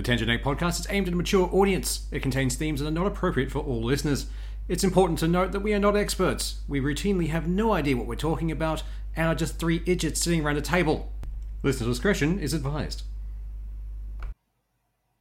The 0.00 0.06
Tangent 0.06 0.30
Egg 0.30 0.42
podcast 0.42 0.80
is 0.80 0.86
aimed 0.88 1.08
at 1.08 1.12
a 1.12 1.16
mature 1.16 1.46
audience. 1.52 2.06
It 2.10 2.22
contains 2.22 2.56
themes 2.56 2.80
that 2.80 2.86
are 2.86 2.90
not 2.90 3.06
appropriate 3.06 3.50
for 3.50 3.58
all 3.58 3.82
listeners. 3.82 4.28
It's 4.66 4.82
important 4.82 5.18
to 5.18 5.28
note 5.28 5.52
that 5.52 5.60
we 5.60 5.74
are 5.74 5.78
not 5.78 5.94
experts. 5.94 6.60
We 6.66 6.80
routinely 6.80 7.28
have 7.28 7.46
no 7.46 7.74
idea 7.74 7.98
what 7.98 8.06
we're 8.06 8.14
talking 8.14 8.50
about 8.50 8.82
and 9.14 9.26
are 9.26 9.34
just 9.34 9.58
three 9.58 9.82
idiots 9.84 10.22
sitting 10.22 10.42
around 10.42 10.56
a 10.56 10.62
table. 10.62 11.12
Listener 11.62 11.86
discretion 11.86 12.38
is 12.38 12.54
advised. 12.54 13.02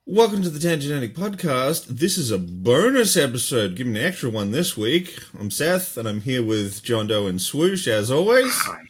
Welcome 0.05 0.44
to 0.44 0.49
the 0.49 0.65
Tangenetic 0.65 1.13
Podcast. 1.13 1.87
This 1.87 2.17
is 2.17 2.31
a 2.31 2.39
bonus 2.39 3.17
episode, 3.17 3.75
giving 3.75 3.97
an 3.97 4.05
extra 4.05 4.29
one 4.29 4.51
this 4.51 4.77
week. 4.77 5.19
I'm 5.37 5.51
Seth, 5.51 5.97
and 5.97 6.07
I'm 6.07 6.21
here 6.21 6.41
with 6.41 6.83
John 6.83 7.07
Doe 7.07 7.27
and 7.27 7.41
Swoosh, 7.41 7.85
as 7.85 8.09
always. 8.09 8.53
Hi. 8.59 8.83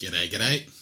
G'day, 0.00 0.28
g'day. 0.28 0.77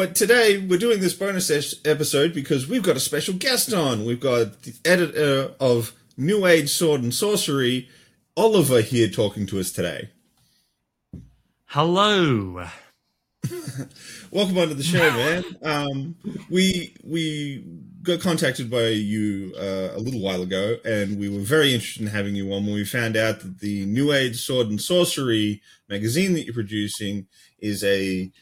But 0.00 0.14
today, 0.14 0.56
we're 0.56 0.78
doing 0.78 1.00
this 1.00 1.12
bonus 1.12 1.50
episode 1.84 2.32
because 2.32 2.66
we've 2.66 2.82
got 2.82 2.96
a 2.96 3.00
special 3.00 3.34
guest 3.34 3.70
on. 3.74 4.06
We've 4.06 4.18
got 4.18 4.62
the 4.62 4.72
editor 4.82 5.52
of 5.60 5.92
New 6.16 6.46
Edge 6.46 6.70
Sword 6.70 7.02
and 7.02 7.12
Sorcery, 7.12 7.86
Oliver, 8.34 8.80
here 8.80 9.10
talking 9.10 9.44
to 9.44 9.60
us 9.60 9.70
today. 9.70 10.08
Hello. 11.66 12.66
Welcome 14.30 14.56
onto 14.56 14.72
the 14.72 14.82
show, 14.82 15.10
man. 15.10 15.44
Um, 15.62 16.14
we 16.48 16.96
we 17.04 17.62
got 18.02 18.20
contacted 18.20 18.70
by 18.70 18.86
you 18.86 19.52
uh, 19.58 19.90
a 19.94 20.00
little 20.00 20.22
while 20.22 20.40
ago, 20.40 20.78
and 20.82 21.18
we 21.18 21.28
were 21.28 21.40
very 21.40 21.74
interested 21.74 22.00
in 22.00 22.08
having 22.08 22.34
you 22.34 22.50
on 22.54 22.64
when 22.64 22.74
we 22.74 22.86
found 22.86 23.18
out 23.18 23.40
that 23.40 23.60
the 23.60 23.84
New 23.84 24.14
Edge 24.14 24.40
Sword 24.40 24.68
and 24.68 24.80
Sorcery 24.80 25.60
magazine 25.90 26.32
that 26.32 26.46
you're 26.46 26.54
producing 26.54 27.26
is 27.58 27.84
a 27.84 28.32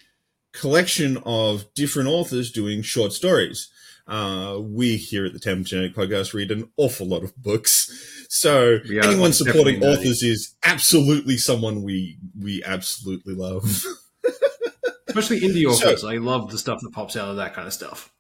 collection 0.53 1.19
of 1.25 1.73
different 1.75 2.09
authors 2.09 2.51
doing 2.51 2.83
short 2.83 3.13
stories. 3.13 3.69
Uh, 4.07 4.59
we 4.61 4.97
here 4.97 5.27
at 5.27 5.35
the 5.35 5.39
Tam 5.39 5.65
Genetic 5.65 5.95
Podcast 5.95 6.33
read 6.33 6.51
an 6.51 6.71
awful 6.79 7.07
lot 7.07 7.23
of 7.23 7.37
books, 7.37 8.25
so 8.31 8.79
We 8.89 8.99
are 8.99 9.05
anyone 9.05 9.35
supporting 9.35 9.81
definitely 9.81 9.87
nerdy. 9.87 9.99
authors 9.99 10.23
is 10.23 10.55
absolutely 10.65 11.37
someone 11.37 11.83
we 11.83 12.17
we 12.41 12.65
absolutely 12.65 13.35
love. 13.35 13.65
Especially 15.09 15.41
indie 15.41 15.67
authors. 15.67 16.05
I 16.05 16.17
love 16.17 16.51
the 16.51 16.57
stuff 16.59 16.81
that 16.83 16.93
pops 16.93 17.17
out 17.17 17.29
of 17.29 17.37
that 17.37 17.53
kind 17.55 17.67
of 17.67 17.75
stuff. 17.75 18.11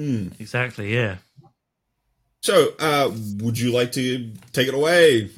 Mm. 0.00 0.38
Exactly, 0.40 0.94
yeah. 0.94 1.16
So, 2.42 2.74
uh, 2.78 3.10
would 3.38 3.58
you 3.58 3.72
like 3.72 3.92
to 3.92 4.32
take 4.52 4.68
it 4.68 4.74
away? 4.74 5.30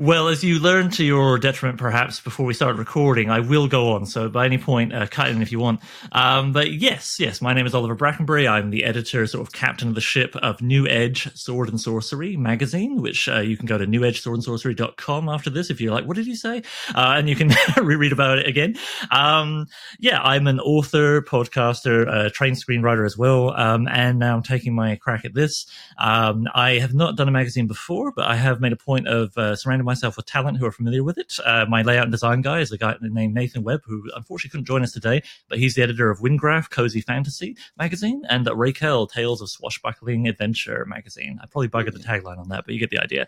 Well, 0.00 0.28
as 0.28 0.44
you 0.44 0.60
learn 0.60 0.90
to 0.90 1.04
your 1.04 1.38
detriment, 1.38 1.76
perhaps 1.76 2.20
before 2.20 2.46
we 2.46 2.54
start 2.54 2.76
recording, 2.76 3.30
I 3.30 3.40
will 3.40 3.66
go 3.66 3.94
on. 3.94 4.06
So, 4.06 4.28
by 4.28 4.46
any 4.46 4.56
point, 4.56 4.94
uh, 4.94 5.08
cut 5.08 5.26
in 5.26 5.42
if 5.42 5.50
you 5.50 5.58
want. 5.58 5.80
Um, 6.12 6.52
but 6.52 6.70
yes, 6.70 7.16
yes, 7.18 7.42
my 7.42 7.52
name 7.52 7.66
is 7.66 7.74
Oliver 7.74 7.96
Brackenbury. 7.96 8.48
I'm 8.48 8.70
the 8.70 8.84
editor, 8.84 9.26
sort 9.26 9.44
of 9.44 9.52
captain 9.52 9.88
of 9.88 9.96
the 9.96 10.00
ship 10.00 10.36
of 10.36 10.62
New 10.62 10.86
Edge 10.86 11.34
Sword 11.36 11.68
and 11.68 11.80
Sorcery 11.80 12.36
magazine, 12.36 13.02
which 13.02 13.28
uh, 13.28 13.40
you 13.40 13.56
can 13.56 13.66
go 13.66 13.76
to 13.76 13.88
newedgeswordandsorcery.com 13.88 15.28
after 15.28 15.50
this 15.50 15.68
if 15.68 15.80
you're 15.80 15.92
like, 15.92 16.06
what 16.06 16.14
did 16.14 16.28
you 16.28 16.36
say? 16.36 16.62
Uh, 16.94 17.14
and 17.16 17.28
you 17.28 17.34
can 17.34 17.50
reread 17.82 18.12
about 18.12 18.38
it 18.38 18.46
again. 18.46 18.76
Um, 19.10 19.66
yeah, 19.98 20.22
I'm 20.22 20.46
an 20.46 20.60
author, 20.60 21.22
podcaster, 21.22 22.32
trained 22.32 22.54
screenwriter 22.54 23.04
as 23.04 23.18
well. 23.18 23.50
Um, 23.50 23.88
and 23.88 24.20
now 24.20 24.36
I'm 24.36 24.44
taking 24.44 24.76
my 24.76 24.94
crack 24.94 25.24
at 25.24 25.34
this. 25.34 25.66
Um, 25.98 26.46
I 26.54 26.74
have 26.74 26.94
not 26.94 27.16
done 27.16 27.26
a 27.26 27.32
magazine 27.32 27.66
before, 27.66 28.12
but 28.12 28.28
I 28.28 28.36
have 28.36 28.60
made 28.60 28.72
a 28.72 28.76
point 28.76 29.08
of 29.08 29.36
uh, 29.36 29.56
surrounding 29.56 29.87
myself 29.88 30.16
with 30.16 30.26
talent 30.26 30.58
who 30.58 30.66
are 30.66 30.72
familiar 30.72 31.02
with 31.02 31.18
it. 31.18 31.34
Uh, 31.44 31.64
my 31.68 31.82
layout 31.82 32.04
and 32.04 32.12
design 32.12 32.42
guy 32.42 32.60
is 32.60 32.70
a 32.70 32.78
guy 32.78 32.94
named 33.00 33.34
Nathan 33.34 33.64
Webb, 33.64 33.80
who 33.84 34.04
unfortunately 34.14 34.50
couldn't 34.50 34.66
join 34.66 34.82
us 34.82 34.92
today, 34.92 35.22
but 35.48 35.58
he's 35.58 35.74
the 35.74 35.82
editor 35.82 36.10
of 36.10 36.20
Wyngraf 36.20 36.70
Cozy 36.70 37.00
Fantasy 37.00 37.56
magazine 37.76 38.22
and 38.28 38.46
uh, 38.46 38.52
Rakehell 38.52 39.10
Tales 39.10 39.40
of 39.40 39.48
Swashbuckling 39.48 40.28
Adventure 40.28 40.84
magazine. 40.86 41.40
I 41.42 41.46
probably 41.46 41.68
buggered 41.68 41.94
the 41.94 42.00
tagline 42.00 42.38
on 42.38 42.48
that, 42.50 42.64
but 42.64 42.74
you 42.74 42.80
get 42.80 42.90
the 42.90 42.98
idea. 42.98 43.26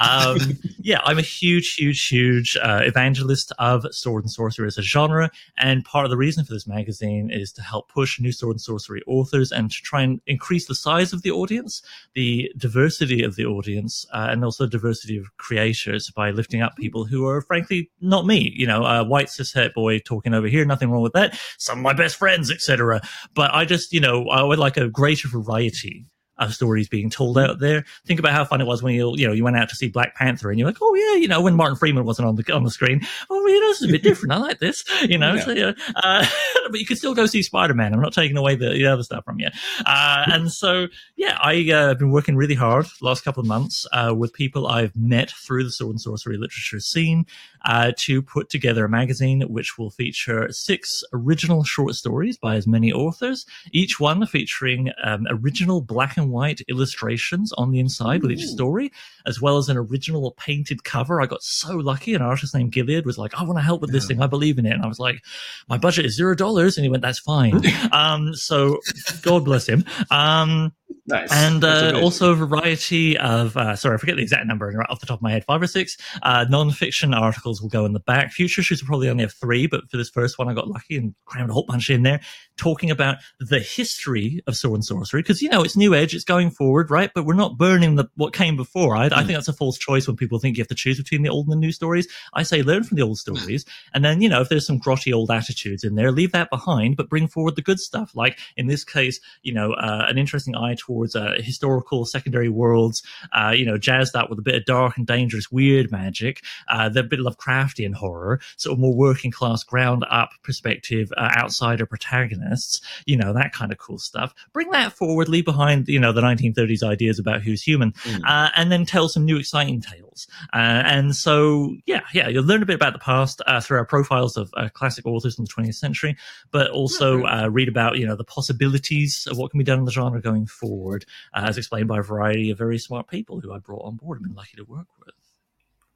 Um, 0.00 0.58
yeah, 0.80 1.00
I'm 1.04 1.18
a 1.18 1.22
huge, 1.22 1.74
huge, 1.74 2.08
huge 2.08 2.56
uh, 2.56 2.80
evangelist 2.82 3.52
of 3.58 3.84
sword 3.90 4.24
and 4.24 4.30
sorcery 4.30 4.66
as 4.66 4.78
a 4.78 4.82
genre, 4.82 5.30
and 5.58 5.84
part 5.84 6.04
of 6.04 6.10
the 6.10 6.16
reason 6.16 6.44
for 6.44 6.54
this 6.54 6.66
magazine 6.66 7.30
is 7.30 7.52
to 7.52 7.62
help 7.62 7.88
push 7.90 8.18
new 8.18 8.32
sword 8.32 8.54
and 8.54 8.60
sorcery 8.60 9.02
authors 9.06 9.52
and 9.52 9.70
to 9.70 9.76
try 9.82 10.02
and 10.02 10.20
increase 10.26 10.66
the 10.66 10.74
size 10.74 11.12
of 11.12 11.22
the 11.22 11.30
audience, 11.30 11.82
the 12.14 12.50
diversity 12.56 13.22
of 13.22 13.36
the 13.36 13.44
audience, 13.44 14.06
uh, 14.12 14.28
and 14.30 14.44
also 14.44 14.66
diversity 14.66 15.18
of 15.18 15.36
creators 15.36 15.97
by 16.14 16.30
lifting 16.30 16.62
up 16.62 16.76
people 16.76 17.04
who 17.04 17.26
are 17.26 17.42
frankly 17.42 17.90
not 18.00 18.26
me. 18.26 18.52
You 18.56 18.66
know, 18.66 18.84
a 18.84 19.04
white 19.04 19.26
cishet 19.26 19.74
boy 19.74 19.98
talking 20.00 20.34
over 20.34 20.46
here, 20.46 20.64
nothing 20.64 20.90
wrong 20.90 21.02
with 21.02 21.12
that. 21.12 21.38
Some 21.58 21.78
of 21.78 21.82
my 21.82 21.92
best 21.92 22.16
friends, 22.16 22.50
etc. 22.50 23.00
But 23.34 23.52
I 23.54 23.64
just, 23.64 23.92
you 23.92 24.00
know, 24.00 24.28
I 24.28 24.42
would 24.42 24.58
like 24.58 24.76
a 24.76 24.88
greater 24.88 25.28
variety 25.28 26.06
of 26.38 26.54
stories 26.54 26.88
being 26.88 27.10
told 27.10 27.38
out 27.38 27.58
there. 27.58 27.84
Think 28.06 28.20
about 28.20 28.32
how 28.32 28.44
fun 28.44 28.60
it 28.60 28.66
was 28.66 28.82
when 28.82 28.94
you, 28.94 29.12
you 29.16 29.26
know, 29.26 29.32
you 29.32 29.44
went 29.44 29.56
out 29.56 29.68
to 29.68 29.76
see 29.76 29.88
Black 29.88 30.14
Panther 30.14 30.50
and 30.50 30.58
you're 30.58 30.68
like, 30.68 30.78
oh 30.80 30.94
yeah, 30.94 31.20
you 31.20 31.28
know, 31.28 31.40
when 31.40 31.54
Martin 31.54 31.76
Freeman 31.76 32.04
wasn't 32.04 32.28
on 32.28 32.36
the 32.36 32.52
on 32.52 32.64
the 32.64 32.70
screen. 32.70 33.00
Oh, 33.30 33.46
you 33.46 33.60
know, 33.60 33.68
this 33.68 33.82
is 33.82 33.88
a 33.88 33.92
bit 33.92 34.02
different. 34.08 34.32
I 34.32 34.38
like 34.38 34.58
this, 34.58 34.84
you 35.02 35.18
know. 35.18 35.34
Yeah. 35.34 35.44
So, 35.44 35.50
yeah, 35.52 35.72
uh, 35.96 36.26
but 36.70 36.80
you 36.80 36.86
could 36.86 36.98
still 36.98 37.14
go 37.14 37.26
see 37.26 37.42
Spider 37.42 37.74
Man. 37.74 37.92
I'm 37.92 38.00
not 38.00 38.12
taking 38.12 38.36
away 38.36 38.54
the, 38.54 38.70
the 38.70 38.86
other 38.86 39.02
stuff 39.02 39.24
from 39.24 39.40
you. 39.40 39.48
Uh, 39.84 40.24
and 40.26 40.52
so, 40.52 40.88
yeah, 41.16 41.38
I 41.42 41.70
uh, 41.72 41.94
been 41.94 42.10
working 42.10 42.36
really 42.36 42.54
hard 42.54 42.86
the 43.00 43.06
last 43.06 43.24
couple 43.24 43.40
of 43.40 43.46
months 43.46 43.86
uh, 43.92 44.14
with 44.16 44.32
people 44.32 44.66
I've 44.66 44.94
met 44.96 45.30
through 45.30 45.64
the 45.64 45.70
sword 45.70 45.92
and 45.92 46.00
sorcery 46.00 46.36
literature 46.36 46.80
scene 46.80 47.26
uh, 47.64 47.92
to 47.96 48.22
put 48.22 48.48
together 48.48 48.84
a 48.84 48.88
magazine 48.88 49.42
which 49.42 49.78
will 49.78 49.90
feature 49.90 50.50
six 50.50 51.02
original 51.12 51.64
short 51.64 51.94
stories 51.94 52.36
by 52.36 52.56
as 52.56 52.66
many 52.66 52.92
authors, 52.92 53.46
each 53.72 54.00
one 54.00 54.26
featuring 54.26 54.90
um, 55.02 55.26
original 55.30 55.80
black 55.80 56.16
and 56.16 56.30
white 56.30 56.60
illustrations 56.68 57.52
on 57.54 57.70
the 57.70 57.80
inside 57.80 58.22
with 58.22 58.32
each 58.32 58.44
story, 58.44 58.92
as 59.26 59.40
well 59.40 59.56
as 59.58 59.68
an 59.68 59.76
original 59.76 60.32
painted 60.32 60.84
cover. 60.84 61.20
I 61.20 61.26
got 61.26 61.42
so 61.42 61.76
lucky. 61.76 62.14
An 62.14 62.22
artist 62.22 62.54
named 62.54 62.72
Gilead 62.72 63.06
was 63.06 63.18
like, 63.18 63.34
I 63.34 63.42
want 63.42 63.58
to 63.58 63.62
help 63.62 63.80
with 63.80 63.92
this 63.92 64.06
thing. 64.06 64.20
I 64.22 64.26
believe 64.26 64.58
in 64.58 64.66
it. 64.66 64.72
And 64.72 64.82
I 64.82 64.86
was 64.86 64.98
like, 64.98 65.24
my 65.68 65.78
budget 65.78 66.06
is 66.06 66.16
zero 66.16 66.34
dollars. 66.34 66.76
And 66.76 66.84
he 66.84 66.90
went, 66.90 67.02
that's 67.02 67.18
fine. 67.18 67.60
um, 67.92 68.34
so 68.34 68.78
God 69.22 69.44
bless 69.44 69.68
him. 69.68 69.84
Um, 70.10 70.72
Nice. 71.08 71.32
and 71.32 71.64
uh, 71.64 71.98
also 72.02 72.32
a 72.32 72.34
variety 72.34 73.16
of 73.16 73.56
uh, 73.56 73.76
sorry, 73.76 73.94
I 73.94 73.98
forget 73.98 74.16
the 74.16 74.22
exact 74.22 74.46
number 74.46 74.66
right 74.66 74.86
off 74.90 75.00
the 75.00 75.06
top 75.06 75.18
of 75.18 75.22
my 75.22 75.30
head, 75.30 75.44
five 75.44 75.62
or 75.62 75.66
six 75.66 75.96
uh, 76.22 76.44
non-fiction 76.50 77.14
articles 77.14 77.47
will 77.60 77.68
go 77.68 77.84
in 77.84 77.92
the 77.92 78.00
back. 78.00 78.32
Future 78.32 78.60
issues 78.60 78.82
will 78.82 78.88
probably 78.88 79.08
only 79.08 79.24
have 79.24 79.32
three, 79.32 79.66
but 79.66 79.90
for 79.90 79.96
this 79.96 80.10
first 80.10 80.38
one, 80.38 80.48
I 80.48 80.54
got 80.54 80.68
lucky 80.68 80.96
and 80.96 81.14
crammed 81.24 81.50
a 81.50 81.52
whole 81.52 81.64
bunch 81.66 81.90
in 81.90 82.02
there, 82.02 82.20
talking 82.56 82.90
about 82.90 83.18
the 83.40 83.60
history 83.60 84.42
of 84.46 84.56
sword 84.56 84.76
and 84.76 84.84
sorcery 84.84 85.22
because 85.22 85.42
you 85.42 85.48
know 85.48 85.62
it's 85.62 85.76
new 85.76 85.94
edge, 85.94 86.14
it's 86.14 86.24
going 86.24 86.50
forward, 86.50 86.90
right? 86.90 87.10
But 87.14 87.24
we're 87.24 87.34
not 87.34 87.56
burning 87.56 87.96
the 87.96 88.08
what 88.16 88.32
came 88.32 88.56
before. 88.56 88.96
I, 88.96 89.06
I 89.06 89.24
think 89.24 89.30
that's 89.30 89.48
a 89.48 89.52
false 89.52 89.78
choice 89.78 90.06
when 90.06 90.16
people 90.16 90.38
think 90.38 90.56
you 90.56 90.62
have 90.62 90.68
to 90.68 90.74
choose 90.74 90.98
between 90.98 91.22
the 91.22 91.28
old 91.28 91.46
and 91.46 91.52
the 91.52 91.56
new 91.56 91.72
stories. 91.72 92.06
I 92.34 92.42
say 92.42 92.62
learn 92.62 92.84
from 92.84 92.96
the 92.96 93.02
old 93.02 93.18
stories, 93.18 93.64
and 93.94 94.04
then 94.04 94.20
you 94.20 94.28
know 94.28 94.40
if 94.40 94.48
there's 94.48 94.66
some 94.66 94.80
grotty 94.80 95.12
old 95.12 95.30
attitudes 95.30 95.84
in 95.84 95.94
there, 95.94 96.12
leave 96.12 96.32
that 96.32 96.50
behind, 96.50 96.96
but 96.96 97.08
bring 97.08 97.28
forward 97.28 97.56
the 97.56 97.62
good 97.62 97.80
stuff. 97.80 98.12
Like 98.14 98.38
in 98.56 98.66
this 98.66 98.84
case, 98.84 99.20
you 99.42 99.52
know, 99.52 99.72
uh, 99.72 100.06
an 100.08 100.18
interesting 100.18 100.54
eye 100.54 100.76
towards 100.78 101.16
uh, 101.16 101.34
historical 101.38 102.04
secondary 102.04 102.48
worlds, 102.48 103.02
uh, 103.32 103.52
you 103.54 103.64
know, 103.64 103.78
jazzed 103.78 104.16
up 104.16 104.30
with 104.30 104.38
a 104.38 104.42
bit 104.42 104.54
of 104.54 104.64
dark 104.64 104.96
and 104.96 105.06
dangerous 105.06 105.50
weird 105.50 105.90
magic, 105.90 106.42
uh, 106.68 106.88
the 106.88 107.02
bit 107.02 107.20
of 107.20 107.26
Lovecraftian 107.38 107.94
horror, 107.94 108.40
sort 108.56 108.74
of 108.74 108.78
more 108.78 108.94
working 108.94 109.30
class 109.30 109.62
ground 109.62 110.04
up 110.10 110.30
perspective, 110.42 111.10
uh, 111.16 111.30
outsider 111.36 111.86
protagonists, 111.86 112.80
you 113.06 113.16
know, 113.16 113.32
that 113.32 113.52
kind 113.52 113.72
of 113.72 113.78
cool 113.78 113.98
stuff. 113.98 114.34
Bring 114.52 114.70
that 114.70 114.92
forward, 114.92 115.28
leave 115.28 115.44
behind, 115.44 115.88
you 115.88 115.98
know, 115.98 116.12
the 116.12 116.20
1930s 116.20 116.82
ideas 116.82 117.18
about 117.18 117.42
who's 117.42 117.62
human, 117.62 117.92
Mm. 118.04 118.20
uh, 118.26 118.50
and 118.56 118.70
then 118.70 118.84
tell 118.84 119.08
some 119.08 119.24
new 119.24 119.36
exciting 119.38 119.80
tales. 119.80 120.26
Uh, 120.52 120.82
and 120.84 121.14
so, 121.16 121.74
yeah, 121.86 122.02
yeah, 122.12 122.28
you'll 122.28 122.44
learn 122.44 122.62
a 122.62 122.66
bit 122.66 122.76
about 122.76 122.92
the 122.92 122.98
past 122.98 123.40
uh, 123.46 123.60
through 123.60 123.78
our 123.78 123.84
profiles 123.84 124.36
of 124.36 124.50
uh, 124.56 124.68
classic 124.72 125.06
authors 125.06 125.36
from 125.36 125.44
the 125.44 125.50
20th 125.50 125.74
century, 125.74 126.16
but 126.50 126.70
also 126.70 127.24
uh, 127.24 127.48
read 127.50 127.68
about, 127.68 127.98
you 127.98 128.06
know, 128.06 128.16
the 128.16 128.24
possibilities 128.24 129.26
of 129.30 129.36
what 129.38 129.50
can 129.50 129.58
be 129.58 129.64
done 129.64 129.78
in 129.78 129.84
the 129.84 129.92
genre 129.92 130.20
going 130.20 130.46
forward, 130.46 131.04
uh, 131.34 131.44
as 131.48 131.58
explained 131.58 131.88
by 131.88 131.98
a 131.98 132.02
variety 132.02 132.50
of 132.50 132.58
very 132.58 132.78
smart 132.78 133.08
people 133.08 133.40
who 133.40 133.52
I 133.52 133.58
brought 133.58 133.84
on 133.84 133.96
board 133.96 134.18
and 134.18 134.28
been 134.28 134.36
lucky 134.36 134.56
to 134.56 134.64
work 134.64 134.86
with. 134.98 135.14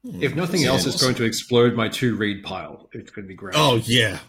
If 0.05 0.11
mm-hmm. 0.31 0.37
nothing 0.39 0.63
else, 0.65 0.85
it's 0.85 1.01
going 1.01 1.15
to 1.15 1.23
explode 1.23 1.75
my 1.75 1.87
two 1.87 2.15
read 2.15 2.43
pile. 2.43 2.89
It's 2.91 3.11
going 3.11 3.25
to 3.25 3.27
be 3.29 3.35
great. 3.35 3.55
Oh 3.57 3.75
yeah, 3.85 4.19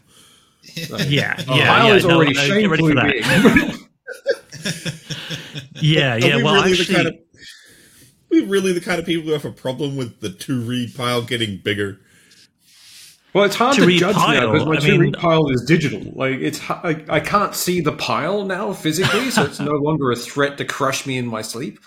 Yeah, 0.74 0.86
The 0.86 1.04
yeah, 1.08 1.44
pile 1.44 1.88
yeah. 1.88 1.94
is 1.94 2.04
no, 2.04 2.16
already 2.16 2.32
no, 2.34 2.40
get 2.46 2.50
ready 2.50 2.62
shamefully 2.62 2.92
for 2.92 3.00
that. 3.00 3.72
big. 3.72 3.80
Yeah, 5.80 6.14
Are 6.14 6.18
yeah. 6.18 6.36
we 6.36 6.42
Well, 6.42 6.54
really 6.54 6.72
actually, 6.72 6.86
the 6.86 6.94
kind 6.94 7.06
of 7.08 7.14
we 8.30 8.40
really 8.44 8.72
the 8.72 8.80
kind 8.80 8.98
of 8.98 9.06
people 9.06 9.26
who 9.26 9.32
have 9.32 9.44
a 9.44 9.52
problem 9.52 9.96
with 9.96 10.20
the 10.20 10.30
two 10.30 10.60
read 10.60 10.94
pile 10.94 11.22
getting 11.22 11.58
bigger? 11.58 12.00
Well, 13.32 13.44
it's 13.44 13.56
hard 13.56 13.74
To 13.74 13.80
to, 13.82 13.86
read 13.86 13.98
judge 13.98 14.16
now 14.16 14.52
because 14.52 14.66
my 14.66 14.74
I 14.74 14.78
two 14.78 14.92
mean- 14.92 15.00
read 15.00 15.14
pile 15.18 15.48
is 15.48 15.62
digital. 15.64 16.00
Like 16.14 16.38
it's, 16.40 16.60
I 16.70 17.20
can't 17.20 17.54
see 17.54 17.80
the 17.80 17.92
pile 17.92 18.44
now 18.44 18.72
physically, 18.72 19.30
so 19.30 19.42
it's 19.44 19.60
no 19.60 19.72
longer 19.72 20.10
a 20.12 20.16
threat 20.16 20.56
to 20.58 20.64
crush 20.64 21.04
me 21.06 21.18
in 21.18 21.26
my 21.26 21.42
sleep. 21.42 21.78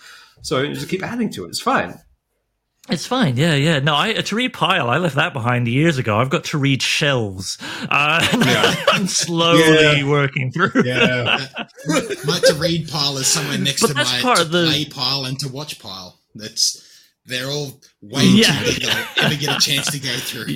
So 0.42 0.62
you 0.62 0.74
just 0.74 0.90
keep 0.90 1.04
adding 1.04 1.30
to 1.32 1.46
it. 1.46 1.50
It's 1.50 1.62
fine. 1.62 1.98
It's 2.90 3.06
fine. 3.06 3.36
Yeah, 3.36 3.56
yeah. 3.56 3.80
No, 3.80 3.94
I 3.96 4.14
to 4.14 4.36
read 4.36 4.54
pile. 4.54 4.90
I 4.90 4.98
left 4.98 5.16
that 5.16 5.34
behind 5.34 5.68
years 5.68 5.98
ago. 5.98 6.18
I've 6.18 6.30
got 6.30 6.46
to 6.46 6.58
read 6.58 6.82
shelves. 6.82 7.58
Uh, 7.90 8.26
Yeah. 8.46 8.76
I'm 8.90 9.08
slowly 9.08 10.00
Yeah. 10.00 10.08
working 10.10 10.52
through. 10.52 10.84
Yeah. 10.86 11.48
my 12.26 12.40
to 12.48 12.56
read 12.58 12.90
pile 12.90 13.18
is 13.18 13.28
somewhere 13.28 13.58
next 13.58 13.82
But 13.82 13.88
to 13.90 13.94
my 13.96 14.20
part 14.22 14.38
to 14.38 14.46
the- 14.46 14.66
play 14.68 14.86
pile 14.86 15.26
and 15.26 15.38
to 15.40 15.50
watch 15.50 15.80
pile. 15.80 16.20
That's 16.36 16.82
they're 17.26 17.48
all 17.48 17.82
way 18.02 18.24
Yeah. 18.24 18.58
too 18.60 18.66
big 18.66 18.84
that 18.84 19.10
I 19.18 19.26
ever 19.26 19.36
get 19.36 19.58
a 19.58 19.60
chance 19.60 19.92
to 19.92 20.00
go 20.00 20.14
through. 20.16 20.56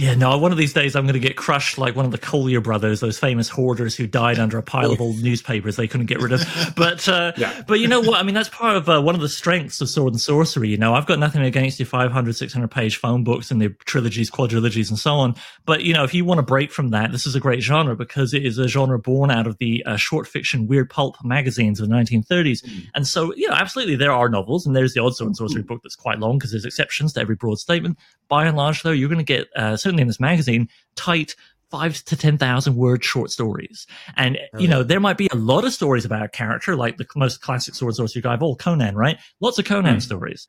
Yeah, 0.00 0.14
no, 0.14 0.38
one 0.38 0.50
of 0.50 0.56
these 0.56 0.72
days 0.72 0.96
I'm 0.96 1.04
going 1.04 1.12
to 1.12 1.20
get 1.20 1.36
crushed 1.36 1.76
like 1.76 1.94
one 1.94 2.06
of 2.06 2.10
the 2.10 2.16
Collyer 2.16 2.62
brothers, 2.62 3.00
those 3.00 3.18
famous 3.18 3.50
hoarders 3.50 3.94
who 3.94 4.06
died 4.06 4.38
under 4.38 4.56
a 4.56 4.62
pile 4.62 4.92
of 4.92 4.98
old 4.98 5.22
newspapers 5.22 5.76
they 5.76 5.86
couldn't 5.86 6.06
get 6.06 6.22
rid 6.22 6.32
of. 6.32 6.40
But, 6.74 7.06
uh, 7.06 7.32
Yeah. 7.36 7.62
but 7.66 7.80
you 7.80 7.86
know 7.86 8.00
what? 8.00 8.18
I 8.18 8.22
mean, 8.22 8.34
that's 8.34 8.48
part 8.48 8.76
of 8.78 8.88
uh, 8.88 9.02
one 9.02 9.14
of 9.14 9.20
the 9.20 9.28
strengths 9.28 9.78
of 9.82 9.90
Sword 9.90 10.14
and 10.14 10.20
Sorcery. 10.20 10.70
You 10.70 10.78
know, 10.78 10.94
I've 10.94 11.04
got 11.04 11.18
nothing 11.18 11.42
against 11.42 11.78
your 11.78 11.84
500, 11.86 12.34
600 12.34 12.68
page 12.70 12.96
phone 12.96 13.24
books 13.24 13.50
and 13.50 13.60
the 13.60 13.68
trilogies, 13.84 14.30
quadrilogies, 14.30 14.88
and 14.88 14.98
so 14.98 15.16
on. 15.16 15.34
But, 15.66 15.84
you 15.84 15.92
know, 15.92 16.02
if 16.04 16.14
you 16.14 16.24
want 16.24 16.38
to 16.38 16.42
break 16.42 16.72
from 16.72 16.88
that, 16.92 17.12
this 17.12 17.26
is 17.26 17.34
a 17.34 17.40
great 17.40 17.60
genre 17.62 17.94
because 17.94 18.32
it 18.32 18.46
is 18.46 18.56
a 18.56 18.68
genre 18.68 18.98
born 18.98 19.30
out 19.30 19.46
of 19.46 19.58
the 19.58 19.84
uh, 19.84 19.96
short 19.98 20.26
fiction, 20.26 20.66
weird 20.66 20.88
pulp 20.88 21.16
magazines 21.22 21.78
of 21.78 21.90
the 21.90 21.94
1930s. 21.94 22.66
And 22.94 23.06
so, 23.06 23.34
you 23.34 23.48
know, 23.48 23.54
absolutely 23.54 23.96
there 23.96 24.12
are 24.12 24.30
novels 24.30 24.64
and 24.64 24.74
there's 24.74 24.94
the 24.94 25.02
odd 25.02 25.14
Sword 25.14 25.26
and 25.28 25.36
Sorcery 25.36 25.62
book 25.62 25.80
that's 25.82 25.96
quite 25.96 26.18
long 26.20 26.38
because 26.38 26.52
there's 26.52 26.64
exceptions 26.64 27.12
to 27.12 27.20
every 27.20 27.34
broad 27.34 27.58
statement 27.58 27.98
by 28.30 28.46
and 28.46 28.56
large, 28.56 28.82
though, 28.82 28.92
you're 28.92 29.08
going 29.08 29.18
to 29.18 29.24
get 29.24 29.48
uh, 29.56 29.76
certainly 29.90 30.02
in 30.02 30.08
this 30.08 30.20
magazine 30.20 30.68
tight 30.94 31.34
five 31.70 32.02
to 32.04 32.16
ten 32.16 32.38
thousand 32.38 32.76
word 32.76 33.02
short 33.04 33.30
stories, 33.30 33.86
and 34.16 34.38
you 34.58 34.68
know 34.68 34.82
there 34.84 35.00
might 35.00 35.16
be 35.18 35.28
a 35.32 35.36
lot 35.36 35.64
of 35.64 35.72
stories 35.72 36.04
about 36.04 36.22
a 36.22 36.28
character, 36.28 36.76
like 36.76 36.96
the 36.96 37.06
most 37.16 37.40
classic 37.40 37.74
sword 37.74 37.94
sorcery 37.96 38.22
guy 38.22 38.34
of 38.34 38.42
all, 38.42 38.54
Conan, 38.56 38.94
right? 38.96 39.18
Lots 39.40 39.58
of 39.58 39.64
Conan 39.64 39.94
Hmm. 39.94 40.00
stories. 40.00 40.46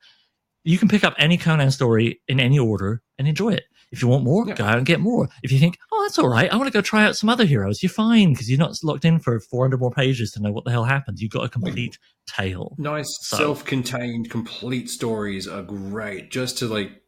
You 0.63 0.77
can 0.77 0.87
pick 0.89 1.03
up 1.03 1.15
any 1.17 1.37
Conan 1.37 1.71
story 1.71 2.21
in 2.27 2.39
any 2.39 2.59
order 2.59 3.01
and 3.17 3.27
enjoy 3.27 3.49
it. 3.53 3.63
If 3.91 4.01
you 4.03 4.07
want 4.07 4.23
more, 4.23 4.47
Yeah. 4.47 4.53
go 4.55 4.63
out 4.63 4.77
and 4.77 4.85
get 4.85 4.99
more. 4.99 5.27
If 5.43 5.51
you 5.51 5.57
think, 5.59 5.77
oh, 5.91 6.03
that's 6.03 6.17
all 6.19 6.29
right, 6.29 6.51
I 6.53 6.55
want 6.55 6.67
to 6.67 6.71
go 6.73 6.81
try 6.81 7.03
out 7.03 7.17
some 7.17 7.29
other 7.29 7.45
heroes, 7.45 7.81
you're 7.83 7.89
fine 7.89 8.31
because 8.31 8.47
you're 8.49 8.59
not 8.59 8.77
locked 8.83 9.03
in 9.03 9.19
for 9.19 9.39
400 9.39 9.79
more 9.79 9.91
pages 9.91 10.31
to 10.33 10.39
know 10.41 10.51
what 10.51 10.63
the 10.65 10.71
hell 10.71 10.83
happened. 10.85 11.19
You've 11.19 11.31
got 11.31 11.43
a 11.45 11.49
complete 11.49 11.97
tale. 12.27 12.75
Nice 12.77 13.17
So- 13.21 13.37
self-contained 13.37 14.29
complete 14.29 14.89
stories 14.89 15.47
are 15.47 15.63
great 15.63 16.29
just 16.31 16.57
to 16.59 16.67
like 16.67 17.01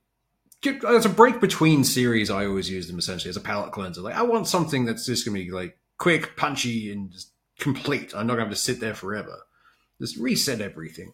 as 0.66 1.06
a 1.06 1.10
break 1.10 1.42
between 1.42 1.84
series 1.84 2.30
I 2.30 2.46
always 2.46 2.70
use 2.70 2.88
them 2.88 3.00
essentially 3.00 3.30
as 3.30 3.38
a 3.38 3.42
palate 3.42 3.72
cleanser. 3.72 4.02
Like 4.02 4.16
I 4.16 4.24
want 4.24 4.48
something 4.48 4.86
that's 4.86 5.06
just 5.06 5.26
gonna 5.26 5.38
be 5.38 5.52
like 5.52 5.78
quick 5.98 6.36
punchy 6.36 6.92
and 6.92 7.14
complete. 7.60 8.14
I'm 8.16 8.28
not 8.28 8.34
gonna 8.34 8.46
have 8.46 8.54
to 8.54 8.60
sit 8.60 8.80
there 8.80 8.96
forever. 8.96 9.38
Just 10.00 10.18
reset 10.18 10.62
everything 10.62 11.14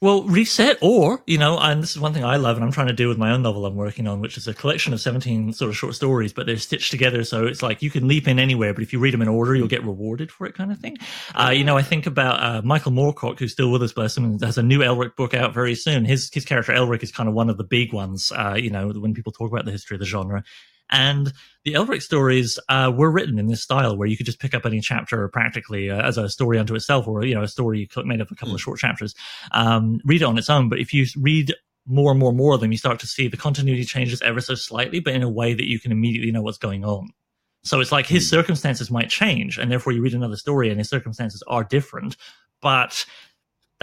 Well, 0.00 0.24
reset, 0.24 0.76
or 0.82 1.22
you 1.26 1.38
know, 1.38 1.58
and 1.58 1.82
this 1.82 1.92
is 1.92 1.98
one 2.00 2.12
thing 2.12 2.24
I 2.24 2.36
love, 2.36 2.56
and 2.56 2.64
I'm 2.64 2.72
trying 2.72 2.88
to 2.88 2.92
do 2.92 3.08
with 3.08 3.16
my 3.16 3.30
own 3.30 3.40
novel 3.40 3.64
I'm 3.64 3.74
working 3.74 4.06
on, 4.06 4.20
which 4.20 4.36
is 4.36 4.46
a 4.46 4.52
collection 4.52 4.92
of 4.92 5.00
17 5.00 5.54
sort 5.54 5.70
of 5.70 5.76
short 5.78 5.94
stories, 5.94 6.30
but 6.30 6.44
they're 6.44 6.58
stitched 6.58 6.90
together, 6.90 7.24
so 7.24 7.46
it's 7.46 7.62
like 7.62 7.80
you 7.80 7.90
can 7.90 8.06
leap 8.06 8.28
in 8.28 8.38
anywhere, 8.38 8.74
but 8.74 8.82
if 8.82 8.92
you 8.92 8.98
read 8.98 9.14
them 9.14 9.22
in 9.22 9.28
order, 9.28 9.54
you'll 9.54 9.66
get 9.66 9.82
rewarded 9.82 10.30
for 10.30 10.46
it, 10.46 10.54
kind 10.54 10.70
of 10.70 10.78
thing. 10.78 10.98
Uh, 11.34 11.50
you 11.50 11.64
know, 11.64 11.78
I 11.78 11.82
think 11.82 12.06
about 12.06 12.42
uh, 12.42 12.60
Michael 12.62 12.92
Moorcock, 12.92 13.38
who's 13.38 13.52
still 13.52 13.72
with 13.72 13.82
us, 13.82 13.92
bless 13.92 14.14
him, 14.14 14.24
and 14.24 14.42
has 14.44 14.58
a 14.58 14.62
new 14.62 14.80
Elric 14.80 15.16
book 15.16 15.32
out 15.32 15.54
very 15.54 15.74
soon. 15.74 16.04
His 16.04 16.28
his 16.30 16.44
character 16.44 16.72
Elric 16.72 17.02
is 17.02 17.10
kind 17.10 17.28
of 17.28 17.34
one 17.34 17.48
of 17.48 17.56
the 17.56 17.64
big 17.64 17.94
ones. 17.94 18.30
Uh, 18.30 18.56
you 18.60 18.70
know, 18.70 18.90
when 18.90 19.14
people 19.14 19.32
talk 19.32 19.50
about 19.50 19.64
the 19.64 19.72
history 19.72 19.94
of 19.94 20.00
the 20.00 20.06
genre. 20.06 20.44
And 20.90 21.32
the 21.64 21.74
Elric 21.74 22.02
stories 22.02 22.58
uh, 22.68 22.92
were 22.94 23.10
written 23.10 23.38
in 23.38 23.46
this 23.46 23.62
style 23.62 23.96
where 23.96 24.06
you 24.06 24.16
could 24.16 24.26
just 24.26 24.40
pick 24.40 24.54
up 24.54 24.66
any 24.66 24.80
chapter 24.80 25.28
practically 25.28 25.90
uh, 25.90 26.02
as 26.02 26.18
a 26.18 26.28
story 26.28 26.58
unto 26.58 26.74
itself, 26.74 27.08
or 27.08 27.24
you 27.24 27.34
know, 27.34 27.42
a 27.42 27.48
story 27.48 27.88
made 28.04 28.20
of 28.20 28.30
a 28.30 28.34
couple 28.34 28.54
of 28.54 28.60
short 28.60 28.78
chapters. 28.78 29.14
Um, 29.52 30.00
read 30.04 30.22
it 30.22 30.26
on 30.26 30.38
its 30.38 30.50
own, 30.50 30.68
but 30.68 30.78
if 30.78 30.92
you 30.92 31.06
read 31.18 31.54
more 31.86 32.10
and 32.10 32.20
more 32.20 32.30
and 32.30 32.38
more 32.38 32.54
of 32.54 32.60
them, 32.60 32.72
you 32.72 32.78
start 32.78 32.98
to 33.00 33.06
see 33.06 33.28
the 33.28 33.36
continuity 33.36 33.84
changes 33.84 34.22
ever 34.22 34.40
so 34.40 34.54
slightly, 34.54 35.00
but 35.00 35.14
in 35.14 35.22
a 35.22 35.28
way 35.28 35.54
that 35.54 35.68
you 35.68 35.78
can 35.78 35.92
immediately 35.92 36.32
know 36.32 36.42
what's 36.42 36.58
going 36.58 36.84
on. 36.84 37.08
So 37.62 37.80
it's 37.80 37.92
like 37.92 38.06
his 38.06 38.28
circumstances 38.28 38.90
might 38.90 39.08
change, 39.08 39.58
and 39.58 39.70
therefore 39.70 39.94
you 39.94 40.02
read 40.02 40.14
another 40.14 40.36
story, 40.36 40.68
and 40.68 40.78
his 40.78 40.88
circumstances 40.88 41.42
are 41.46 41.64
different, 41.64 42.16
but 42.60 43.06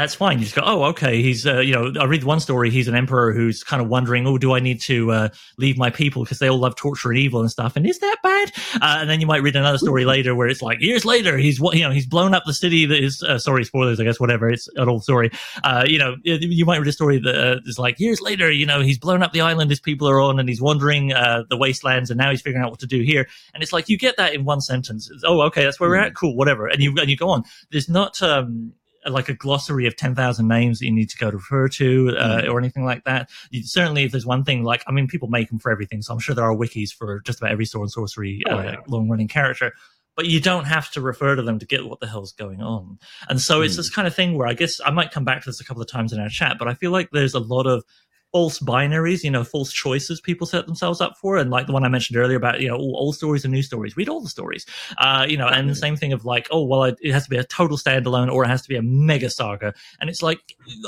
that's 0.02 0.16
fine. 0.16 0.40
You 0.40 0.46
just 0.46 0.56
go, 0.56 0.64
oh, 0.66 0.84
okay. 0.86 1.22
He's, 1.22 1.46
uh, 1.46 1.60
you 1.60 1.74
know, 1.74 1.94
I 2.00 2.06
read 2.06 2.24
one 2.24 2.40
story. 2.40 2.72
He's 2.72 2.88
an 2.88 2.96
emperor 2.96 3.34
who's 3.34 3.64
kind 3.64 3.82
of 3.82 3.88
wondering, 3.88 4.26
oh, 4.26 4.38
do 4.38 4.54
I 4.54 4.60
need 4.60 4.82
to 4.82 5.12
uh, 5.12 5.30
leave 5.58 5.78
my 5.78 5.90
people 5.90 6.24
because 6.24 6.40
they 6.40 6.50
all 6.50 6.58
love 6.58 6.76
torture 6.76 7.10
and 7.10 7.20
evil 7.20 7.42
and 7.42 7.52
stuff? 7.52 7.76
And 7.76 7.86
is 7.86 8.00
that 8.00 8.18
bad? 8.24 8.52
Uh, 8.76 8.98
and 9.00 9.10
then 9.10 9.22
you 9.22 9.28
might 9.28 9.44
read 9.44 9.56
another 9.56 9.78
story 9.78 10.06
later 10.06 10.34
where 10.34 10.48
it's 10.48 10.62
like 10.62 10.82
years 10.82 11.06
later, 11.06 11.38
he's, 11.38 11.60
what 11.60 11.78
you 11.78 11.84
know, 11.84 11.92
he's 11.92 12.08
blown 12.08 12.34
up 12.34 12.44
the 12.46 12.54
city 12.54 12.86
that 12.86 13.02
is, 13.02 13.22
uh, 13.24 13.38
sorry, 13.38 13.64
spoilers, 13.64 14.00
I 14.00 14.04
guess, 14.04 14.20
whatever. 14.20 14.50
It's 14.50 14.68
an 14.76 14.90
old 14.90 15.04
story. 15.04 15.32
Uh, 15.64 15.86
you 15.88 16.00
know, 16.00 16.16
you 16.24 16.66
might 16.66 16.78
read 16.78 16.88
a 16.88 16.94
story 16.94 17.20
that 17.20 17.36
uh, 17.36 17.60
is 17.66 17.78
like 17.78 18.00
years 18.00 18.22
later, 18.22 18.52
you 18.52 18.66
know, 18.66 18.82
he's 18.82 18.98
blown 18.98 19.22
up 19.22 19.34
the 19.34 19.42
island 19.42 19.70
his 19.70 19.80
people 19.80 20.10
are 20.10 20.20
on 20.20 20.40
and 20.40 20.50
he's 20.50 20.62
wandering 20.62 21.14
uh, 21.14 21.44
the 21.50 21.58
wastelands 21.58 22.10
and 22.10 22.18
now 22.18 22.32
he's 22.32 22.42
figuring 22.42 22.66
out 22.66 22.72
what 22.72 22.80
to 22.80 22.88
do 22.88 23.02
here. 23.02 23.28
And 23.54 23.62
it's 23.62 23.72
like 23.72 23.88
you 23.88 23.98
get 23.98 24.18
that 24.18 24.34
in 24.34 24.46
one 24.46 24.62
sentence. 24.62 25.10
It's, 25.12 25.24
oh, 25.26 25.42
okay, 25.44 25.64
that's 25.64 25.80
where 25.80 25.90
we're 25.90 25.98
at. 25.98 26.16
Cool, 26.16 26.36
whatever. 26.36 26.68
And 26.68 26.82
you 26.82 26.96
and 27.00 27.10
you 27.10 27.16
go 27.16 27.30
on. 27.30 27.44
There's 27.72 27.88
not. 27.88 28.22
Um, 28.22 28.74
like 29.10 29.30
a 29.30 29.34
glossary 29.34 29.88
of 29.88 29.96
10,000 29.96 30.48
names 30.48 30.80
that 30.80 30.86
you 30.86 30.92
need 30.92 31.10
to 31.10 31.18
go 31.18 31.32
to 31.32 31.38
refer 31.38 31.68
to 31.70 32.16
uh, 32.18 32.44
or 32.50 32.60
anything 32.60 32.86
like 32.86 33.04
that. 33.06 33.30
You, 33.50 33.64
certainly, 33.64 34.04
if 34.04 34.12
there's 34.12 34.26
one 34.26 34.44
thing, 34.44 34.64
like, 34.64 34.84
I 34.88 34.92
mean, 34.92 35.08
people 35.08 35.28
make 35.28 35.50
them 35.50 35.60
for 35.60 35.72
everything. 35.72 36.02
So 36.02 36.14
I'm 36.14 36.20
sure 36.20 36.36
there 36.36 36.46
are 36.46 36.56
wikis 36.56 36.94
for 36.94 37.20
just 37.22 37.40
about 37.40 37.52
every 37.52 37.66
sword 37.66 37.84
and 37.86 37.92
sorcery 37.92 38.42
Oh, 38.50 38.58
uh, 38.60 38.64
yeah. 38.64 38.76
long 38.88 39.10
running 39.10 39.28
character. 39.28 39.74
But 40.16 40.26
you 40.26 40.40
don't 40.42 40.66
have 40.66 40.92
to 40.92 41.02
refer 41.02 41.36
to 41.36 41.42
them 41.42 41.58
to 41.60 41.66
get 41.66 41.86
what 41.88 42.00
the 42.02 42.08
hell's 42.08 42.34
going 42.34 42.62
on. 42.62 43.00
And 43.30 43.40
so 43.42 43.62
it's 43.62 43.76
Hmm. 43.76 43.80
this 43.80 43.90
kind 43.90 44.08
of 44.08 44.14
thing 44.14 44.38
where 44.38 44.48
I 44.48 44.54
guess 44.54 44.80
I 44.86 44.92
might 44.92 45.12
come 45.12 45.24
back 45.24 45.42
to 45.44 45.50
this 45.50 45.62
a 45.62 45.64
couple 45.66 45.82
of 45.82 45.90
times 45.90 46.12
in 46.14 46.20
our 46.20 46.30
chat, 46.30 46.58
but 46.60 46.68
I 46.68 46.74
feel 46.74 46.92
like 46.92 47.10
there's 47.12 47.34
a 47.34 47.40
lot 47.40 47.66
of 47.66 47.84
false 48.32 48.60
binaries, 48.60 49.24
you 49.24 49.32
know, 49.32 49.44
false 49.44 49.74
choices 49.74 50.22
people 50.22 50.48
set 50.48 50.66
themselves 50.66 51.02
up 51.02 51.18
for. 51.18 51.38
And 51.38 51.50
like 51.50 51.68
the 51.68 51.74
one 51.74 51.84
I 51.84 51.90
mentioned 51.90 52.18
earlier 52.18 52.38
about, 52.38 52.62
you 52.62 52.68
know, 52.68 52.76
all 52.76 52.96
old 52.98 53.16
stories 53.16 53.44
and 53.44 53.54
new 53.54 53.62
stories, 53.62 53.98
read 53.98 54.10
all 54.10 54.22
the 54.22 54.30
stories. 54.30 54.66
Uh, 54.98 55.26
you 55.28 55.38
know, 55.38 55.48
and 55.48 55.70
the 55.70 55.76
same 55.76 55.96
thing 55.96 56.14
of 56.14 56.24
like, 56.24 56.48
oh, 56.52 56.64
well, 56.64 56.84
it, 56.86 56.98
it 57.02 57.12
has 57.12 57.26
to 57.26 57.30
be 57.30 57.38
a 57.38 57.44
total 57.44 57.78
standalone 57.78 58.32
or 58.32 58.44
it 58.44 58.48
has 58.48 58.62
to 58.62 58.70
be 58.70 58.76
a 58.76 58.82
mega 58.82 59.30
saga. 59.30 59.74
And 60.00 60.10
it's 60.10 60.22
like, 60.22 60.40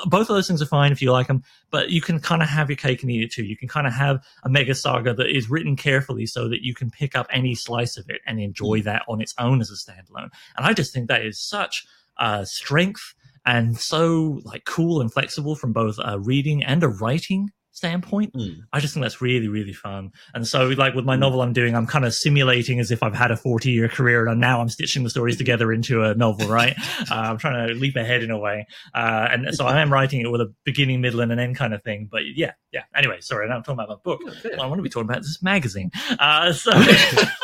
both 0.05 0.29
of 0.29 0.35
those 0.35 0.47
things 0.47 0.61
are 0.61 0.67
fine 0.67 0.91
if 0.91 1.01
you 1.01 1.11
like 1.11 1.27
them, 1.27 1.43
but 1.69 1.89
you 1.89 2.01
can 2.01 2.19
kind 2.19 2.41
of 2.41 2.47
have 2.47 2.69
your 2.69 2.77
cake 2.77 3.01
and 3.01 3.11
eat 3.11 3.23
it 3.23 3.31
too. 3.31 3.43
You 3.43 3.57
can 3.57 3.67
kind 3.67 3.87
of 3.87 3.93
have 3.93 4.23
a 4.43 4.49
mega 4.49 4.75
saga 4.75 5.13
that 5.13 5.29
is 5.35 5.49
written 5.49 5.75
carefully 5.75 6.25
so 6.25 6.47
that 6.47 6.63
you 6.63 6.73
can 6.73 6.89
pick 6.89 7.15
up 7.15 7.27
any 7.29 7.55
slice 7.55 7.97
of 7.97 8.09
it 8.09 8.21
and 8.25 8.39
enjoy 8.39 8.81
that 8.83 9.03
on 9.07 9.21
its 9.21 9.33
own 9.37 9.59
as 9.59 9.69
a 9.69 9.73
standalone. 9.73 10.29
And 10.55 10.65
I 10.65 10.73
just 10.73 10.93
think 10.93 11.07
that 11.07 11.25
is 11.25 11.39
such 11.39 11.85
uh, 12.17 12.45
strength 12.45 13.15
and 13.45 13.77
so 13.77 14.39
like 14.43 14.65
cool 14.65 15.01
and 15.01 15.11
flexible 15.11 15.55
from 15.55 15.73
both 15.73 15.97
a 16.03 16.19
reading 16.19 16.63
and 16.63 16.83
a 16.83 16.87
writing 16.87 17.49
standpoint. 17.73 18.33
Mm. 18.33 18.59
I 18.71 18.79
just 18.79 18.93
think 18.93 19.03
that's 19.03 19.21
really, 19.21 19.47
really 19.47 19.73
fun. 19.73 20.11
And 20.33 20.47
so, 20.47 20.67
like 20.69 20.93
with 20.93 21.05
my 21.05 21.15
novel 21.15 21.41
I'm 21.41 21.53
doing, 21.53 21.75
I'm 21.75 21.87
kind 21.87 22.05
of 22.05 22.13
simulating 22.13 22.79
as 22.79 22.91
if 22.91 23.03
I've 23.03 23.15
had 23.15 23.31
a 23.31 23.35
40 23.35 23.71
year 23.71 23.89
career 23.89 24.27
and 24.27 24.39
now 24.39 24.61
I'm 24.61 24.69
stitching 24.69 25.03
the 25.03 25.09
stories 25.09 25.37
together 25.37 25.73
into 25.73 26.03
a 26.03 26.15
novel, 26.15 26.47
right? 26.47 26.75
uh, 27.11 27.15
I'm 27.15 27.37
trying 27.37 27.67
to 27.67 27.73
leap 27.73 27.95
ahead 27.95 28.23
in 28.23 28.31
a 28.31 28.37
way. 28.37 28.67
Uh, 28.93 29.27
and 29.31 29.53
so 29.53 29.65
I 29.65 29.81
am 29.81 29.91
writing 29.91 30.21
it 30.21 30.31
with 30.31 30.41
a 30.41 30.53
beginning, 30.63 31.01
middle, 31.01 31.19
and 31.19 31.31
an 31.31 31.39
end 31.39 31.57
kind 31.57 31.73
of 31.73 31.83
thing. 31.83 32.07
But 32.09 32.21
yeah, 32.35 32.53
yeah. 32.71 32.83
Anyway, 32.95 33.19
sorry, 33.21 33.47
now 33.49 33.55
I'm 33.55 33.63
talking 33.63 33.83
about 33.83 33.89
my 33.89 33.95
book. 34.03 34.21
Well, 34.43 34.61
I 34.61 34.67
want 34.67 34.79
to 34.79 34.83
be 34.83 34.89
talking 34.89 35.09
about 35.09 35.23
this 35.23 35.41
magazine. 35.41 35.91
Uh, 36.19 36.53
so. 36.53 36.71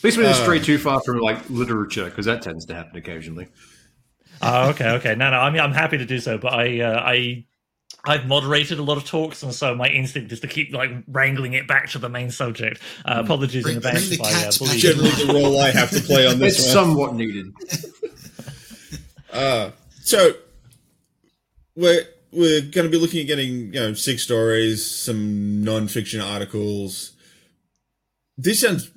At 0.02 0.06
least 0.06 0.18
we 0.18 0.24
didn't 0.24 0.38
Uh. 0.38 0.44
stray 0.44 0.60
too 0.60 0.78
far 0.78 1.00
from 1.02 1.20
like 1.20 1.50
literature 1.50 2.06
because 2.06 2.26
that 2.26 2.42
tends 2.42 2.66
to 2.66 2.74
happen 2.74 2.98
occasionally. 2.98 3.48
Oh, 4.42 4.70
okay, 4.72 4.90
okay. 4.92 5.14
No, 5.16 5.30
no. 5.30 5.38
I 5.38 5.52
mean, 5.52 5.62
I'm 5.62 5.72
happy 5.74 6.00
to 6.00 6.06
do 6.06 6.20
so, 6.20 6.40
but 6.40 6.52
I, 6.52 6.80
uh, 6.82 7.00
I, 7.06 7.46
I've 8.04 8.26
moderated 8.26 8.80
a 8.80 8.82
lot 8.82 8.98
of 8.98 9.06
talks, 9.06 9.44
and 9.44 9.54
so 9.54 9.76
my 9.76 9.88
instinct 9.88 10.32
is 10.32 10.40
to 10.40 10.48
keep 10.48 10.74
like 10.74 10.90
wrangling 11.08 11.54
it 11.54 11.68
back 11.68 11.90
to 11.92 12.00
the 12.00 12.10
main 12.10 12.32
subject. 12.32 12.82
Uh, 13.06 13.22
apologies 13.24 13.62
Bring- 13.62 13.74
in 13.74 13.78
advance 13.78 14.08
bring 14.08 14.18
the 14.20 14.26
if 14.26 14.34
I 14.34 14.40
uh, 14.40 14.44
cats 14.44 14.58
bully 14.58 14.72
back 14.72 14.84
you. 14.84 14.90
in. 14.90 14.96
Generally, 14.98 15.26
the 15.26 15.34
role 15.34 15.60
I 15.62 15.70
have 15.70 15.92
to 15.92 16.00
play 16.02 16.26
on 16.26 16.40
this 16.40 16.58
It's 16.58 16.66
one. 16.68 16.74
somewhat 16.74 17.14
needed. 17.16 17.54
Uh, 19.32 19.72
so 20.02 20.34
we're 21.76 22.04
we're 22.34 22.60
going 22.60 22.84
to 22.86 22.90
be 22.90 22.98
looking 22.98 23.22
at 23.22 23.28
getting 23.28 23.74
you 23.74 23.80
know 23.80 23.94
six 23.94 24.24
stories, 24.24 24.86
some 24.86 25.64
non-fiction 25.64 26.20
articles. 26.20 27.14
This 28.38 28.60
sounds 28.60 28.92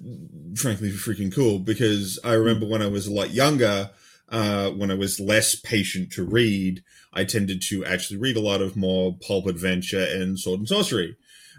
frankly 0.54 0.90
freaking 0.90 1.34
cool 1.34 1.58
because 1.58 2.18
I 2.25 2.32
remember 2.34 2.66
when 2.66 2.82
I 2.82 2.87
was 2.87 3.06
a 3.06 3.12
lot 3.12 3.30
younger, 3.30 3.90
uh, 4.28 4.70
when 4.70 4.90
I 4.90 4.94
was 4.94 5.20
less 5.20 5.54
patient 5.54 6.12
to 6.12 6.25
read, 6.25 6.82
I 7.12 7.25
tended 7.25 7.62
to 7.68 7.84
actually 7.84 8.18
read 8.18 8.37
a 8.37 8.40
lot 8.40 8.61
of 8.61 8.76
more 8.76 9.16
pulp 9.26 9.46
adventure 9.46 10.04
and 10.04 10.38
sword 10.38 10.61
and 10.61 10.68
sorcery. 10.68 11.16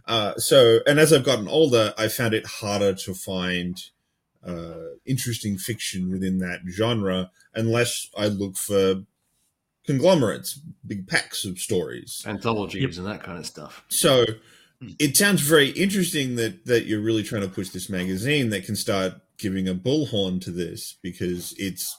Uh, 0.07 0.35
so, 0.35 0.79
and 0.85 0.99
as 0.99 1.11
I've 1.11 1.23
gotten 1.23 1.47
older, 1.47 1.93
I 1.97 2.07
found 2.07 2.33
it 2.33 2.45
harder 2.45 2.93
to 2.93 3.13
find 3.13 3.81
uh, 4.45 4.95
interesting 5.05 5.57
fiction 5.57 6.11
within 6.11 6.37
that 6.39 6.59
genre 6.69 7.31
unless 7.55 8.09
I 8.17 8.27
look 8.27 8.57
for 8.57 9.03
conglomerates, 9.85 10.59
big 10.85 11.07
packs 11.07 11.45
of 11.45 11.59
stories. 11.59 12.23
Anthologies 12.27 12.97
and 12.97 13.07
that 13.07 13.23
kind 13.23 13.37
of 13.37 13.45
stuff. 13.45 13.83
So 13.87 14.25
it 14.99 15.15
sounds 15.17 15.41
very 15.41 15.69
interesting 15.69 16.35
that 16.35 16.65
that 16.65 16.85
you're 16.85 17.01
really 17.01 17.23
trying 17.23 17.41
to 17.41 17.47
push 17.47 17.69
this 17.69 17.89
magazine 17.89 18.49
that 18.49 18.65
can 18.65 18.75
start 18.75 19.13
giving 19.37 19.67
a 19.67 19.75
bullhorn 19.75 20.41
to 20.41 20.51
this 20.51 20.95
because 21.01 21.53
it's 21.57 21.97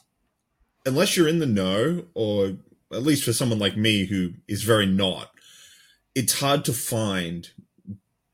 unless 0.85 1.17
you're 1.17 1.29
in 1.29 1.39
the 1.39 1.47
know 1.47 2.05
or 2.15 2.57
at 2.93 3.03
least 3.03 3.25
for 3.25 3.33
someone 3.33 3.59
like 3.59 3.77
me 3.77 4.07
who 4.07 4.35
is 4.47 4.63
very 4.63 4.87
not, 4.87 5.31
it's 6.15 6.41
hard 6.41 6.65
to 6.65 6.73
find 6.73 7.51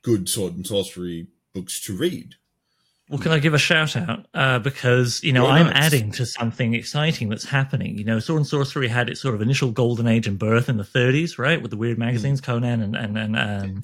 good 0.02 0.28
sword 0.28 0.54
and 0.54 0.66
sorcery 0.66 1.28
books 1.54 1.80
to 1.86 1.96
read. 1.96 2.34
Well, 3.08 3.20
can 3.20 3.32
I 3.32 3.40
give 3.40 3.52
a 3.52 3.58
shout 3.58 3.94
out? 3.94 4.26
Uh, 4.32 4.58
because, 4.58 5.22
you 5.22 5.32
know, 5.32 5.46
I'm 5.46 5.66
adding 5.66 6.12
to 6.12 6.24
something 6.24 6.72
exciting 6.72 7.28
that's 7.28 7.44
happening. 7.44 7.98
You 7.98 8.04
know, 8.04 8.18
Sword 8.18 8.38
and 8.38 8.46
Sorcery 8.46 8.88
had 8.88 9.10
its 9.10 9.20
sort 9.20 9.34
of 9.34 9.42
initial 9.42 9.70
golden 9.70 10.06
age 10.06 10.26
and 10.26 10.38
birth 10.38 10.70
in 10.70 10.78
the 10.78 10.84
30s, 10.84 11.38
right? 11.38 11.60
With 11.60 11.72
the 11.72 11.76
weird 11.76 11.98
magazines, 11.98 12.40
Conan 12.40 12.80
and, 12.80 12.96
and, 12.96 13.18
and, 13.18 13.36
um, 13.36 13.80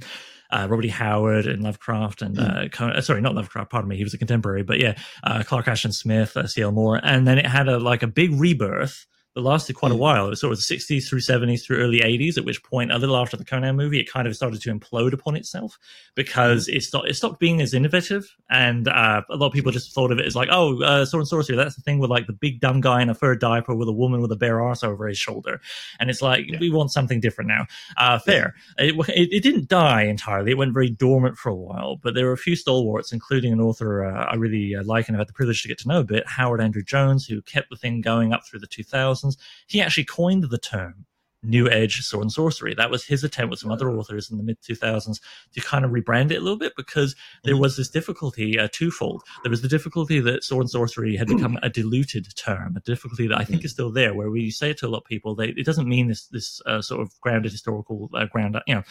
uh, 0.50 0.66
Robert 0.68 0.84
E. 0.84 0.88
Howard 0.88 1.46
and 1.46 1.62
Lovecraft 1.62 2.22
and, 2.22 2.38
uh, 2.38 2.68
uh, 2.78 3.00
sorry, 3.00 3.20
not 3.20 3.34
Lovecraft, 3.34 3.70
pardon 3.70 3.88
me. 3.88 3.96
He 3.96 4.04
was 4.04 4.14
a 4.14 4.18
contemporary, 4.18 4.62
but 4.62 4.78
yeah, 4.78 4.98
uh, 5.24 5.42
Clark 5.44 5.68
Ashton 5.68 5.92
Smith, 5.92 6.36
uh, 6.36 6.46
C.L. 6.46 6.72
Moore. 6.72 7.00
And 7.02 7.26
then 7.26 7.38
it 7.38 7.46
had 7.46 7.68
a, 7.68 7.78
like 7.78 8.02
a 8.02 8.06
big 8.06 8.32
rebirth 8.38 9.06
that 9.42 9.48
lasted 9.48 9.74
quite 9.74 9.92
a 9.92 9.94
Mm. 9.94 9.98
while. 9.98 10.26
It 10.26 10.30
was 10.30 10.40
sort 10.40 10.52
of 10.52 10.58
the 10.58 10.62
60s 10.64 11.08
through 11.08 11.20
70s 11.20 11.64
through 11.64 11.78
early 11.78 12.02
80s, 12.02 12.36
at 12.36 12.44
which 12.44 12.62
point, 12.64 12.90
a 12.92 12.98
little 12.98 13.16
after 13.16 13.36
the 13.36 13.44
Conan 13.44 13.76
movie, 13.76 14.00
it 14.00 14.10
kind 14.10 14.26
of 14.26 14.34
started 14.34 14.60
to 14.62 14.74
implode 14.74 15.12
upon 15.12 15.36
itself 15.36 15.78
because 16.16 16.68
it 16.68 16.82
stopped, 16.82 17.08
it 17.08 17.14
stopped 17.14 17.38
being 17.38 17.60
as 17.60 17.72
innovative. 17.74 18.34
And 18.50 18.88
uh, 18.88 19.22
a 19.30 19.36
lot 19.36 19.46
of 19.46 19.52
people 19.52 19.70
just 19.72 19.94
thought 19.94 20.10
of 20.10 20.18
it 20.18 20.26
as 20.26 20.34
like, 20.34 20.48
oh, 20.50 20.82
uh, 20.82 21.04
sword 21.04 21.20
and 21.22 21.28
sorcery, 21.28 21.56
that's 21.56 21.76
the 21.76 21.82
thing 21.82 21.98
with 21.98 22.10
like 22.10 22.26
the 22.26 22.32
big 22.32 22.60
dumb 22.60 22.80
guy 22.80 23.00
in 23.00 23.08
a 23.10 23.14
fur 23.14 23.36
diaper 23.36 23.74
with 23.74 23.88
a 23.88 23.92
woman 23.92 24.20
with 24.20 24.32
a 24.32 24.36
bare 24.36 24.60
arse 24.60 24.82
over 24.82 25.06
his 25.06 25.18
shoulder. 25.18 25.60
And 26.00 26.10
it's 26.10 26.20
like, 26.22 26.46
Yeah. 26.48 26.58
we 26.60 26.70
want 26.70 26.90
something 26.90 27.20
different 27.20 27.48
now. 27.48 27.66
Uh, 27.96 28.18
fair. 28.18 28.54
It, 28.78 28.94
it, 29.10 29.28
it 29.32 29.42
didn't 29.42 29.68
die 29.68 30.02
entirely. 30.02 30.50
It 30.50 30.58
went 30.58 30.74
very 30.74 30.90
dormant 30.90 31.36
for 31.38 31.50
a 31.50 31.54
while, 31.54 31.96
but 32.02 32.14
there 32.14 32.26
were 32.26 32.32
a 32.32 32.36
few 32.38 32.56
stalwarts, 32.56 33.12
including 33.12 33.52
an 33.52 33.60
author 33.60 34.04
uh, 34.04 34.24
I 34.24 34.34
really 34.34 34.74
uh, 34.74 34.82
like 34.84 35.08
and 35.08 35.16
I've 35.16 35.20
had 35.20 35.28
the 35.28 35.32
privilege 35.34 35.62
to 35.62 35.68
get 35.68 35.78
to 35.78 35.88
know 35.88 36.00
a 36.00 36.04
bit, 36.04 36.26
Howard 36.26 36.60
Andrew 36.60 36.82
Jones, 36.82 37.26
who 37.26 37.40
kept 37.42 37.70
the 37.70 37.76
thing 37.76 38.00
going 38.00 38.32
up 38.32 38.44
through 38.46 38.60
the 38.60 38.66
2000s. 38.66 39.27
He 39.66 39.80
actually 39.80 40.04
coined 40.04 40.44
the 40.44 40.58
term 40.58 41.06
New 41.42 41.70
Edge 41.70 42.00
Sword 42.02 42.22
and 42.22 42.32
Sorcery. 42.32 42.74
That 42.74 42.90
was 42.90 43.04
his 43.04 43.22
attempt 43.24 43.50
with 43.50 43.60
some 43.60 43.70
other 43.70 43.90
authors 43.90 44.30
in 44.30 44.38
the 44.38 44.42
mid 44.42 44.60
2000s 44.62 45.20
to 45.54 45.60
kind 45.60 45.84
of 45.84 45.90
rebrand 45.92 46.30
it 46.30 46.36
a 46.36 46.40
little 46.40 46.58
bit 46.58 46.72
because 46.76 47.14
there 47.44 47.56
was 47.56 47.76
this 47.76 47.88
difficulty 47.88 48.58
uh, 48.58 48.68
twofold. 48.72 49.22
There 49.44 49.50
was 49.50 49.62
the 49.62 49.68
difficulty 49.68 50.20
that 50.20 50.42
sword 50.44 50.62
and 50.64 50.70
sorcery 50.70 51.16
had 51.16 51.28
become 51.28 51.58
a 51.62 51.68
diluted 51.70 52.26
term, 52.36 52.76
a 52.76 52.80
difficulty 52.80 53.26
that 53.28 53.38
I 53.38 53.44
think 53.44 53.64
is 53.64 53.70
still 53.70 53.92
there, 53.92 54.14
where 54.14 54.30
we 54.30 54.50
say 54.50 54.70
it 54.70 54.78
to 54.78 54.86
a 54.86 54.90
lot 54.90 54.98
of 54.98 55.04
people, 55.04 55.34
they, 55.34 55.48
it 55.50 55.64
doesn't 55.66 55.88
mean 55.88 56.08
this 56.08 56.26
this 56.26 56.60
uh, 56.66 56.82
sort 56.82 57.00
of 57.02 57.12
grounded 57.20 57.52
historical 57.52 58.10
uh, 58.14 58.24
ground, 58.26 58.58
you 58.66 58.74
know, 58.74 58.82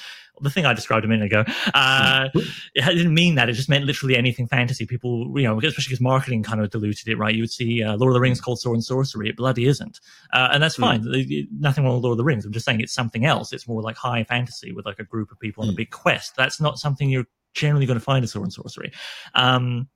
the 0.42 0.50
thing 0.50 0.66
I 0.66 0.74
described 0.74 1.04
a 1.04 1.08
minute 1.08 1.25
ago. 1.25 1.44
Uh, 1.74 2.30
it 2.36 2.86
didn't 2.86 3.13
mean 3.13 3.36
that. 3.36 3.50
It 3.50 3.54
just 3.54 3.70
meant 3.70 3.86
literally 3.86 4.16
anything 4.16 4.48
fantasy. 4.48 4.86
People, 4.86 5.34
you 5.39 5.48
know, 5.48 5.58
especially 5.58 5.89
because 5.92 6.01
marketing 6.01 6.44
kind 6.44 6.62
of 6.62 6.70
diluted 6.70 7.08
it, 7.08 7.18
right? 7.18 7.34
You 7.34 7.42
would 7.44 7.51
see 7.51 7.84
uh, 7.84 7.98
Lord 7.98 8.12
of 8.12 8.13
the 8.13 8.22
Rings 8.22 8.39
called 8.39 8.60
Sword 8.60 8.75
and 8.75 8.84
Sorcery. 8.84 9.30
It 9.30 9.36
bloody 9.36 9.66
isn't. 9.66 10.00
Uh, 10.32 10.50
and 10.51 10.62
that's 10.62 10.75
fine. 10.75 11.04
It- 11.08 11.48
Nothing 11.60 11.84
wrong 11.86 11.96
with 11.96 12.04
Lord 12.04 12.13
of 12.13 12.18
the 12.18 12.24
Rings. 12.24 12.37
I'm 12.46 12.51
just 12.53 12.65
saying 12.65 12.82
it's 12.82 12.94
something 12.94 13.25
else. 13.25 13.53
It's 13.53 13.67
more 13.67 13.82
like 13.82 13.98
high 13.98 14.24
fantasy 14.24 14.72
with 14.72 14.86
like 14.86 15.00
a 15.00 15.03
group 15.03 15.32
of 15.32 15.39
people 15.39 15.63
on 15.63 15.70
a 15.70 15.74
Mm. 15.74 15.77
big 15.77 15.91
quest. 15.91 16.36
That's 16.36 16.60
not 16.62 16.79
something 16.79 17.10
you're 17.10 17.25
generally 17.53 17.86
going 17.86 18.00
to 18.00 18.03
find 18.03 18.24
in 18.24 18.27
Sword 18.27 18.44
and 18.46 18.53
Sorcery. 18.53 18.91
Um, 19.36 19.89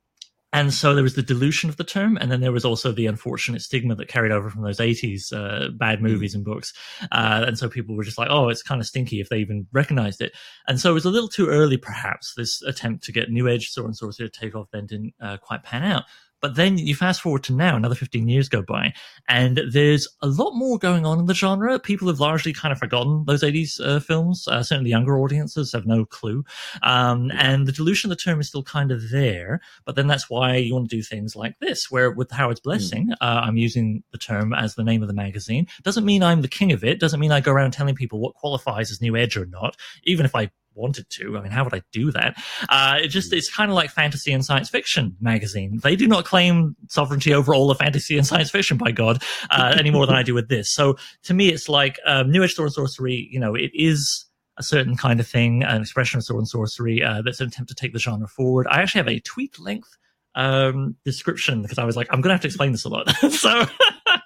and 0.54 0.74
so 0.74 0.94
there 0.94 1.02
was 1.02 1.14
the 1.14 1.22
dilution 1.22 1.70
of 1.70 1.78
the 1.78 1.84
term, 1.84 2.18
and 2.20 2.30
then 2.30 2.42
there 2.42 2.52
was 2.52 2.66
also 2.66 2.92
the 2.92 3.06
unfortunate 3.06 3.62
stigma 3.62 3.94
that 3.94 4.08
carried 4.08 4.32
over 4.32 4.50
from 4.50 4.62
those 4.62 4.80
80s 4.80 5.32
uh, 5.32 5.68
bad 5.70 6.02
movies 6.02 6.34
and 6.34 6.44
books. 6.44 6.74
Uh, 7.10 7.44
and 7.46 7.58
so 7.58 7.70
people 7.70 7.96
were 7.96 8.04
just 8.04 8.18
like, 8.18 8.28
oh, 8.30 8.50
it's 8.50 8.62
kind 8.62 8.78
of 8.78 8.86
stinky 8.86 9.18
if 9.20 9.30
they 9.30 9.38
even 9.38 9.66
recognized 9.72 10.20
it. 10.20 10.32
And 10.68 10.78
so 10.78 10.90
it 10.90 10.94
was 10.94 11.06
a 11.06 11.10
little 11.10 11.30
too 11.30 11.46
early, 11.48 11.78
perhaps, 11.78 12.34
this 12.34 12.60
attempt 12.62 13.02
to 13.04 13.12
get 13.12 13.30
New 13.30 13.48
Edge 13.48 13.70
Sword 13.70 13.86
and 13.86 13.96
Sorcery 13.96 14.28
to 14.28 14.40
take 14.40 14.54
off 14.54 14.68
then 14.72 14.84
didn't 14.86 15.14
uh, 15.22 15.38
quite 15.38 15.62
pan 15.62 15.84
out. 15.84 16.02
But 16.42 16.56
then 16.56 16.76
you 16.76 16.94
fast 16.96 17.22
forward 17.22 17.44
to 17.44 17.54
now, 17.54 17.76
another 17.76 17.94
15 17.94 18.28
years 18.28 18.48
go 18.48 18.62
by, 18.62 18.92
and 19.28 19.60
there's 19.70 20.08
a 20.20 20.26
lot 20.26 20.54
more 20.54 20.76
going 20.76 21.06
on 21.06 21.20
in 21.20 21.26
the 21.26 21.34
genre. 21.34 21.78
People 21.78 22.08
have 22.08 22.18
largely 22.18 22.52
kind 22.52 22.72
of 22.72 22.78
forgotten 22.78 23.24
those 23.26 23.44
80s 23.44 23.80
uh, 23.80 24.00
films. 24.00 24.48
Uh, 24.48 24.62
certainly 24.62 24.90
younger 24.90 25.16
audiences 25.18 25.72
have 25.72 25.86
no 25.86 26.04
clue. 26.04 26.44
Um, 26.82 27.30
and 27.30 27.66
the 27.66 27.72
dilution 27.72 28.10
of 28.10 28.18
the 28.18 28.22
term 28.22 28.40
is 28.40 28.48
still 28.48 28.64
kind 28.64 28.90
of 28.90 29.10
there. 29.10 29.60
But 29.84 29.94
then 29.94 30.08
that's 30.08 30.28
why 30.28 30.56
you 30.56 30.74
want 30.74 30.90
to 30.90 30.96
do 30.96 31.02
things 31.02 31.36
like 31.36 31.58
this, 31.60 31.90
where 31.90 32.10
with 32.10 32.32
Howard's 32.32 32.60
Blessing, 32.60 33.12
uh, 33.20 33.42
I'm 33.44 33.56
using 33.56 34.02
the 34.10 34.18
term 34.18 34.52
as 34.52 34.74
the 34.74 34.84
name 34.84 35.02
of 35.02 35.08
the 35.08 35.14
magazine. 35.14 35.68
Doesn't 35.84 36.04
mean 36.04 36.22
I'm 36.22 36.42
the 36.42 36.48
king 36.48 36.72
of 36.72 36.82
it. 36.82 36.98
Doesn't 36.98 37.20
mean 37.20 37.30
I 37.30 37.40
go 37.40 37.52
around 37.52 37.70
telling 37.70 37.94
people 37.94 38.18
what 38.18 38.34
qualifies 38.34 38.90
as 38.90 39.00
New 39.00 39.16
Edge 39.16 39.36
or 39.36 39.46
not, 39.46 39.76
even 40.04 40.26
if 40.26 40.34
I 40.34 40.50
wanted 40.74 41.08
to. 41.10 41.36
I 41.36 41.42
mean, 41.42 41.52
how 41.52 41.64
would 41.64 41.74
I 41.74 41.82
do 41.92 42.10
that? 42.12 42.36
Uh, 42.68 42.98
it 43.02 43.08
just, 43.08 43.32
it's 43.32 43.52
kind 43.54 43.70
of 43.70 43.74
like 43.74 43.90
fantasy 43.90 44.32
and 44.32 44.44
science 44.44 44.68
fiction 44.70 45.16
magazine. 45.20 45.80
They 45.82 45.96
do 45.96 46.06
not 46.06 46.24
claim 46.24 46.76
sovereignty 46.88 47.32
over 47.34 47.54
all 47.54 47.70
of 47.70 47.78
fantasy 47.78 48.16
and 48.18 48.26
science 48.26 48.50
fiction, 48.50 48.76
by 48.76 48.92
God, 48.92 49.22
uh, 49.50 49.74
any 49.78 49.90
more 49.90 50.06
than 50.06 50.14
I 50.16 50.22
do 50.22 50.34
with 50.34 50.48
this. 50.48 50.70
So 50.70 50.96
to 51.24 51.34
me, 51.34 51.48
it's 51.48 51.68
like, 51.68 51.98
um, 52.06 52.30
New 52.30 52.42
Edge 52.44 52.54
Sword 52.54 52.66
and 52.68 52.74
Sorcery, 52.74 53.28
you 53.30 53.40
know, 53.40 53.54
it 53.54 53.70
is 53.74 54.26
a 54.58 54.62
certain 54.62 54.96
kind 54.96 55.18
of 55.20 55.26
thing, 55.26 55.62
an 55.62 55.80
expression 55.80 56.18
of 56.18 56.24
sword 56.24 56.40
and 56.40 56.48
sorcery, 56.48 57.02
uh, 57.02 57.22
that's 57.24 57.40
an 57.40 57.48
attempt 57.48 57.70
to 57.70 57.74
take 57.74 57.92
the 57.94 57.98
genre 57.98 58.28
forward. 58.28 58.66
I 58.68 58.82
actually 58.82 58.98
have 59.00 59.08
a 59.08 59.18
tweet 59.20 59.58
length, 59.58 59.96
um, 60.34 60.94
description 61.04 61.62
because 61.62 61.78
I 61.78 61.84
was 61.84 61.96
like, 61.96 62.06
I'm 62.10 62.20
going 62.20 62.28
to 62.30 62.34
have 62.34 62.40
to 62.42 62.48
explain 62.48 62.72
this 62.72 62.84
a 62.84 62.88
lot. 62.88 63.08
so, 63.30 63.64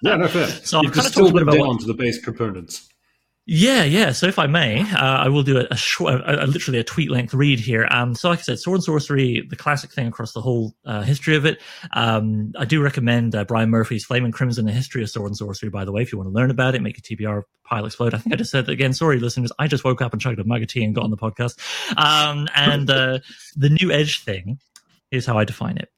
Yeah, 0.03 0.17
no 0.17 0.29
fair. 0.29 0.47
So 0.65 0.79
I've 0.79 0.85
You've 0.85 0.93
kinda 0.95 1.09
distilled 1.09 1.29
talked 1.29 1.31
a 1.31 1.33
bit 1.35 1.43
about 1.43 1.53
down 1.59 1.67
what- 1.69 1.81
to 1.81 1.87
the 1.87 1.95
base 1.95 2.23
components. 2.23 2.89
Yeah, 3.49 3.85
yeah. 3.85 4.11
So 4.11 4.27
if 4.27 4.41
I 4.41 4.49
may, 4.49 4.81
uh, 4.81 4.97
I 4.97 5.29
will 5.29 5.45
do 5.45 5.59
a, 5.59 5.69
a 5.71 5.77
short, 5.77 6.15
a, 6.15 6.45
a, 6.45 6.47
literally 6.47 6.81
a 6.81 6.85
tweet 6.85 7.13
length 7.13 7.33
read 7.33 7.61
here. 7.61 7.87
Um, 7.93 8.17
so 8.17 8.29
like 8.29 8.41
I 8.41 8.43
said, 8.43 8.59
sword 8.59 8.79
and 8.79 8.85
sorcery, 8.85 9.47
the 9.49 9.55
classic 9.55 9.93
thing 9.93 10.09
across 10.09 10.33
the 10.33 10.41
whole 10.41 10.75
uh, 10.85 11.03
history 11.03 11.37
of 11.37 11.47
it. 11.47 11.63
Um, 11.93 12.53
I 12.59 12.65
do 12.65 12.83
recommend 12.83 13.37
uh, 13.37 13.45
Brian 13.45 13.71
Murphy's 13.71 14.05
Flame 14.05 14.25
and 14.25 14.35
Crimson: 14.35 14.67
The 14.67 14.73
History 14.73 15.01
of 15.01 15.11
Sword 15.11 15.29
and 15.29 15.37
Sorcery. 15.37 15.71
By 15.71 15.85
the 15.85 15.93
way, 15.93 16.03
if 16.03 16.11
you 16.11 16.19
want 16.19 16.29
to 16.29 16.35
learn 16.35 16.51
about 16.51 16.75
it, 16.75 16.83
make 16.83 16.97
your 16.97 17.19
TBR 17.19 17.43
pile 17.63 17.87
explode. 17.87 18.15
I 18.15 18.19
think 18.19 18.35
I 18.35 18.37
just 18.37 18.51
said 18.51 18.67
that 18.67 18.73
again. 18.73 18.93
Sorry, 18.93 19.21
listeners. 19.21 19.53
I 19.61 19.69
just 19.69 19.85
woke 19.85 20.03
up 20.03 20.13
and 20.13 20.21
chugged 20.21 20.41
a 20.41 20.45
mug 20.45 20.63
of 20.63 20.69
tea 20.69 20.83
and 20.83 20.93
got 20.93 21.05
on 21.05 21.11
the 21.11 21.17
podcast. 21.17 21.57
Um, 21.97 22.49
and 22.57 22.91
uh, 22.91 23.21
the 23.55 23.71
new 23.71 23.93
edge 23.93 24.25
thing 24.25 24.59
is 25.13 25.25
how 25.25 25.39
I 25.39 25.45
define 25.45 25.79
it. 25.79 25.89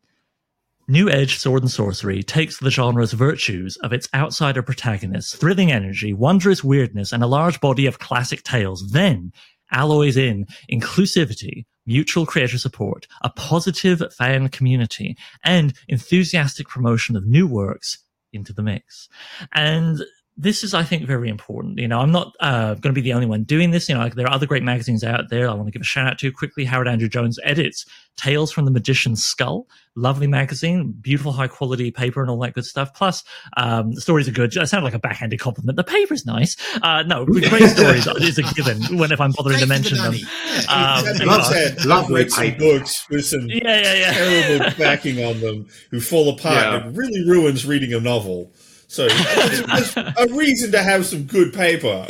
New 0.91 1.11
Edge 1.11 1.37
Sword 1.37 1.63
and 1.63 1.71
Sorcery 1.71 2.23
takes 2.23 2.59
the 2.59 2.71
genre's 2.71 3.13
virtues 3.13 3.77
of 3.83 3.93
its 3.93 4.09
outsider 4.15 4.63
protagonists, 4.63 5.37
thrilling 5.37 5.71
energy, 5.71 6.15
wondrous 6.15 6.65
weirdness, 6.65 7.13
and 7.13 7.23
a 7.23 7.27
large 7.27 7.61
body 7.61 7.85
of 7.85 7.99
classic 7.99 8.43
tales, 8.43 8.91
then 8.91 9.31
alloys 9.71 10.17
in 10.17 10.47
inclusivity, 10.73 11.67
mutual 11.85 12.25
creator 12.25 12.57
support, 12.57 13.07
a 13.21 13.29
positive 13.29 14.03
fan 14.15 14.49
community, 14.49 15.15
and 15.45 15.75
enthusiastic 15.89 16.67
promotion 16.69 17.17
of 17.17 17.27
new 17.27 17.47
works 17.47 17.99
into 18.33 18.55
the 18.55 18.63
mix. 18.63 19.11
And 19.53 20.03
this 20.41 20.63
is, 20.63 20.73
I 20.73 20.85
think, 20.85 21.05
very 21.05 21.29
important. 21.29 21.79
You 21.81 21.89
know, 21.89 21.99
I'm 21.99 22.13
not 22.13 22.33
uh, 22.39 22.75
going 22.75 22.93
to 22.95 23.01
be 23.01 23.01
the 23.01 23.13
only 23.13 23.27
one 23.27 23.43
doing 23.43 23.73
this. 23.73 23.89
You 23.89 23.97
know, 23.97 24.01
like, 24.01 24.15
there 24.15 24.27
are 24.27 24.33
other 24.33 24.47
great 24.47 24.63
magazines 24.63 25.03
out 25.03 25.29
there. 25.31 25.49
I 25.51 25.53
want 25.55 25.67
to 25.67 25.73
give 25.73 25.83
a 25.83 25.85
shout 25.85 26.07
out 26.07 26.19
to 26.19 26.31
quickly. 26.31 26.65
Howard 26.65 26.87
Andrew 26.87 27.09
Jones 27.09 27.41
edits 27.43 27.85
Tales 28.17 28.51
from 28.53 28.65
the 28.65 28.71
Magician's 28.71 29.25
Skull, 29.25 29.67
lovely 29.97 30.27
magazine, 30.27 30.93
beautiful, 31.01 31.33
high 31.33 31.47
quality 31.49 31.91
paper, 31.91 32.21
and 32.21 32.31
all 32.31 32.39
that 32.41 32.53
good 32.55 32.65
stuff. 32.65 32.95
Plus, 32.95 33.23
um, 33.57 33.93
the 33.93 34.01
stories 34.01 34.29
are 34.29 34.33
good. 34.33 34.57
I 34.59 34.65
sound 34.65 34.85
like 34.85 34.95
a 34.95 34.99
backhanded 34.99 35.39
compliment. 35.41 35.77
The 35.77 35.85
paper's 35.85 36.25
nice. 36.27 36.57
Uh, 36.83 37.03
no, 37.03 37.25
great 37.27 37.69
stories 37.71 38.07
is 38.07 38.39
a 38.39 38.43
given. 38.55 38.97
When 38.99 39.11
if 39.13 39.21
I'm 39.21 39.33
bothering 39.33 39.59
to 39.59 39.67
Thank 39.67 39.91
you, 39.91 39.97
mention 39.97 39.99
them, 39.99 40.13
Danny. 40.13 40.25
Yeah, 40.69 40.95
Um, 40.99 41.07
exactly. 41.07 41.23
and- 41.23 41.31
I've 41.31 41.55
had 41.77 41.85
Lovely 41.85 42.15
read 42.23 42.31
some 42.33 42.45
paper. 42.45 42.59
books 42.59 43.07
with 43.11 43.25
some 43.27 43.47
yeah, 43.49 43.59
yeah, 43.65 43.95
yeah. 43.95 44.13
terrible 44.13 44.79
backing 44.79 45.25
on 45.25 45.41
them 45.41 45.67
who 45.91 46.01
fall 46.01 46.29
apart. 46.29 46.55
Yeah. 46.55 46.89
It 46.89 46.97
really 46.97 47.25
ruins 47.29 47.67
reading 47.67 47.93
a 47.93 48.01
novel. 48.01 48.53
So 48.89 49.07
there's 49.09 49.97
a 49.97 50.27
reason 50.31 50.73
to 50.73 50.83
have 50.83 51.07
some 51.07 51.25
good 51.25 51.53
paper. 51.53 52.07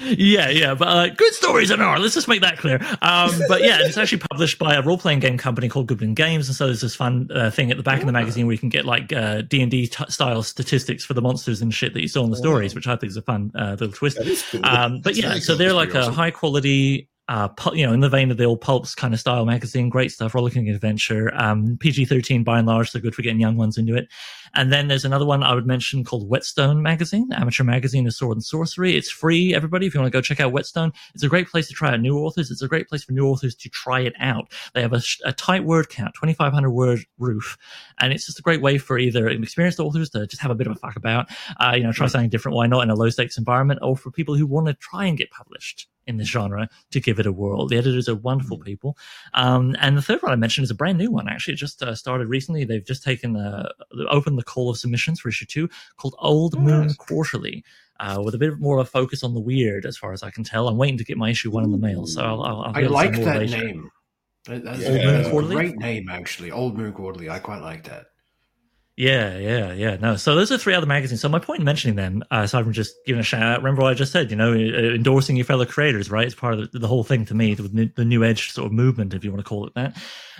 Yeah, 0.00 0.48
yeah, 0.50 0.74
but 0.74 0.88
uh, 0.88 1.08
good 1.08 1.32
stories 1.34 1.70
and 1.70 1.80
art. 1.80 2.00
Let's 2.00 2.14
just 2.14 2.28
make 2.28 2.40
that 2.40 2.58
clear. 2.58 2.76
Um, 3.00 3.30
but 3.48 3.62
yeah, 3.62 3.78
it's 3.80 3.96
actually 3.96 4.18
published 4.18 4.58
by 4.58 4.74
a 4.74 4.82
role 4.82 4.98
playing 4.98 5.20
game 5.20 5.38
company 5.38 5.68
called 5.68 5.86
Goodman 5.86 6.14
Games, 6.14 6.48
and 6.48 6.56
so 6.56 6.66
there's 6.66 6.80
this 6.80 6.94
fun 6.94 7.28
uh, 7.34 7.50
thing 7.50 7.70
at 7.70 7.76
the 7.76 7.82
back 7.82 8.00
of 8.00 8.06
the 8.06 8.12
magazine 8.12 8.46
where 8.46 8.52
you 8.52 8.58
can 8.58 8.68
get 8.68 8.84
like 8.84 9.08
D 9.08 9.62
and 9.62 9.70
D 9.70 9.86
style 9.86 10.42
statistics 10.42 11.04
for 11.04 11.14
the 11.14 11.22
monsters 11.22 11.62
and 11.62 11.72
shit 11.72 11.94
that 11.94 12.00
you 12.00 12.08
saw 12.08 12.24
in 12.24 12.30
the 12.30 12.36
stories, 12.36 12.74
which 12.74 12.86
I 12.86 12.96
think 12.96 13.10
is 13.10 13.16
a 13.16 13.22
fun 13.22 13.52
uh, 13.54 13.76
little 13.78 13.92
twist. 13.92 14.18
Cool. 14.50 14.64
Um, 14.64 15.00
but 15.00 15.14
That's 15.14 15.18
yeah, 15.18 15.38
so 15.38 15.54
they're 15.54 15.72
like 15.72 15.90
pretty 15.90 16.06
a 16.06 16.10
high 16.10 16.30
quality, 16.30 17.08
uh, 17.28 17.48
you 17.72 17.86
know, 17.86 17.92
in 17.92 18.00
the 18.00 18.08
vein 18.08 18.30
of 18.30 18.36
the 18.36 18.44
old 18.44 18.60
pulps 18.60 18.94
kind 18.94 19.14
of 19.14 19.20
style 19.20 19.46
magazine. 19.46 19.88
Great 19.88 20.12
stuff, 20.12 20.34
rollicking 20.34 20.68
adventure. 20.68 21.32
Um, 21.34 21.78
PG 21.78 22.04
thirteen 22.04 22.44
by 22.44 22.58
and 22.58 22.68
large, 22.68 22.90
so 22.90 23.00
good 23.00 23.14
for 23.14 23.22
getting 23.22 23.40
young 23.40 23.56
ones 23.56 23.78
into 23.78 23.94
it. 23.94 24.08
And 24.54 24.72
then 24.72 24.88
there's 24.88 25.04
another 25.04 25.24
one 25.24 25.42
I 25.42 25.54
would 25.54 25.66
mention 25.66 26.04
called 26.04 26.28
Whetstone 26.28 26.82
Magazine, 26.82 27.32
amateur 27.32 27.64
magazine 27.64 28.06
of 28.06 28.14
sword 28.14 28.36
and 28.36 28.44
sorcery. 28.44 28.96
It's 28.96 29.10
free, 29.10 29.54
everybody. 29.54 29.86
If 29.86 29.94
you 29.94 30.00
want 30.00 30.12
to 30.12 30.16
go 30.16 30.20
check 30.20 30.38
out 30.38 30.52
Whetstone, 30.52 30.92
it's 31.14 31.24
a 31.24 31.28
great 31.28 31.48
place 31.48 31.66
to 31.68 31.74
try 31.74 31.92
out 31.92 32.00
new 32.00 32.18
authors. 32.18 32.50
It's 32.50 32.62
a 32.62 32.68
great 32.68 32.88
place 32.88 33.04
for 33.04 33.12
new 33.12 33.26
authors 33.26 33.54
to 33.56 33.68
try 33.70 34.00
it 34.00 34.14
out. 34.20 34.52
They 34.74 34.82
have 34.82 34.92
a, 34.92 35.00
a 35.24 35.32
tight 35.32 35.64
word 35.64 35.88
count, 35.88 36.14
2,500 36.14 36.70
word 36.70 37.00
roof, 37.18 37.56
and 38.00 38.12
it's 38.12 38.26
just 38.26 38.38
a 38.38 38.42
great 38.42 38.60
way 38.60 38.78
for 38.78 38.98
either 38.98 39.28
experienced 39.28 39.80
authors 39.80 40.10
to 40.10 40.26
just 40.26 40.42
have 40.42 40.50
a 40.50 40.54
bit 40.54 40.66
of 40.66 40.76
a 40.76 40.78
fuck 40.78 40.96
about, 40.96 41.28
uh, 41.58 41.72
you 41.74 41.82
know, 41.82 41.92
try 41.92 42.06
something 42.06 42.30
different. 42.30 42.54
Why 42.54 42.66
not 42.66 42.82
in 42.82 42.90
a 42.90 42.94
low 42.94 43.08
stakes 43.08 43.38
environment, 43.38 43.80
or 43.82 43.96
for 43.96 44.10
people 44.10 44.36
who 44.36 44.46
want 44.46 44.66
to 44.66 44.74
try 44.74 45.06
and 45.06 45.16
get 45.16 45.30
published 45.30 45.88
in 46.06 46.16
this 46.18 46.28
genre 46.28 46.68
to 46.90 47.00
give 47.00 47.18
it 47.18 47.26
a 47.26 47.32
whirl. 47.32 47.66
The 47.66 47.76
editors 47.78 48.08
are 48.08 48.14
wonderful 48.14 48.58
people. 48.58 48.96
Um, 49.34 49.74
and 49.80 49.96
the 49.96 50.02
third 50.02 50.22
one 50.22 50.32
I 50.32 50.36
mentioned 50.36 50.64
is 50.64 50.70
a 50.70 50.74
brand 50.74 50.98
new 50.98 51.10
one. 51.10 51.28
Actually, 51.28 51.54
it 51.54 51.58
just 51.58 51.82
uh, 51.82 51.94
started 51.94 52.28
recently. 52.28 52.64
They've 52.64 52.84
just 52.84 53.02
taken 53.02 53.36
uh, 53.36 53.68
opened 54.10 54.38
the 54.38 54.42
call 54.44 54.70
of 54.70 54.78
submissions 54.78 55.20
for 55.20 55.28
issue 55.28 55.46
two 55.46 55.68
called 55.96 56.14
Old 56.18 56.58
Moon 56.60 56.92
Quarterly. 56.94 57.64
Uh, 58.00 58.20
with 58.24 58.34
a 58.34 58.38
bit 58.38 58.58
more 58.58 58.78
of 58.78 58.86
a 58.86 58.90
focus 58.90 59.22
on 59.22 59.34
the 59.34 59.40
weird, 59.40 59.86
as 59.86 59.96
far 59.96 60.12
as 60.12 60.24
I 60.24 60.30
can 60.30 60.42
tell. 60.42 60.66
I'm 60.66 60.76
waiting 60.76 60.98
to 60.98 61.04
get 61.04 61.16
my 61.16 61.30
issue 61.30 61.52
one 61.52 61.62
in 61.62 61.70
the 61.70 61.78
mail, 61.78 62.06
so 62.06 62.22
I'll. 62.22 62.42
I'll, 62.42 62.60
I'll 62.62 62.70
I 62.76 62.80
be 62.80 62.86
able 62.86 62.96
to 62.96 63.00
say 63.00 63.08
like 63.12 63.24
that 63.24 63.38
later. 63.40 63.64
name. 63.64 63.90
That- 64.46 64.64
That's, 64.64 64.84
Old 64.84 64.96
a- 64.96 65.04
Moon 65.04 65.24
a 65.24 65.30
Quarterly? 65.30 65.54
great 65.54 65.76
name, 65.78 66.08
actually. 66.10 66.50
Old 66.50 66.76
Moon 66.76 66.92
Quarterly. 66.92 67.30
I 67.30 67.38
quite 67.38 67.62
like 67.62 67.84
that. 67.84 68.06
Yeah, 68.96 69.36
yeah, 69.38 69.72
yeah. 69.72 69.96
No, 69.96 70.14
so 70.14 70.36
those 70.36 70.52
are 70.52 70.58
three 70.58 70.72
other 70.74 70.86
magazines. 70.86 71.20
So 71.20 71.28
my 71.28 71.40
point 71.40 71.58
in 71.58 71.64
mentioning 71.64 71.96
them, 71.96 72.22
uh, 72.30 72.42
aside 72.44 72.62
from 72.62 72.72
just 72.72 72.94
giving 73.04 73.18
a 73.18 73.24
shout 73.24 73.42
out, 73.42 73.58
remember 73.58 73.82
what 73.82 73.90
I 73.90 73.94
just 73.94 74.12
said, 74.12 74.30
you 74.30 74.36
know, 74.36 74.52
uh, 74.52 74.94
endorsing 74.94 75.34
your 75.34 75.44
fellow 75.44 75.64
creators, 75.66 76.12
right? 76.12 76.24
It's 76.24 76.34
part 76.36 76.54
of 76.54 76.70
the, 76.70 76.78
the 76.78 76.86
whole 76.86 77.02
thing 77.02 77.24
to 77.26 77.34
me, 77.34 77.54
the, 77.54 77.68
new- 77.72 77.90
the 77.96 78.04
new 78.04 78.22
edge 78.22 78.52
sort 78.52 78.66
of 78.66 78.72
movement, 78.72 79.12
if 79.12 79.24
you 79.24 79.32
want 79.32 79.44
to 79.44 79.48
call 79.48 79.66
it 79.66 79.74
that. 79.74 79.96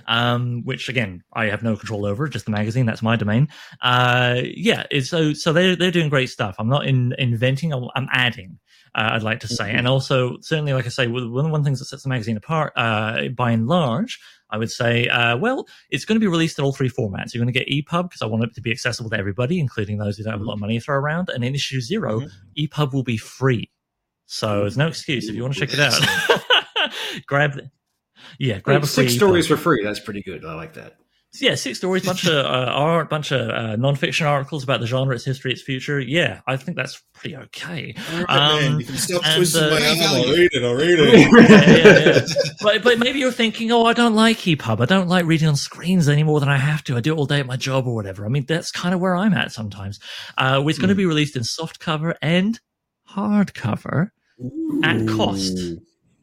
Um, 0.06 0.62
which 0.64 0.88
again, 0.88 1.24
I 1.32 1.46
have 1.46 1.64
no 1.64 1.74
control 1.74 2.06
over, 2.06 2.28
just 2.28 2.44
the 2.44 2.52
magazine. 2.52 2.86
That's 2.86 3.02
my 3.02 3.16
domain. 3.16 3.48
Uh, 3.82 4.42
yeah. 4.44 4.84
It's, 4.88 5.10
so, 5.10 5.32
so 5.32 5.52
they're, 5.52 5.74
they're 5.74 5.90
doing 5.90 6.08
great 6.08 6.30
stuff. 6.30 6.54
I'm 6.60 6.68
not 6.68 6.86
in, 6.86 7.12
inventing, 7.18 7.72
I'm 7.72 8.08
adding. 8.12 8.60
Uh, 8.94 9.10
I'd 9.14 9.24
like 9.24 9.40
to 9.40 9.48
say, 9.48 9.72
and 9.72 9.88
also 9.88 10.36
certainly, 10.40 10.72
like 10.72 10.86
I 10.86 10.90
say, 10.90 11.08
one 11.08 11.32
one 11.32 11.46
of 11.46 11.52
the 11.52 11.64
things 11.64 11.80
that 11.80 11.86
sets 11.86 12.04
the 12.04 12.08
magazine 12.08 12.36
apart, 12.36 12.72
uh, 12.76 13.26
by 13.30 13.50
and 13.50 13.66
large, 13.66 14.20
I 14.54 14.56
would 14.56 14.70
say, 14.70 15.08
uh, 15.08 15.36
well, 15.36 15.66
it's 15.90 16.04
going 16.04 16.14
to 16.14 16.20
be 16.20 16.28
released 16.28 16.60
in 16.60 16.64
all 16.64 16.72
three 16.72 16.88
formats. 16.88 17.34
You're 17.34 17.42
going 17.42 17.52
to 17.52 17.58
get 17.58 17.66
EPUB 17.68 18.04
because 18.04 18.22
I 18.22 18.26
want 18.26 18.44
it 18.44 18.54
to 18.54 18.60
be 18.60 18.70
accessible 18.70 19.10
to 19.10 19.18
everybody, 19.18 19.58
including 19.58 19.98
those 19.98 20.16
who 20.16 20.22
don't 20.22 20.32
have 20.32 20.40
a 20.40 20.44
lot 20.44 20.52
of 20.52 20.60
money 20.60 20.78
to 20.78 20.84
throw 20.84 20.94
around. 20.94 21.28
And 21.28 21.44
in 21.44 21.56
issue 21.56 21.80
0 21.80 22.22
EPUB 22.56 22.92
will 22.92 23.02
be 23.02 23.16
free. 23.16 23.68
So 24.26 24.60
there's 24.60 24.76
no 24.76 24.86
excuse 24.86 25.28
if 25.28 25.34
you 25.34 25.42
want 25.42 25.54
to 25.54 25.66
check 25.66 25.74
it 25.74 25.80
out. 25.80 26.92
grab, 27.26 27.58
yeah, 28.38 28.60
grab 28.60 28.84
a 28.84 28.86
free 28.86 29.08
Six 29.08 29.14
EPUB. 29.14 29.16
stories 29.16 29.46
for 29.48 29.56
free. 29.56 29.82
That's 29.82 29.98
pretty 29.98 30.22
good. 30.22 30.44
I 30.44 30.54
like 30.54 30.74
that. 30.74 30.98
Yeah, 31.40 31.56
six 31.56 31.78
stories, 31.78 32.04
bunch 32.04 32.26
of 32.26 32.46
uh, 32.46 32.70
art, 32.72 33.10
bunch 33.10 33.32
of 33.32 33.50
uh, 33.50 33.76
non-fiction 33.76 34.26
articles 34.26 34.62
about 34.62 34.80
the 34.80 34.86
genre, 34.86 35.14
its 35.14 35.24
history, 35.24 35.52
its 35.52 35.62
future. 35.62 35.98
Yeah, 35.98 36.42
I 36.46 36.56
think 36.56 36.76
that's 36.76 37.02
pretty 37.12 37.36
okay. 37.36 37.94
Right, 38.12 38.24
Um. 38.28 38.78
You 38.80 38.86
can 38.86 38.96
stop 38.96 39.22
and, 39.24 39.36
twisting 39.36 39.64
uh, 39.64 39.70
my 39.70 39.88
arm. 39.88 39.98
I'll 40.00 40.32
read 40.32 40.50
it. 40.52 40.64
I'll 40.64 40.74
read 40.74 40.98
it. 41.00 41.50
yeah, 41.50 41.76
yeah, 41.76 42.14
yeah. 42.16 42.26
But 42.62 42.82
but 42.84 42.98
maybe 42.98 43.18
you're 43.18 43.32
thinking, 43.32 43.72
oh, 43.72 43.84
I 43.84 43.94
don't 43.94 44.14
like 44.14 44.38
EPUB. 44.38 44.80
I 44.80 44.84
don't 44.84 45.08
like 45.08 45.26
reading 45.26 45.48
on 45.48 45.56
screens 45.56 46.08
any 46.08 46.22
more 46.22 46.38
than 46.38 46.48
I 46.48 46.56
have 46.56 46.84
to. 46.84 46.96
I 46.96 47.00
do 47.00 47.14
it 47.14 47.18
all 47.18 47.26
day 47.26 47.40
at 47.40 47.46
my 47.46 47.56
job 47.56 47.86
or 47.86 47.94
whatever. 47.94 48.24
I 48.24 48.28
mean, 48.28 48.44
that's 48.46 48.70
kind 48.70 48.94
of 48.94 49.00
where 49.00 49.16
I'm 49.16 49.34
at 49.34 49.50
sometimes. 49.50 49.98
Uh, 50.38 50.62
it's 50.66 50.78
going 50.78 50.88
to 50.88 50.94
be 50.94 51.06
released 51.06 51.36
in 51.36 51.42
soft 51.42 51.80
cover 51.80 52.14
and 52.22 52.60
hardcover 53.10 54.10
at 54.82 55.06
cost. 55.08 55.58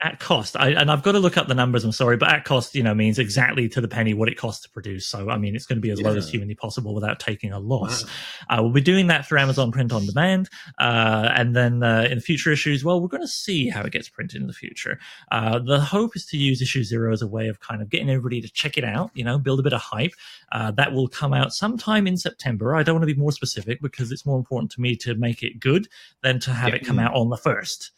At 0.03 0.20
cost, 0.20 0.58
I, 0.58 0.70
and 0.72 0.89
I've 0.89 1.03
got 1.03 1.12
to 1.12 1.20
look 1.20 1.38
up 1.38 1.48
the 1.48 1.53
numbers. 1.53 1.84
I'm 1.84 1.91
sorry, 1.91 2.17
but 2.17 2.29
at 2.34 2.43
cost, 2.43 2.74
you 2.74 2.81
know, 2.81 2.96
means 2.96 3.20
exactly 3.20 3.70
to 3.70 3.79
the 3.81 3.88
penny 3.88 4.15
what 4.15 4.29
it 4.29 4.36
costs 4.36 4.63
to 4.63 4.70
produce. 4.72 5.05
So, 5.05 5.29
I 5.29 5.38
mean, 5.38 5.55
it's 5.55 5.67
going 5.67 5.77
to 5.77 5.81
be 5.81 5.91
as 5.91 6.01
low 6.01 6.15
as 6.15 6.27
humanly 6.27 6.55
possible 6.55 6.96
without 6.96 7.20
taking 7.20 7.51
a 7.51 7.60
loss. 7.60 8.03
Uh, 8.50 8.58
we'll 8.62 8.72
be 8.72 8.81
doing 8.81 9.05
that 9.08 9.27
through 9.27 9.38
Amazon 9.39 9.72
Print 9.72 9.91
on 9.93 10.08
Demand, 10.08 10.50
uh, 10.79 11.29
and 11.36 11.55
then 11.55 11.84
uh, 11.84 12.08
in 12.10 12.20
future 12.20 12.51
issues, 12.51 12.84
well, 12.84 13.00
we're 13.00 13.10
going 13.10 13.22
to 13.22 13.27
see 13.27 13.70
how 13.70 13.84
it 13.84 13.91
gets 13.91 14.10
printed 14.10 14.41
in 14.41 14.48
the 14.48 14.53
future. 14.53 14.98
Uh, 15.31 15.60
the 15.60 15.79
hope 15.79 16.15
is 16.15 16.25
to 16.25 16.38
use 16.38 16.63
issue 16.63 16.84
zero 16.84 17.13
as 17.13 17.22
a 17.22 17.27
way 17.27 17.48
of 17.48 17.60
kind 17.60 17.81
of 17.84 17.89
getting 17.89 18.10
everybody 18.10 18.41
to 18.41 18.50
check 18.50 18.79
it 18.79 18.84
out. 18.84 19.12
You 19.13 19.24
know, 19.24 19.38
build 19.38 19.60
a 19.60 19.63
bit 19.63 19.74
of 19.74 19.81
hype. 19.81 20.13
Uh, 20.51 20.72
that 20.72 20.93
will 20.93 21.10
come 21.10 21.31
out 21.34 21.53
sometime 21.53 22.08
in 22.08 22.17
September. 22.17 22.75
I 22.75 22.81
don't 22.81 22.96
want 22.96 23.08
to 23.08 23.13
be 23.13 23.20
more 23.20 23.31
specific 23.31 23.81
because 23.84 24.12
it's 24.12 24.25
more 24.25 24.39
important 24.39 24.72
to 24.72 24.81
me 24.81 24.96
to 24.96 25.13
make 25.13 25.43
it 25.43 25.60
good 25.60 25.88
than 26.24 26.39
to 26.39 26.51
have 26.53 26.70
Yeah. 26.70 26.75
it 26.77 26.86
come 26.86 26.98
out 26.98 27.13
on 27.13 27.29
the 27.29 27.38
first. 27.38 27.91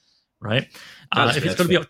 Right? 0.43 0.67
Uh, 1.11 1.33
if 1.35 1.45
it's 1.45 1.55
going 1.55 1.69
to 1.69 1.79
be 1.79 1.85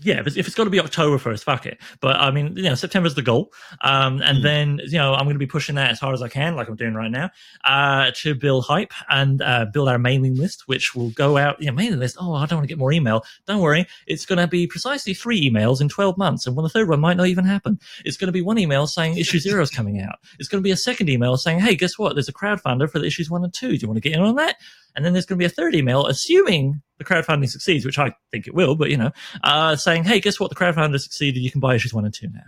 yeah, 0.00 0.20
if 0.20 0.26
it's, 0.28 0.36
if 0.36 0.46
it's 0.46 0.54
got 0.54 0.64
to 0.64 0.70
be 0.70 0.80
October 0.80 1.18
first, 1.18 1.44
fuck 1.44 1.66
it. 1.66 1.78
But 2.00 2.16
I 2.16 2.30
mean, 2.30 2.56
you 2.56 2.62
know, 2.64 2.74
September's 2.74 3.14
the 3.14 3.22
goal, 3.22 3.52
um, 3.80 4.22
and 4.22 4.38
Mm. 4.38 4.42
then 4.42 4.80
you 4.86 4.98
know 4.98 5.14
I'm 5.14 5.24
going 5.24 5.34
to 5.34 5.40
be 5.40 5.46
pushing 5.46 5.74
that 5.74 5.90
as 5.90 5.98
hard 5.98 6.14
as 6.14 6.22
I 6.22 6.28
can, 6.28 6.54
like 6.54 6.68
I'm 6.68 6.76
doing 6.76 6.94
right 6.94 7.10
now, 7.10 7.30
uh, 7.64 8.12
to 8.16 8.34
build 8.34 8.64
hype 8.66 8.92
and 9.08 9.42
uh, 9.42 9.66
build 9.72 9.88
our 9.88 9.98
mailing 9.98 10.36
list, 10.36 10.68
which 10.68 10.94
will 10.94 11.10
go 11.10 11.36
out. 11.36 11.60
Yeah, 11.60 11.72
mailing 11.72 11.98
list. 11.98 12.16
Oh, 12.20 12.34
I 12.34 12.46
don't 12.46 12.58
want 12.58 12.68
to 12.68 12.72
get 12.72 12.78
more 12.78 12.92
email. 12.92 13.24
Don't 13.46 13.60
worry, 13.60 13.86
it's 14.06 14.24
going 14.24 14.38
to 14.38 14.46
be 14.46 14.66
precisely 14.66 15.14
three 15.14 15.50
emails 15.50 15.80
in 15.80 15.88
12 15.88 16.16
months, 16.16 16.46
and 16.46 16.54
when 16.54 16.62
the 16.62 16.68
third 16.70 16.88
one 16.88 17.00
might 17.00 17.16
not 17.16 17.26
even 17.26 17.44
happen. 17.44 17.78
It's 18.04 18.16
going 18.16 18.28
to 18.28 18.32
be 18.32 18.42
one 18.42 18.58
email 18.58 18.86
saying 18.86 19.16
issue 19.18 19.38
zero 19.40 19.62
is 19.62 19.70
coming 19.70 20.00
out. 20.00 20.16
It's 20.38 20.48
going 20.48 20.62
to 20.62 20.66
be 20.66 20.70
a 20.70 20.76
second 20.76 21.08
email 21.08 21.36
saying, 21.36 21.58
hey, 21.58 21.74
guess 21.74 21.98
what? 21.98 22.14
There's 22.14 22.28
a 22.28 22.32
crowdfunder 22.32 22.88
for 22.88 23.00
the 23.00 23.06
issues 23.06 23.30
one 23.30 23.42
and 23.42 23.52
two. 23.52 23.70
Do 23.70 23.74
you 23.82 23.88
want 23.88 23.96
to 24.00 24.08
get 24.08 24.16
in 24.16 24.22
on 24.22 24.36
that? 24.36 24.56
And 24.98 25.04
then 25.04 25.12
there's 25.12 25.26
going 25.26 25.38
to 25.38 25.40
be 25.40 25.46
a 25.46 25.48
third 25.48 25.76
email, 25.76 26.06
assuming 26.06 26.82
the 26.98 27.04
crowdfunding 27.04 27.48
succeeds, 27.48 27.86
which 27.86 28.00
I 28.00 28.12
think 28.32 28.48
it 28.48 28.54
will, 28.54 28.74
but 28.74 28.90
you 28.90 28.96
know, 28.96 29.12
uh, 29.44 29.76
saying, 29.76 30.02
hey, 30.02 30.18
guess 30.18 30.40
what? 30.40 30.50
The 30.50 30.56
crowdfunder 30.56 30.98
succeeded. 31.00 31.38
You 31.38 31.52
can 31.52 31.60
buy 31.60 31.76
issues 31.76 31.94
one 31.94 32.04
and 32.04 32.12
two 32.12 32.26
now. 32.30 32.42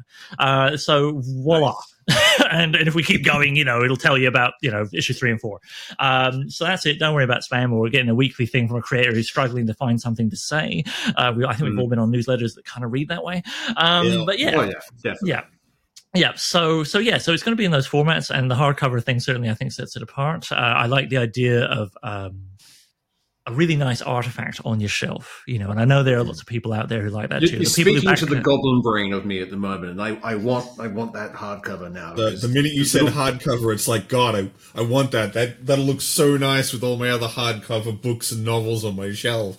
Uh, 0.45 0.77
so 0.77 1.21
voila. 1.25 1.77
and, 2.51 2.75
and 2.75 2.89
if 2.89 2.97
we 2.97 3.05
keep 3.05 3.25
going, 3.25 3.55
you 3.55 3.65
know, 3.65 3.85
it'll 3.85 3.97
tell 3.97 4.19
you 4.19 4.27
about, 4.27 4.55
you 4.63 4.69
know, 4.73 4.85
issue 4.93 5.15
three 5.15 5.31
and 5.31 5.41
four. 5.41 5.61
Um, 6.01 6.51
so 6.51 6.65
that's 6.65 6.85
it. 6.87 6.99
Don't 6.99 7.15
worry 7.15 7.23
about 7.23 7.43
spam 7.49 7.71
or 7.71 7.89
getting 7.89 8.09
a 8.09 8.15
weekly 8.17 8.47
thing 8.47 8.67
from 8.67 8.79
a 8.79 8.83
creator 8.83 9.15
who's 9.15 9.29
struggling 9.29 9.69
to 9.69 9.75
find 9.75 10.01
something 10.01 10.29
to 10.31 10.37
say. 10.37 10.83
Uh, 11.15 11.33
we, 11.37 11.45
I 11.45 11.55
think 11.55 11.71
we've 11.71 11.79
all 11.79 11.89
been 11.89 12.01
on 12.01 12.11
newsletters 12.11 12.57
that 12.57 12.65
kind 12.65 12.85
of 12.85 12.91
read 12.91 13.11
that 13.11 13.23
way. 13.23 13.45
Um, 13.77 14.07
Yeah. 14.09 14.23
But 14.27 14.39
yeah, 14.41 14.55
Oh, 14.57 14.63
yeah, 14.65 14.73
definitely. 14.97 15.29
yeah. 15.31 15.43
Yeah, 16.14 16.33
so 16.35 16.83
so 16.83 16.99
yeah, 16.99 17.18
so 17.18 17.33
it's 17.33 17.42
going 17.42 17.53
to 17.53 17.57
be 17.57 17.64
in 17.64 17.70
those 17.70 17.88
formats, 17.88 18.31
and 18.31 18.51
the 18.51 18.57
hardcover 18.57 19.03
thing 19.03 19.20
certainly 19.20 19.49
I 19.49 19.55
think 19.55 19.70
sets 19.70 19.94
it 19.94 20.03
apart. 20.03 20.51
Uh, 20.51 20.57
I 20.57 20.87
like 20.87 21.09
the 21.09 21.18
idea 21.18 21.66
of 21.66 21.96
um, 22.03 22.40
a 23.46 23.53
really 23.53 23.76
nice 23.76 24.03
artifact 24.03 24.61
on 24.64 24.81
your 24.81 24.88
shelf, 24.88 25.42
you 25.46 25.59
know, 25.59 25.70
and 25.70 25.81
I 25.81 25.85
know 25.87 26.03
there 26.03 26.18
are 26.18 26.24
lots 26.24 26.40
of 26.40 26.46
people 26.46 26.72
out 26.74 26.88
there 26.88 27.03
who 27.03 27.09
like 27.09 27.31
that 27.31 27.40
You're, 27.40 27.48
too. 27.48 27.57
you're 27.57 27.64
The 27.64 27.70
speaking 27.70 28.00
back 28.03 28.18
to 28.18 28.26
the 28.26 28.40
goblin 28.40 28.83
brain 28.83 29.12
of 29.14 29.24
me 29.24 29.40
at 29.40 29.50
the 29.50 29.57
moment, 29.57 29.92
and 29.92 30.03
I, 30.03 30.18
I 30.22 30.35
want 30.35 30.68
I 30.79 30.88
want 30.88 31.14
that 31.14 31.33
hardcover 31.33 31.90
now. 31.90 32.14
The, 32.14 32.31
the 32.31 32.48
minute 32.48 32.72
you 32.72 32.85
said 32.85 33.03
hardcover, 33.03 33.72
it's 33.72 33.88
like 33.88 34.09
God, 34.09 34.35
I, 34.35 34.50
I 34.79 34.83
want 34.83 35.12
that. 35.12 35.33
That 35.33 35.66
that'll 35.66 35.85
look 35.85 36.03
so 36.03 36.37
nice 36.37 36.72
with 36.72 36.85
all 36.85 36.96
my 36.96 37.09
other 37.09 37.29
hardcover 37.29 38.00
books 38.00 38.31
and 38.31 38.44
novels 38.44 38.85
on 38.85 38.96
my 38.96 39.12
shelf. 39.12 39.57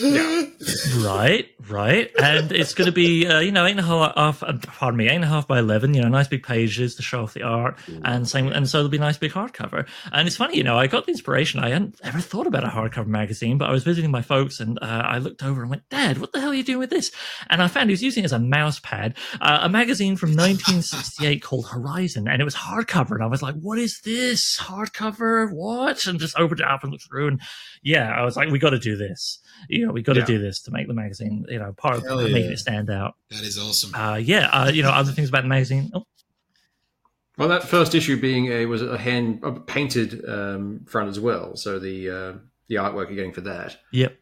Yeah. 0.00 0.46
right, 0.98 1.48
right, 1.68 2.10
and 2.20 2.52
it's 2.52 2.74
going 2.74 2.86
to 2.86 2.92
be 2.92 3.26
uh, 3.26 3.40
you 3.40 3.50
know 3.50 3.64
eight 3.66 3.72
and 3.72 3.80
a 3.80 3.82
half, 3.82 4.42
uh, 4.42 4.52
pardon 4.62 4.98
me, 4.98 5.08
eight 5.08 5.16
and 5.16 5.24
a 5.24 5.28
half 5.28 5.48
by 5.48 5.58
eleven. 5.58 5.94
You 5.94 6.02
know, 6.02 6.08
nice 6.08 6.28
big 6.28 6.42
pages 6.42 6.94
to 6.96 7.02
show 7.02 7.22
off 7.22 7.34
the 7.34 7.42
art, 7.42 7.78
and 8.04 8.28
same, 8.28 8.48
and 8.48 8.68
so 8.68 8.78
it'll 8.78 8.90
be 8.90 8.98
a 8.98 9.00
nice 9.00 9.18
big 9.18 9.32
hardcover. 9.32 9.86
And 10.12 10.28
it's 10.28 10.36
funny, 10.36 10.56
you 10.56 10.62
know, 10.62 10.78
I 10.78 10.86
got 10.86 11.06
the 11.06 11.12
inspiration. 11.12 11.60
I 11.60 11.70
hadn't 11.70 12.00
ever 12.04 12.20
thought 12.20 12.46
about 12.46 12.64
a 12.64 12.68
hardcover 12.68 13.06
magazine, 13.06 13.21
but 13.26 13.68
I 13.68 13.72
was 13.72 13.84
visiting 13.84 14.10
my 14.10 14.22
folks, 14.22 14.60
and 14.60 14.78
uh, 14.82 15.02
I 15.06 15.18
looked 15.18 15.42
over 15.42 15.60
and 15.62 15.70
went, 15.70 15.88
"Dad, 15.88 16.18
what 16.18 16.32
the 16.32 16.40
hell 16.40 16.50
are 16.50 16.54
you 16.54 16.62
doing 16.62 16.78
with 16.78 16.90
this?" 16.90 17.10
And 17.50 17.62
I 17.62 17.68
found 17.68 17.90
he 17.90 17.92
was 17.92 18.02
using 18.02 18.22
it 18.22 18.26
as 18.26 18.32
a 18.32 18.38
mouse 18.38 18.80
pad, 18.80 19.16
uh, 19.40 19.60
a 19.62 19.68
magazine 19.68 20.16
from 20.16 20.30
1968 20.30 21.42
called 21.42 21.66
Horizon, 21.68 22.28
and 22.28 22.40
it 22.40 22.44
was 22.44 22.54
hardcover. 22.54 23.12
And 23.12 23.22
I 23.22 23.26
was 23.26 23.42
like, 23.42 23.54
"What 23.56 23.78
is 23.78 24.00
this 24.00 24.58
hardcover? 24.60 25.52
What?" 25.52 26.06
And 26.06 26.18
just 26.20 26.38
opened 26.38 26.60
it 26.60 26.66
up 26.66 26.82
and 26.82 26.92
looked 26.92 27.04
through, 27.08 27.28
and 27.28 27.40
yeah, 27.82 28.10
I 28.10 28.24
was 28.24 28.36
like, 28.36 28.50
"We 28.50 28.58
got 28.58 28.70
to 28.70 28.78
do 28.78 28.96
this." 28.96 29.38
You 29.68 29.86
know, 29.86 29.92
we 29.92 30.02
got 30.02 30.14
to 30.14 30.20
Yeah. 30.20 30.26
do 30.26 30.38
this 30.38 30.60
to 30.62 30.70
make 30.70 30.88
the 30.88 30.94
magazine, 30.94 31.44
you 31.48 31.58
know, 31.58 31.72
part 31.72 31.98
of 31.98 32.04
Hell 32.04 32.28
making 32.28 32.50
it 32.50 32.58
stand 32.58 32.90
out. 32.90 33.14
That 33.30 33.44
is 33.44 33.58
awesome. 33.58 33.94
Uh, 33.94 34.16
yeah, 34.16 34.48
uh, 34.48 34.70
you 34.70 34.82
know, 34.82 34.90
other 34.90 35.12
things 35.12 35.28
about 35.28 35.42
the 35.42 35.48
magazine. 35.48 35.90
Oh, 35.94 36.04
Well, 37.38 37.48
that 37.48 37.64
first 37.64 37.94
issue 37.94 38.20
being 38.20 38.46
a 38.46 38.66
was 38.66 38.82
a 38.82 38.98
hand 38.98 39.40
a 39.42 39.52
painted 39.52 40.28
um, 40.28 40.84
front 40.86 41.08
as 41.08 41.18
well, 41.18 41.56
so 41.56 41.78
the 41.78 42.10
uh, 42.10 42.32
the 42.72 42.80
artwork 42.80 43.08
you're 43.08 43.16
getting 43.16 43.32
for 43.32 43.42
that 43.42 43.76
yep. 43.90 44.16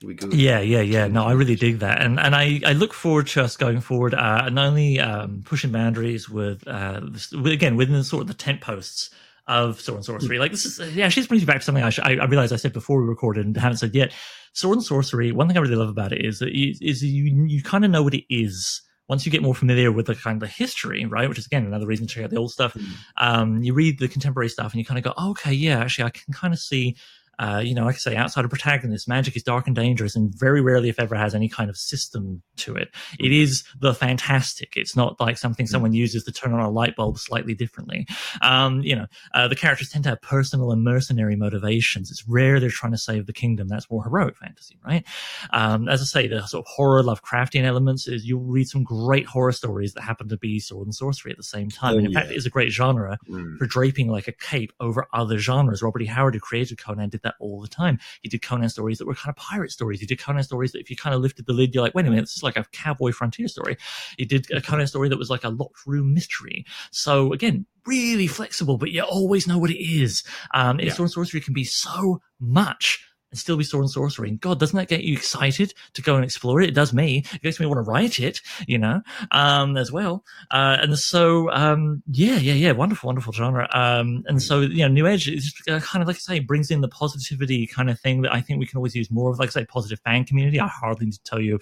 good. 0.00 0.32
Yeah, 0.32 0.60
yeah, 0.60 0.80
yeah. 0.80 1.06
No, 1.06 1.24
I 1.24 1.32
really 1.32 1.56
dig 1.56 1.78
that, 1.80 2.00
and 2.02 2.18
and 2.18 2.34
I, 2.34 2.60
I 2.64 2.72
look 2.72 2.92
forward 2.92 3.26
to 3.28 3.44
us 3.44 3.56
going 3.56 3.80
forward, 3.80 4.14
uh, 4.14 4.48
not 4.48 4.66
only 4.66 4.98
um, 4.98 5.42
pushing 5.44 5.72
boundaries 5.72 6.28
with, 6.28 6.66
uh, 6.66 7.00
again 7.44 7.76
within 7.76 7.94
the 7.94 8.04
sort 8.04 8.22
of 8.22 8.28
the 8.28 8.34
tent 8.34 8.60
posts 8.60 9.10
of 9.46 9.80
Sword 9.80 9.96
and 9.96 10.04
Sorcery. 10.04 10.38
Like 10.38 10.52
this 10.52 10.64
is 10.64 10.94
yeah, 10.94 11.08
she 11.08 11.26
brings 11.26 11.42
me 11.42 11.46
back 11.46 11.58
to 11.58 11.64
something 11.64 11.84
I, 11.84 11.92
I 12.02 12.16
I 12.16 12.24
realized 12.26 12.52
I 12.52 12.56
said 12.56 12.72
before 12.72 13.00
we 13.02 13.08
recorded 13.08 13.46
and 13.46 13.56
haven't 13.56 13.78
said 13.78 13.94
yet. 13.94 14.12
Sword 14.52 14.78
and 14.78 14.84
Sorcery. 14.84 15.32
One 15.32 15.46
thing 15.46 15.56
I 15.56 15.60
really 15.60 15.76
love 15.76 15.88
about 15.88 16.12
it 16.12 16.24
is 16.24 16.38
that 16.40 16.52
you, 16.52 16.74
is 16.80 17.02
you 17.04 17.24
you 17.46 17.62
kind 17.62 17.84
of 17.84 17.90
know 17.90 18.02
what 18.02 18.14
it 18.14 18.24
is. 18.30 18.82
Once 19.08 19.26
you 19.26 19.32
get 19.32 19.42
more 19.42 19.56
familiar 19.56 19.90
with 19.90 20.06
the 20.06 20.14
kind 20.14 20.40
of 20.40 20.48
the 20.48 20.54
history, 20.54 21.04
right, 21.04 21.28
which 21.28 21.38
is 21.38 21.46
again 21.46 21.66
another 21.66 21.86
reason 21.86 22.06
to 22.06 22.14
check 22.14 22.24
out 22.24 22.30
the 22.30 22.36
old 22.36 22.52
stuff, 22.52 22.76
um, 23.16 23.60
you 23.60 23.74
read 23.74 23.98
the 23.98 24.06
contemporary 24.06 24.48
stuff 24.48 24.72
and 24.72 24.78
you 24.78 24.84
kind 24.84 24.98
of 24.98 25.04
go, 25.04 25.12
oh, 25.18 25.30
okay, 25.30 25.52
yeah, 25.52 25.80
actually, 25.80 26.04
I 26.04 26.10
can 26.10 26.32
kind 26.32 26.54
of 26.54 26.60
see 26.60 26.96
uh, 27.40 27.58
you 27.58 27.74
know, 27.74 27.84
like 27.84 27.94
I 27.94 27.98
say, 27.98 28.16
outside 28.16 28.44
of 28.44 28.50
protagonists, 28.50 29.08
magic 29.08 29.34
is 29.34 29.42
dark 29.42 29.66
and 29.66 29.74
dangerous 29.74 30.14
and 30.14 30.32
very 30.38 30.60
rarely, 30.60 30.88
if 30.90 31.00
ever, 31.00 31.16
has 31.16 31.34
any 31.34 31.48
kind 31.48 31.70
of 31.70 31.76
system 31.76 32.42
to 32.58 32.76
it. 32.76 32.90
It 33.18 33.32
is 33.32 33.64
the 33.80 33.94
fantastic. 33.94 34.74
It's 34.76 34.94
not 34.94 35.18
like 35.18 35.38
something 35.38 35.66
someone 35.66 35.94
uses 35.94 36.24
to 36.24 36.32
turn 36.32 36.52
on 36.52 36.60
a 36.60 36.70
light 36.70 36.96
bulb 36.96 37.18
slightly 37.18 37.54
differently. 37.54 38.06
Um, 38.42 38.82
you 38.82 38.94
know, 38.94 39.06
uh, 39.34 39.48
the 39.48 39.56
characters 39.56 39.88
tend 39.88 40.04
to 40.04 40.10
have 40.10 40.20
personal 40.20 40.70
and 40.70 40.84
mercenary 40.84 41.34
motivations. 41.34 42.10
It's 42.10 42.28
rare 42.28 42.60
they're 42.60 42.68
trying 42.70 42.92
to 42.92 42.98
save 42.98 43.26
the 43.26 43.32
kingdom. 43.32 43.68
That's 43.68 43.90
more 43.90 44.04
heroic 44.04 44.36
fantasy, 44.36 44.78
right? 44.84 45.04
Um, 45.52 45.88
as 45.88 46.02
I 46.02 46.04
say, 46.04 46.26
the 46.28 46.46
sort 46.46 46.66
of 46.66 46.70
horror 46.70 47.02
Lovecraftian 47.02 47.64
elements 47.64 48.06
is 48.06 48.26
you'll 48.26 48.40
read 48.44 48.68
some 48.68 48.84
great 48.84 49.26
horror 49.26 49.52
stories 49.52 49.94
that 49.94 50.02
happen 50.02 50.28
to 50.28 50.36
be 50.36 50.60
sword 50.60 50.86
and 50.86 50.94
sorcery 50.94 51.30
at 51.30 51.36
the 51.38 51.42
same 51.42 51.70
time. 51.70 51.94
Oh, 51.94 51.98
and 51.98 52.06
in 52.06 52.12
fact, 52.12 52.30
it 52.30 52.36
is 52.36 52.46
a 52.46 52.50
great 52.50 52.70
genre 52.70 53.18
Mm. 53.28 53.56
for 53.58 53.66
draping 53.66 54.08
like 54.08 54.28
a 54.28 54.32
cape 54.32 54.72
over 54.80 55.06
other 55.12 55.38
genres. 55.38 55.82
Robert 55.82 56.02
E. 56.02 56.06
Howard, 56.06 56.34
who 56.34 56.40
created 56.40 56.78
Conan, 56.78 57.08
did 57.10 57.22
that 57.22 57.29
that 57.30 57.44
all 57.44 57.60
the 57.60 57.68
time. 57.68 57.98
He 58.22 58.28
did 58.28 58.42
Conan 58.42 58.68
stories 58.68 58.98
that 58.98 59.06
were 59.06 59.14
kind 59.14 59.30
of 59.30 59.36
pirate 59.36 59.70
stories. 59.70 60.00
He 60.00 60.06
did 60.06 60.18
Conan 60.18 60.42
stories 60.42 60.72
that 60.72 60.80
if 60.80 60.90
you 60.90 60.96
kind 60.96 61.14
of 61.14 61.20
lifted 61.20 61.46
the 61.46 61.52
lid, 61.52 61.74
you're 61.74 61.82
like, 61.82 61.94
wait 61.94 62.06
a 62.06 62.10
minute, 62.10 62.22
this 62.22 62.36
is 62.36 62.42
like 62.42 62.56
a 62.56 62.64
cowboy 62.72 63.12
frontier 63.12 63.48
story. 63.48 63.76
He 64.18 64.24
did 64.24 64.50
a 64.50 64.60
Conan 64.60 64.86
story 64.86 65.08
that 65.08 65.18
was 65.18 65.30
like 65.30 65.44
a 65.44 65.48
locked 65.48 65.86
room 65.86 66.14
mystery. 66.14 66.64
So 66.90 67.32
again, 67.32 67.66
really 67.86 68.26
flexible, 68.26 68.76
but 68.76 68.90
you 68.90 69.02
always 69.02 69.46
know 69.46 69.58
what 69.58 69.70
it 69.70 69.82
is. 69.82 70.22
Um, 70.54 70.80
Yeah. 70.80 70.92
Sword 70.92 71.06
and 71.06 71.12
Sorcery 71.12 71.40
can 71.40 71.54
be 71.54 71.64
so 71.64 72.20
much 72.38 73.04
and 73.30 73.38
still 73.38 73.56
be 73.56 73.64
sword 73.64 73.84
and 73.84 73.90
sorcery. 73.90 74.28
And 74.28 74.40
God, 74.40 74.58
doesn't 74.58 74.76
that 74.76 74.88
get 74.88 75.04
you 75.04 75.14
excited 75.14 75.72
to 75.94 76.02
go 76.02 76.16
and 76.16 76.24
explore 76.24 76.60
it? 76.60 76.68
It 76.68 76.74
does 76.74 76.92
me. 76.92 77.24
It 77.32 77.44
makes 77.44 77.60
me 77.60 77.66
want 77.66 77.78
to 77.78 77.82
write 77.90 78.18
it, 78.18 78.40
you 78.66 78.78
know, 78.78 79.02
um, 79.30 79.76
as 79.76 79.92
well. 79.92 80.24
Uh, 80.50 80.78
and 80.80 80.98
so, 80.98 81.50
um, 81.50 82.02
yeah, 82.10 82.36
yeah, 82.36 82.54
yeah, 82.54 82.72
wonderful, 82.72 83.08
wonderful 83.08 83.32
genre. 83.32 83.68
Um, 83.72 84.24
and 84.26 84.42
so, 84.42 84.60
you 84.60 84.78
know, 84.78 84.88
New 84.88 85.06
Edge 85.06 85.28
is 85.28 85.54
uh, 85.68 85.80
kind 85.80 86.02
of 86.02 86.08
like 86.08 86.16
I 86.16 86.20
say, 86.20 86.38
brings 86.40 86.70
in 86.70 86.80
the 86.80 86.88
positivity 86.88 87.66
kind 87.66 87.90
of 87.90 88.00
thing 88.00 88.22
that 88.22 88.34
I 88.34 88.40
think 88.40 88.58
we 88.60 88.66
can 88.66 88.78
always 88.78 88.96
use 88.96 89.10
more 89.10 89.30
of, 89.30 89.38
like 89.38 89.50
I 89.50 89.52
say, 89.52 89.64
positive 89.64 90.00
fan 90.00 90.24
community. 90.24 90.58
I 90.60 90.66
hardly 90.66 91.06
need 91.06 91.14
to 91.14 91.22
tell 91.22 91.40
you 91.40 91.58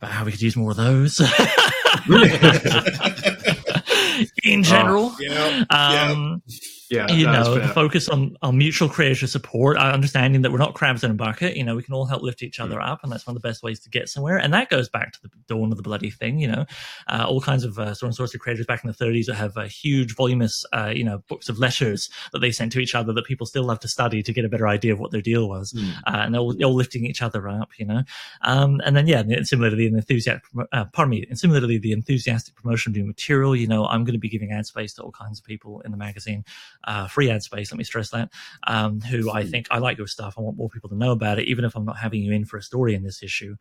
about 0.00 0.12
how 0.12 0.24
we 0.24 0.32
could 0.32 0.42
use 0.42 0.56
more 0.56 0.70
of 0.70 0.78
those. 0.78 1.20
in 4.44 4.62
general. 4.62 5.14
Yeah. 5.20 5.64
yeah. 5.70 6.36
Yeah, 6.90 7.10
you 7.12 7.24
know, 7.26 7.54
the 7.54 7.68
focus 7.68 8.08
on, 8.08 8.36
on 8.42 8.58
mutual 8.58 8.88
creator 8.88 9.28
support, 9.28 9.76
uh, 9.76 9.80
understanding 9.82 10.42
that 10.42 10.50
we're 10.50 10.58
not 10.58 10.74
crabs 10.74 11.04
in 11.04 11.12
a 11.12 11.14
bucket. 11.14 11.56
You 11.56 11.62
know, 11.62 11.76
we 11.76 11.84
can 11.84 11.94
all 11.94 12.04
help 12.04 12.22
lift 12.22 12.42
each 12.42 12.58
other 12.58 12.80
up, 12.80 13.00
and 13.04 13.12
that's 13.12 13.26
one 13.28 13.36
of 13.36 13.40
the 13.40 13.48
best 13.48 13.62
ways 13.62 13.78
to 13.80 13.90
get 13.90 14.08
somewhere. 14.08 14.38
And 14.38 14.52
that 14.54 14.70
goes 14.70 14.88
back 14.88 15.12
to 15.12 15.22
the 15.22 15.30
dawn 15.46 15.70
of 15.70 15.76
the 15.76 15.84
bloody 15.84 16.10
thing. 16.10 16.40
You 16.40 16.48
know, 16.48 16.66
uh, 17.06 17.24
all 17.28 17.40
kinds 17.40 17.62
of 17.62 17.78
uh, 17.78 17.94
sword 17.94 18.08
and 18.08 18.16
sorcery 18.16 18.40
creators 18.40 18.66
back 18.66 18.82
in 18.84 18.88
the 18.90 18.96
30s 18.96 19.26
that 19.26 19.34
have 19.36 19.56
uh, 19.56 19.62
huge, 19.66 20.16
voluminous, 20.16 20.64
uh, 20.72 20.92
you 20.94 21.04
know, 21.04 21.22
books 21.28 21.48
of 21.48 21.60
letters 21.60 22.10
that 22.32 22.40
they 22.40 22.50
sent 22.50 22.72
to 22.72 22.80
each 22.80 22.96
other 22.96 23.12
that 23.12 23.24
people 23.24 23.46
still 23.46 23.62
love 23.64 23.78
to 23.80 23.88
study 23.88 24.20
to 24.24 24.32
get 24.32 24.44
a 24.44 24.48
better 24.48 24.66
idea 24.66 24.92
of 24.92 24.98
what 24.98 25.12
their 25.12 25.22
deal 25.22 25.48
was, 25.48 25.72
Mm. 25.72 25.92
uh, 26.08 26.16
and 26.24 26.34
they're 26.34 26.40
all, 26.40 26.64
all 26.64 26.74
lifting 26.74 27.06
each 27.06 27.22
other 27.22 27.48
up. 27.48 27.70
You 27.78 27.86
know, 27.86 28.02
um, 28.42 28.80
and 28.84 28.96
then 28.96 29.06
yeah, 29.06 29.20
and 29.20 29.46
similarly, 29.46 29.88
the 29.88 29.94
enthusiastic, 29.96 30.42
uh, 30.72 30.86
pardon 30.86 31.10
me, 31.10 31.24
and 31.28 31.38
similarly, 31.38 31.78
the 31.78 31.92
enthusiastic 31.92 32.56
promotion 32.56 32.90
of 32.90 32.96
new 32.96 33.04
material. 33.06 33.54
You 33.54 33.68
know, 33.68 33.86
I'm 33.86 34.02
going 34.02 34.14
to 34.14 34.18
be 34.18 34.28
giving 34.28 34.50
ad 34.50 34.66
space 34.66 34.94
to 34.94 35.02
all 35.02 35.12
kinds 35.12 35.38
of 35.38 35.44
people 35.44 35.80
in 35.82 35.92
the 35.92 35.96
magazine 35.96 36.44
uh, 36.84 37.06
free 37.08 37.30
ad 37.30 37.42
space. 37.42 37.70
Let 37.70 37.78
me 37.78 37.84
stress 37.84 38.10
that. 38.10 38.30
Um, 38.66 39.00
who 39.00 39.30
I 39.30 39.44
think 39.44 39.66
I 39.70 39.78
like 39.78 39.98
your 39.98 40.06
stuff. 40.06 40.34
I 40.38 40.40
want 40.40 40.56
more 40.56 40.68
people 40.68 40.88
to 40.90 40.96
know 40.96 41.12
about 41.12 41.38
it, 41.38 41.48
even 41.48 41.64
if 41.64 41.76
I'm 41.76 41.84
not 41.84 41.98
having 41.98 42.22
you 42.22 42.32
in 42.32 42.44
for 42.44 42.56
a 42.56 42.62
story 42.62 42.94
in 42.94 43.02
this 43.02 43.22
issue. 43.22 43.56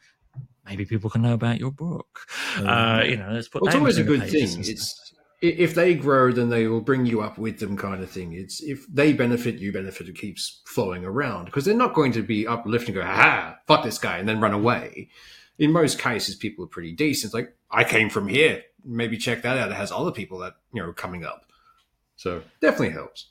Maybe 0.65 0.86
people 0.86 1.10
can 1.10 1.21
know 1.21 1.34
about 1.34 1.60
your 1.60 1.71
book. 1.71 2.27
Uh, 2.58 3.03
you 3.05 3.17
know, 3.17 3.32
let's 3.32 3.47
put. 3.47 3.62
Well, 3.62 3.69
it's 3.69 3.75
always 3.75 3.97
a 3.97 4.03
good 4.03 4.29
thing. 4.29 4.60
It's 4.60 5.13
if 5.41 5.73
they 5.73 5.95
grow, 5.95 6.32
then 6.32 6.49
they 6.49 6.67
will 6.67 6.82
bring 6.82 7.05
you 7.05 7.21
up 7.21 7.38
with 7.38 7.60
them, 7.60 7.77
kind 7.77 8.03
of 8.03 8.10
thing. 8.10 8.34
It's 8.34 8.62
if 8.62 8.86
they 8.88 9.13
benefit, 9.13 9.55
you 9.55 9.71
benefit. 9.71 10.10
It 10.10 10.17
keeps 10.17 10.62
flowing 10.65 11.05
around 11.05 11.45
because 11.45 11.65
they're 11.65 11.75
not 11.75 11.93
going 11.93 12.12
to 12.13 12.21
be 12.21 12.45
uplifting, 12.45 12.95
and 12.95 13.05
go, 13.05 13.10
"Ha, 13.10 13.58
fuck 13.65 13.84
this 13.84 13.97
guy," 13.97 14.17
and 14.17 14.27
then 14.27 14.41
run 14.41 14.53
away. 14.53 15.10
In 15.58 15.71
most 15.71 15.99
cases, 15.99 16.36
people 16.36 16.65
are 16.65 16.69
pretty 16.69 16.91
decent. 16.91 17.29
It's 17.29 17.34
like 17.34 17.55
I 17.71 17.84
came 17.84 18.10
from 18.10 18.27
here. 18.27 18.63
Maybe 18.84 19.17
check 19.17 19.41
that 19.43 19.58
out. 19.58 19.71
It 19.71 19.75
has 19.75 19.91
other 19.91 20.12
people 20.12 20.39
that 20.39 20.53
you 20.73 20.82
know 20.82 20.91
coming 20.91 21.23
up. 21.23 21.45
So 22.19 22.43
definitely 22.60 22.89
helps. 22.89 23.29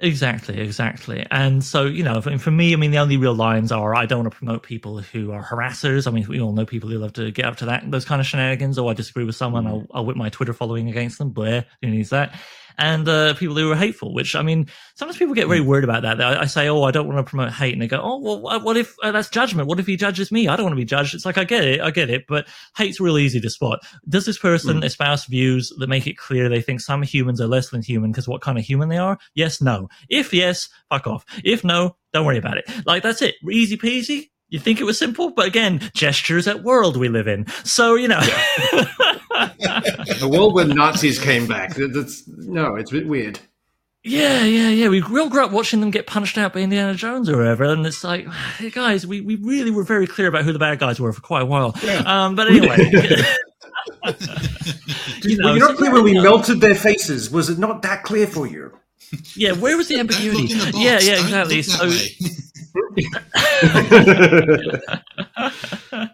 Exactly, 0.00 0.58
exactly. 0.58 1.24
And 1.30 1.62
so, 1.62 1.84
you 1.84 2.02
know, 2.02 2.20
for, 2.20 2.50
me, 2.50 2.72
I 2.72 2.76
mean, 2.76 2.90
the 2.90 2.98
only 2.98 3.16
real 3.16 3.34
lines 3.34 3.70
are 3.70 3.94
I 3.94 4.04
don't 4.04 4.24
want 4.24 4.32
to 4.32 4.36
promote 4.36 4.64
people 4.64 4.98
who 4.98 5.30
are 5.30 5.44
harassers. 5.44 6.08
I 6.08 6.10
mean, 6.10 6.26
we 6.26 6.40
all 6.40 6.52
know 6.52 6.66
people 6.66 6.88
who 6.88 6.98
love 6.98 7.12
to 7.12 7.30
get 7.30 7.44
up 7.44 7.56
to 7.58 7.66
that, 7.66 7.88
those 7.88 8.04
kind 8.04 8.20
of 8.20 8.26
shenanigans, 8.26 8.78
or 8.78 8.90
I 8.90 8.94
disagree 8.94 9.22
with 9.22 9.36
someone, 9.36 9.64
mm. 9.64 9.68
I'll, 9.68 9.86
I'll 9.92 10.06
whip 10.06 10.16
my 10.16 10.28
Twitter 10.28 10.52
following 10.52 10.88
against 10.88 11.18
them. 11.18 11.30
Blair, 11.30 11.66
who 11.82 11.90
needs 11.90 12.10
that? 12.10 12.34
And 12.80 13.06
uh, 13.06 13.34
people 13.34 13.54
who 13.56 13.70
are 13.70 13.76
hateful, 13.76 14.14
which 14.14 14.34
I 14.34 14.40
mean, 14.42 14.66
sometimes 14.94 15.18
people 15.18 15.34
get 15.34 15.46
very 15.48 15.60
worried 15.60 15.84
about 15.84 16.02
that. 16.02 16.20
I, 16.20 16.40
I 16.40 16.44
say, 16.46 16.66
oh, 16.68 16.82
I 16.84 16.90
don't 16.90 17.06
want 17.06 17.18
to 17.18 17.28
promote 17.28 17.52
hate. 17.52 17.74
And 17.74 17.82
they 17.82 17.86
go, 17.86 18.00
oh, 18.02 18.18
well, 18.18 18.40
what- 18.40 18.64
what 18.64 18.76
if 18.78 18.96
uh, 19.02 19.12
that's 19.12 19.28
judgment? 19.28 19.68
What 19.68 19.78
if 19.78 19.86
he 19.86 19.96
judges 19.98 20.32
me? 20.32 20.48
I 20.48 20.56
don't 20.56 20.64
want 20.64 20.72
to 20.72 20.80
be 20.80 20.86
judged. 20.86 21.14
It's 21.14 21.26
like, 21.26 21.36
I 21.36 21.44
get 21.44 21.62
it, 21.62 21.80
I 21.82 21.90
get 21.90 22.08
it, 22.08 22.24
but 22.26 22.48
hate's 22.76 22.98
real 22.98 23.18
easy 23.18 23.38
to 23.40 23.50
spot. 23.50 23.80
Does 24.08 24.24
this 24.24 24.38
person 24.38 24.82
espouse 24.82 25.26
views 25.26 25.70
that 25.78 25.88
make 25.88 26.06
it 26.06 26.16
clear 26.16 26.48
they 26.48 26.62
think 26.62 26.80
some 26.80 27.02
humans 27.02 27.40
are 27.40 27.46
less 27.46 27.68
than 27.68 27.82
human 27.82 28.10
because 28.12 28.26
what 28.26 28.40
kind 28.40 28.56
of 28.58 28.64
human 28.64 28.88
they 28.88 28.98
are? 28.98 29.18
Yes, 29.34 29.60
no. 29.60 29.88
If 30.08 30.32
yes, 30.32 30.68
fuck 30.88 31.06
off. 31.06 31.24
If 31.44 31.62
no, 31.62 31.96
don't 32.14 32.24
worry 32.24 32.38
about 32.38 32.56
it. 32.56 32.64
Like, 32.86 33.02
that's 33.02 33.20
it. 33.20 33.34
Easy 33.50 33.76
peasy. 33.76 34.30
You 34.48 34.58
think 34.58 34.80
it 34.80 34.84
was 34.84 34.98
simple, 34.98 35.30
but 35.30 35.46
again, 35.46 35.78
gestures 35.94 36.48
at 36.48 36.64
world 36.64 36.96
we 36.96 37.08
live 37.08 37.28
in. 37.28 37.46
So, 37.64 37.94
you 37.94 38.08
know. 38.08 38.20
The 40.18 40.28
world 40.30 40.54
where 40.54 40.66
Nazis 40.66 41.18
came 41.18 41.46
back. 41.46 41.74
That's 41.74 42.26
no, 42.28 42.76
it's 42.76 42.90
a 42.90 42.94
bit 42.94 43.06
weird. 43.06 43.38
Yeah, 44.02 44.44
yeah, 44.44 44.70
yeah. 44.70 44.88
We 44.88 45.02
we 45.02 45.20
all 45.20 45.28
grew 45.28 45.44
up 45.44 45.52
watching 45.52 45.80
them 45.80 45.90
get 45.90 46.06
punched 46.06 46.38
out 46.38 46.54
by 46.54 46.60
Indiana 46.60 46.94
Jones 46.94 47.28
or 47.28 47.36
whatever, 47.36 47.64
and 47.64 47.84
it's 47.84 48.02
like, 48.02 48.26
hey 48.56 48.70
guys, 48.70 49.06
we, 49.06 49.20
we 49.20 49.36
really 49.36 49.70
were 49.70 49.84
very 49.84 50.06
clear 50.06 50.28
about 50.28 50.44
who 50.44 50.54
the 50.54 50.58
bad 50.58 50.78
guys 50.78 50.98
were 50.98 51.12
for 51.12 51.20
quite 51.20 51.42
a 51.42 51.46
while. 51.46 51.76
Yeah. 51.82 52.02
Um, 52.06 52.34
but 52.34 52.48
anyway, 52.48 52.76
you 55.22 55.36
know, 55.36 55.48
Were 55.48 55.54
you 55.54 55.60
so 55.60 55.66
not 55.66 55.76
clear 55.76 55.92
when 55.92 56.04
we 56.04 56.14
know, 56.14 56.22
melted 56.22 56.60
their 56.60 56.74
faces? 56.74 57.30
Was 57.30 57.50
it 57.50 57.58
not 57.58 57.82
that 57.82 58.02
clear 58.02 58.26
for 58.26 58.46
you? 58.46 58.72
Yeah, 59.34 59.52
where 59.52 59.76
was 59.76 59.88
the 59.88 59.98
ambiguity? 59.98 60.46
the 60.46 60.72
box. 60.72 60.78
Yeah, 60.78 60.98
yeah, 61.00 61.16
Don't 61.16 61.24
exactly. 61.24 61.62
So 61.62 61.88
way. 61.88 62.08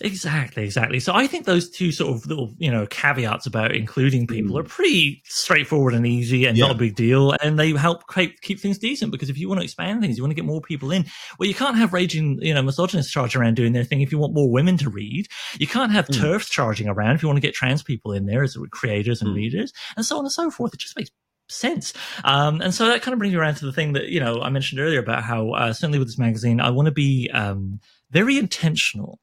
exactly, 0.00 0.64
exactly. 0.64 1.00
So 1.00 1.14
I 1.14 1.26
think 1.26 1.46
those 1.46 1.70
two 1.70 1.92
sort 1.92 2.14
of 2.14 2.26
little, 2.26 2.52
you 2.58 2.70
know, 2.70 2.86
caveats 2.86 3.46
about 3.46 3.74
including 3.74 4.26
people 4.26 4.58
are 4.58 4.64
pretty 4.64 5.22
straightforward 5.26 5.94
and 5.94 6.06
easy 6.06 6.46
and 6.46 6.58
not 6.58 6.70
a 6.70 6.74
big 6.74 6.94
deal. 6.94 7.34
And 7.42 7.58
they 7.58 7.72
help 7.72 8.02
keep, 8.12 8.40
keep 8.40 8.60
things 8.60 8.78
decent 8.78 9.12
because 9.12 9.30
if 9.30 9.38
you 9.38 9.48
want 9.48 9.60
to 9.60 9.64
expand 9.64 10.00
things, 10.00 10.16
you 10.16 10.22
want 10.22 10.30
to 10.30 10.36
get 10.36 10.44
more 10.44 10.60
people 10.60 10.90
in. 10.92 11.04
Well, 11.38 11.48
you 11.48 11.54
can't 11.54 11.76
have 11.76 11.92
raging, 11.92 12.38
you 12.42 12.54
know, 12.54 12.62
misogynists 12.62 13.12
charging 13.12 13.40
around 13.40 13.54
doing 13.54 13.72
their 13.72 13.84
thing 13.84 14.00
if 14.00 14.12
you 14.12 14.18
want 14.18 14.34
more 14.34 14.50
women 14.50 14.76
to 14.78 14.90
read. 14.90 15.26
You 15.58 15.66
can't 15.66 15.92
have 15.92 16.06
TERFs 16.08 16.50
charging 16.50 16.88
around 16.88 17.16
if 17.16 17.22
you 17.22 17.28
want 17.28 17.36
to 17.36 17.46
get 17.46 17.54
trans 17.54 17.82
people 17.82 18.12
in 18.12 18.26
there 18.26 18.42
as 18.42 18.56
creators 18.70 19.20
and 19.20 19.32
Mm. 19.32 19.36
readers 19.36 19.72
and 19.96 20.04
so 20.04 20.18
on 20.18 20.24
and 20.24 20.32
so 20.32 20.50
forth. 20.50 20.74
It 20.74 20.80
just 20.80 20.96
makes 20.96 21.10
sense. 21.48 21.92
Um, 22.24 22.60
and 22.60 22.72
so 22.72 22.86
that 22.86 23.02
kind 23.02 23.12
of 23.12 23.18
brings 23.18 23.34
me 23.34 23.40
around 23.40 23.56
to 23.56 23.66
the 23.66 23.72
thing 23.72 23.92
that, 23.94 24.08
you 24.08 24.20
know, 24.20 24.40
I 24.40 24.50
mentioned 24.50 24.80
earlier 24.80 25.00
about 25.00 25.22
how, 25.22 25.50
uh, 25.50 25.72
certainly 25.72 25.98
with 25.98 26.08
this 26.08 26.18
magazine, 26.18 26.60
I 26.60 26.70
want 26.70 26.86
to 26.86 26.92
be, 26.92 27.30
um, 27.32 27.80
very 28.10 28.38
intentional 28.38 29.20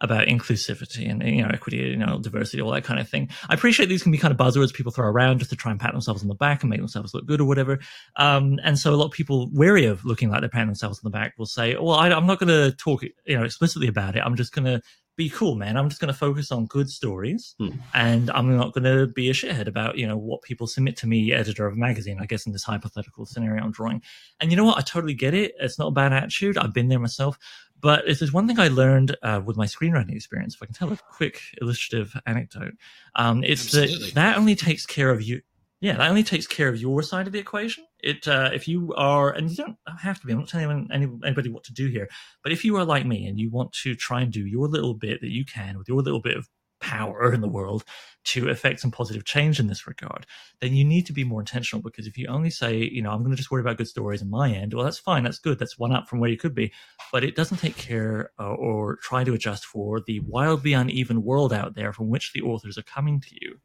about 0.00 0.28
inclusivity 0.28 1.10
and, 1.10 1.22
you 1.22 1.42
know, 1.42 1.50
equity, 1.52 1.78
you 1.78 1.96
know, 1.96 2.20
diversity, 2.20 2.62
all 2.62 2.70
that 2.70 2.84
kind 2.84 3.00
of 3.00 3.08
thing. 3.08 3.28
I 3.48 3.54
appreciate 3.54 3.88
these 3.88 4.02
can 4.02 4.12
be 4.12 4.18
kind 4.18 4.30
of 4.30 4.38
buzzwords 4.38 4.72
people 4.72 4.92
throw 4.92 5.08
around 5.08 5.38
just 5.38 5.50
to 5.50 5.56
try 5.56 5.72
and 5.72 5.80
pat 5.80 5.92
themselves 5.92 6.22
on 6.22 6.28
the 6.28 6.36
back 6.36 6.62
and 6.62 6.70
make 6.70 6.78
themselves 6.78 7.14
look 7.14 7.26
good 7.26 7.40
or 7.40 7.46
whatever. 7.46 7.80
Um, 8.14 8.60
and 8.62 8.78
so 8.78 8.94
a 8.94 8.96
lot 8.96 9.06
of 9.06 9.10
people 9.10 9.50
wary 9.52 9.86
of 9.86 10.04
looking 10.04 10.30
like 10.30 10.40
they're 10.40 10.48
patting 10.48 10.68
themselves 10.68 11.00
on 11.00 11.10
the 11.10 11.18
back 11.18 11.34
will 11.36 11.46
say, 11.46 11.74
well, 11.74 11.94
I, 11.94 12.10
I'm 12.10 12.26
not 12.26 12.38
going 12.38 12.48
to 12.48 12.76
talk, 12.76 13.02
you 13.02 13.36
know, 13.36 13.42
explicitly 13.42 13.88
about 13.88 14.14
it. 14.14 14.22
I'm 14.24 14.36
just 14.36 14.52
going 14.52 14.66
to 14.66 14.80
be 15.18 15.28
cool, 15.28 15.56
man. 15.56 15.76
I'm 15.76 15.88
just 15.90 16.00
going 16.00 16.12
to 16.12 16.18
focus 16.18 16.50
on 16.50 16.64
good 16.66 16.88
stories 16.88 17.54
Hmm. 17.58 17.70
and 17.92 18.30
I'm 18.30 18.56
not 18.56 18.72
going 18.72 18.84
to 18.84 19.08
be 19.08 19.28
a 19.28 19.32
shithead 19.34 19.66
about, 19.66 19.98
you 19.98 20.06
know, 20.06 20.16
what 20.16 20.40
people 20.42 20.66
submit 20.66 20.96
to 20.98 21.06
me, 21.06 21.32
editor 21.32 21.66
of 21.66 21.74
a 21.74 21.76
magazine, 21.76 22.18
I 22.20 22.26
guess, 22.26 22.46
in 22.46 22.52
this 22.52 22.62
hypothetical 22.62 23.26
scenario 23.26 23.62
I'm 23.62 23.72
drawing. 23.72 24.00
And 24.40 24.50
you 24.50 24.56
know 24.56 24.64
what? 24.64 24.78
I 24.78 24.80
totally 24.82 25.14
get 25.14 25.34
it. 25.34 25.54
It's 25.60 25.78
not 25.78 25.88
a 25.88 25.90
bad 25.90 26.12
attitude. 26.14 26.56
I've 26.56 26.72
been 26.72 26.88
there 26.88 27.00
myself. 27.00 27.36
But 27.80 28.08
if 28.08 28.18
there's 28.18 28.32
one 28.32 28.46
thing 28.48 28.58
I 28.58 28.68
learned 28.68 29.16
uh, 29.22 29.40
with 29.44 29.56
my 29.56 29.66
screenwriting 29.66 30.14
experience, 30.14 30.54
if 30.54 30.62
I 30.62 30.66
can 30.66 30.74
tell 30.74 30.92
a 30.92 30.96
quick 30.96 31.40
illustrative 31.60 32.14
anecdote, 32.26 32.74
um, 33.16 33.44
it's 33.44 33.66
Absolutely. 33.66 34.06
that 34.06 34.14
that 34.14 34.38
only 34.38 34.54
takes 34.56 34.86
care 34.86 35.10
of 35.10 35.22
you. 35.22 35.42
Yeah, 35.80 35.96
that 35.96 36.10
only 36.10 36.24
takes 36.24 36.46
care 36.48 36.68
of 36.68 36.80
your 36.80 37.02
side 37.02 37.28
of 37.28 37.32
the 37.32 37.38
equation. 37.38 37.86
It 38.00 38.26
uh, 38.26 38.50
if 38.52 38.66
you 38.66 38.92
are, 38.94 39.30
and 39.30 39.48
you 39.48 39.56
don't 39.56 39.76
have 40.00 40.20
to 40.20 40.26
be. 40.26 40.32
I'm 40.32 40.40
not 40.40 40.48
telling 40.48 40.64
anyone, 40.64 40.88
any, 40.92 41.06
anybody 41.24 41.50
what 41.50 41.64
to 41.64 41.72
do 41.72 41.86
here. 41.86 42.08
But 42.42 42.52
if 42.52 42.64
you 42.64 42.76
are 42.76 42.84
like 42.84 43.06
me 43.06 43.26
and 43.26 43.38
you 43.38 43.48
want 43.50 43.72
to 43.84 43.94
try 43.94 44.22
and 44.22 44.32
do 44.32 44.44
your 44.44 44.66
little 44.66 44.94
bit 44.94 45.20
that 45.20 45.30
you 45.30 45.44
can 45.44 45.78
with 45.78 45.88
your 45.88 46.02
little 46.02 46.20
bit 46.20 46.36
of 46.36 46.48
power 46.80 47.32
in 47.32 47.40
the 47.40 47.48
world 47.48 47.84
to 48.24 48.48
affect 48.48 48.80
some 48.80 48.90
positive 48.90 49.24
change 49.24 49.60
in 49.60 49.68
this 49.68 49.86
regard, 49.86 50.26
then 50.60 50.74
you 50.74 50.84
need 50.84 51.06
to 51.06 51.12
be 51.12 51.22
more 51.22 51.40
intentional 51.40 51.82
because 51.82 52.08
if 52.08 52.18
you 52.18 52.26
only 52.26 52.50
say, 52.50 52.78
you 52.78 53.00
know, 53.00 53.10
I'm 53.12 53.20
going 53.20 53.30
to 53.30 53.36
just 53.36 53.50
worry 53.50 53.60
about 53.60 53.78
good 53.78 53.88
stories 53.88 54.22
on 54.22 54.30
my 54.30 54.50
end, 54.52 54.74
well, 54.74 54.84
that's 54.84 54.98
fine. 54.98 55.22
That's 55.22 55.38
good. 55.38 55.60
That's 55.60 55.78
one 55.78 55.92
up 55.92 56.08
from 56.08 56.18
where 56.18 56.30
you 56.30 56.36
could 56.36 56.54
be. 56.56 56.72
But 57.12 57.22
it 57.22 57.36
doesn't 57.36 57.58
take 57.58 57.76
care 57.76 58.32
uh, 58.40 58.54
or 58.54 58.96
try 58.96 59.22
to 59.22 59.34
adjust 59.34 59.64
for 59.64 60.00
the 60.00 60.20
wildly 60.20 60.72
uneven 60.72 61.22
world 61.22 61.52
out 61.52 61.76
there 61.76 61.92
from 61.92 62.08
which 62.08 62.32
the 62.32 62.42
authors 62.42 62.78
are 62.78 62.82
coming 62.82 63.20
to 63.20 63.28
you 63.40 63.60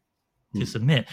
to 0.54 0.60
Hmm. 0.60 0.64
submit. 0.64 1.06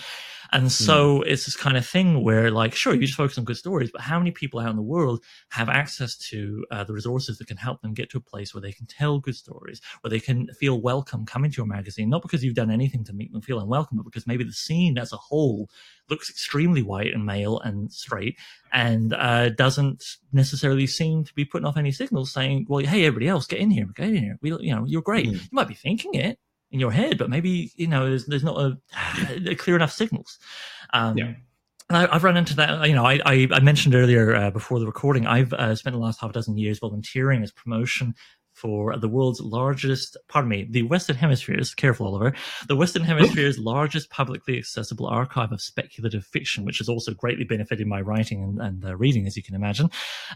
And 0.53 0.69
so 0.69 1.21
it's 1.21 1.45
this 1.45 1.55
kind 1.55 1.77
of 1.77 1.85
thing 1.85 2.25
where, 2.25 2.51
like, 2.51 2.75
sure, 2.75 2.93
you 2.93 2.99
just 3.01 3.13
focus 3.13 3.37
on 3.37 3.45
good 3.45 3.55
stories, 3.55 3.89
but 3.89 4.01
how 4.01 4.19
many 4.19 4.31
people 4.31 4.59
out 4.59 4.69
in 4.69 4.75
the 4.75 4.81
world 4.81 5.23
have 5.47 5.69
access 5.69 6.17
to 6.29 6.65
uh, 6.71 6.83
the 6.83 6.91
resources 6.91 7.37
that 7.37 7.47
can 7.47 7.55
help 7.55 7.81
them 7.81 7.93
get 7.93 8.09
to 8.09 8.17
a 8.17 8.21
place 8.21 8.53
where 8.53 8.59
they 8.61 8.73
can 8.73 8.85
tell 8.85 9.17
good 9.19 9.37
stories, 9.37 9.79
where 10.01 10.09
they 10.09 10.19
can 10.19 10.47
feel 10.59 10.81
welcome 10.81 11.25
coming 11.25 11.51
to 11.51 11.55
your 11.55 11.65
magazine, 11.65 12.09
not 12.09 12.21
because 12.21 12.43
you've 12.43 12.55
done 12.55 12.69
anything 12.69 13.05
to 13.05 13.13
make 13.13 13.31
them 13.31 13.41
feel 13.41 13.61
unwelcome, 13.61 13.97
but 13.97 14.03
because 14.03 14.27
maybe 14.27 14.43
the 14.43 14.51
scene 14.51 14.97
as 14.97 15.13
a 15.13 15.17
whole 15.17 15.69
looks 16.09 16.29
extremely 16.29 16.81
white 16.81 17.13
and 17.13 17.25
male 17.25 17.57
and 17.61 17.89
straight 17.93 18.37
and 18.73 19.13
uh, 19.13 19.47
doesn't 19.51 20.17
necessarily 20.33 20.85
seem 20.85 21.23
to 21.23 21.33
be 21.33 21.45
putting 21.45 21.65
off 21.65 21.77
any 21.77 21.93
signals 21.93 22.29
saying, 22.29 22.65
well, 22.67 22.83
hey, 22.83 23.05
everybody 23.05 23.29
else, 23.29 23.47
get 23.47 23.59
in 23.61 23.71
here, 23.71 23.87
get 23.95 24.09
in 24.09 24.15
here. 24.17 24.37
We, 24.41 24.49
you 24.59 24.75
know, 24.75 24.83
you're 24.85 25.01
great. 25.01 25.27
Mm. 25.27 25.33
You 25.33 25.49
might 25.53 25.69
be 25.69 25.75
thinking 25.75 26.15
it 26.15 26.39
in 26.71 26.79
your 26.79 26.91
head, 26.91 27.17
but 27.17 27.29
maybe, 27.29 27.71
you 27.75 27.87
know, 27.87 28.09
there's, 28.09 28.25
there's 28.25 28.43
not 28.43 28.57
a, 28.57 28.77
a 29.49 29.55
clear 29.55 29.75
enough 29.75 29.91
signals. 29.91 30.39
Um, 30.93 31.17
Yeah. 31.17 31.33
I, 31.89 32.07
I've 32.15 32.23
run 32.23 32.37
into 32.37 32.55
that. 32.55 32.87
You 32.87 32.95
know, 32.95 33.05
I 33.05 33.19
I, 33.25 33.47
I 33.51 33.59
mentioned 33.59 33.95
earlier 33.95 34.33
uh, 34.33 34.49
before 34.51 34.79
the 34.79 34.85
recording. 34.85 35.27
I've 35.27 35.51
uh, 35.51 35.75
spent 35.75 35.93
the 35.93 35.99
last 35.99 36.21
half 36.21 36.29
a 36.29 36.33
dozen 36.33 36.57
years 36.57 36.79
volunteering 36.79 37.43
as 37.43 37.51
promotion 37.51 38.15
for 38.61 38.95
the 38.97 39.09
world's 39.09 39.41
largest, 39.41 40.15
pardon 40.27 40.49
me, 40.49 40.67
the 40.69 40.83
Western 40.83 41.15
Hemisphere's, 41.15 41.73
careful 41.73 42.05
Oliver, 42.05 42.33
the 42.67 42.75
Western 42.75 43.01
Hemisphere's 43.01 43.57
largest 43.57 44.11
publicly 44.11 44.59
accessible 44.59 45.07
archive 45.07 45.51
of 45.51 45.61
speculative 45.61 46.23
fiction, 46.23 46.63
which 46.63 46.77
has 46.77 46.87
also 46.87 47.11
greatly 47.13 47.43
benefited 47.43 47.87
my 47.87 48.01
writing 48.01 48.43
and, 48.43 48.61
and 48.61 48.85
uh, 48.85 48.95
reading, 48.95 49.25
as 49.25 49.35
you 49.35 49.41
can 49.41 49.55
imagine. 49.55 49.89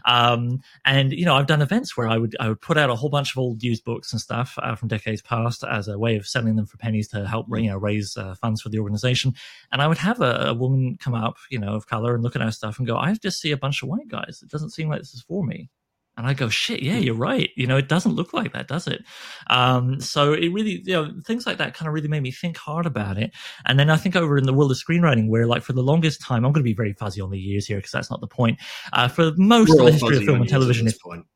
Um, 0.06 0.60
and, 0.84 1.12
you 1.12 1.24
know, 1.24 1.36
I've 1.36 1.46
done 1.46 1.62
events 1.62 1.96
where 1.96 2.08
I 2.08 2.18
would, 2.18 2.34
I 2.40 2.48
would 2.48 2.60
put 2.60 2.76
out 2.76 2.90
a 2.90 2.96
whole 2.96 3.10
bunch 3.10 3.30
of 3.32 3.38
old 3.38 3.62
used 3.62 3.84
books 3.84 4.12
and 4.12 4.20
stuff 4.20 4.58
uh, 4.60 4.74
from 4.74 4.88
decades 4.88 5.22
past 5.22 5.62
as 5.62 5.86
a 5.86 5.98
way 5.98 6.16
of 6.16 6.26
selling 6.26 6.56
them 6.56 6.66
for 6.66 6.78
pennies 6.78 7.06
to 7.08 7.28
help, 7.28 7.46
you 7.56 7.70
know, 7.70 7.78
raise 7.78 8.16
uh, 8.16 8.34
funds 8.34 8.60
for 8.60 8.70
the 8.70 8.80
organization. 8.80 9.34
And 9.70 9.80
I 9.80 9.86
would 9.86 9.98
have 9.98 10.20
a, 10.20 10.48
a 10.48 10.54
woman 10.54 10.98
come 10.98 11.14
up, 11.14 11.36
you 11.48 11.60
know, 11.60 11.74
of 11.76 11.86
color 11.86 12.14
and 12.14 12.24
look 12.24 12.34
at 12.34 12.42
our 12.42 12.50
stuff 12.50 12.78
and 12.78 12.88
go, 12.88 12.96
I 12.96 13.14
just 13.14 13.40
see 13.40 13.52
a 13.52 13.56
bunch 13.56 13.82
of 13.82 13.88
white 13.88 14.08
guys. 14.08 14.40
It 14.42 14.50
doesn't 14.50 14.70
seem 14.70 14.88
like 14.88 15.00
this 15.00 15.14
is 15.14 15.22
for 15.22 15.44
me. 15.44 15.70
And 16.16 16.26
I 16.26 16.32
go, 16.32 16.48
shit, 16.48 16.82
yeah, 16.82 16.96
you're 16.96 17.14
right. 17.14 17.50
You 17.56 17.66
know, 17.66 17.76
it 17.76 17.88
doesn't 17.88 18.12
look 18.12 18.32
like 18.32 18.52
that, 18.54 18.68
does 18.68 18.86
it? 18.86 19.04
Um, 19.48 20.00
so 20.00 20.32
it 20.32 20.48
really, 20.48 20.82
you 20.84 20.94
know, 20.94 21.12
things 21.26 21.46
like 21.46 21.58
that 21.58 21.74
kind 21.74 21.88
of 21.88 21.94
really 21.94 22.08
made 22.08 22.22
me 22.22 22.30
think 22.30 22.56
hard 22.56 22.86
about 22.86 23.18
it. 23.18 23.32
And 23.66 23.78
then 23.78 23.90
I 23.90 23.96
think 23.96 24.16
over 24.16 24.38
in 24.38 24.44
the 24.44 24.54
world 24.54 24.70
of 24.70 24.78
screenwriting, 24.78 25.28
where 25.28 25.46
like 25.46 25.62
for 25.62 25.74
the 25.74 25.82
longest 25.82 26.22
time, 26.22 26.46
I'm 26.46 26.52
going 26.52 26.62
to 26.62 26.68
be 26.68 26.74
very 26.74 26.94
fuzzy 26.94 27.20
on 27.20 27.30
the 27.30 27.38
years 27.38 27.66
here 27.66 27.76
because 27.76 27.92
that's 27.92 28.10
not 28.10 28.20
the 28.20 28.26
point. 28.26 28.58
Uh, 28.92 29.08
for 29.08 29.32
most 29.36 29.68
We're 29.68 29.80
of 29.80 29.86
the 29.86 29.92
history 29.92 30.16
of 30.16 30.24
film 30.24 30.40
and 30.40 30.44
yours 30.44 30.52
at 30.52 30.54
television, 30.54 30.84
this 30.86 30.98
point. 30.98 31.26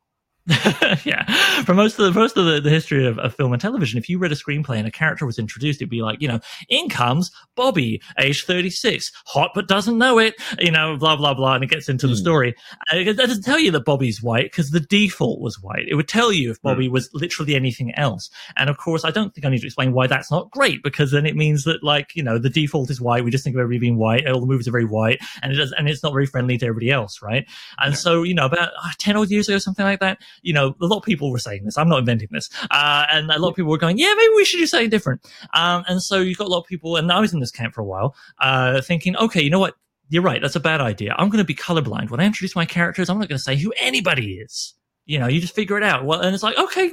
yeah, 1.05 1.25
for 1.65 1.75
most 1.75 1.99
of 1.99 2.07
the 2.13 2.19
most 2.19 2.37
of 2.37 2.47
the, 2.47 2.61
the 2.61 2.71
history 2.71 3.07
of, 3.07 3.19
of 3.19 3.35
film 3.35 3.53
and 3.53 3.61
television, 3.61 3.99
if 3.99 4.09
you 4.09 4.19
read 4.19 4.33
a 4.33 4.35
screenplay 4.35 4.79
and 4.79 4.87
a 4.89 4.91
character 4.91 5.27
was 5.27 5.39
introduced, 5.39 5.81
it'd 5.81 5.91
be 5.91 6.03
like, 6.03 6.21
you 6.21 6.29
know, 6.29 6.41
in 6.69 6.89
comes 6.89 7.31
Bobby, 7.57 8.01
age 8.19 8.45
thirty 8.47 8.71
six, 8.71 9.13
hot 9.27 9.51
but 9.55 9.69
doesn't 9.69 9.99
know 9.99 10.19
it, 10.19 10.35
you 10.59 10.71
know, 10.71 10.97
blah 10.97 11.15
blah 11.15 11.35
blah, 11.35 11.55
and 11.55 11.65
it 11.65 11.69
gets 11.69 11.89
into 11.89 12.07
the 12.07 12.15
Hmm. 12.15 12.21
story. 12.21 12.55
And 12.91 13.07
it 13.07 13.15
doesn't 13.15 13.43
tell 13.43 13.59
you 13.59 13.71
that 13.73 13.85
Bobby's 13.85 14.23
white 14.23 14.45
because 14.51 14.71
the 14.71 14.81
default 14.81 15.41
was 15.41 15.61
white. 15.63 15.87
It 15.89 15.95
would 15.95 16.09
tell 16.09 16.33
you 16.33 16.51
if 16.51 16.61
Bobby 16.63 16.89
was 16.89 17.11
literally 17.13 17.55
anything 17.55 17.95
else. 17.95 18.31
And 18.57 18.71
of 18.71 18.79
course, 18.79 19.05
I 19.05 19.11
don't 19.11 19.35
think 19.35 19.45
I 19.45 19.51
need 19.51 19.61
to 19.61 19.67
explain 19.67 19.93
why 19.93 20.07
that's 20.07 20.31
not 20.31 20.51
great 20.51 20.83
because 20.83 21.11
then 21.11 21.27
it 21.27 21.37
means 21.37 21.65
that 21.65 21.85
like 21.85 22.17
you 22.17 22.23
know 22.23 22.39
the 22.39 22.51
default 22.51 22.91
is 22.91 23.01
white. 23.01 23.25
We 23.25 23.31
just 23.31 23.45
think 23.45 23.55
of 23.57 23.61
everybody 23.61 23.79
being 23.79 23.99
white. 23.99 24.27
All 24.27 24.41
the 24.41 24.47
movies 24.47 24.67
are 24.67 24.73
very 24.73 24.87
white, 24.87 25.21
and 25.43 25.53
it 25.53 25.57
does, 25.57 25.73
and 25.73 25.87
it's 25.89 26.03
not 26.03 26.13
very 26.13 26.27
friendly 26.27 26.57
to 26.59 26.67
everybody 26.67 26.91
else, 26.91 27.21
right? 27.23 27.47
And 27.79 27.95
so 27.97 28.23
you 28.23 28.35
know 28.35 28.47
about 28.47 28.71
uh, 28.83 28.89
ten 28.99 29.17
odd 29.17 29.31
years 29.31 29.49
ago, 29.49 29.59
something 29.59 29.85
like 29.85 30.01
that 30.01 30.19
you 30.43 30.53
know, 30.53 30.75
a 30.81 30.87
lot 30.87 30.99
of 30.99 31.05
people 31.05 31.31
were 31.31 31.39
saying 31.39 31.65
this. 31.65 31.79
I'm 31.79 31.89
not 31.89 32.01
inventing 32.01 32.29
this. 32.31 32.51
Uh, 32.71 33.07
and 33.11 33.31
a 33.31 33.39
lot 33.39 33.51
of 33.51 33.57
people 33.57 33.71
were 33.71 33.79
going, 33.79 33.99
yeah, 33.99 34.13
maybe 34.17 34.33
we 34.37 34.45
should 34.45 34.59
do 34.59 34.67
something 34.67 34.91
different. 34.91 35.27
Um, 35.55 35.85
and 35.89 36.03
so 36.03 36.21
you've 36.21 36.39
got 36.39 36.47
a 36.47 36.51
lot 36.51 36.61
of 36.61 36.67
people, 36.67 36.97
and 36.97 37.11
I 37.11 37.21
was 37.21 37.33
in 37.33 37.41
this 37.41 37.51
camp 37.51 37.75
for 37.75 37.81
a 37.81 37.85
while, 37.85 38.15
uh, 38.41 38.81
thinking, 38.83 39.17
okay, 39.17 39.43
you 39.43 39.51
know 39.51 39.59
what? 39.59 39.75
You're 40.09 40.23
right. 40.23 40.43
That's 40.43 40.57
a 40.57 40.61
bad 40.61 40.81
idea. 40.81 41.15
I'm 41.19 41.29
going 41.29 41.39
to 41.39 41.45
be 41.45 41.55
colorblind. 41.55 42.11
When 42.11 42.19
I 42.19 42.25
introduce 42.25 42.57
my 42.57 42.67
characters, 42.67 43.09
I'm 43.09 43.19
not 43.19 43.29
going 43.29 43.39
to 43.39 43.43
say 43.43 43.57
who 43.57 43.73
anybody 43.79 44.35
is. 44.35 44.75
You 45.07 45.19
know, 45.21 45.29
you 45.29 45.41
just 45.41 45.55
figure 45.55 45.77
it 45.77 45.85
out. 45.85 46.05
Well, 46.05 46.21
and 46.21 46.35
it's 46.35 46.43
like, 46.43 46.59
okay, 46.59 46.93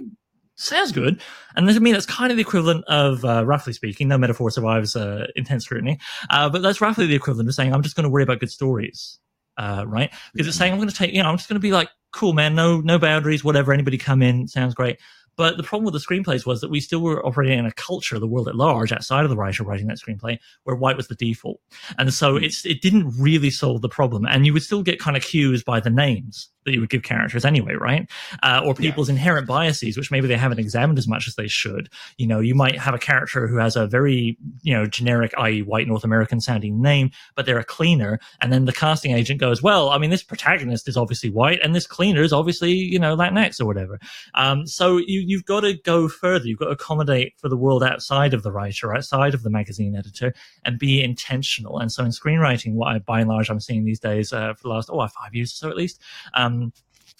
sounds 0.56 0.92
good. 0.92 1.20
And 1.56 1.68
to 1.68 1.80
me, 1.80 1.92
that's 1.92 2.06
kind 2.06 2.32
of 2.32 2.38
the 2.38 2.42
equivalent 2.42 2.86
of, 2.86 3.26
uh, 3.26 3.44
roughly 3.46 3.74
speaking, 3.74 4.08
no 4.08 4.18
metaphor 4.18 4.52
survives 4.52 4.96
uh, 4.96 5.28
intense 5.36 5.66
scrutiny, 5.66 6.00
uh, 6.30 6.50
but 6.50 6.62
that's 6.62 6.82
roughly 6.82 7.08
the 7.08 7.16
equivalent 7.16 7.50
of 7.50 7.56
saying, 7.56 7.74
I'm 7.74 7.82
just 7.82 7.96
going 7.96 8.04
to 8.04 8.10
worry 8.10 8.24
about 8.24 8.40
good 8.40 8.52
stories. 8.52 9.20
Uh, 9.58 9.84
right? 9.88 10.12
Because 10.34 10.48
it's 10.48 10.58
saying 10.58 10.72
I'm 10.72 10.78
going 10.78 10.90
to 10.90 10.96
take, 10.96 11.14
you 11.14 11.24
know, 11.24 11.30
I'm 11.30 11.38
just 11.38 11.50
going 11.50 11.56
to 11.56 11.60
be 11.60 11.72
like, 11.72 11.90
cool, 12.12 12.34
man, 12.34 12.56
no, 12.56 12.80
no 12.82 13.00
boundaries, 13.00 13.44
whatever. 13.44 13.74
Anybody 13.74 13.98
come 13.98 14.22
in, 14.22 14.48
sounds 14.48 14.74
great. 14.74 15.00
But 15.38 15.58
the 15.58 15.64
problem 15.64 15.86
with 15.86 15.94
the 15.94 16.06
screenplays 16.06 16.46
was 16.46 16.62
that 16.62 16.70
we 16.70 16.80
still 16.80 17.00
were 17.00 17.26
operating 17.26 17.60
in 17.60 17.66
a 17.66 17.72
culture, 17.72 18.20
the 18.20 18.28
world 18.28 18.48
at 18.48 18.56
large, 18.56 18.92
outside 18.92 19.24
of 19.24 19.30
the 19.30 19.38
writer 19.38 19.64
writing 19.64 19.88
that 19.88 20.00
screenplay, 20.00 20.40
where 20.64 20.76
white 20.76 20.98
was 20.98 21.08
the 21.08 21.16
default. 21.16 21.62
And 21.98 22.14
so 22.14 22.36
it's 22.36 22.66
it 22.66 22.82
didn't 22.82 23.14
really 23.18 23.52
solve 23.52 23.82
the 23.82 23.90
problem. 23.90 24.26
And 24.26 24.46
you 24.46 24.54
would 24.54 24.64
still 24.64 24.84
get 24.84 25.00
kind 25.00 25.16
of 25.16 25.24
cues 25.24 25.64
by 25.64 25.80
the 25.80 25.90
names 25.90 26.50
that 26.68 26.74
you 26.74 26.82
would 26.82 26.90
give 26.90 27.02
characters 27.02 27.46
anyway, 27.46 27.74
right? 27.74 28.08
Uh, 28.44 28.62
or 28.64 28.76
people's 28.76 29.10
inherent 29.10 29.48
biases, 29.48 29.98
which 29.98 30.12
maybe 30.12 30.28
they 30.28 30.36
haven't 30.36 30.60
examined 30.60 31.00
as 31.00 31.08
much 31.08 31.28
as 31.28 31.36
they 31.36 31.48
should. 31.48 31.90
You 32.18 32.28
know, 32.28 32.40
you 32.40 32.54
might 32.54 32.78
have 32.78 32.94
a 32.94 33.00
character 33.00 33.48
who 33.48 33.56
has 33.56 33.76
a 33.76 33.88
very, 33.88 34.38
you 34.62 34.74
know, 34.74 34.86
generic, 34.86 35.34
i.e., 35.38 35.62
white 35.62 35.88
North 35.88 36.04
American 36.04 36.42
sounding 36.42 36.82
name, 36.82 37.10
but 37.36 37.46
they're 37.46 37.58
a 37.58 37.64
cleaner. 37.64 38.20
And 38.42 38.52
then 38.52 38.66
the 38.66 38.74
casting 38.74 39.14
agent 39.14 39.40
goes, 39.40 39.64
well, 39.64 39.90
I 39.90 39.98
mean, 39.98 40.10
this 40.10 40.24
protagonist 40.24 40.90
is 40.90 40.98
obviously 40.98 41.30
white 41.30 41.60
and 41.64 41.74
this 41.74 41.88
cleaner 41.88 42.22
is 42.22 42.34
obviously, 42.34 42.74
you 42.74 43.00
know, 43.00 43.16
Latinx 43.16 43.62
or 43.62 43.66
whatever. 43.66 43.98
Um, 44.36 44.68
so 44.68 44.98
you, 44.98 45.22
you've 45.28 45.46
got 45.46 45.62
to 45.62 45.74
go 45.74 46.08
further. 46.08 46.48
You've 46.48 46.60
got 46.60 46.66
to 46.66 46.72
accommodate 46.72 47.34
for 47.38 47.50
the 47.50 47.58
world 47.58 47.84
outside 47.84 48.34
of 48.34 48.44
the 48.44 48.52
writer, 48.52 48.96
outside 48.96 49.34
of 49.34 49.44
the 49.44 49.50
magazine 49.50 49.96
editor, 49.96 50.34
and 50.66 50.80
be 50.80 51.04
intentional. 51.04 51.80
And 51.80 51.92
so 51.92 52.04
in 52.04 52.12
screenwriting, 52.12 52.74
what 52.74 52.88
I, 52.88 53.00
by 53.00 53.20
and 53.20 53.30
large, 53.30 53.50
I'm 53.50 53.60
seeing 53.60 53.84
these 53.86 54.00
days 54.00 54.32
uh, 54.34 54.54
for 54.54 54.64
the 54.64 54.70
last, 54.70 54.90
oh, 54.92 55.06
five 55.08 55.34
years 55.34 55.52
or 55.54 55.56
so 55.56 55.70
at 55.70 55.76
least, 55.76 56.02
um, 56.34 56.72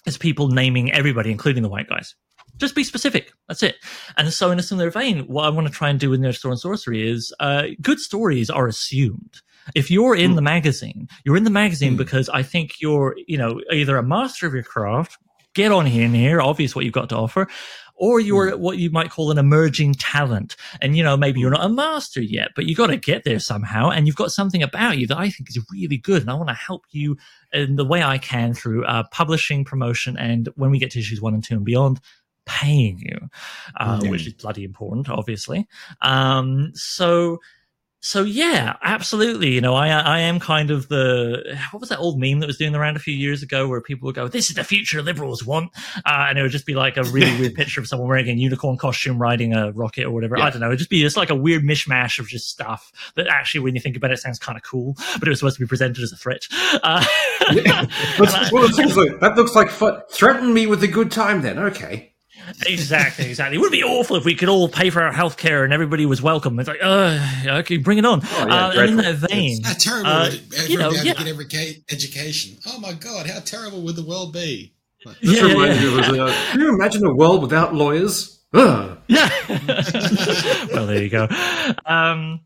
is 0.06 0.16
people 0.16 0.48
naming 0.48 0.92
everybody, 0.92 1.30
including 1.30 1.62
the 1.62 1.68
white 1.68 1.88
guys. 1.88 2.14
Just 2.56 2.74
be 2.74 2.82
specific. 2.82 3.32
That's 3.46 3.62
it. 3.62 3.76
And 4.16 4.32
so, 4.32 4.50
in 4.50 4.58
a 4.58 4.62
similar 4.62 4.90
vein, 4.90 5.20
what 5.28 5.44
I 5.44 5.50
want 5.50 5.66
to 5.68 5.72
try 5.72 5.90
and 5.90 6.00
do 6.00 6.10
with 6.10 6.20
New 6.20 6.28
Edge 6.28 6.40
Sword 6.40 6.52
and 6.52 6.60
Sorcery 6.60 7.08
is 7.08 7.32
uh, 7.38 7.64
good 7.80 8.00
stories 8.00 8.50
are 8.50 8.66
assumed. 8.66 9.42
If 9.74 9.90
you're 9.90 10.16
in 10.16 10.34
the 10.34 10.42
magazine, 10.42 11.08
you're 11.24 11.36
in 11.36 11.44
the 11.44 11.50
magazine 11.50 11.94
Mm. 11.94 11.98
because 11.98 12.28
I 12.30 12.42
think 12.42 12.80
you're, 12.80 13.14
you 13.26 13.36
know, 13.36 13.60
either 13.70 13.96
a 13.96 14.02
master 14.02 14.46
of 14.46 14.54
your 14.54 14.62
craft, 14.62 15.18
get 15.54 15.72
on 15.72 15.86
here 15.86 16.06
and 16.06 16.14
here, 16.14 16.40
obvious 16.40 16.74
what 16.74 16.84
you've 16.84 16.94
got 16.94 17.10
to 17.10 17.16
offer, 17.16 17.48
or 17.98 18.20
you're 18.20 18.56
what 18.56 18.78
you 18.78 18.90
might 18.90 19.10
call 19.10 19.30
an 19.30 19.38
emerging 19.38 19.94
talent. 19.94 20.56
And, 20.80 20.96
you 20.96 21.02
know, 21.02 21.16
maybe 21.16 21.40
you're 21.40 21.50
not 21.50 21.64
a 21.64 21.68
master 21.68 22.22
yet, 22.22 22.50
but 22.54 22.66
you 22.66 22.74
got 22.74 22.86
to 22.86 22.96
get 22.96 23.24
there 23.24 23.40
somehow. 23.40 23.90
And 23.90 24.06
you've 24.06 24.16
got 24.16 24.30
something 24.30 24.62
about 24.62 24.98
you 24.98 25.06
that 25.08 25.18
I 25.18 25.30
think 25.30 25.50
is 25.50 25.58
really 25.72 25.98
good. 25.98 26.22
And 26.22 26.30
I 26.30 26.34
want 26.34 26.48
to 26.48 26.54
help 26.54 26.84
you 26.90 27.16
in 27.52 27.76
the 27.76 27.84
way 27.84 28.02
I 28.02 28.18
can 28.18 28.54
through 28.54 28.84
uh, 28.84 29.02
publishing, 29.10 29.64
promotion, 29.64 30.16
and 30.16 30.48
when 30.54 30.70
we 30.70 30.78
get 30.78 30.92
to 30.92 31.00
issues 31.00 31.20
one 31.20 31.34
and 31.34 31.42
two 31.42 31.56
and 31.56 31.64
beyond, 31.64 32.00
paying 32.46 32.98
you, 33.00 33.28
uh, 33.78 33.98
Mm. 34.00 34.10
which 34.10 34.26
is 34.26 34.32
bloody 34.32 34.64
important, 34.64 35.08
obviously. 35.10 35.66
Um, 36.00 36.70
so, 36.74 37.38
so 38.00 38.22
yeah, 38.22 38.76
absolutely. 38.82 39.50
You 39.50 39.60
know, 39.60 39.74
I 39.74 39.88
I 39.88 40.18
am 40.20 40.38
kind 40.38 40.70
of 40.70 40.88
the 40.88 41.58
what 41.72 41.80
was 41.80 41.88
that 41.88 41.98
old 41.98 42.20
meme 42.20 42.40
that 42.40 42.46
was 42.46 42.56
doing 42.56 42.74
around 42.74 42.96
a 42.96 43.00
few 43.00 43.14
years 43.14 43.42
ago 43.42 43.66
where 43.66 43.80
people 43.80 44.06
would 44.06 44.14
go, 44.14 44.28
"This 44.28 44.50
is 44.50 44.56
the 44.56 44.62
future 44.64 45.02
liberals 45.02 45.44
want," 45.44 45.70
uh, 46.06 46.26
and 46.28 46.38
it 46.38 46.42
would 46.42 46.52
just 46.52 46.66
be 46.66 46.74
like 46.74 46.96
a 46.96 47.02
really 47.04 47.36
weird 47.40 47.54
picture 47.56 47.80
of 47.80 47.88
someone 47.88 48.08
wearing 48.08 48.28
a 48.28 48.32
unicorn 48.32 48.76
costume 48.76 49.20
riding 49.20 49.52
a 49.52 49.72
rocket 49.72 50.04
or 50.04 50.12
whatever. 50.12 50.38
I 50.38 50.50
don't 50.50 50.60
know. 50.60 50.68
It'd 50.68 50.78
just 50.78 50.90
be 50.90 51.00
just 51.00 51.16
like 51.16 51.30
a 51.30 51.34
weird 51.34 51.64
mishmash 51.64 52.18
of 52.18 52.28
just 52.28 52.48
stuff 52.48 52.92
that 53.16 53.26
actually, 53.26 53.60
when 53.60 53.74
you 53.74 53.80
think 53.80 53.96
about 53.96 54.12
it, 54.12 54.18
sounds 54.20 54.38
kind 54.38 54.56
of 54.56 54.62
cool, 54.62 54.94
but 55.18 55.26
it 55.26 55.30
was 55.30 55.40
supposed 55.40 55.56
to 55.56 55.64
be 55.64 55.68
presented 55.68 56.02
as 56.02 56.12
a 56.12 56.16
threat. 56.16 56.46
Uh, 56.82 57.04
I- 57.40 58.48
well, 58.52 58.66
the 58.68 58.72
thing 58.74 58.88
is, 58.88 58.96
look, 58.96 59.20
that 59.20 59.36
looks 59.36 59.54
like 59.54 59.70
fun. 59.70 60.00
Threaten 60.10 60.52
me 60.54 60.66
with 60.66 60.82
a 60.82 60.88
good 60.88 61.10
time, 61.10 61.42
then. 61.42 61.58
Okay. 61.58 62.12
Exactly, 62.66 63.26
exactly. 63.28 63.56
It 63.56 63.60
would 63.60 63.72
be 63.72 63.82
awful 63.82 64.16
if 64.16 64.24
we 64.24 64.34
could 64.34 64.48
all 64.48 64.68
pay 64.68 64.90
for 64.90 65.02
our 65.02 65.12
health 65.12 65.36
care 65.36 65.64
and 65.64 65.72
everybody 65.72 66.06
was 66.06 66.22
welcome. 66.22 66.58
It's 66.58 66.68
like, 66.68 66.80
uh, 66.82 67.18
okay, 67.46 67.76
bring 67.78 67.98
it 67.98 68.04
on. 68.04 68.20
Oh, 68.24 68.46
yeah, 68.46 68.66
uh, 68.66 68.84
in 68.84 68.96
that 68.96 69.02
dreadful. 69.18 69.28
vein, 69.28 69.62
How 69.64 69.72
terrible 69.74 70.10
Uh, 70.10 70.24
would 70.24 70.34
it, 70.34 70.68
you 70.70 70.78
know, 70.78 70.90
yeah. 70.90 71.14
to 71.14 71.18
get 71.18 71.28
every 71.28 71.46
education? 71.90 72.56
Oh 72.66 72.78
my 72.80 72.92
god, 72.92 73.26
how 73.28 73.40
terrible 73.40 73.82
would 73.82 73.96
the 73.96 74.04
world 74.04 74.32
be? 74.32 74.74
This 75.04 75.40
Yeah, 75.40 75.46
yeah, 75.46 75.72
yeah. 75.72 76.12
me 76.12 76.18
of, 76.18 76.28
uh, 76.28 76.32
can 76.50 76.60
you 76.60 76.74
imagine 76.74 77.04
a 77.04 77.14
world 77.14 77.42
without 77.42 77.74
lawyers? 77.74 78.42
Ugh. 78.52 78.98
Yeah. 79.08 79.28
well, 80.72 80.86
there 80.86 81.02
you 81.02 81.10
go. 81.10 81.28
Um, 81.86 82.40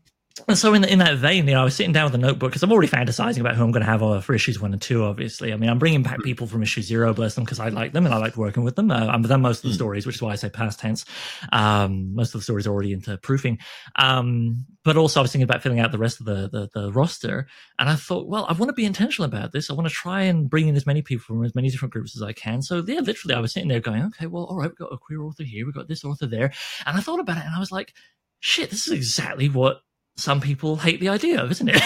and 0.47 0.57
so 0.57 0.73
in 0.73 0.83
in 0.83 0.97
that 0.97 1.17
vein, 1.17 1.47
you 1.47 1.53
know, 1.53 1.61
I 1.61 1.63
was 1.63 1.75
sitting 1.75 1.93
down 1.93 2.05
with 2.05 2.15
a 2.15 2.17
notebook 2.17 2.49
because 2.49 2.63
I'm 2.63 2.71
already 2.71 2.87
fantasizing 2.87 3.39
about 3.39 3.55
who 3.55 3.63
I'm 3.63 3.71
going 3.71 3.85
to 3.85 3.89
have 3.89 4.01
uh, 4.01 4.19
for 4.19 4.33
issues 4.33 4.59
one 4.59 4.73
and 4.73 4.81
two. 4.81 5.03
Obviously, 5.03 5.53
I 5.53 5.57
mean, 5.57 5.69
I'm 5.69 5.77
bringing 5.77 6.01
back 6.01 6.23
people 6.23 6.47
from 6.47 6.63
issue 6.63 6.81
zero, 6.81 7.13
bless 7.13 7.35
them, 7.35 7.43
because 7.43 7.59
I 7.59 7.69
like 7.69 7.93
them 7.93 8.05
and 8.05 8.15
I 8.15 8.17
like 8.17 8.35
working 8.35 8.63
with 8.63 8.75
them. 8.75 8.89
Uh, 8.89 9.07
I've 9.07 9.27
done 9.27 9.41
most 9.41 9.63
of 9.63 9.69
the 9.69 9.75
stories, 9.75 10.07
which 10.07 10.15
is 10.15 10.21
why 10.23 10.31
I 10.31 10.35
say 10.35 10.49
past 10.49 10.79
tense. 10.79 11.05
Um, 11.51 12.15
most 12.15 12.33
of 12.33 12.41
the 12.41 12.43
stories 12.43 12.65
are 12.65 12.71
already 12.71 12.93
into 12.93 13.15
proofing. 13.17 13.59
Um, 13.95 14.65
but 14.83 14.97
also, 14.97 15.19
I 15.19 15.21
was 15.21 15.31
thinking 15.31 15.43
about 15.43 15.61
filling 15.61 15.79
out 15.79 15.91
the 15.91 15.99
rest 15.99 16.19
of 16.19 16.25
the, 16.25 16.49
the 16.49 16.69
the 16.73 16.91
roster, 16.91 17.47
and 17.77 17.87
I 17.87 17.95
thought, 17.95 18.27
well, 18.27 18.45
I 18.49 18.53
want 18.53 18.69
to 18.69 18.73
be 18.73 18.85
intentional 18.85 19.25
about 19.25 19.51
this. 19.51 19.69
I 19.69 19.73
want 19.73 19.87
to 19.87 19.93
try 19.93 20.23
and 20.23 20.49
bring 20.49 20.67
in 20.67 20.75
as 20.75 20.87
many 20.87 21.03
people 21.03 21.25
from 21.25 21.45
as 21.45 21.53
many 21.53 21.69
different 21.69 21.93
groups 21.93 22.15
as 22.15 22.23
I 22.23 22.33
can. 22.33 22.63
So 22.63 22.83
yeah, 22.87 23.01
literally, 23.01 23.35
I 23.35 23.39
was 23.39 23.53
sitting 23.53 23.69
there 23.69 23.79
going, 23.79 24.01
okay, 24.05 24.25
well, 24.25 24.45
all 24.45 24.57
right, 24.57 24.69
we've 24.69 24.77
got 24.77 24.91
a 24.91 24.97
queer 24.97 25.21
author 25.21 25.43
here, 25.43 25.63
we've 25.63 25.75
got 25.75 25.87
this 25.87 26.03
author 26.03 26.25
there, 26.25 26.51
and 26.87 26.97
I 26.97 27.01
thought 27.01 27.19
about 27.19 27.37
it, 27.37 27.45
and 27.45 27.55
I 27.55 27.59
was 27.59 27.71
like, 27.71 27.93
shit, 28.39 28.71
this 28.71 28.87
is 28.87 28.93
exactly 28.93 29.47
what 29.47 29.81
some 30.17 30.39
people 30.41 30.75
hate 30.77 30.99
the 30.99 31.09
idea 31.09 31.41
of, 31.41 31.51
isn't 31.51 31.69
it? 31.69 31.81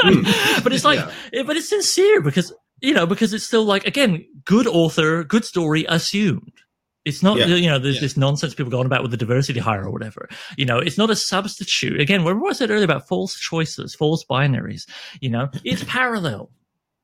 Hmm. 0.00 0.22
but 0.62 0.72
it's 0.72 0.84
like, 0.84 1.00
Yeah. 1.32 1.42
but 1.42 1.56
it's 1.56 1.68
sincere 1.68 2.20
because 2.20 2.52
you 2.80 2.94
know 2.94 3.06
because 3.06 3.34
it's 3.34 3.44
still 3.44 3.64
like 3.64 3.86
again, 3.86 4.24
good 4.44 4.66
author, 4.66 5.24
good 5.24 5.44
story 5.44 5.84
assumed. 5.88 6.52
It's 7.06 7.22
not, 7.22 7.38
Yeah. 7.38 7.46
you 7.46 7.68
know, 7.68 7.78
there's 7.78 7.94
Yeah. 7.96 8.02
this 8.02 8.16
nonsense 8.18 8.54
people 8.54 8.70
going 8.70 8.84
about 8.86 9.00
with 9.02 9.10
the 9.10 9.16
diversity 9.16 9.58
hire 9.58 9.84
or 9.84 9.90
whatever. 9.90 10.28
You 10.58 10.66
know, 10.66 10.78
it's 10.78 10.98
not 10.98 11.08
a 11.10 11.16
substitute. 11.16 11.98
Again, 11.98 12.20
remember 12.20 12.42
what 12.42 12.50
I 12.50 12.58
said 12.58 12.70
earlier 12.70 12.84
about 12.84 13.08
false 13.08 13.38
choices, 13.38 13.94
false 13.94 14.22
binaries. 14.24 14.86
You 15.20 15.30
know, 15.30 15.48
it's 15.64 15.82
parallel. 15.88 16.50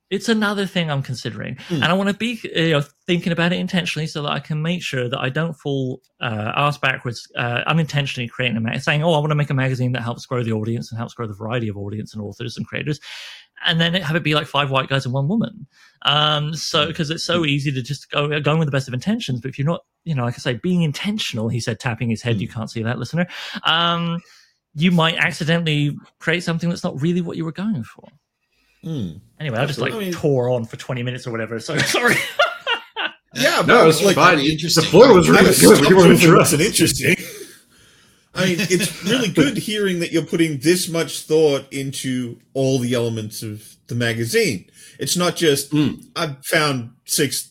It's 0.09 0.29
another 0.29 0.67
thing 0.67 0.89
I'm 0.89 1.03
considering, 1.03 1.57
Hmm. 1.69 1.75
and 1.83 1.85
I 1.87 1.93
want 1.95 2.09
to 2.11 2.15
be 2.15 2.41
you 2.55 2.71
know 2.71 2.83
thinking 3.07 3.33
about 3.33 3.53
it 3.53 3.59
intentionally 3.59 4.07
so 4.07 4.23
that 4.23 4.31
I 4.31 4.39
can 4.39 4.63
make 4.63 4.83
sure 4.83 5.09
that 5.09 5.19
I 5.19 5.31
don't 5.31 5.55
fall 5.55 6.01
uh, 6.21 6.53
ass 6.55 6.79
backwards, 6.79 7.27
uh, 7.37 7.63
unintentionally 7.67 8.29
creating 8.29 8.57
a 8.57 8.61
mag- 8.61 8.81
saying, 8.83 9.03
"Oh, 9.03 9.15
I 9.15 9.19
want 9.19 9.31
to 9.33 9.35
make 9.37 9.51
a 9.51 9.55
magazine 9.55 9.93
that 9.93 10.03
helps 10.03 10.25
grow 10.25 10.45
the 10.45 10.53
audience 10.53 10.93
and 10.93 10.99
helps 10.99 11.15
grow 11.15 11.27
the 11.27 11.35
variety 11.35 11.69
of 11.69 11.77
audience 11.77 12.15
and 12.15 12.23
authors 12.23 12.57
and 12.57 12.67
creators." 12.67 13.01
and 13.65 13.81
then 13.81 13.95
have 13.95 14.15
it 14.15 14.23
be 14.23 14.35
like 14.35 14.47
five 14.47 14.71
white 14.71 14.87
guys 14.87 15.07
and 15.07 15.15
one 15.15 15.29
woman. 15.29 15.67
Um, 16.05 16.55
so 16.55 16.87
because 16.89 17.09
it's 17.09 17.25
so 17.25 17.47
easy 17.47 17.73
to 17.73 17.81
just 17.81 18.11
go 18.11 18.39
going 18.41 18.59
with 18.59 18.67
the 18.67 18.71
best 18.71 18.87
of 18.87 18.93
intentions, 18.93 19.41
but 19.41 19.49
if 19.49 19.59
you're 19.59 19.67
not, 19.67 19.81
you 20.05 20.15
know, 20.15 20.25
like 20.25 20.35
I 20.35 20.39
say, 20.39 20.55
being 20.63 20.83
intentional, 20.83 21.49
he 21.49 21.59
said, 21.59 21.81
tapping 21.81 22.11
his 22.11 22.21
head. 22.21 22.39
You 22.39 22.49
can't 22.49 22.71
see 22.71 22.83
that, 22.83 22.99
listener. 22.99 23.27
Um, 23.65 24.21
you 24.75 24.91
might 24.91 25.17
accidentally 25.17 25.97
create 26.21 26.43
something 26.43 26.69
that's 26.69 26.85
not 26.85 27.01
really 27.01 27.23
what 27.23 27.39
you 27.39 27.47
were 27.47 27.51
going 27.51 27.83
for. 27.83 28.05
Mm. 28.85 29.21
Anyway, 29.41 29.59
I 29.59 29.67
just 29.67 29.79
like 29.79 29.93
I 29.93 29.99
mean- 29.99 30.13
tore 30.13 30.49
on 30.51 30.65
for 30.65 30.77
20 30.77 31.03
minutes 31.03 31.27
or 31.27 31.31
whatever. 31.33 31.59
So 31.61 31.77
sorry. 31.79 32.17
Yeah, 33.35 33.63
No, 33.67 33.83
it 33.83 33.87
was 33.87 34.03
like, 34.03 34.15
fine. 34.15 34.39
interesting. 34.39 34.83
The 34.85 34.89
floor 34.91 35.13
was 35.13 35.29
really 35.29 35.47
was 35.49 35.61
good. 35.61 35.79
but 35.81 35.91
You 35.91 35.97
weren't 35.97 36.11
it 36.23 36.31
wasn't 36.31 36.31
interrupted. 36.31 36.61
interesting. 36.63 37.17
I 38.35 38.47
mean, 38.47 38.57
it's 38.61 39.05
really 39.05 39.29
good 39.29 39.59
hearing 39.59 39.99
that 40.01 40.11
you're 40.11 40.25
putting 40.25 40.59
this 40.61 40.89
much 40.89 41.21
thought 41.23 41.71
into 41.71 42.39
all 42.55 42.79
the 42.79 42.95
elements 42.95 43.43
of 43.43 43.77
the 43.89 43.95
magazine. 43.95 44.71
It's 44.99 45.19
not 45.19 45.37
just 45.37 45.71
Mm. 45.73 46.03
I 46.17 46.37
found 46.47 46.93
six 47.05 47.51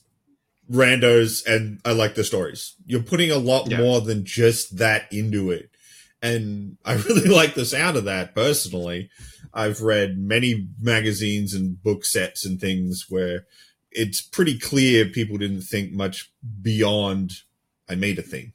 randos 0.72 1.46
and 1.46 1.80
I 1.86 1.92
like 1.92 2.16
the 2.16 2.24
stories. 2.24 2.74
You're 2.88 3.04
putting 3.04 3.30
a 3.30 3.38
lot 3.38 3.70
Yeah. 3.70 3.78
more 3.82 4.02
than 4.02 4.26
just 4.26 4.78
that 4.78 5.12
into 5.14 5.52
it. 5.52 5.70
And 6.22 6.78
I 6.84 6.94
really 6.94 7.30
like 7.30 7.54
the 7.54 7.66
sound 7.66 7.96
of 7.98 8.06
that 8.06 8.34
personally. 8.34 9.10
I've 9.56 9.82
read 9.82 10.20
many 10.20 10.68
magazines 10.80 11.54
and 11.54 11.82
book 11.82 12.04
sets 12.06 12.46
and 12.46 12.60
things 12.60 13.06
where 13.10 13.46
it's 13.90 14.22
pretty 14.22 14.60
clear 14.60 15.06
people 15.06 15.38
didn't 15.38 15.62
think 15.62 15.94
much 15.94 16.30
beyond 16.62 17.42
I 17.90 17.96
made 17.96 18.20
a 18.20 18.22
thing. 18.22 18.52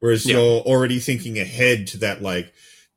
Whereas 0.00 0.26
Yeah. 0.26 0.34
you're 0.34 0.60
already 0.62 0.98
thinking 0.98 1.38
ahead 1.38 1.86
to 1.88 1.98
that, 1.98 2.20
like, 2.20 2.52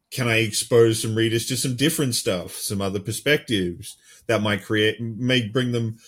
can 0.10 0.28
I 0.28 0.38
expose 0.38 1.02
some 1.02 1.14
readers 1.14 1.46
to 1.48 1.58
some 1.58 1.76
different 1.76 2.16
stuff, 2.16 2.58
some 2.58 2.82
other 2.82 3.00
perspectives 3.00 3.96
that 4.26 4.42
might 4.42 4.64
create, 4.64 5.00
may 5.00 5.48
bring 5.48 5.72
them 5.72 6.00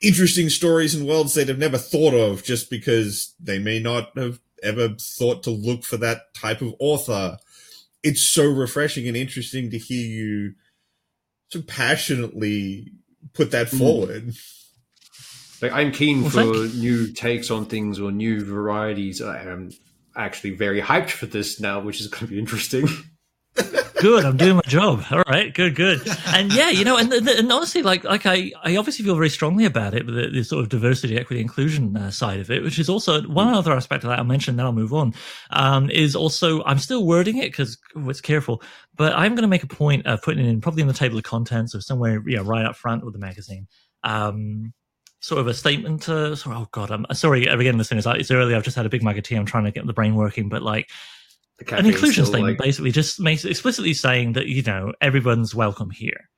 interesting 0.00 0.48
stories 0.50 0.94
and 0.94 1.06
worlds 1.08 1.34
they'd 1.34 1.48
have 1.48 1.58
never 1.58 1.78
thought 1.78 2.14
of 2.14 2.44
just 2.44 2.70
because 2.70 3.34
they 3.40 3.58
may 3.58 3.80
not 3.80 4.16
have 4.16 4.38
ever 4.62 4.90
thought 5.00 5.42
to 5.42 5.50
look 5.50 5.82
for 5.84 5.96
that 5.96 6.32
type 6.34 6.60
of 6.62 6.74
author. 6.78 7.38
It's 8.06 8.20
so 8.22 8.44
refreshing 8.50 9.08
and 9.08 9.16
interesting 9.16 9.70
to 9.70 9.78
hear 9.78 10.06
you 10.06 10.54
so 11.50 11.60
passionately 11.62 12.92
put 13.34 13.50
that 13.50 13.68
Mm. 13.68 13.78
forward. 13.78 14.34
Like, 15.62 15.72
I'm 15.72 15.90
keen 15.90 16.22
Well, 16.22 16.30
for 16.30 16.54
thank 16.68 16.74
new 16.74 17.12
takes 17.12 17.50
on 17.50 17.66
things 17.66 17.98
or 17.98 18.12
new 18.12 18.44
varieties. 18.44 19.20
I 19.22 19.42
am 19.42 19.70
actually 20.14 20.50
very 20.50 20.80
hyped 20.80 21.10
for 21.10 21.26
this 21.26 21.58
now, 21.60 21.80
which 21.80 22.00
is 22.00 22.08
going 22.08 22.26
to 22.26 22.32
be 22.32 22.38
interesting. 22.38 22.88
good. 24.00 24.24
I'm 24.24 24.36
doing 24.36 24.56
my 24.56 24.62
job. 24.66 25.04
All 25.10 25.22
right. 25.28 25.52
Good, 25.52 25.74
good. 25.74 26.06
And 26.28 26.52
yeah, 26.52 26.70
you 26.70 26.84
know, 26.84 26.96
and, 26.96 27.12
and 27.12 27.52
honestly, 27.52 27.82
like, 27.82 28.04
like 28.04 28.26
I, 28.26 28.52
I 28.62 28.76
obviously 28.76 29.04
feel 29.04 29.14
very 29.14 29.28
strongly 29.28 29.64
about 29.64 29.94
it, 29.94 30.06
the, 30.06 30.28
the 30.32 30.44
sort 30.44 30.62
of 30.62 30.68
diversity, 30.68 31.18
equity, 31.18 31.40
inclusion 31.40 31.96
uh, 31.96 32.10
side 32.10 32.40
of 32.40 32.50
it, 32.50 32.62
which 32.62 32.78
is 32.78 32.88
also 32.88 33.22
one 33.22 33.48
other 33.48 33.72
aspect 33.72 34.04
of 34.04 34.10
that 34.10 34.18
I'll 34.18 34.24
mention, 34.24 34.56
then 34.56 34.66
I'll 34.66 34.72
move 34.72 34.92
on, 34.92 35.14
um, 35.50 35.90
is 35.90 36.14
also, 36.14 36.62
I'm 36.64 36.78
still 36.78 37.06
wording 37.06 37.38
it 37.38 37.50
because 37.50 37.78
it's 37.96 38.20
careful, 38.20 38.62
but 38.94 39.12
I'm 39.14 39.34
going 39.34 39.42
to 39.42 39.48
make 39.48 39.62
a 39.62 39.68
point 39.68 40.06
of 40.06 40.22
putting 40.22 40.44
it 40.44 40.48
in 40.48 40.60
probably 40.60 40.82
in 40.82 40.88
the 40.88 40.94
table 40.94 41.18
of 41.18 41.24
contents 41.24 41.74
or 41.74 41.80
somewhere, 41.80 42.20
right 42.20 42.66
up 42.66 42.76
front 42.76 43.04
with 43.04 43.14
the 43.14 43.20
magazine. 43.20 43.66
Um, 44.04 44.72
sort 45.20 45.40
of 45.40 45.46
a 45.48 45.54
statement. 45.54 46.08
Uh, 46.08 46.36
sorry, 46.36 46.56
oh 46.56 46.68
god, 46.70 46.90
I'm 46.90 47.06
sorry 47.12 47.46
again, 47.46 47.78
listeners. 47.78 48.06
It's 48.06 48.30
early. 48.30 48.54
I've 48.54 48.62
just 48.62 48.76
had 48.76 48.86
a 48.86 48.90
big 48.90 49.02
mug 49.02 49.18
of 49.18 49.24
tea. 49.24 49.34
I'm 49.34 49.46
trying 49.46 49.64
to 49.64 49.72
get 49.72 49.86
the 49.86 49.92
brain 49.92 50.14
working, 50.14 50.48
but 50.48 50.62
like 50.62 50.88
an 51.68 51.86
inclusion 51.86 52.26
statement 52.26 52.58
like- 52.58 52.64
basically 52.66 52.90
just 52.92 53.18
makes 53.20 53.44
explicitly 53.44 53.94
saying 53.94 54.34
that 54.34 54.46
you 54.46 54.62
know 54.62 54.92
everyone's 55.00 55.54
welcome 55.54 55.90
here. 55.90 56.28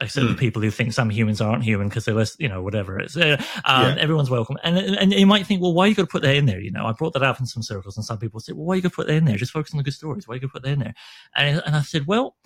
Except 0.00 0.28
the 0.28 0.34
people 0.36 0.62
who 0.62 0.70
think 0.70 0.92
some 0.92 1.10
humans 1.10 1.40
aren't 1.40 1.64
human 1.64 1.88
because 1.88 2.04
they're 2.04 2.14
less 2.14 2.36
you 2.38 2.48
know 2.48 2.62
whatever 2.62 3.00
it's 3.00 3.16
uh, 3.16 3.36
um, 3.64 3.82
Yeah. 3.84 3.96
everyone's 3.98 4.30
welcome. 4.30 4.56
And 4.62 4.78
and 4.78 5.12
you 5.12 5.26
might 5.26 5.44
think 5.44 5.60
well 5.60 5.74
why 5.74 5.86
are 5.86 5.88
you 5.88 5.96
got 5.96 6.02
to 6.02 6.08
put 6.08 6.22
that 6.22 6.36
in 6.36 6.46
there? 6.46 6.60
You 6.60 6.70
know 6.70 6.86
i 6.86 6.92
brought 6.92 7.14
that 7.14 7.24
up 7.24 7.40
in 7.40 7.46
some 7.46 7.64
circles 7.64 7.96
and 7.96 8.06
some 8.06 8.18
people 8.18 8.38
say 8.38 8.52
well 8.52 8.64
why 8.66 8.74
are 8.74 8.76
you 8.76 8.82
got 8.82 8.90
to 8.90 8.94
put 8.94 9.08
that 9.08 9.16
in 9.16 9.24
there? 9.24 9.36
Just 9.36 9.50
focus 9.50 9.72
on 9.74 9.78
the 9.78 9.82
good 9.82 9.94
stories. 9.94 10.28
Why 10.28 10.34
are 10.34 10.36
you 10.36 10.42
got 10.42 10.46
to 10.48 10.52
put 10.52 10.62
that 10.62 10.70
in 10.70 10.78
there? 10.78 10.94
And, 11.34 11.60
and 11.66 11.74
i 11.74 11.82
said 11.82 12.06
well 12.06 12.36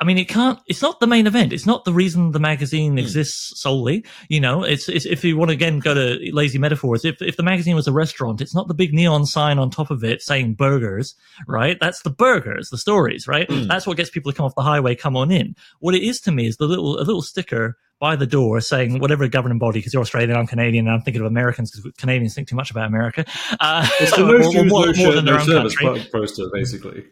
I 0.00 0.04
mean, 0.04 0.16
it 0.16 0.28
can't. 0.28 0.60
It's 0.66 0.80
not 0.80 1.00
the 1.00 1.08
main 1.08 1.26
event. 1.26 1.52
It's 1.52 1.66
not 1.66 1.84
the 1.84 1.92
reason 1.92 2.30
the 2.30 2.38
magazine 2.38 2.92
Hmm. 2.92 2.98
exists 2.98 3.60
solely. 3.60 4.04
You 4.28 4.40
know, 4.40 4.62
it's, 4.62 4.88
it's 4.88 5.04
if 5.06 5.24
you 5.24 5.36
want 5.36 5.48
to 5.48 5.54
again 5.54 5.80
go 5.80 5.92
to 5.92 6.18
lazy 6.32 6.58
metaphors. 6.58 7.04
If 7.04 7.20
if 7.20 7.36
the 7.36 7.42
magazine 7.42 7.74
was 7.74 7.88
a 7.88 7.92
restaurant, 7.92 8.40
it's 8.40 8.54
not 8.54 8.68
the 8.68 8.74
big 8.74 8.94
neon 8.94 9.26
sign 9.26 9.58
on 9.58 9.70
top 9.70 9.90
of 9.90 10.04
it 10.04 10.22
saying 10.22 10.54
burgers, 10.54 11.14
right? 11.48 11.76
That's 11.80 12.02
the 12.02 12.10
burgers, 12.10 12.68
the 12.70 12.78
stories, 12.78 13.26
right? 13.26 13.48
Mm. 13.48 13.66
That's 13.66 13.86
what 13.88 13.96
gets 13.96 14.10
people 14.10 14.30
to 14.30 14.36
come 14.36 14.46
off 14.46 14.54
the 14.54 14.62
highway, 14.62 14.94
come 14.94 15.16
on 15.16 15.32
in. 15.32 15.56
What 15.80 15.94
it 15.96 16.02
is 16.04 16.20
to 16.22 16.30
me 16.32 16.46
is 16.46 16.58
the 16.58 16.66
little 16.68 16.98
a 16.98 17.02
little 17.02 17.22
sticker 17.22 17.76
by 18.00 18.14
the 18.14 18.26
door 18.26 18.60
saying 18.60 19.00
whatever 19.00 19.26
governing 19.26 19.58
body, 19.58 19.80
because 19.80 19.92
you're 19.92 20.02
Australian, 20.02 20.36
I'm 20.36 20.46
Canadian, 20.46 20.86
and 20.86 20.94
I'm 20.94 21.02
thinking 21.02 21.20
of 21.22 21.26
Americans 21.26 21.72
because 21.72 21.92
Canadians 21.96 22.32
think 22.36 22.46
too 22.46 22.54
much 22.54 22.70
about 22.70 22.86
America. 22.86 23.24
Uh, 23.58 23.84
It's 23.98 24.14
the 24.14 24.18
no 24.24 24.34
or 24.36 24.42
shoes, 24.52 24.70
more, 24.70 24.86
no 24.86 24.92
more 25.02 25.12
than 25.12 25.24
their 25.24 25.40
own 25.40 25.44
service 25.44 25.76
country. 25.76 26.08
poster, 26.12 26.44
basically. 26.52 27.02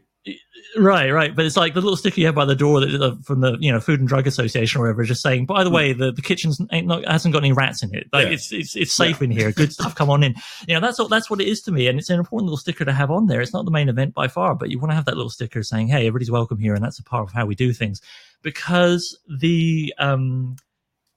Right, 0.78 1.10
right. 1.10 1.34
But 1.34 1.46
it's 1.46 1.56
like 1.56 1.72
the 1.74 1.80
little 1.80 1.96
sticker 1.96 2.20
you 2.20 2.26
have 2.26 2.34
by 2.34 2.44
the 2.44 2.54
door 2.54 2.80
that, 2.80 3.00
uh, 3.00 3.16
from 3.22 3.40
the 3.40 3.56
you 3.60 3.72
know 3.72 3.80
Food 3.80 4.00
and 4.00 4.08
Drug 4.08 4.26
Association 4.26 4.80
or 4.80 4.84
whatever, 4.84 5.04
just 5.04 5.22
saying, 5.22 5.46
by 5.46 5.64
the 5.64 5.70
way, 5.70 5.92
the, 5.92 6.12
the 6.12 6.20
kitchen's 6.20 6.60
ain't 6.70 6.86
not 6.86 7.06
hasn't 7.06 7.32
got 7.32 7.42
any 7.42 7.52
rats 7.52 7.82
in 7.82 7.94
it. 7.94 8.08
Like 8.12 8.26
Yeah. 8.26 8.34
it's 8.34 8.52
it's 8.52 8.76
it's 8.76 8.92
safe 8.92 9.22
in 9.22 9.30
here. 9.30 9.52
Good 9.52 9.72
stuff. 9.72 9.94
Come 9.94 10.10
on 10.10 10.22
in. 10.22 10.34
You 10.68 10.74
know 10.74 10.80
that's 10.80 11.00
all, 11.00 11.08
that's 11.08 11.30
what 11.30 11.40
it 11.40 11.48
is 11.48 11.62
to 11.62 11.72
me, 11.72 11.88
and 11.88 11.98
it's 11.98 12.10
an 12.10 12.18
important 12.18 12.46
little 12.46 12.58
sticker 12.58 12.84
to 12.84 12.92
have 12.92 13.10
on 13.10 13.26
there. 13.26 13.40
It's 13.40 13.54
not 13.54 13.64
the 13.64 13.70
main 13.70 13.88
event 13.88 14.12
by 14.12 14.28
far, 14.28 14.54
but 14.54 14.70
you 14.70 14.78
want 14.78 14.90
to 14.90 14.96
have 14.96 15.06
that 15.06 15.16
little 15.16 15.30
sticker 15.30 15.62
saying, 15.62 15.88
hey, 15.88 16.06
everybody's 16.06 16.30
welcome 16.30 16.58
here, 16.58 16.74
and 16.74 16.84
that's 16.84 16.98
a 16.98 17.04
part 17.04 17.26
of 17.26 17.32
how 17.32 17.46
we 17.46 17.54
do 17.54 17.72
things, 17.72 18.02
because 18.42 19.18
the 19.28 19.94
um 19.98 20.56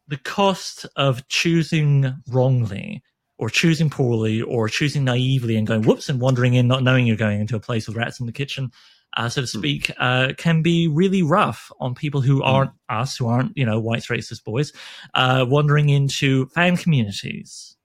the 0.08 0.18
cost 0.18 0.86
of 0.96 1.28
choosing 1.28 2.16
wrongly 2.30 3.04
or 3.38 3.50
choosing 3.50 3.90
poorly 3.90 4.42
or 4.42 4.68
choosing 4.68 5.04
naively 5.04 5.56
and 5.56 5.68
going 5.68 5.84
whoops 5.84 6.10
and 6.10 6.20
wandering 6.20 6.54
in 6.56 6.68
not 6.68 6.84
knowing 6.84 7.06
you're 7.06 7.16
going 7.16 7.40
into 7.40 7.56
a 7.56 7.60
place 7.60 7.88
with 7.88 7.96
rats 7.96 8.20
in 8.20 8.26
the 8.26 8.32
kitchen 8.32 8.72
uh, 9.20 9.28
so 9.30 9.42
to 9.42 9.48
speak 9.48 9.92
uh, 10.00 10.30
can 10.38 10.62
be 10.62 10.88
really 10.88 11.22
rough 11.22 11.72
on 11.80 11.94
people 11.94 12.22
who 12.22 12.42
aren't 12.42 12.72
us 12.88 13.18
who 13.18 13.28
aren't 13.28 13.56
you 13.58 13.66
know 13.66 13.80
white 13.80 14.04
racist 14.04 14.44
boys 14.44 14.72
uh, 15.14 15.46
wandering 15.48 15.90
into 15.90 16.48
fan 16.48 16.78
communities 16.78 17.76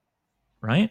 right 0.63 0.91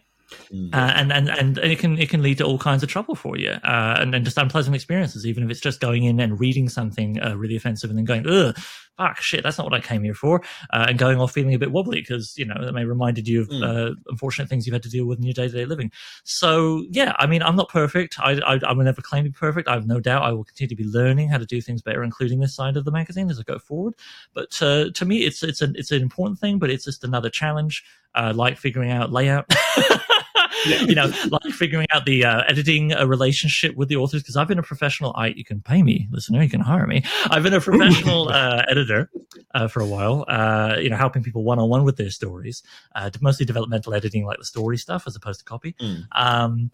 Mm. 0.52 0.74
uh, 0.74 0.92
and, 0.96 1.12
and 1.12 1.28
and 1.28 1.58
it 1.58 1.78
can 1.78 1.98
it 1.98 2.08
can 2.08 2.22
lead 2.22 2.38
to 2.38 2.44
all 2.44 2.58
kinds 2.58 2.82
of 2.82 2.88
trouble 2.88 3.14
for 3.14 3.36
you, 3.36 3.50
uh, 3.50 3.96
and, 4.00 4.14
and 4.14 4.24
just 4.24 4.38
unpleasant 4.38 4.74
experiences. 4.74 5.26
Even 5.26 5.44
if 5.44 5.50
it's 5.50 5.60
just 5.60 5.80
going 5.80 6.04
in 6.04 6.18
and 6.18 6.40
reading 6.40 6.68
something 6.68 7.20
uh, 7.22 7.36
really 7.36 7.56
offensive 7.56 7.90
and 7.90 7.98
then 7.98 8.04
going, 8.04 8.26
ugh, 8.26 8.56
fuck, 8.96 9.20
shit, 9.20 9.42
that's 9.42 9.58
not 9.58 9.64
what 9.64 9.74
I 9.74 9.80
came 9.80 10.02
here 10.04 10.14
for, 10.14 10.42
uh, 10.72 10.86
and 10.88 10.98
going 10.98 11.18
off 11.20 11.32
feeling 11.32 11.54
a 11.54 11.58
bit 11.58 11.72
wobbly 11.72 12.00
because 12.00 12.36
you 12.36 12.44
know 12.44 12.54
that 12.60 12.72
may 12.72 12.84
reminded 12.84 13.26
you 13.28 13.42
of 13.42 13.48
Mm. 13.48 13.62
uh, 13.62 13.94
unfortunate 14.08 14.48
things 14.48 14.66
you've 14.66 14.72
had 14.72 14.82
to 14.82 14.88
deal 14.88 15.06
with 15.06 15.18
in 15.18 15.24
your 15.24 15.34
day 15.34 15.48
to 15.48 15.54
day 15.54 15.64
living. 15.64 15.90
So 16.24 16.84
yeah, 16.90 17.14
I 17.18 17.26
mean, 17.26 17.42
I'm 17.42 17.56
not 17.56 17.68
perfect. 17.68 18.16
I, 18.20 18.40
I 18.46 18.60
I 18.66 18.72
will 18.72 18.84
never 18.84 19.02
claim 19.02 19.24
to 19.24 19.30
be 19.30 19.34
perfect. 19.36 19.68
I 19.68 19.74
have 19.74 19.86
no 19.86 20.00
doubt 20.00 20.22
I 20.22 20.32
will 20.32 20.44
continue 20.44 20.68
to 20.68 20.76
be 20.82 20.88
learning 20.88 21.28
how 21.28 21.38
to 21.38 21.46
do 21.46 21.60
things 21.60 21.82
better, 21.82 22.02
including 22.02 22.40
this 22.40 22.54
side 22.54 22.76
of 22.76 22.84
the 22.84 22.90
magazine 22.90 23.30
as 23.30 23.38
I 23.38 23.42
go 23.42 23.58
forward. 23.58 23.94
But 24.32 24.60
uh, 24.62 24.90
to 24.92 25.04
me, 25.04 25.24
it's 25.24 25.42
it's 25.42 25.60
an 25.62 25.74
it's 25.76 25.90
an 25.90 26.02
important 26.02 26.38
thing, 26.38 26.58
but 26.58 26.70
it's 26.70 26.84
just 26.84 27.04
another 27.04 27.30
challenge, 27.30 27.84
uh, 28.14 28.32
like 28.34 28.58
figuring 28.58 28.90
out 28.90 29.12
layout. 29.12 29.52
you 30.88 30.94
know, 30.94 31.12
like 31.30 31.52
figuring 31.52 31.86
out 31.92 32.04
the 32.04 32.24
uh, 32.24 32.42
editing 32.46 32.92
a 32.92 33.06
relationship 33.06 33.76
with 33.76 33.88
the 33.88 33.96
authors. 33.96 34.22
Because 34.22 34.36
I've 34.36 34.48
been 34.48 34.58
a 34.58 34.62
professional. 34.62 35.12
I 35.16 35.28
you 35.28 35.44
can 35.44 35.60
pay 35.60 35.82
me, 35.82 36.08
listener. 36.10 36.42
You 36.42 36.48
can 36.48 36.60
hire 36.60 36.86
me. 36.86 37.04
I've 37.30 37.42
been 37.42 37.54
a 37.54 37.60
professional 37.60 38.28
uh, 38.28 38.62
editor 38.68 39.10
uh, 39.54 39.68
for 39.68 39.80
a 39.80 39.86
while. 39.86 40.24
Uh, 40.28 40.76
you 40.80 40.90
know, 40.90 40.96
helping 40.96 41.22
people 41.22 41.44
one 41.44 41.58
on 41.58 41.68
one 41.68 41.84
with 41.84 41.96
their 41.96 42.10
stories. 42.10 42.62
Uh, 42.94 43.10
mostly 43.20 43.46
developmental 43.46 43.94
editing, 43.94 44.24
like 44.24 44.38
the 44.38 44.44
story 44.44 44.78
stuff, 44.78 45.04
as 45.06 45.16
opposed 45.16 45.40
to 45.40 45.44
copy. 45.44 45.74
Mm. 45.80 46.04
Um, 46.12 46.70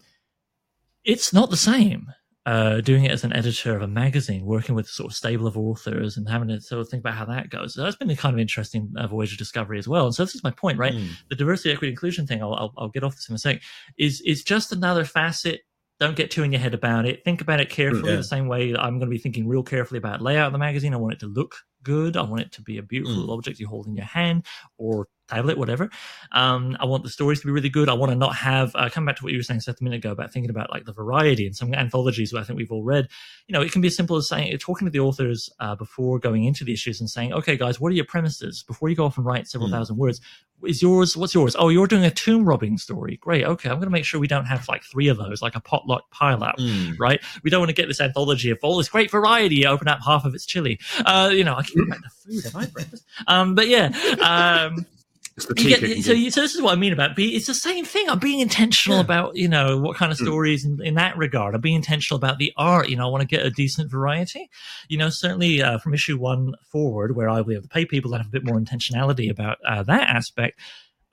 it's 1.03 1.33
not 1.33 1.49
the 1.49 1.57
same. 1.57 2.11
Uh, 2.43 2.81
doing 2.81 3.03
it 3.05 3.11
as 3.11 3.23
an 3.23 3.31
editor 3.33 3.75
of 3.75 3.83
a 3.83 3.87
magazine, 3.87 4.43
working 4.45 4.73
with 4.73 4.87
sort 4.87 5.11
of 5.11 5.15
stable 5.15 5.45
of 5.45 5.55
authors 5.55 6.17
and 6.17 6.27
having 6.27 6.47
to 6.47 6.59
sort 6.59 6.81
of 6.81 6.89
think 6.89 7.01
about 7.01 7.13
how 7.13 7.23
that 7.23 7.51
goes. 7.51 7.75
So 7.75 7.83
that's 7.83 7.95
been 7.95 8.09
a 8.09 8.15
kind 8.15 8.33
of 8.33 8.39
interesting 8.39 8.91
uh, 8.97 9.05
voyage 9.05 9.31
of 9.33 9.37
discovery 9.37 9.77
as 9.77 9.87
well. 9.87 10.05
And 10.05 10.15
so 10.15 10.25
this 10.25 10.33
is 10.33 10.43
my 10.43 10.49
point, 10.49 10.79
right? 10.79 10.93
Mm. 10.93 11.09
the 11.29 11.35
diversity, 11.35 11.71
equity, 11.71 11.91
inclusion 11.91 12.25
thing, 12.25 12.41
I'll, 12.41 12.55
I'll, 12.55 12.73
I'll 12.79 12.89
get 12.89 13.03
off 13.03 13.13
this 13.13 13.29
in 13.29 13.35
a 13.35 13.37
sec, 13.37 13.61
is, 13.99 14.21
is 14.25 14.43
just 14.43 14.71
another 14.71 15.05
facet. 15.05 15.61
Don't 15.99 16.15
get 16.15 16.31
too 16.31 16.41
in 16.41 16.51
your 16.51 16.61
head 16.61 16.73
about 16.73 17.05
it. 17.05 17.23
Think 17.23 17.41
about 17.41 17.59
it 17.59 17.69
carefully 17.69 18.09
Yeah. 18.09 18.15
the 18.17 18.23
same 18.23 18.47
way 18.47 18.73
I'm 18.75 18.97
going 18.97 19.01
to 19.11 19.15
be 19.15 19.19
thinking 19.19 19.47
real 19.47 19.61
carefully 19.61 19.99
about 19.99 20.19
layout 20.19 20.47
of 20.47 20.53
the 20.53 20.57
magazine. 20.57 20.95
I 20.95 20.97
want 20.97 21.13
it 21.13 21.19
to 21.19 21.27
look 21.27 21.53
good. 21.83 22.17
I 22.17 22.21
want 22.23 22.41
it 22.41 22.51
to 22.53 22.61
be 22.61 22.77
a 22.77 22.83
beautiful 22.83 23.27
Mm. 23.27 23.33
object 23.37 23.59
you 23.59 23.67
hold 23.67 23.87
in 23.87 23.95
your 23.95 24.05
hand 24.05 24.45
or 24.77 25.07
tablet, 25.27 25.57
whatever. 25.57 25.89
Um, 26.33 26.75
I 26.81 26.85
want 26.85 27.03
the 27.03 27.09
stories 27.09 27.39
to 27.39 27.45
be 27.47 27.53
really 27.53 27.69
good. 27.69 27.87
I 27.87 27.93
want 27.93 28.11
to 28.11 28.17
not 28.17 28.35
have, 28.35 28.75
uh, 28.75 28.89
come 28.89 29.05
back 29.05 29.15
to 29.17 29.23
what 29.23 29.31
you 29.31 29.39
were 29.39 29.43
saying 29.43 29.61
Seth 29.61 29.79
a 29.79 29.83
minute 29.83 29.97
ago 30.03 30.11
about 30.11 30.33
thinking 30.33 30.49
about 30.49 30.69
like 30.71 30.83
the 30.83 30.91
variety 30.91 31.45
and 31.45 31.55
some 31.55 31.73
anthologies 31.73 32.31
that 32.31 32.39
I 32.39 32.43
think 32.43 32.57
we've 32.57 32.71
all 32.71 32.83
read. 32.83 33.07
You 33.47 33.53
know, 33.53 33.61
it 33.61 33.71
can 33.71 33.79
be 33.81 33.87
as 33.87 33.95
simple 33.95 34.17
as 34.17 34.27
saying, 34.27 34.57
talking 34.57 34.85
to 34.87 34.91
the 34.91 34.99
authors 34.99 35.49
uh, 35.61 35.75
before 35.75 36.19
going 36.19 36.43
into 36.43 36.65
the 36.65 36.73
issues 36.73 36.99
and 36.99 37.09
saying, 37.09 37.31
okay, 37.31 37.55
guys, 37.55 37.79
what 37.79 37.93
are 37.93 37.95
your 37.95 38.03
premises? 38.05 38.63
Before 38.67 38.89
you 38.89 38.95
go 38.95 39.05
off 39.05 39.15
and 39.17 39.25
write 39.25 39.47
several 39.47 39.69
Mm. 39.69 39.73
thousand 39.73 39.97
words, 39.97 40.19
is 40.63 40.79
yours 40.79 41.17
what's 41.17 41.33
yours 41.33 41.55
oh 41.57 41.69
you're 41.69 41.87
doing 41.87 42.05
a 42.05 42.11
tomb 42.11 42.45
robbing 42.45 42.77
story 42.77 43.17
great 43.19 43.43
okay 43.43 43.67
i'm 43.67 43.77
going 43.77 43.87
to 43.87 43.91
make 43.91 44.05
sure 44.05 44.19
we 44.19 44.27
don't 44.27 44.45
have 44.45 44.67
like 44.69 44.83
three 44.83 45.07
of 45.07 45.17
those 45.17 45.41
like 45.41 45.55
a 45.55 45.59
potluck 45.59 46.03
pile 46.11 46.43
up 46.43 46.55
Mm. 46.59 46.93
right 46.99 47.19
we 47.43 47.49
don't 47.49 47.59
want 47.61 47.69
to 47.69 47.73
get 47.73 47.87
this 47.87 47.99
anthology 47.99 48.51
of 48.51 48.59
all 48.61 48.77
this 48.77 48.87
great 48.87 49.09
variety 49.09 49.65
open 49.65 49.87
up 49.87 50.01
half 50.05 50.23
of 50.23 50.35
it's 50.35 50.45
chili 50.45 50.79
uh 51.03 51.31
you 51.33 51.43
know 51.43 51.55
i 51.71 51.73
keep 51.73 51.87
Getting 51.87 51.89
back 51.89 52.01
to 52.03 52.09
food, 52.09 52.43
have 52.45 52.55
I 52.55 52.61
had 52.61 52.73
breakfast? 52.73 53.05
Um, 53.27 53.55
but 53.55 53.67
yeah, 53.67 53.87
um, 54.21 54.85
you 55.57 55.69
get, 55.77 56.03
so, 56.03 56.11
you, 56.11 56.29
so 56.29 56.41
this 56.41 56.53
is 56.55 56.61
what 56.61 56.73
I 56.73 56.75
mean 56.75 56.93
about 56.93 57.15
be. 57.15 57.35
It's 57.35 57.47
the 57.47 57.53
same 57.53 57.85
thing. 57.85 58.09
I'm 58.09 58.19
being 58.19 58.39
intentional 58.41 58.97
Yeah. 58.97 59.03
about 59.05 59.35
you 59.35 59.47
know 59.47 59.77
what 59.77 59.95
kind 59.97 60.11
of 60.11 60.17
Mm. 60.17 60.23
stories 60.25 60.65
in, 60.65 60.79
in 60.83 60.95
that 60.95 61.17
regard. 61.17 61.55
I'm 61.55 61.61
being 61.61 61.75
intentional 61.75 62.17
about 62.17 62.37
the 62.37 62.51
art. 62.57 62.89
You 62.89 62.97
know, 62.97 63.07
I 63.07 63.09
want 63.11 63.21
to 63.21 63.27
get 63.27 63.45
a 63.45 63.49
decent 63.49 63.89
variety. 63.89 64.49
You 64.89 64.97
know, 64.97 65.09
certainly 65.09 65.61
uh, 65.61 65.77
from 65.79 65.93
issue 65.93 66.17
one 66.19 66.53
forward, 66.71 67.15
where 67.15 67.29
I'll 67.29 67.43
be 67.43 67.53
able 67.53 67.63
to 67.63 67.69
pay 67.69 67.85
people 67.85 68.11
that 68.11 68.17
have 68.17 68.27
a 68.27 68.31
bit 68.31 68.43
more 68.43 68.59
intentionality 68.59 69.29
about 69.31 69.57
uh, 69.67 69.83
that 69.83 70.09
aspect. 70.09 70.59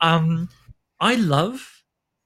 Um, 0.00 0.48
I 1.00 1.14
love 1.14 1.77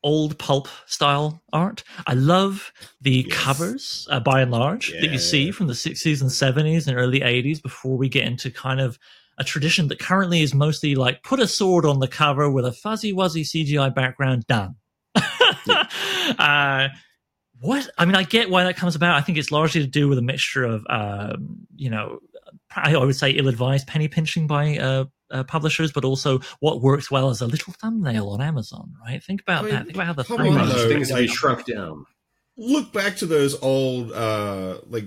old 0.03 0.39
pulp 0.39 0.69
style 0.87 1.43
art. 1.53 1.85
I 2.07 2.15
love 2.15 2.73
the 3.01 3.27
Yes. 3.29 3.39
covers, 3.39 4.09
uh, 4.11 4.21
by 4.21 4.41
and 4.41 4.51
large, 4.51 4.91
that 5.01 5.11
you 5.11 5.19
see 5.19 5.51
from 5.51 5.67
the 5.69 5.75
60s 5.75 6.21
and 6.21 6.31
70s 6.31 6.87
and 6.87 6.97
early 6.97 7.23
80s 7.23 7.63
before 7.63 7.97
we 7.97 8.09
get 8.09 8.27
into 8.27 8.51
kind 8.51 8.81
of 8.81 8.99
a 9.39 9.45
tradition 9.45 9.89
that 9.89 9.99
currently 9.99 10.43
is 10.43 10.55
mostly 10.55 10.95
like 10.95 11.23
put 11.23 11.41
a 11.41 11.47
sword 11.47 11.87
on 11.87 12.01
the 12.01 12.09
cover 12.09 12.51
with 12.51 12.67
a 12.67 12.73
fuzzy 12.73 13.13
wuzzy 13.13 13.43
CGI 13.43 13.95
background, 13.95 14.47
done. 14.47 14.77
uh, 16.39 16.89
what 17.61 17.89
I 17.97 18.05
mean, 18.05 18.17
I 18.17 18.25
get 18.25 18.51
why 18.51 18.65
that 18.65 18.77
comes 18.77 18.97
about. 18.97 19.17
I 19.17 19.21
think 19.21 19.39
it's 19.39 19.53
largely 19.53 19.81
to 19.83 19.87
do 19.87 20.09
with 20.09 20.19
a 20.19 20.23
mixture 20.23 20.65
of, 20.65 20.85
um, 20.91 21.59
you 21.77 21.91
know, 21.91 22.19
I 22.75 22.97
would 22.97 23.17
say 23.17 23.31
ill-advised 23.31 23.87
penny 23.87 24.09
pinching 24.09 24.47
by 24.47 24.79
uh, 24.79 25.05
uh, 25.33 25.43
publishers, 25.45 25.91
but 25.93 26.05
also 26.05 26.41
what 26.61 26.81
works 26.83 27.11
well 27.11 27.31
as 27.31 27.41
a 27.41 27.47
little 27.47 27.73
thumbnail 27.81 28.29
on 28.29 28.41
Amazon. 28.41 28.93
Right? 29.05 29.23
Think 29.23 29.43
about 29.43 29.61
I 29.61 29.63
mean, 29.63 29.75
that. 29.75 29.85
Think 29.87 29.95
about 29.97 30.07
how 30.07 30.13
the 30.13 30.25
come 30.25 30.37
thumbnail. 30.39 30.59
on, 30.61 30.89
things 30.89 31.09
have 31.09 31.19
been 31.19 31.27
like- 31.27 31.37
shrunk 31.37 31.67
down. 31.67 32.07
Look 32.59 32.93
back 32.93 33.17
to 33.17 33.27
those 33.27 33.61
old, 33.63 34.13
uh, 34.13 34.79
like 34.89 35.07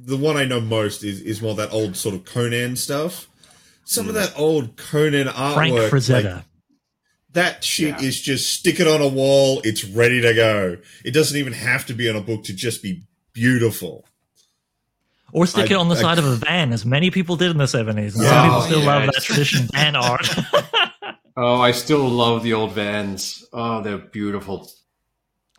the 0.00 0.16
one 0.16 0.36
I 0.36 0.44
know 0.44 0.60
most 0.60 1.02
is 1.02 1.20
is 1.20 1.42
more 1.42 1.54
that 1.56 1.72
old 1.72 1.96
sort 1.96 2.14
of 2.14 2.24
Conan 2.24 2.76
stuff. 2.76 3.26
Some 3.84 4.08
of 4.08 4.14
that 4.14 4.32
old 4.38 4.76
Conan 4.76 5.26
artwork, 5.26 5.54
Frank 5.54 5.74
like, 5.74 5.90
Frazetta. 5.90 6.44
that 7.32 7.64
shit 7.64 8.00
Yeah. 8.00 8.06
is 8.06 8.20
just 8.20 8.52
stick 8.52 8.78
it 8.80 8.86
on 8.86 9.00
a 9.02 9.08
wall. 9.08 9.60
It's 9.64 9.82
ready 9.84 10.20
to 10.20 10.32
go. 10.34 10.76
It 11.04 11.10
doesn't 11.12 11.36
even 11.36 11.52
have 11.52 11.84
to 11.86 11.94
be 11.94 12.08
on 12.08 12.14
a 12.14 12.20
book 12.20 12.44
to 12.44 12.52
just 12.54 12.80
be 12.82 13.02
beautiful. 13.32 14.06
Or 15.32 15.46
stick 15.46 15.70
I- 15.70 15.74
it 15.74 15.76
on 15.76 15.88
the 15.88 15.94
I- 15.96 16.00
side 16.00 16.18
of 16.18 16.24
a 16.24 16.36
van, 16.46 16.72
as 16.72 16.84
many 16.86 17.10
people 17.10 17.36
did 17.36 17.50
in 17.50 17.58
the 17.58 17.64
70s. 17.64 18.14
And 18.14 18.22
Yeah. 18.24 18.30
some 18.30 18.44
people 18.44 18.58
Oh, 18.62 18.66
still 18.66 18.80
love 18.80 19.06
that 19.06 19.22
tradition, 19.22 19.66
van 19.72 19.96
art. 19.96 20.28
Oh, 21.40 21.60
I 21.60 21.70
still 21.70 22.08
love 22.08 22.42
the 22.42 22.54
old 22.54 22.72
vans. 22.72 23.44
Oh, 23.52 23.80
they're 23.80 23.96
beautiful. 23.96 24.68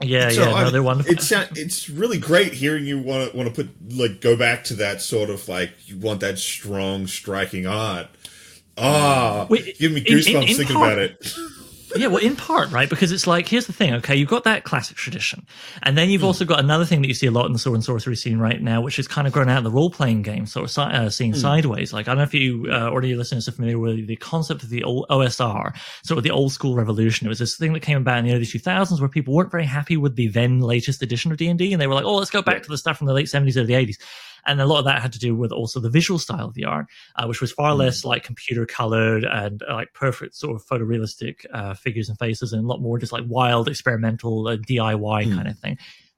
yeah, 0.01 0.27
So, 0.29 0.41
yeah, 0.49 0.63
no, 0.63 0.71
they're 0.71 0.83
wonderful. 0.83 1.13
It's 1.13 1.31
it's 1.31 1.89
really 1.89 2.17
great 2.17 2.51
hearing 2.51 2.85
you 2.85 2.99
want 2.99 3.31
to 3.31 3.37
want 3.37 3.47
to 3.47 3.63
put 3.63 3.73
like 3.95 4.19
go 4.19 4.35
back 4.35 4.65
to 4.65 4.73
that 4.73 5.01
sort 5.01 5.29
of 5.29 5.47
like 5.47 5.71
you 5.87 5.97
want 5.97 6.19
that 6.19 6.37
strong 6.37 7.07
striking 7.07 7.65
art. 7.65 8.07
Ah, 8.77 9.47
Wait, 9.49 9.77
give 9.79 9.93
me 9.93 10.01
in- 10.01 10.05
in- 10.07 10.13
goosebumps 10.19 10.49
in 10.49 10.55
thinking 10.57 10.75
part- 10.75 10.91
about 10.93 10.99
it. 10.99 11.33
Yeah, 11.95 12.07
well, 12.07 12.23
in 12.23 12.35
part, 12.35 12.71
right? 12.71 12.89
Because 12.89 13.11
it's 13.11 13.25
like, 13.27 13.47
here's 13.47 13.65
the 13.67 13.73
thing, 13.73 13.93
okay? 13.95 14.15
You've 14.15 14.29
got 14.29 14.43
that 14.43 14.63
classic 14.63 14.95
tradition. 14.97 15.45
And 15.83 15.97
then 15.97 16.09
you've 16.09 16.23
also 16.23 16.45
got 16.45 16.59
another 16.59 16.85
thing 16.85 17.01
that 17.01 17.07
you 17.07 17.13
see 17.13 17.27
a 17.27 17.31
lot 17.31 17.45
in 17.47 17.53
the 17.53 17.59
sword 17.59 17.75
and 17.75 17.83
sorcery 17.83 18.15
scene 18.15 18.37
right 18.37 18.61
now, 18.61 18.81
which 18.81 18.99
is 18.99 19.07
kind 19.07 19.25
of 19.27 19.33
grown 19.33 19.49
out 19.49 19.59
of 19.59 19.63
the 19.63 19.71
role 19.71 19.89
playing 19.89 20.21
game, 20.21 20.45
sort 20.45 20.69
of 20.69 20.77
uh, 20.77 21.09
scene 21.09 21.33
Hmm. 21.33 21.39
sideways. 21.39 21.91
Like, 21.93 22.07
I 22.07 22.11
don't 22.11 22.17
know 22.17 22.23
if 22.23 22.33
you, 22.33 22.67
uh, 22.71 22.89
or 22.89 23.03
your 23.03 23.17
listeners 23.17 23.47
are 23.47 23.51
familiar 23.53 23.79
with 23.79 24.07
the 24.07 24.15
concept 24.17 24.63
of 24.63 24.69
the 24.69 24.83
old 24.83 25.05
OSR, 25.09 25.73
sort 26.03 26.17
of 26.17 26.23
the 26.23 26.31
old 26.31 26.51
school 26.51 26.75
revolution. 26.75 27.25
It 27.25 27.29
was 27.29 27.39
this 27.39 27.55
thing 27.57 27.73
that 27.73 27.81
came 27.81 27.97
about 27.97 28.19
in 28.19 28.25
the 28.25 28.33
early 28.33 28.45
2000s 28.45 28.99
where 28.99 29.09
people 29.09 29.33
weren't 29.33 29.51
very 29.51 29.65
happy 29.65 29.97
with 29.97 30.15
the 30.15 30.27
then 30.27 30.59
latest 30.61 31.01
edition 31.01 31.31
of 31.31 31.37
D&D. 31.37 31.71
And 31.73 31.81
they 31.81 31.87
were 31.87 31.95
like, 31.95 32.05
oh, 32.05 32.15
let's 32.15 32.29
go 32.31 32.41
back 32.41 32.63
to 32.63 32.69
the 32.69 32.77
stuff 32.77 32.97
from 32.97 33.07
the 33.07 33.13
late 33.13 33.27
70s, 33.27 33.55
or 33.57 33.63
the 33.63 33.73
80s. 33.73 33.97
And 34.45 34.61
a 34.61 34.65
lot 34.65 34.79
of 34.79 34.85
that 34.85 35.01
had 35.01 35.13
to 35.13 35.19
do 35.19 35.35
with 35.35 35.51
also 35.51 35.79
the 35.79 35.89
visual 35.89 36.19
style 36.19 36.47
of 36.47 36.53
the 36.53 36.65
art, 36.65 36.87
uh, 37.15 37.25
which 37.27 37.41
was 37.41 37.51
far 37.51 37.73
less 37.75 38.03
like 38.05 38.23
computer 38.23 38.65
colored 38.65 39.23
and 39.23 39.61
uh, 39.69 39.73
like 39.75 39.93
perfect 39.93 40.35
sort 40.35 40.55
of 40.55 40.65
photorealistic 40.65 41.45
uh, 41.53 41.73
figures 41.73 42.09
and 42.09 42.17
faces, 42.17 42.53
and 42.53 42.63
a 42.63 42.67
lot 42.67 42.81
more 42.81 42.97
just 42.97 43.11
like 43.11 43.23
wild 43.27 43.67
experimental 43.67 44.47
uh, 44.47 44.57
DIY 44.57 45.25
Hmm. 45.25 45.35
kind 45.35 45.47
of 45.47 45.57
thing. 45.59 45.77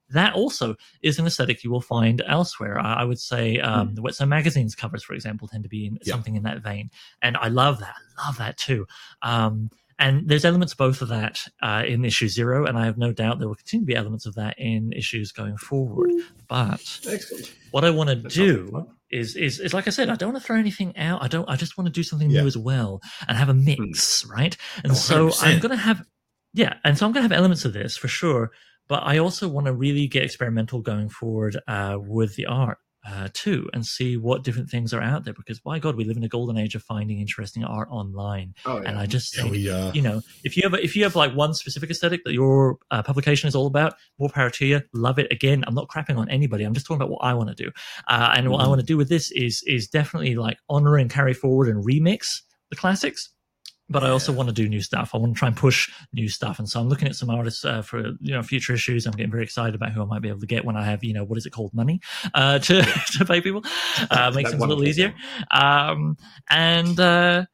That 0.10 0.34
also 0.34 0.76
is 1.02 1.20
an 1.20 1.26
aesthetic 1.26 1.64
you 1.64 1.72
will 1.72 1.80
find 1.80 2.22
elsewhere. 2.28 2.78
I, 2.78 2.96
I 2.96 3.04
would 3.06 3.20
say 3.20 3.60
um, 3.60 3.96
the 3.96 4.02
Wetzel 4.02 4.26
magazine's 4.28 4.76
covers, 4.76 5.04
for 5.06 5.14
example, 5.14 5.48
tend 5.48 5.64
to 5.64 5.70
be 5.70 5.86
in, 5.86 6.00
Yeah. 6.04 6.12
something 6.14 6.36
in 6.36 6.44
that 6.44 6.62
vein, 6.62 6.90
and 7.22 7.38
I 7.38 7.48
love 7.48 7.80
that. 7.80 7.96
I 8.18 8.28
love 8.28 8.38
that 8.40 8.58
too. 8.58 8.88
Um, 9.22 9.70
and 10.02 10.28
there's 10.28 10.44
elements 10.44 10.74
of 10.74 10.78
both 10.78 11.02
of 11.02 11.08
that 11.10 11.40
uh, 11.62 11.84
in 11.88 12.04
issue 12.04 12.28
zero, 12.28 12.66
and 12.66 12.78
I 12.78 12.86
have 12.86 12.98
no 12.98 13.14
doubt 13.14 13.40
there 13.40 13.48
will 13.48 13.56
continue 13.56 13.84
to 13.86 13.88
be 13.88 13.96
elements 13.96 14.26
of 14.26 14.36
that 14.36 14.56
in 14.58 14.92
issues 14.92 15.32
going 15.32 15.56
forward. 15.58 16.12
But 16.50 16.82
Excellent. 17.08 17.54
what 17.72 17.86
I 17.86 17.92
want 17.92 18.10
to 18.10 18.16
That 18.18 18.32
sounds 18.32 18.72
like 18.72 18.84
do 18.84 18.90
is, 19.10 19.36
is 19.36 19.60
is 19.60 19.74
like 19.74 19.88
I 19.88 19.92
said, 19.92 20.10
I 20.10 20.16
don't 20.16 20.34
want 20.34 20.42
to 20.44 20.46
throw 20.48 20.58
anything 20.58 20.98
out. 20.98 21.24
I 21.24 21.28
don't. 21.28 21.48
I 21.50 21.56
just 21.56 21.78
want 21.78 21.86
to 21.88 21.92
do 21.92 22.04
something 22.04 22.30
Yeah. 22.30 22.42
new 22.42 22.48
as 22.48 22.58
well 22.58 23.00
and 23.28 23.38
have 23.38 23.50
a 23.50 23.54
mix, 23.54 24.26
right? 24.26 24.58
And 24.84 24.92
Oh, 24.92 24.96
so 24.96 25.32
I'm 25.42 25.60
gonna 25.60 25.78
have, 25.78 26.04
yeah, 26.54 26.74
and 26.84 26.98
so 26.98 27.06
I'm 27.06 27.12
gonna 27.14 27.24
have 27.24 27.32
elements 27.32 27.64
of 27.64 27.74
this 27.74 27.96
for 27.96 28.08
sure. 28.10 28.52
But 28.90 29.04
I 29.06 29.20
also 29.20 29.48
want 29.48 29.68
to 29.68 29.74
really 29.74 30.08
get 30.08 30.24
experimental 30.24 30.82
going 30.82 31.10
forward 31.10 31.58
uh, 31.68 31.98
with 32.00 32.36
the 32.36 32.48
art 32.48 32.80
uh, 33.08 33.30
too, 33.34 33.70
and 33.74 33.86
see 33.86 34.16
what 34.18 34.44
different 34.44 34.70
things 34.70 34.94
are 34.94 35.02
out 35.02 35.24
there. 35.24 35.34
Because 35.34 35.60
by 35.60 35.80
God, 35.80 35.96
we 35.96 36.04
live 36.04 36.18
in 36.18 36.24
a 36.24 36.28
golden 36.28 36.58
age 36.58 36.76
of 36.76 36.84
finding 36.84 37.20
interesting 37.20 37.64
art 37.64 37.88
online. 37.92 38.54
Oh, 38.66 38.82
yeah. 38.82 38.90
And 38.90 39.00
I 39.00 39.06
just 39.06 39.38
Yeah, 39.38 39.50
we, 39.50 39.70
uh, 39.70 39.92
you 39.94 40.02
know, 40.02 40.22
if 40.44 40.56
you 40.56 40.64
have 40.64 40.74
if 40.76 40.96
you 40.96 41.04
have 41.04 41.16
like 41.16 41.34
one 41.36 41.54
specific 41.54 41.90
aesthetic 41.90 42.24
that 42.26 42.34
your 42.34 42.78
uh, 42.92 43.02
publication 43.04 43.48
is 43.48 43.56
all 43.56 43.68
about, 43.68 43.96
more 44.20 44.30
power 44.30 44.50
to 44.52 44.66
you. 44.66 44.82
Love 44.94 45.20
it. 45.20 45.32
Again, 45.32 45.64
I'm 45.68 45.74
not 45.76 45.88
crapping 45.88 46.18
on 46.18 46.30
anybody. 46.30 46.64
I'm 46.64 46.74
just 46.74 46.86
talking 46.86 47.02
about 47.02 47.10
what 47.12 47.24
I 47.24 47.34
want 47.34 47.50
to 47.50 47.56
do. 47.56 47.72
Uh, 48.08 48.34
and 48.36 48.50
what 48.50 48.62
I 48.62 48.66
Mhm. 48.66 48.70
want 48.70 48.82
to 48.82 48.86
do 48.86 48.98
with 48.98 49.10
this 49.10 49.32
is 49.32 49.64
is 49.66 49.88
definitely 49.88 50.36
like 50.36 50.58
honor 50.70 50.98
and 50.98 51.10
carry 51.10 51.34
forward 51.34 51.70
and 51.70 51.84
remix 51.84 52.42
the 52.70 52.76
classics. 52.76 53.30
But 53.92 54.04
I 54.04 54.10
also 54.10 54.32
Yeah. 54.32 54.38
want 54.38 54.50
to 54.50 54.54
do 54.54 54.68
new 54.70 54.82
stuff. 54.82 55.14
I 55.14 55.18
want 55.18 55.34
to 55.36 55.40
try 55.40 55.48
and 55.50 55.58
push 55.58 55.90
new 56.14 56.30
stuff, 56.30 56.60
and 56.60 56.70
so 56.70 56.80
I'm 56.80 56.88
looking 56.90 57.08
at 57.08 57.16
some 57.16 57.30
artists 57.30 57.66
uh, 57.66 57.82
for 57.82 58.00
you 58.20 58.34
know 58.34 58.42
future 58.42 58.74
issues. 58.74 59.06
I'm 59.06 59.14
getting 59.14 59.32
very 59.32 59.44
excited 59.44 59.76
about 59.76 59.92
who 59.92 60.02
I 60.02 60.06
might 60.06 60.22
be 60.22 60.30
able 60.30 60.40
to 60.40 60.48
get 60.48 60.66
when 60.66 60.78
I 60.78 60.86
have 60.86 61.04
you 61.04 61.14
know 61.14 61.24
what 61.24 61.38
is 61.38 61.46
it 61.46 61.52
called 61.52 61.74
money 61.74 62.00
uh, 62.34 62.60
to 62.60 62.82
to 63.18 63.26
pay 63.26 63.42
people. 63.42 63.64
Uh, 64.10 64.32
makes 64.34 64.50
things 64.52 64.64
a 64.64 64.68
little 64.68 64.84
easier. 64.84 65.14
Um, 65.52 66.18
and 66.50 67.00
uh, 67.00 67.46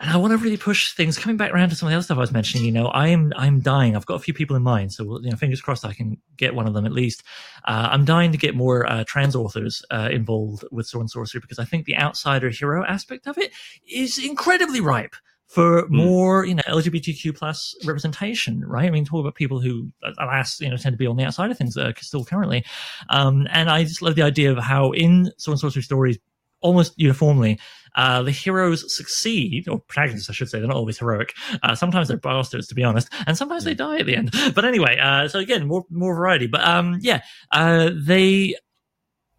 and 0.00 0.10
I 0.10 0.16
want 0.16 0.32
to 0.32 0.36
really 0.36 0.56
push 0.56 0.92
things. 0.94 1.16
Coming 1.18 1.36
back 1.36 1.52
around 1.52 1.68
to 1.70 1.76
some 1.76 1.86
of 1.86 1.90
the 1.90 1.96
other 1.96 2.02
stuff 2.02 2.18
I 2.18 2.20
was 2.20 2.32
mentioning, 2.32 2.66
you 2.66 2.72
know, 2.72 2.88
I'm 2.88 3.32
I'm 3.36 3.60
dying. 3.60 3.94
I've 3.94 4.06
got 4.06 4.14
a 4.14 4.18
few 4.18 4.34
people 4.34 4.56
in 4.56 4.62
mind, 4.62 4.92
so 4.92 5.20
you 5.20 5.30
know, 5.30 5.36
fingers 5.36 5.60
crossed 5.60 5.84
I 5.84 5.92
can 5.92 6.18
get 6.36 6.54
one 6.54 6.66
of 6.66 6.74
them 6.74 6.84
at 6.84 6.92
least. 6.92 7.22
Uh, 7.64 7.88
I'm 7.90 8.04
dying 8.04 8.32
to 8.32 8.38
get 8.38 8.54
more 8.56 8.84
uh, 8.90 9.04
trans 9.06 9.36
authors 9.36 9.82
uh, 9.90 10.08
involved 10.10 10.64
with 10.72 10.86
sword 10.86 11.02
and 11.02 11.10
sorcery 11.10 11.40
because 11.40 11.58
I 11.60 11.64
think 11.64 11.86
the 11.86 11.96
outsider 11.96 12.50
hero 12.50 12.84
aspect 12.84 13.26
of 13.28 13.38
it 13.38 13.52
is 13.88 14.18
incredibly 14.18 14.80
ripe 14.80 15.14
for 15.52 15.86
more, 15.88 16.46
you 16.46 16.54
know, 16.54 16.62
LGBTQ 16.66 17.36
plus 17.36 17.74
representation, 17.84 18.64
right? 18.64 18.86
I 18.86 18.90
mean, 18.90 19.04
talk 19.04 19.20
about 19.20 19.34
people 19.34 19.60
who, 19.60 19.92
alas, 20.18 20.58
you 20.60 20.70
know, 20.70 20.78
tend 20.78 20.94
to 20.94 20.96
be 20.98 21.06
on 21.06 21.16
the 21.16 21.24
outside 21.24 21.50
of 21.50 21.58
things 21.58 21.76
uh, 21.76 21.92
still 22.00 22.24
currently. 22.24 22.64
Um, 23.10 23.46
and 23.50 23.68
I 23.68 23.84
just 23.84 24.00
love 24.00 24.14
the 24.14 24.22
idea 24.22 24.50
of 24.50 24.56
how 24.56 24.92
in 24.92 25.30
sword 25.36 25.54
and 25.54 25.60
sorcery 25.60 25.82
stories, 25.82 26.18
almost 26.62 26.94
uniformly, 26.96 27.60
uh, 27.96 28.22
the 28.22 28.30
heroes 28.30 28.96
succeed, 28.96 29.68
or 29.68 29.78
protagonists, 29.80 30.30
I 30.30 30.32
should 30.32 30.48
say. 30.48 30.58
They're 30.58 30.68
not 30.68 30.76
always 30.76 30.98
heroic. 30.98 31.34
Uh, 31.62 31.74
sometimes 31.74 32.08
they're 32.08 32.16
bastards, 32.16 32.66
to 32.68 32.74
be 32.74 32.82
honest, 32.82 33.12
and 33.26 33.36
sometimes 33.36 33.64
they 33.64 33.74
die 33.74 33.98
at 33.98 34.06
the 34.06 34.16
end. 34.16 34.30
But 34.54 34.64
anyway, 34.64 34.98
uh, 34.98 35.28
so 35.28 35.38
again, 35.38 35.66
more 35.66 35.84
more 35.90 36.14
variety. 36.14 36.46
But 36.46 36.66
um, 36.66 36.98
yeah, 37.02 37.20
uh, 37.50 37.90
they 37.94 38.56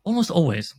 almost 0.03 0.30
always 0.30 0.76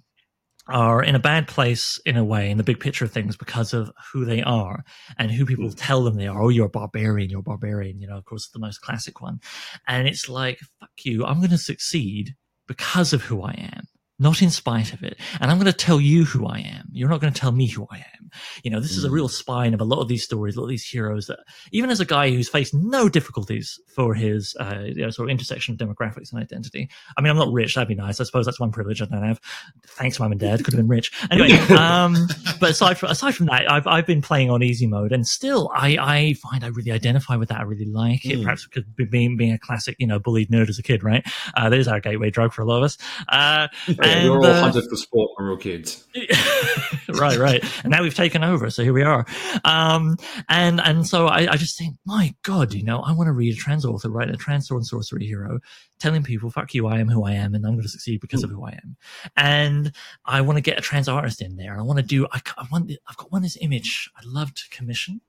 are 0.68 1.02
in 1.02 1.14
a 1.14 1.20
bad 1.20 1.46
place 1.46 2.00
in 2.06 2.16
a 2.16 2.24
way 2.24 2.50
in 2.50 2.56
the 2.56 2.64
big 2.64 2.80
picture 2.80 3.04
of 3.04 3.12
things 3.12 3.36
because 3.36 3.74
of 3.74 3.90
who 4.12 4.24
they 4.24 4.42
are 4.42 4.84
and 5.18 5.30
who 5.30 5.44
people 5.44 5.68
mm. 5.68 5.74
tell 5.76 6.02
them 6.04 6.16
they 6.16 6.26
are. 6.26 6.42
Oh, 6.42 6.48
you're 6.48 6.66
a 6.66 6.70
barbarian, 6.70 7.30
you're 7.30 7.40
a 7.40 7.42
barbarian. 7.42 8.00
You 8.00 8.06
know, 8.06 8.16
of 8.16 8.24
course, 8.24 8.48
the 8.48 8.58
most 8.58 8.80
classic 8.80 9.20
one. 9.20 9.40
And 9.86 10.08
it's 10.08 10.28
like, 10.28 10.58
fuck 10.80 10.90
you, 11.02 11.24
I'm 11.24 11.38
going 11.38 11.50
to 11.50 11.58
succeed 11.58 12.34
because 12.66 13.12
of 13.12 13.22
who 13.22 13.42
I 13.42 13.52
am 13.74 13.86
not 14.18 14.42
in 14.42 14.50
spite 14.50 14.92
of 14.92 15.02
it. 15.02 15.18
And 15.40 15.50
I'm 15.50 15.58
going 15.58 15.70
to 15.70 15.72
tell 15.72 16.00
you 16.00 16.24
who 16.24 16.46
I 16.46 16.58
am. 16.58 16.88
You're 16.92 17.08
not 17.08 17.20
going 17.20 17.32
to 17.32 17.40
tell 17.40 17.52
me 17.52 17.66
who 17.66 17.86
I 17.90 17.98
am. 17.98 18.30
You 18.62 18.70
know, 18.70 18.80
this 18.80 18.96
is 18.96 19.04
a 19.04 19.10
real 19.10 19.28
spine 19.28 19.74
of 19.74 19.80
a 19.80 19.84
lot 19.84 20.00
of 20.00 20.08
these 20.08 20.24
stories, 20.24 20.56
a 20.56 20.60
lot 20.60 20.64
of 20.64 20.70
these 20.70 20.86
heroes 20.86 21.26
that, 21.26 21.40
even 21.72 21.90
as 21.90 22.00
a 22.00 22.04
guy 22.04 22.30
who's 22.30 22.48
faced 22.48 22.74
no 22.74 23.08
difficulties 23.08 23.78
for 23.94 24.14
his, 24.14 24.56
uh, 24.60 24.82
you 24.86 25.02
know, 25.02 25.10
sort 25.10 25.28
of 25.28 25.30
intersection 25.30 25.74
of 25.74 25.78
demographics 25.78 26.32
and 26.32 26.40
identity. 26.40 26.88
I 27.16 27.20
mean, 27.20 27.30
I'm 27.30 27.36
not 27.36 27.52
rich. 27.52 27.74
That'd 27.74 27.88
be 27.88 27.94
nice. 27.94 28.20
I 28.20 28.24
suppose 28.24 28.44
that's 28.44 28.60
one 28.60 28.72
privilege 28.72 29.02
I 29.02 29.06
don't 29.06 29.22
have. 29.22 29.40
Thanks, 29.86 30.18
mum 30.18 30.32
and 30.32 30.40
dad. 30.40 30.64
Could 30.64 30.74
have 30.74 30.78
been 30.78 30.88
rich. 30.88 31.12
Anyway, 31.30 31.52
um, 31.76 32.28
but 32.60 32.70
aside 32.70 32.98
from, 32.98 33.10
aside 33.10 33.34
from 33.34 33.46
that, 33.46 33.70
I've, 33.70 33.86
I've 33.86 34.06
been 34.06 34.22
playing 34.22 34.50
on 34.50 34.62
easy 34.62 34.86
mode 34.86 35.12
and 35.12 35.26
still 35.26 35.70
I, 35.74 35.96
I 36.00 36.34
find 36.34 36.64
I 36.64 36.68
really 36.68 36.92
identify 36.92 37.36
with 37.36 37.48
that. 37.48 37.60
I 37.60 37.62
really 37.62 37.86
like 37.86 38.24
it. 38.24 38.38
Mm. 38.38 38.44
Perhaps 38.44 38.66
because 38.66 38.84
being, 39.10 39.36
being 39.36 39.52
a 39.52 39.58
classic, 39.58 39.96
you 39.98 40.06
know, 40.06 40.18
bullied 40.18 40.50
nerd 40.50 40.68
as 40.68 40.78
a 40.78 40.82
kid, 40.82 41.02
right? 41.02 41.26
Uh, 41.56 41.68
that 41.68 41.78
is 41.78 41.88
our 41.88 42.00
gateway 42.00 42.30
drug 42.30 42.52
for 42.52 42.62
a 42.62 42.64
lot 42.64 42.78
of 42.78 42.84
us. 42.84 42.98
Uh, 43.28 43.68
And, 44.04 44.24
we 44.24 44.30
were 44.30 44.38
all 44.38 44.46
uh, 44.46 44.60
hunted 44.60 44.84
for 44.88 44.96
sport 44.96 45.30
when 45.36 45.46
we 45.46 45.54
were 45.54 45.58
kids. 45.58 46.06
right, 47.08 47.38
right. 47.38 47.64
And 47.82 47.90
now 47.90 48.02
we've 48.02 48.14
taken 48.14 48.44
over, 48.44 48.70
so 48.70 48.82
here 48.82 48.92
we 48.92 49.02
are. 49.02 49.26
Um, 49.64 50.16
and 50.48 50.80
and 50.80 51.06
so 51.06 51.26
I, 51.26 51.52
I 51.52 51.56
just 51.56 51.78
think, 51.78 51.96
my 52.04 52.34
God, 52.42 52.74
you 52.74 52.84
know, 52.84 53.00
I 53.00 53.12
want 53.12 53.28
to 53.28 53.32
read 53.32 53.54
a 53.54 53.56
trans 53.56 53.84
author 53.84 54.08
writing 54.08 54.34
a 54.34 54.38
trans 54.38 54.70
and 54.70 54.86
sorcery 54.86 55.26
hero, 55.26 55.60
telling 55.98 56.22
people, 56.22 56.50
"Fuck 56.50 56.74
you, 56.74 56.86
I 56.86 56.98
am 56.98 57.08
who 57.08 57.24
I 57.24 57.32
am, 57.32 57.54
and 57.54 57.64
I'm 57.66 57.72
going 57.72 57.82
to 57.82 57.88
succeed 57.88 58.20
because 58.20 58.42
of 58.42 58.50
who 58.50 58.64
I 58.64 58.72
am." 58.72 58.96
And 59.36 59.92
I 60.24 60.40
want 60.40 60.56
to 60.56 60.62
get 60.62 60.78
a 60.78 60.82
trans 60.82 61.08
artist 61.08 61.42
in 61.42 61.56
there, 61.56 61.78
I 61.78 61.82
want 61.82 61.98
to 61.98 62.04
do. 62.04 62.26
I, 62.32 62.40
I 62.56 62.66
want. 62.70 62.92
I've 63.08 63.16
got 63.16 63.32
one 63.32 63.42
this 63.42 63.58
image 63.60 64.10
I'd 64.16 64.24
love 64.24 64.54
to 64.54 64.68
commission. 64.70 65.20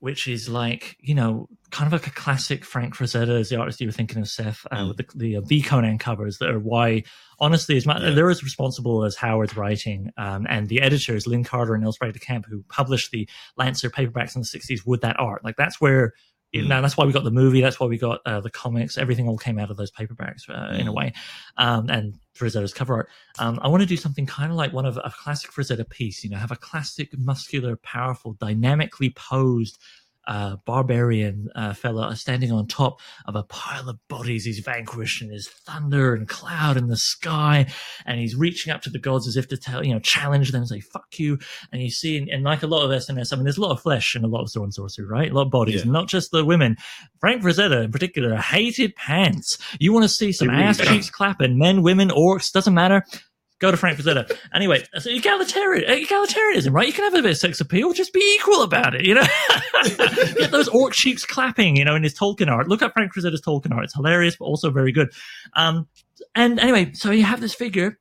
Which 0.00 0.26
is 0.26 0.48
like 0.48 0.96
you 1.00 1.14
know, 1.14 1.48
kind 1.70 1.86
of 1.86 1.92
like 1.92 2.06
a 2.06 2.14
classic 2.14 2.64
Frank 2.64 2.96
Frazetta 2.96 3.38
as 3.38 3.50
the 3.50 3.56
artist 3.56 3.80
you 3.80 3.86
were 3.86 3.92
thinking 3.92 4.18
of, 4.18 4.28
Seth, 4.28 4.66
uh, 4.70 4.86
with 4.88 4.96
the 4.96 5.06
the, 5.14 5.36
uh, 5.36 5.40
the 5.44 5.60
Conan 5.62 5.98
covers 5.98 6.38
that 6.38 6.50
are 6.50 6.58
why 6.58 7.02
honestly, 7.38 7.76
as 7.76 7.86
much, 7.86 8.02
Yeah. 8.02 8.10
they're 8.10 8.30
as 8.30 8.42
responsible 8.42 9.04
as 9.04 9.16
Howard's 9.16 9.56
writing, 9.56 10.10
um, 10.16 10.46
and 10.48 10.68
the 10.68 10.80
editors 10.82 11.26
Lin 11.26 11.44
Carter 11.44 11.74
and 11.74 11.84
L. 11.84 11.92
Sprague 11.92 12.14
de 12.14 12.18
Camp, 12.18 12.46
who 12.48 12.62
published 12.68 13.10
the 13.12 13.28
Lancer 13.56 13.90
paperbacks 13.90 14.34
in 14.34 14.40
the 14.42 14.46
'60s 14.46 14.86
with 14.86 15.02
that 15.02 15.20
art. 15.20 15.44
Like 15.44 15.56
that's 15.56 15.80
where. 15.80 16.14
Mm. 16.54 16.66
Now 16.66 16.80
that's 16.80 16.96
why 16.96 17.04
we 17.04 17.12
got 17.12 17.24
the 17.24 17.30
movie. 17.30 17.60
That's 17.60 17.78
why 17.78 17.86
we 17.86 17.96
got 17.96 18.20
uh, 18.26 18.40
the 18.40 18.50
comics. 18.50 18.98
Everything 18.98 19.28
all 19.28 19.38
came 19.38 19.58
out 19.58 19.70
of 19.70 19.76
those 19.76 19.90
paperbacks 19.92 20.48
uh, 20.48 20.74
in 20.74 20.88
a 20.88 20.92
Mm. 20.92 20.96
way, 20.96 21.12
um, 21.58 21.88
and 21.88 22.18
Frazetta's 22.34 22.74
cover 22.74 22.94
art. 22.94 23.08
Um, 23.38 23.58
I 23.62 23.68
want 23.68 23.82
to 23.82 23.86
do 23.86 23.96
something 23.96 24.26
kind 24.26 24.50
of 24.50 24.56
like 24.56 24.72
one 24.72 24.86
of 24.86 24.96
a 24.96 25.12
classic 25.22 25.52
Frazetta 25.52 25.88
piece. 25.88 26.24
You 26.24 26.30
know, 26.30 26.38
have 26.38 26.50
a 26.50 26.56
classic, 26.56 27.16
muscular, 27.18 27.76
powerful, 27.76 28.32
dynamically 28.34 29.10
posed 29.10 29.78
uh, 30.26 30.56
barbarian 30.66 31.48
uh, 31.54 31.72
fella 31.74 32.14
standing 32.16 32.52
on 32.52 32.66
top 32.66 33.00
of 33.26 33.34
a 33.34 33.42
pile 33.44 33.88
of 33.88 33.98
bodies 34.08 34.44
he's 34.44 34.58
vanquished, 34.60 35.22
and 35.22 35.30
there's 35.30 35.48
thunder 35.48 36.14
and 36.14 36.28
cloud 36.28 36.76
in 36.76 36.86
the 36.88 36.96
sky, 36.96 37.66
and 38.06 38.20
he's 38.20 38.36
reaching 38.36 38.72
up 38.72 38.82
to 38.82 38.90
the 38.90 38.98
gods 38.98 39.26
as 39.26 39.36
if 39.36 39.48
to 39.48 39.56
tell, 39.56 39.84
you 39.84 39.92
know, 39.92 40.00
challenge 40.00 40.52
them, 40.52 40.64
say 40.66 40.80
"fuck 40.80 41.18
you." 41.18 41.38
And 41.72 41.82
you 41.82 41.90
see, 41.90 42.16
and, 42.16 42.28
and 42.28 42.44
like 42.44 42.62
a 42.62 42.66
lot 42.66 42.84
of 42.84 42.92
S&S, 42.92 43.32
I 43.32 43.36
mean, 43.36 43.44
there's 43.44 43.58
a 43.58 43.62
lot 43.62 43.72
of 43.72 43.80
flesh 43.80 44.14
and 44.14 44.24
a 44.24 44.28
lot 44.28 44.42
of 44.42 44.50
sword 44.50 44.64
and 44.66 44.74
sorcery, 44.74 45.06
right? 45.06 45.30
A 45.30 45.34
lot 45.34 45.46
of 45.46 45.50
bodies, 45.50 45.84
Yeah. 45.84 45.90
not 45.90 46.08
just 46.08 46.30
the 46.30 46.44
women. 46.44 46.76
Frank 47.20 47.42
Frazetta, 47.42 47.84
in 47.84 47.92
particular, 47.92 48.36
hated 48.36 48.94
pants. 48.96 49.58
You 49.78 49.92
want 49.92 50.04
to 50.04 50.08
see 50.08 50.32
some 50.32 50.50
ass 50.50 50.78
cheeks 50.78 51.10
clapping, 51.10 51.58
men, 51.58 51.82
women, 51.82 52.08
orcs, 52.10 52.52
doesn't 52.52 52.74
matter. 52.74 53.04
Go 53.60 53.70
to 53.70 53.76
Frank 53.76 53.98
Frazetta. 53.98 54.34
Anyway, 54.54 54.82
so 54.98 55.10
egalitarian, 55.10 55.84
egalitarianism, 55.84 56.72
right? 56.72 56.86
You 56.86 56.94
can 56.94 57.04
have 57.04 57.14
a 57.14 57.22
bit 57.22 57.32
of 57.32 57.36
sex 57.36 57.60
appeal, 57.60 57.92
just 57.92 58.12
be 58.14 58.36
equal 58.38 58.62
about 58.62 58.94
it, 58.94 59.04
you 59.04 59.14
know? 59.14 59.26
Get 60.38 60.50
those 60.50 60.68
orc 60.68 60.94
cheeks 60.94 61.26
clapping, 61.26 61.76
you 61.76 61.84
know, 61.84 61.94
in 61.94 62.02
his 62.02 62.18
Tolkien 62.18 62.48
art. 62.48 62.68
Look 62.68 62.80
at 62.80 62.94
Frank 62.94 63.12
Frazetta's 63.12 63.42
Tolkien 63.42 63.72
art. 63.72 63.84
It's 63.84 63.94
hilarious, 63.94 64.36
but 64.36 64.46
also 64.46 64.70
very 64.70 64.92
good. 64.92 65.12
Um, 65.54 65.88
and 66.34 66.58
anyway, 66.58 66.92
so 66.94 67.10
you 67.10 67.24
have 67.24 67.42
this 67.42 67.54
figure, 67.54 67.98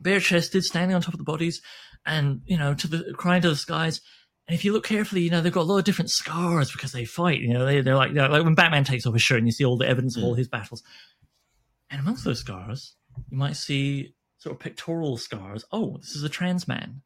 bare 0.00 0.18
chested, 0.20 0.64
standing 0.64 0.94
on 0.94 1.02
top 1.02 1.12
of 1.12 1.18
the 1.18 1.24
bodies 1.24 1.60
and, 2.06 2.40
you 2.46 2.56
know, 2.56 2.72
to 2.72 2.88
the, 2.88 3.12
crying 3.18 3.42
to 3.42 3.50
the 3.50 3.56
skies. 3.56 4.00
And 4.48 4.54
if 4.54 4.64
you 4.64 4.72
look 4.72 4.86
carefully, 4.86 5.20
you 5.20 5.30
know, 5.30 5.42
they've 5.42 5.52
got 5.52 5.62
a 5.62 5.64
lot 5.64 5.78
of 5.78 5.84
different 5.84 6.10
scars 6.10 6.72
because 6.72 6.92
they 6.92 7.04
fight. 7.04 7.40
You 7.40 7.52
know, 7.52 7.66
they, 7.66 7.82
they're 7.82 7.96
like, 7.96 8.14
they're 8.14 8.30
like 8.30 8.44
when 8.44 8.54
Batman 8.54 8.84
takes 8.84 9.04
off 9.04 9.12
his 9.12 9.22
shirt 9.22 9.38
and 9.38 9.46
you 9.46 9.52
see 9.52 9.64
all 9.64 9.76
the 9.76 9.88
evidence 9.88 10.16
of 10.16 10.24
all 10.24 10.34
his 10.34 10.48
battles. 10.48 10.82
And 11.90 12.00
amongst 12.00 12.24
those 12.24 12.40
scars, 12.40 12.94
you 13.30 13.36
might 13.36 13.56
see 13.56 14.14
sort 14.46 14.56
of 14.56 14.60
pictorial 14.60 15.16
scars. 15.16 15.64
Oh, 15.72 15.96
this 15.98 16.14
is 16.14 16.22
a 16.22 16.28
trans 16.28 16.68
man 16.68 17.02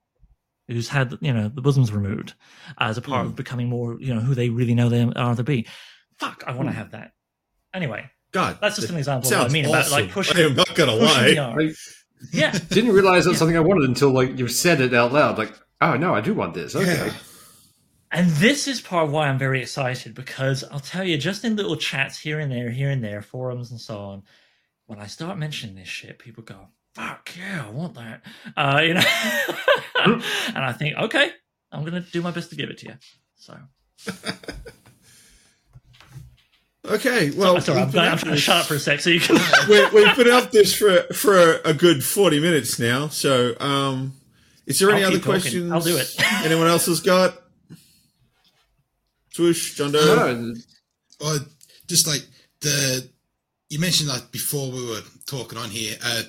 who's 0.68 0.88
had, 0.88 1.16
you 1.22 1.32
know, 1.32 1.49
the 1.49 1.62
bosoms 1.62 1.91
removed 1.91 2.34
as 2.78 2.99
a 2.99 3.03
part 3.03 3.24
of 3.24 3.32
hmm. 3.32 3.36
becoming 3.36 3.68
more, 3.68 3.99
you 3.99 4.14
know, 4.14 4.20
who 4.20 4.34
they 4.34 4.51
really 4.51 4.74
know 4.74 4.91
they 4.91 5.11
are 5.16 5.34
to 5.34 5.43
be. 5.43 5.66
Fuck, 6.18 6.45
I 6.47 6.53
want 6.53 6.68
to 6.68 6.72
hmm. 6.72 6.78
have 6.78 6.91
that. 6.91 7.12
Anyway, 7.72 8.11
God, 8.32 8.59
that's 8.61 8.76
just 8.76 8.91
an 8.91 8.97
example 8.97 9.26
of 9.26 9.32
what 9.32 9.38
I 9.38 9.43
sounds 9.45 9.53
mean 9.55 9.64
about 9.64 9.86
awesome. 9.86 9.93
like 9.93 10.11
pushing, 10.11 10.36
I 10.36 10.41
am 10.41 10.55
not 10.55 10.74
gonna 10.74 10.97
the 10.97 11.03
lie. 11.03 11.72
Yeah. 12.32 12.53
didn't 12.68 12.93
realize 12.93 13.24
that's 13.24 13.38
something 13.38 13.57
I 13.57 13.61
wanted 13.61 13.88
until 13.88 14.11
like 14.11 14.38
you 14.38 14.49
said 14.49 14.82
it 14.82 14.93
out 14.93 15.12
loud. 15.12 15.38
Like, 15.38 15.55
oh 15.80 15.97
no, 15.97 16.14
I 16.14 16.20
do 16.20 16.34
want 16.34 16.53
this. 16.53 16.76
Okay. 16.76 17.07
Yeah. 17.07 17.12
And 18.12 18.28
this 18.32 18.68
is 18.68 18.80
part 18.80 19.07
of 19.07 19.12
why 19.12 19.28
I'm 19.28 19.38
very 19.38 19.62
excited 19.62 20.14
because 20.14 20.62
I'll 20.64 20.80
tell 20.80 21.05
you, 21.05 21.16
just 21.16 21.45
in 21.45 21.57
little 21.57 21.76
chats 21.76 22.18
here 22.18 22.38
and 22.38 22.53
there, 22.53 22.68
here 22.68 22.91
and 22.91 23.03
there, 23.03 23.22
forums 23.22 23.70
and 23.70 23.80
so 23.80 23.99
on, 23.99 24.22
when 24.86 24.99
I 24.99 25.07
start 25.07 25.38
mentioning 25.38 25.76
this 25.76 25.88
shit, 25.88 26.18
people 26.18 26.43
go, 26.43 26.68
fuck 26.95 27.30
yeah, 27.38 27.66
I 27.66 27.70
want 27.70 27.95
that. 27.95 28.22
Uh, 28.57 28.80
you 28.82 28.95
know? 28.95 29.01
and 30.55 30.64
I 30.64 30.72
think, 30.72 30.97
okay, 30.97 31.30
I'm 31.72 31.80
going 31.84 32.03
to 32.03 32.11
do 32.11 32.22
my 32.22 32.30
best 32.30 32.51
to 32.51 32.57
give 32.57 32.70
it 32.70 32.78
to 32.78 32.86
you. 32.88 32.95
So, 33.36 33.57
Okay, 36.86 37.30
well, 37.32 37.61
sorry, 37.61 37.78
I'm, 37.80 37.86
we've 37.86 37.93
been 37.93 38.05
I'm 38.05 38.12
up 38.14 38.18
trying 38.20 38.34
to 38.34 38.41
shut 38.41 38.57
up 38.57 38.66
for 38.66 38.74
a 38.74 38.80
sec 38.80 39.01
so 39.01 39.11
you 39.11 39.20
can. 39.20 39.36
we, 39.68 39.86
we've 39.91 40.16
been 40.16 40.30
up 40.30 40.51
this 40.51 40.74
for 40.74 41.03
for 41.14 41.61
a 41.64 41.74
good 41.74 42.03
forty 42.03 42.41
minutes 42.41 42.78
now. 42.78 43.09
So, 43.09 43.55
um, 43.61 44.14
is 44.66 44.78
there 44.78 44.91
any 44.91 45.03
I'll 45.03 45.09
other 45.09 45.16
keep 45.16 45.24
talking. 45.24 45.41
questions? 45.41 45.72
I'll 45.72 45.80
do 45.82 45.97
it. 45.99 46.16
Anyone 46.43 46.68
else 46.68 46.86
has 46.86 47.01
got? 47.01 47.38
Swoosh, 49.32 49.76
John 49.76 49.93
Doe. 49.93 50.34
No, 50.34 50.55
Or 51.20 51.36
just 51.86 52.07
like 52.07 52.26
the 52.62 53.09
you 53.68 53.78
mentioned 53.78 54.09
like 54.09 54.32
before 54.32 54.72
we 54.72 54.84
were 54.84 55.03
talking 55.26 55.59
on 55.59 55.68
here, 55.68 55.97
uh, 56.03 56.22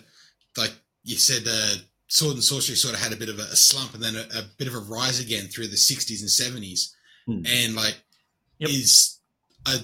like 0.58 0.74
you 1.04 1.16
said, 1.18 1.44
uh, 1.48 1.76
sword 2.08 2.36
and 2.36 2.44
sorcery 2.44 2.76
sort 2.76 2.94
of 2.94 3.00
had 3.02 3.14
a 3.14 3.16
bit 3.16 3.30
of 3.30 3.40
a, 3.40 3.56
slump 3.56 3.94
and 3.94 4.04
then 4.04 4.16
a, 4.16 4.40
a 4.40 4.44
bit 4.58 4.68
of 4.68 4.76
a 4.76 4.80
rise 4.80 5.20
again 5.20 5.48
through 5.48 5.68
the 5.68 5.76
'60s 5.78 6.20
and 6.22 6.30
'70s, 6.64 6.94
Hmm. 7.26 7.44
and 7.46 7.76
like 7.76 7.96
Yep. 8.60 8.70
is 8.70 9.20
a 9.66 9.80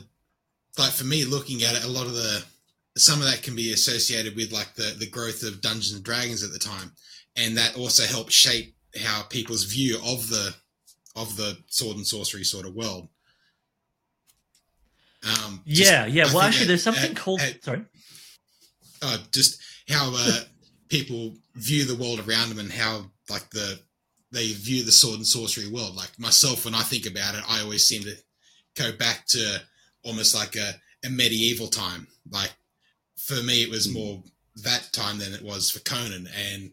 like 0.78 0.91
for 0.91 1.03
me 1.05 1.26
looking 1.26 1.63
at 1.63 1.76
it, 1.76 1.84
a 1.84 1.88
lot 1.88 2.05
of 2.07 2.13
the 2.13 2.43
some 2.97 3.20
of 3.20 3.26
that 3.26 3.43
can 3.43 3.55
be 3.55 3.74
associated 3.74 4.36
with 4.36 4.51
like 4.51 4.74
the 4.76 4.95
the 4.99 5.07
growth 5.09 5.43
of 5.43 5.61
Dungeons 5.61 5.93
and 5.93 6.03
Dragons 6.03 6.43
at 6.43 6.51
the 6.51 6.59
time, 6.59 6.91
and 7.36 7.57
that 7.57 7.76
also 7.78 8.03
helped 8.05 8.32
shape 8.32 8.76
how 8.99 9.22
people's 9.24 9.63
view 9.63 9.97
of 10.03 10.28
the 10.30 10.53
of 11.15 11.36
the 11.38 11.57
sword 11.68 11.97
and 11.97 12.05
sorcery 12.05 12.43
sort 12.43 12.65
of 12.68 12.74
world. 12.76 13.07
Um, 15.24 15.61
just- 15.65 15.91
yeah, 15.91 16.05
yeah. 16.05 16.28
I 16.28 16.34
Well, 16.34 16.41
actually, 16.41 16.59
that- 16.61 16.68
there's 16.68 16.84
something 16.84 17.11
at- 17.11 17.15
called. 17.18 17.41
at- 17.41 17.63
sorry. 17.63 17.86
uh, 19.01 19.18
just 19.32 19.59
how 19.89 20.11
uh, 20.15 20.41
people 20.90 21.36
view 21.56 21.86
the 21.86 21.96
world 21.96 22.20
around 22.28 22.50
them 22.50 22.60
and 22.60 22.72
how 22.72 23.12
like 23.30 23.50
the 23.52 23.80
they 24.32 24.52
view 24.54 24.84
the 24.84 24.92
sword 24.92 25.18
and 25.18 25.28
sorcery 25.28 25.68
world. 25.68 25.96
Like 25.96 26.20
myself, 26.20 26.66
when 26.66 26.76
I 26.76 26.82
think 26.82 27.06
about 27.06 27.36
it, 27.36 27.44
I 27.48 27.62
always 27.62 27.88
seem 27.88 28.04
to 28.04 28.16
go 28.76 28.92
back 28.92 29.26
to 29.28 29.62
almost 30.04 30.36
like 30.36 30.56
a, 30.56 30.74
a 31.06 31.10
medieval 31.10 31.68
time. 31.68 32.08
Like 32.30 32.52
for 33.18 33.42
me, 33.44 33.64
it 33.64 33.70
was 33.70 33.92
more 33.92 34.24
that 34.64 34.90
time 34.92 35.20
than 35.20 35.34
it 35.34 35.44
was 35.44 35.70
for 35.70 35.80
Conan, 35.80 36.28
and 36.36 36.72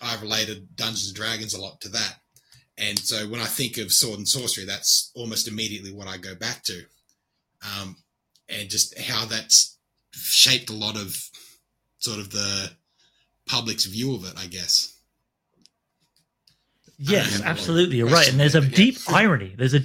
I 0.00 0.20
related 0.20 0.76
Dungeons 0.76 1.08
and 1.08 1.16
Dragons 1.16 1.54
a 1.54 1.60
lot 1.60 1.80
to 1.82 1.88
that. 1.90 2.16
And 2.78 2.98
so 2.98 3.28
when 3.28 3.40
I 3.40 3.44
think 3.44 3.76
of 3.76 3.92
sword 3.92 4.18
and 4.18 4.28
sorcery, 4.28 4.64
that's 4.64 5.10
almost 5.14 5.48
immediately 5.48 5.92
what 5.92 6.08
I 6.08 6.16
go 6.16 6.34
back 6.34 6.62
to, 6.64 6.82
um, 7.62 7.96
and 8.48 8.70
just 8.70 8.98
how 8.98 9.26
that's 9.26 9.78
shaped 10.12 10.70
a 10.70 10.74
lot 10.74 10.96
of 10.96 11.16
sort 11.98 12.18
of 12.18 12.30
the 12.30 12.70
public's 13.50 13.86
view 13.86 14.14
of 14.14 14.24
it, 14.24 14.34
I 14.38 14.46
guess. 14.46 14.96
Yes, 16.98 17.24
have 17.24 17.32
a 17.32 17.32
lot 17.32 17.40
of 17.40 17.58
absolutely. 17.58 17.96
You're 17.96 18.08
right. 18.08 18.28
And 18.28 18.38
there's 18.38 18.54
a 18.54 18.60
deep 18.60 18.96
yeah. 19.08 19.16
irony. 19.16 19.54
There's 19.56 19.74
a 19.74 19.80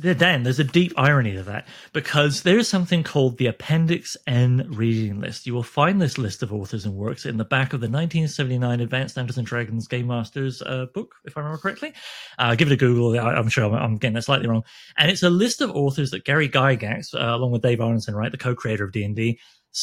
Dan, 0.00 0.44
there's 0.44 0.58
a 0.58 0.64
deep 0.64 0.94
irony 0.96 1.32
to 1.34 1.42
that 1.42 1.66
because 1.92 2.42
there 2.42 2.58
is 2.58 2.68
something 2.68 3.02
called 3.02 3.36
the 3.36 3.48
Appendix 3.48 4.16
N 4.26 4.66
reading 4.70 5.20
list. 5.20 5.46
You 5.46 5.52
will 5.52 5.62
find 5.62 6.00
this 6.00 6.16
list 6.16 6.42
of 6.42 6.52
authors 6.52 6.86
and 6.86 6.94
works 6.94 7.26
in 7.26 7.36
the 7.36 7.44
back 7.44 7.74
of 7.74 7.80
the 7.80 7.88
1979 7.88 8.80
Advanced 8.80 9.16
Dungeons 9.16 9.36
and 9.36 9.46
Dragons 9.46 9.88
Game 9.88 10.06
Masters 10.06 10.62
uh, 10.62 10.86
book, 10.94 11.16
if 11.26 11.36
I 11.36 11.40
remember 11.40 11.60
correctly. 11.60 11.92
Uh, 12.38 12.54
give 12.54 12.70
it 12.70 12.74
a 12.74 12.76
Google. 12.76 13.18
I, 13.18 13.34
I'm 13.34 13.48
sure 13.48 13.64
I'm, 13.64 13.74
I'm 13.74 13.96
getting 13.96 14.14
that 14.14 14.22
slightly 14.22 14.48
wrong. 14.48 14.64
And 14.96 15.10
it's 15.10 15.22
a 15.22 15.28
list 15.28 15.60
of 15.60 15.70
authors 15.70 16.12
that 16.12 16.24
Gary 16.24 16.48
Gygax, 16.48 17.14
uh, 17.14 17.36
along 17.36 17.50
with 17.50 17.62
Dave 17.62 17.78
Arneson, 17.78 18.14
right, 18.14 18.32
the 18.32 18.38
co-creator 18.38 18.84
of 18.84 18.92
D&D, 18.92 19.38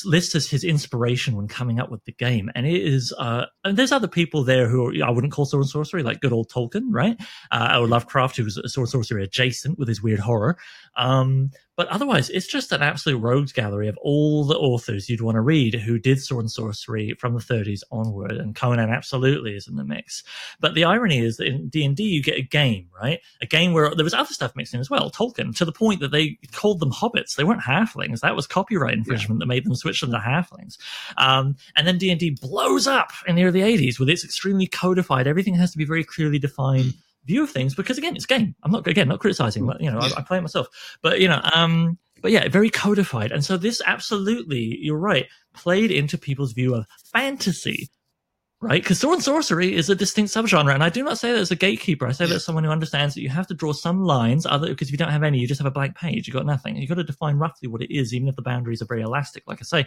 lists 0.06 0.36
as 0.36 0.50
his 0.50 0.64
inspiration 0.64 1.36
when 1.36 1.48
coming 1.48 1.80
up 1.80 1.90
with 1.90 2.04
the 2.06 2.12
game. 2.14 2.52
And 2.56 2.66
it 2.66 2.82
is, 2.82 3.14
uh, 3.18 3.46
and 3.64 3.78
there's 3.78 3.92
other 3.92 4.08
people 4.08 4.44
there 4.44 4.68
who 4.68 4.88
are, 4.88 5.08
I 5.08 5.10
wouldn't 5.10 5.34
call 5.34 5.46
sword 5.46 5.64
and 5.64 5.70
sorcery, 5.70 6.04
like 6.04 6.20
good 6.20 6.34
old 6.34 6.50
Tolkien, 6.50 6.88
right? 6.90 7.18
Uh, 7.52 7.78
or 7.80 7.88
Lovecraft, 7.88 8.38
who 8.38 8.44
was 8.44 8.58
a 8.58 8.68
sword 8.68 8.86
and 8.86 8.92
sorcery 8.92 9.24
adjacent 9.24 9.80
with 9.80 9.88
his 9.88 10.02
weird 10.02 10.20
horror. 10.20 10.58
Um, 10.96 11.52
but 11.78 11.88
otherwise, 11.90 12.32
it's 12.32 12.48
just 12.48 12.72
an 12.72 12.82
absolute 12.82 13.20
rogues 13.20 13.54
gallery 13.54 13.88
of 13.88 13.98
all 14.02 14.44
the 14.44 14.58
authors 14.58 15.08
you'd 15.08 15.22
want 15.22 15.36
to 15.36 15.42
read 15.42 15.76
who 15.76 16.00
did 16.00 16.20
sword 16.20 16.46
and 16.46 16.52
sorcery 16.52 17.14
from 17.20 17.36
the 17.36 17.40
30s 17.40 17.84
onward. 17.92 18.32
And 18.32 18.56
Conan 18.56 18.90
absolutely 18.90 19.56
is 19.56 19.68
in 19.68 19.76
the 19.76 19.84
mix. 19.84 20.24
But 20.60 20.74
the 20.74 20.84
irony 20.84 21.20
is 21.20 21.38
that 21.38 21.46
in 21.46 21.70
D&D, 21.70 22.04
you 22.04 22.24
get 22.24 22.40
a 22.40 22.42
game, 22.42 22.90
right? 23.00 23.20
A 23.42 23.46
game 23.46 23.74
where 23.74 23.94
there 23.94 24.04
was 24.04 24.16
other 24.16 24.34
stuff 24.34 24.56
mixed 24.56 24.74
in 24.74 24.80
as 24.80 24.90
well, 24.90 25.12
Tolkien, 25.12 25.56
to 25.56 25.66
the 25.66 25.72
point 25.72 26.00
that 26.00 26.12
they 26.12 26.40
called 26.52 26.80
them 26.80 26.92
hobbits. 26.92 27.36
They 27.36 27.44
weren't 27.44 27.62
halflings. 27.62 28.22
That 28.22 28.36
was 28.36 28.48
copyright 28.48 28.96
infringement 28.96 29.40
that 29.40 29.46
made 29.46 29.64
them 29.64 29.76
switch 29.76 30.02
them 30.02 30.12
to 30.12 30.18
halflings. 30.18 30.78
Um, 31.18 31.58
and 31.76 31.86
then 31.86 32.00
D&D 32.00 32.40
blows 32.42 32.88
up 32.88 33.12
in 33.28 33.36
the 33.36 33.44
early 33.44 33.60
80s 33.60 34.00
with 34.00 34.10
its 34.10 34.26
extremely 34.26 34.66
codified, 34.66 35.28
everything 35.28 35.54
has 35.54 35.72
to 35.74 35.78
be 35.78 35.86
very 35.86 36.04
clearly 36.04 36.40
defined 36.40 36.96
view 37.28 37.44
of 37.44 37.52
things 37.52 37.76
because 37.76 37.98
again, 37.98 38.16
it's 38.16 38.26
game. 38.26 38.56
I'm 38.64 38.72
not, 38.72 38.88
again, 38.88 39.08
not 39.08 39.20
criticizing, 39.20 39.66
but 39.66 39.80
you 39.82 39.92
know, 39.92 40.00
I, 40.00 40.12
I 40.18 40.22
play 40.24 40.38
it 40.40 40.42
myself, 40.42 40.68
but 41.04 41.20
you 41.20 41.28
know, 41.28 41.42
um, 41.54 41.98
but 42.22 42.32
yeah, 42.32 42.48
very 42.48 42.70
codified. 42.70 43.32
And 43.32 43.46
so 43.46 43.58
this 43.58 43.82
absolutely, 43.86 44.80
you're 44.82 44.98
right, 44.98 45.28
played 45.54 45.92
into 45.92 46.18
people's 46.18 46.54
view 46.54 46.74
of 46.74 46.88
fantasy 47.14 47.90
right? 48.60 48.82
Because 48.82 49.00
sword 49.00 49.16
and 49.16 49.24
sorcery 49.24 49.76
is 49.76 49.90
a 49.90 49.96
distinct 49.96 50.34
subgenre, 50.34 50.74
and 50.74 50.84
I 50.84 50.90
do 50.90 51.04
not 51.04 51.18
say 51.20 51.32
that 51.32 51.40
as 51.40 51.52
a 51.52 51.56
gatekeeper. 51.56 52.08
I 52.08 52.12
say 52.12 52.26
that 52.26 52.36
as 52.36 52.44
someone 52.44 52.64
who 52.64 52.72
understands 52.72 53.14
that 53.14 53.22
you 53.22 53.30
have 53.30 53.46
to 53.48 53.54
draw 53.54 53.72
some 53.72 54.04
lines, 54.04 54.46
other 54.46 54.68
because 54.70 54.88
if 54.88 54.92
you 54.92 54.98
don't 54.98 55.12
have 55.12 55.24
any, 55.24 55.38
you 55.40 55.48
just 55.48 55.60
have 55.60 55.68
a 55.68 55.72
blank 55.72 55.96
page. 55.96 56.28
You've 56.28 56.36
got 56.36 56.46
nothing. 56.46 56.76
You've 56.76 56.90
got 56.90 56.96
to 56.96 57.04
define 57.04 57.38
roughly 57.38 57.68
what 57.68 57.82
it 57.82 57.94
is, 57.96 58.14
even 58.14 58.28
if 58.28 58.36
the 58.36 58.42
boundaries 58.42 58.82
are 58.82 58.86
very 58.86 59.02
elastic. 59.02 59.44
Like 59.48 59.60
I 59.62 59.64
say, 59.64 59.86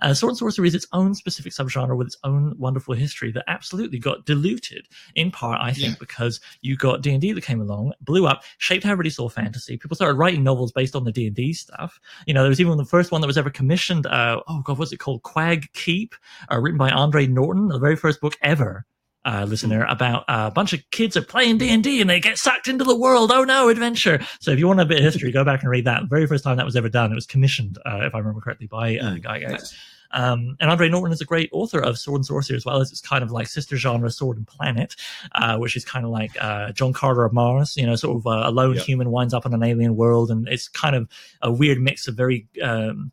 uh, 0.00 0.14
sword 0.14 0.30
and 0.32 0.38
sorcery 0.38 0.68
is 0.68 0.74
its 0.74 0.86
own 0.92 1.14
specific 1.14 1.52
subgenre 1.52 1.96
with 1.96 2.06
its 2.06 2.16
own 2.22 2.54
wonderful 2.58 2.94
history 2.94 3.32
that 3.32 3.44
absolutely 3.48 3.98
got 3.98 4.24
diluted 4.24 4.86
in 5.16 5.30
part, 5.30 5.60
I 5.60 5.72
think, 5.72 5.88
Yeah. 5.88 5.94
because 5.98 6.40
you 6.60 6.76
got 6.76 7.02
D 7.02 7.10
and 7.10 7.20
D 7.20 7.32
that 7.32 7.42
came 7.44 7.60
along, 7.60 7.92
blew 8.00 8.26
up, 8.26 8.44
shaped 8.58 8.84
how 8.84 8.92
everybody 8.92 9.10
saw 9.10 9.28
fantasy. 9.28 9.76
People 9.76 9.96
started 9.96 10.14
writing 10.14 10.44
novels 10.44 10.70
based 10.70 10.94
on 10.94 11.04
the 11.04 11.12
D 11.12 11.26
and 11.26 11.34
D 11.34 11.52
stuff. 11.52 11.98
You 12.26 12.34
know, 12.34 12.42
there 12.42 12.50
was 12.50 12.60
even 12.60 12.76
the 12.76 12.84
first 12.84 13.10
one 13.10 13.20
that 13.20 13.26
was 13.26 13.38
ever 13.38 13.50
commissioned. 13.50 14.06
Uh, 14.06 14.40
oh 14.46 14.60
God, 14.60 14.74
what 14.74 14.78
was 14.80 14.92
it 14.92 14.98
called? 14.98 15.22
Quag 15.22 15.68
Keep, 15.72 16.14
uh, 16.52 16.58
written 16.60 16.78
by 16.78 16.90
Andre 16.90 17.26
Norton, 17.26 17.68
the 17.68 17.78
very 17.78 17.96
first 17.96 18.11
book 18.20 18.36
ever. 18.42 18.84
Uh, 19.24 19.44
listener 19.48 19.86
about 19.88 20.24
a 20.26 20.50
bunch 20.50 20.72
of 20.72 20.80
kids 20.90 21.16
are 21.16 21.22
playing 21.22 21.56
D 21.56 21.68
and 21.70 21.84
D 21.84 22.00
and 22.00 22.10
they 22.10 22.18
get 22.18 22.38
sucked 22.38 22.66
into 22.66 22.82
the 22.82 22.96
world. 22.96 23.30
Oh 23.32 23.44
no, 23.44 23.68
adventure! 23.68 24.18
So 24.40 24.50
if 24.50 24.58
you 24.58 24.66
want 24.66 24.80
a 24.80 24.84
bit 24.84 24.98
of 24.98 25.04
history, 25.04 25.30
go 25.30 25.44
back 25.44 25.62
and 25.62 25.70
read 25.70 25.84
that. 25.84 26.00
The 26.00 26.08
very 26.08 26.26
first 26.26 26.42
time 26.42 26.56
that 26.56 26.66
was 26.66 26.74
ever 26.74 26.88
done, 26.88 27.12
it 27.12 27.14
was 27.14 27.26
commissioned, 27.26 27.78
uh, 27.86 28.00
if 28.02 28.16
I 28.16 28.18
remember 28.18 28.40
correctly, 28.40 28.66
by 28.66 28.96
uh, 28.98 29.14
Gygax. 29.18 29.72
Um, 30.10 30.56
and 30.60 30.70
Andre 30.70 30.88
Norton 30.88 31.12
is 31.12 31.20
a 31.20 31.24
great 31.24 31.48
author 31.52 31.78
of 31.78 31.98
Sword 31.98 32.18
and 32.18 32.26
Sorcery 32.26 32.56
as 32.56 32.64
well 32.66 32.80
as 32.80 32.90
its 32.90 33.00
kind 33.00 33.22
of 33.22 33.30
like 33.30 33.46
sister 33.46 33.76
genre 33.76 34.10
Sword 34.10 34.38
and 34.38 34.46
Planet, 34.46 34.96
uh, 35.36 35.56
which 35.56 35.76
is 35.76 35.84
kind 35.84 36.04
of 36.04 36.10
like 36.10 36.32
uh, 36.40 36.72
John 36.72 36.92
Carter 36.92 37.24
of 37.24 37.32
Mars, 37.32 37.76
you 37.76 37.86
know, 37.86 37.94
sort 37.94 38.16
of 38.16 38.26
uh, 38.26 38.48
a 38.48 38.50
lone 38.50 38.74
Yeah. 38.74 38.82
human 38.82 39.12
winds 39.12 39.32
up 39.32 39.46
on 39.46 39.54
an 39.54 39.62
alien 39.62 39.94
world, 39.94 40.32
and 40.32 40.48
it's 40.48 40.66
kind 40.66 40.96
of 40.96 41.08
a 41.42 41.52
weird 41.52 41.78
mix 41.80 42.08
of 42.08 42.16
very. 42.16 42.48
Um, 42.60 43.12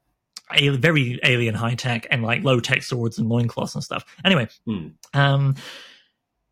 a- 0.53 0.69
very 0.69 1.19
alien 1.23 1.55
high 1.55 1.75
tech 1.75 2.07
and 2.11 2.23
like 2.23 2.43
low 2.43 2.59
tech 2.59 2.83
swords 2.83 3.17
and 3.17 3.29
loincloths 3.29 3.75
and 3.75 3.83
stuff. 3.83 4.03
Anyway, 4.25 4.47
Hmm. 4.65 4.87
um, 5.13 5.55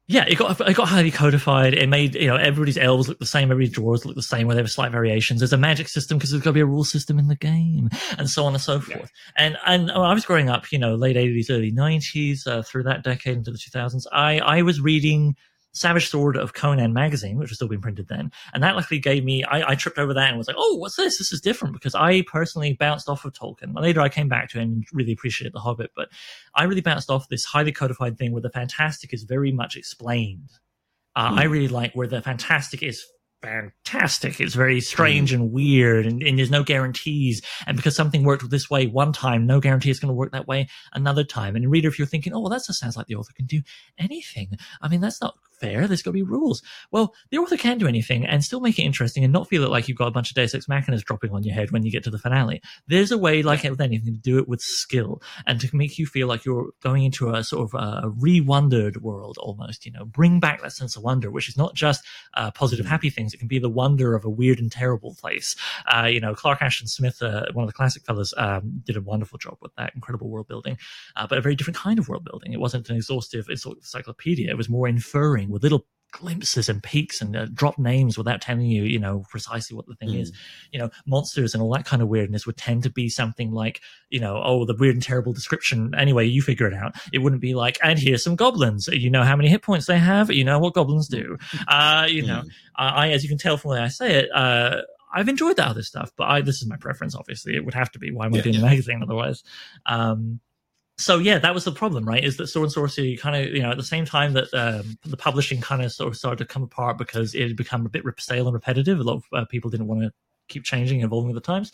yeah, 0.10 0.24
it 0.26 0.38
got 0.38 0.62
it 0.62 0.74
got 0.74 0.88
highly 0.88 1.12
codified. 1.12 1.74
It 1.74 1.90
made 1.90 2.16
you 2.16 2.28
know 2.28 2.38
everybody's 2.38 2.78
elves 2.78 3.10
look 3.10 3.20
the 3.20 3.26
same, 3.26 3.52
everybody's 3.52 3.76
dwarves 3.78 4.06
look 4.06 4.16
the 4.16 4.22
same, 4.24 4.48
where 4.48 4.56
there 4.56 4.64
were 4.64 4.70
slight 4.70 4.94
variations. 4.94 5.42
There's 5.42 5.52
a 5.52 5.58
magic 5.58 5.90
system 5.90 6.18
because 6.18 6.32
there's 6.32 6.42
got 6.44 6.52
to 6.52 6.54
be 6.54 6.62
a 6.62 6.66
rule 6.66 6.86
system 6.86 7.20
in 7.20 7.28
the 7.28 7.36
game, 7.36 7.90
and 8.18 8.30
so 8.30 8.46
on 8.46 8.54
and 8.54 8.62
so 8.62 8.80
forth. 8.80 9.12
And 9.36 9.58
and 9.66 9.88
when 9.88 9.98
I 9.98 10.14
was 10.14 10.24
growing 10.26 10.50
up, 10.50 10.72
you 10.72 10.80
know, 10.80 10.96
late 10.96 11.18
eighties, 11.18 11.50
early 11.50 11.72
nineties, 11.72 12.48
uh, 12.48 12.62
through 12.62 12.84
that 12.84 13.04
decade 13.04 13.36
into 13.38 13.52
the 13.52 13.58
two 13.58 13.70
thousands. 13.70 14.08
I 14.14 14.40
I 14.40 14.62
was 14.62 14.80
reading 14.80 15.36
Savage 15.74 16.10
Sword 16.10 16.38
of 16.38 16.54
Conan 16.54 16.94
magazine, 16.94 17.38
which 17.38 17.50
was 17.50 17.58
still 17.58 17.68
being 17.68 17.82
printed 17.82 18.08
then, 18.08 18.32
and 18.54 18.64
that 18.64 18.76
luckily 18.76 19.00
gave 19.00 19.24
me. 19.24 19.44
I, 19.44 19.72
I 19.72 19.76
tripped 19.76 20.00
over 20.00 20.14
that 20.14 20.30
and 20.30 20.38
was 20.38 20.48
like, 20.48 20.56
"Oh, 20.58 20.76
what's 20.76 20.96
this? 20.96 21.18
This 21.18 21.32
is 21.32 21.42
different." 21.42 21.74
Because 21.74 21.94
I 21.94 22.24
personally 22.24 22.74
bounced 22.74 23.10
off 23.10 23.26
of 23.26 23.34
Tolkien. 23.34 23.76
Later, 23.80 24.02
I 24.02 24.10
came 24.10 24.28
back 24.28 24.50
to 24.50 24.60
it 24.60 24.64
and 24.64 24.86
really 24.92 25.14
appreciated 25.14 25.54
The 25.54 25.60
Hobbit, 25.60 25.92
but 25.96 26.10
I 26.56 26.64
really 26.64 26.82
bounced 26.82 27.10
off 27.10 27.30
this 27.30 27.46
highly 27.46 27.72
codified 27.72 28.18
thing 28.18 28.32
where 28.32 28.42
the 28.42 28.50
fantastic 28.50 29.14
is 29.14 29.24
very 29.24 29.52
much 29.52 29.76
explained. 29.76 30.50
Uh, 31.16 31.34
I 31.36 31.44
really 31.44 31.68
like 31.68 31.94
where 31.94 32.08
the 32.08 32.22
fantastic 32.22 32.84
is 32.84 33.06
fantastic. 33.42 34.40
It's 34.40 34.56
very 34.56 34.82
strange 34.82 35.32
and 35.32 35.52
weird, 35.52 36.06
and, 36.06 36.22
and 36.22 36.38
there's 36.38 36.52
no 36.52 36.64
guarantees. 36.64 37.42
And 37.66 37.78
because 37.78 37.96
something 37.96 38.24
worked 38.24 38.50
this 38.50 38.70
way 38.70 38.88
one 38.88 39.14
time, 39.14 39.46
no 39.46 39.60
guarantee 39.60 39.90
it's 39.90 40.00
going 40.00 40.10
to 40.10 40.16
work 40.16 40.32
that 40.32 40.48
way 40.48 40.68
another 40.94 41.24
time. 41.24 41.56
And 41.56 41.70
reader, 41.70 41.88
if 41.88 41.98
you're 41.98 42.08
thinking, 42.08 42.34
"Oh, 42.34 42.40
well, 42.40 42.50
that 42.50 42.66
just 42.66 42.80
sounds 42.80 42.98
like 42.98 43.08
the 43.08 43.16
author 43.16 43.34
can 43.34 43.46
do 43.46 43.62
anything," 43.98 44.52
I 44.82 44.88
mean, 44.88 45.02
that's 45.02 45.22
not 45.22 45.36
fair. 45.60 45.88
There's 45.88 46.02
got 46.02 46.12
to 46.12 46.14
be 46.14 46.24
rules. 46.24 46.62
Well, 46.92 47.14
the 47.30 47.38
author 47.38 47.58
can 47.58 47.78
do 47.78 47.88
anything 47.88 48.26
and 48.26 48.44
still 48.44 48.60
make 48.60 48.80
it 48.80 48.84
interesting 48.84 49.24
and 49.24 49.34
not 49.34 49.48
feel 49.48 49.64
it 49.64 49.70
like 49.70 49.88
you've 49.88 49.98
got 49.98 50.08
a 50.08 50.12
bunch 50.12 50.30
of 50.30 50.36
Deus 50.36 50.54
Ex 50.56 50.68
Machinas 50.68 51.04
dropping 51.04 51.32
on 51.32 51.44
your 51.44 51.54
head 51.54 51.72
when 51.72 51.84
you 51.84 51.92
get 51.92 52.04
to 52.04 52.12
the 52.12 52.18
finale. 52.18 52.62
There's 52.88 53.12
a 53.12 53.18
way, 53.18 53.44
like 53.44 53.64
with 53.64 53.82
anything, 53.82 54.14
to 54.14 54.20
do 54.20 54.38
it 54.38 54.48
with 54.48 54.62
skill 54.62 55.22
and 55.46 55.60
to 55.62 55.76
make 55.76 55.98
you 55.98 56.06
feel 56.06 56.28
like 56.28 56.46
you're 56.46 56.72
going 56.82 57.04
into 57.04 57.30
a 57.30 57.44
sort 57.44 57.74
of 57.74 57.80
a 57.80 58.10
re-wondered 58.10 59.02
world 59.02 59.38
almost, 59.40 59.86
you 59.86 59.92
know, 59.92 60.06
bring 60.06 60.40
back 60.40 60.62
that 60.62 60.72
sense 60.72 60.96
of 60.96 61.04
wonder, 61.04 61.30
which 61.32 61.50
is 61.50 61.58
not 61.58 61.74
just 61.74 62.04
uh, 62.36 62.52
positive, 62.52 62.86
happy 62.86 63.10
things. 63.10 63.34
It 63.34 63.38
can 63.38 63.48
be 63.48 63.60
the 63.60 63.70
wonder 63.70 64.16
of 64.16 64.26
a 64.26 64.30
weird 64.30 64.60
and 64.60 64.72
terrible 64.72 65.16
place. 65.16 65.56
Uh, 65.86 66.06
you 66.06 66.20
know, 66.20 66.34
Clark 66.34 66.62
Ashton 66.62 66.88
Smith, 66.88 67.22
uh, 67.22 67.46
one 67.54 67.64
of 67.64 67.70
the 67.70 67.74
classic 67.74 68.04
fellas, 68.04 68.34
um, 68.38 68.82
did 68.86 68.98
a 68.98 69.02
wonderful 69.02 69.38
job 69.38 69.58
with 69.62 69.74
that 69.76 69.94
incredible 69.96 70.30
world 70.30 70.48
building, 70.48 70.78
uh, 71.16 71.28
but 71.28 71.38
a 71.38 71.42
very 71.42 71.56
different 71.56 71.78
kind 71.78 72.00
of 72.00 72.08
world 72.08 72.24
building. 72.24 72.54
It 72.54 72.60
wasn't 72.60 72.90
an 72.90 72.96
exhaustive 72.96 73.50
encyclopedia. 73.50 74.50
It 74.50 74.58
was 74.58 74.70
more 74.70 74.88
inferring 74.88 75.47
with 75.50 75.64
little 75.64 75.86
glimpses 76.14 76.70
and 76.70 76.82
peeks 76.82 77.22
and 77.22 77.36
uh, 77.36 77.46
drop 77.54 77.78
names 77.78 78.18
without 78.18 78.42
telling 78.42 78.66
you, 78.66 78.84
you 78.84 78.98
know, 78.98 79.26
precisely 79.30 79.76
what 79.76 79.86
the 79.88 79.96
thing 79.96 80.14
is. 80.14 80.32
You 80.72 80.80
know, 80.80 80.90
monsters 81.06 81.54
and 81.54 81.62
all 81.62 81.74
that 81.74 81.86
kind 81.86 82.02
of 82.02 82.08
weirdness 82.08 82.46
would 82.46 82.56
tend 82.58 82.84
to 82.84 82.90
be 82.90 83.10
something 83.10 83.52
like, 83.52 83.82
you 84.10 84.20
know, 84.20 84.42
oh, 84.44 84.66
the 84.66 84.76
weird 84.76 84.96
and 84.96 85.04
terrible 85.04 85.34
description. 85.34 85.94
Anyway, 85.96 86.26
you 86.26 86.42
figure 86.42 86.66
it 86.66 86.74
out. 86.74 86.96
It 87.12 87.20
wouldn't 87.20 87.42
be 87.42 87.56
like, 87.56 87.78
and 87.84 88.00
here's 88.00 88.24
some 88.24 88.36
goblins. 88.38 88.88
You 88.88 89.10
know 89.10 89.24
how 89.24 89.36
many 89.36 89.50
hit 89.50 89.62
points 89.64 89.86
they 89.86 90.00
have. 90.00 90.32
You 90.32 90.46
know 90.46 90.60
what 90.60 90.74
goblins 90.74 91.08
do. 91.08 91.38
Uh, 91.68 92.08
you 92.10 92.26
know, 92.26 92.44
I, 92.78 93.08
I, 93.08 93.10
as 93.10 93.24
you 93.24 93.30
can 93.30 93.38
tell 93.38 93.58
from 93.58 93.70
the 93.72 93.76
way 93.76 93.82
I 93.82 93.88
say 93.90 94.20
it, 94.20 94.30
uh, 94.34 94.82
I've 95.14 95.28
enjoyed 95.28 95.58
that 95.58 95.68
other 95.68 95.84
stuff, 95.84 96.12
but 96.16 96.28
I, 96.28 96.42
this 96.42 96.62
is 96.62 96.68
my 96.68 96.78
preference. 96.78 97.16
Obviously, 97.16 97.56
it 97.56 97.66
would 97.66 97.74
have 97.74 97.92
to 97.92 98.00
be. 98.00 98.12
Why 98.12 98.26
am 98.26 98.34
I 98.34 98.38
Yeah, 98.38 98.44
doing 98.44 98.56
yeah. 98.56 98.62
the 98.62 98.68
magazine 98.68 99.04
otherwise? 99.04 99.44
Um, 99.86 100.40
so 100.98 101.20
yeah, 101.20 101.38
that 101.38 101.54
was 101.54 101.64
the 101.64 101.72
problem, 101.72 102.06
right? 102.06 102.24
Is 102.24 102.38
that 102.38 102.48
Sword 102.48 102.66
and 102.66 102.72
Sorcery 102.72 103.18
kind 103.18 103.36
of, 103.36 103.54
you 103.54 103.62
know, 103.62 103.70
at 103.70 103.78
the 103.78 103.84
same 103.84 104.06
time 104.06 104.34
that 104.34 104.52
um, 104.54 104.98
the 105.06 105.18
publishing 105.18 105.62
kind 105.62 105.84
of 105.84 105.92
sort 105.92 106.10
of 106.10 106.18
started 106.18 106.40
to 106.40 106.46
come 106.46 106.64
apart 106.64 106.98
because 106.98 107.36
it 107.36 107.48
had 107.48 107.56
become 107.56 107.86
a 107.86 107.90
bit 107.90 108.04
stale 108.18 108.48
and 108.48 108.54
repetitive. 108.54 109.00
A 109.00 109.04
lot 109.04 109.18
of 109.18 109.24
uh, 109.34 109.46
people 109.46 109.70
didn't 109.70 109.88
want 109.88 110.02
to 110.02 110.12
keep 110.48 110.64
changing 110.64 111.02
and 111.02 111.06
evolving 111.08 111.34
with 111.34 111.44
the 111.44 111.48
times. 111.48 111.72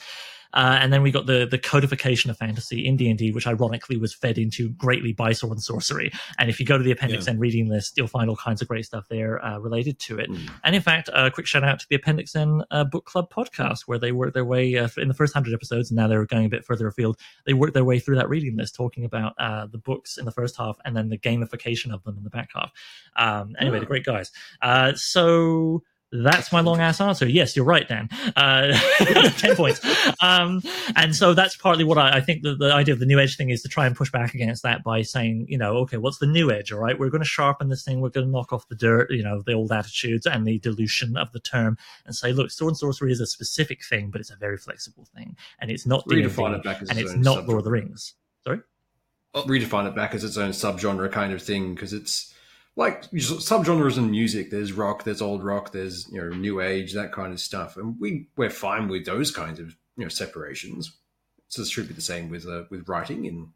Uh, 0.55 0.77
and 0.79 0.93
then 0.93 1.01
we 1.01 1.09
got 1.09 1.25
the 1.25 1.47
the 1.49 1.57
codification 1.57 2.29
of 2.29 2.37
fantasy 2.37 2.85
in 2.85 2.95
D 2.95 3.09
and 3.09 3.17
D, 3.17 3.31
which 3.31 3.47
ironically 3.47 3.97
was 3.97 4.13
fed 4.13 4.37
into 4.37 4.69
greatly 4.69 5.11
by 5.11 5.33
Sword 5.33 5.53
and 5.53 5.63
Sorcery. 5.63 6.11
And 6.37 6.47
if 6.47 6.59
you 6.59 6.65
go 6.67 6.77
to 6.77 6.83
the 6.83 6.91
Appendix 6.91 7.25
Yeah. 7.25 7.31
N 7.33 7.39
reading 7.39 7.67
list, 7.69 7.97
you'll 7.97 8.05
find 8.05 8.29
all 8.29 8.35
kinds 8.35 8.61
of 8.61 8.67
great 8.67 8.85
stuff 8.85 9.07
there 9.09 9.43
uh, 9.43 9.57
related 9.57 9.97
to 10.01 10.19
it. 10.19 10.29
Mm. 10.29 10.51
And 10.63 10.75
in 10.75 10.83
fact, 10.83 11.09
a 11.11 11.31
quick 11.31 11.47
shout 11.47 11.63
out 11.63 11.79
to 11.79 11.87
the 11.89 11.95
Appendix 11.95 12.35
N 12.35 12.61
uh, 12.69 12.83
Book 12.83 13.05
Club 13.05 13.31
podcast, 13.31 13.87
where 13.87 13.97
they 13.97 14.11
worked 14.11 14.35
their 14.35 14.45
way 14.45 14.77
uh, 14.77 14.89
in 14.97 15.07
the 15.07 15.15
first 15.15 15.33
hundred 15.33 15.55
episodes, 15.55 15.89
and 15.89 15.95
now 15.97 16.07
they're 16.07 16.23
going 16.27 16.45
a 16.45 16.49
bit 16.49 16.63
further 16.63 16.85
afield. 16.85 17.17
They 17.47 17.53
worked 17.53 17.73
their 17.73 17.83
way 17.83 17.97
through 17.97 18.17
that 18.17 18.29
reading 18.29 18.55
list, 18.55 18.75
talking 18.75 19.05
about 19.05 19.33
uh, 19.39 19.65
the 19.65 19.79
books 19.79 20.19
in 20.19 20.25
the 20.25 20.31
first 20.31 20.55
half 20.57 20.77
and 20.85 20.95
then 20.95 21.09
the 21.09 21.17
gamification 21.17 21.91
of 21.91 22.03
them 22.03 22.15
in 22.15 22.23
the 22.23 22.29
back 22.29 22.51
half. 22.53 22.71
Um, 23.15 23.55
anyway, 23.59 23.77
Oh. 23.77 23.79
the 23.79 23.85
great 23.87 24.05
guys. 24.05 24.31
Uh, 24.61 24.93
so 24.93 25.81
that's 26.13 26.51
my 26.51 26.59
long 26.59 26.79
ass 26.79 27.01
answer. 27.01 27.27
Yes, 27.27 27.55
you're 27.55 27.65
right, 27.65 27.87
Dan. 27.87 28.09
Uh, 28.35 28.77
Ten 29.37 29.55
points. 29.55 29.81
Um, 30.21 30.61
and 30.95 31.15
so 31.15 31.33
that's 31.33 31.55
partly 31.55 31.83
what 31.83 31.97
I, 31.97 32.17
I 32.17 32.21
think 32.21 32.43
the, 32.43 32.55
the 32.55 32.71
idea 32.73 32.93
of 32.93 32.99
the 32.99 33.05
new 33.05 33.19
edge 33.19 33.35
thing 33.35 33.49
is 33.49 33.61
to 33.63 33.67
try 33.67 33.87
and 33.87 33.95
push 33.95 34.11
back 34.11 34.33
against 34.33 34.63
that 34.63 34.83
by 34.83 35.01
saying, 35.01 35.47
you 35.49 35.57
know, 35.57 35.77
okay, 35.77 35.97
what's 35.97 36.19
the 36.19 36.27
new 36.27 36.51
edge? 36.51 36.71
All 36.71 36.79
right, 36.79 36.97
we're 36.97 37.09
going 37.09 37.23
to 37.23 37.27
sharpen 37.27 37.69
this 37.69 37.83
thing. 37.83 38.01
We're 38.01 38.09
going 38.09 38.27
to 38.27 38.31
knock 38.31 38.53
off 38.53 38.67
the 38.67 38.75
dirt, 38.75 39.11
you 39.11 39.23
know, 39.23 39.41
the 39.41 39.53
old 39.53 39.71
attitudes 39.71 40.27
and 40.27 40.45
the 40.45 40.59
dilution 40.59 41.17
of 41.17 41.31
the 41.31 41.39
term, 41.39 41.77
and 42.05 42.15
say, 42.15 42.31
look, 42.31 42.51
sword 42.51 42.71
and 42.71 42.77
sorcery 42.77 43.11
is 43.11 43.19
a 43.19 43.27
specific 43.27 43.83
thing, 43.83 44.09
but 44.11 44.21
it's 44.21 44.31
a 44.31 44.35
very 44.35 44.57
flexible 44.57 45.07
thing, 45.15 45.35
and 45.59 45.71
it's 45.71 45.85
not 45.85 46.05
Redefine 46.07 46.55
it 46.55 46.63
back 46.63 46.81
as 46.81 46.89
and 46.89 46.99
its 46.99 47.13
not 47.15 47.47
Lord 47.47 47.59
of 47.59 47.63
the. 47.65 47.71
Rings. 47.71 48.13
Sorry. 48.43 48.59
redefine 49.33 49.87
it 49.87 49.95
back 49.95 50.13
as 50.13 50.23
its 50.23 50.37
own 50.37 50.51
subgenre 50.51 51.11
kind 51.11 51.33
of 51.33 51.41
thing 51.41 51.73
because 51.73 51.93
it's 51.93 52.32
like 52.75 53.03
subgenres 53.11 53.97
in 53.97 54.09
music. 54.11 54.49
There's 54.49 54.71
rock, 54.73 55.03
there's 55.03 55.21
old 55.21 55.43
rock, 55.43 55.71
there's 55.71 56.07
you 56.11 56.19
know 56.21 56.29
new 56.29 56.61
age, 56.61 56.93
that 56.93 57.11
kind 57.11 57.31
of 57.33 57.39
stuff, 57.39 57.77
and 57.77 57.99
we 57.99 58.27
we're 58.35 58.49
fine 58.49 58.87
with 58.87 59.05
those 59.05 59.31
kinds 59.31 59.59
of 59.59 59.75
you 59.97 60.03
know 60.05 60.09
separations. 60.09 60.91
So 61.49 61.61
it 61.61 61.67
should 61.67 61.87
be 61.87 61.93
the 61.93 62.01
same 62.01 62.29
with 62.29 62.47
uh, 62.47 62.63
with 62.71 62.87
writing 62.89 63.25
in, 63.25 63.49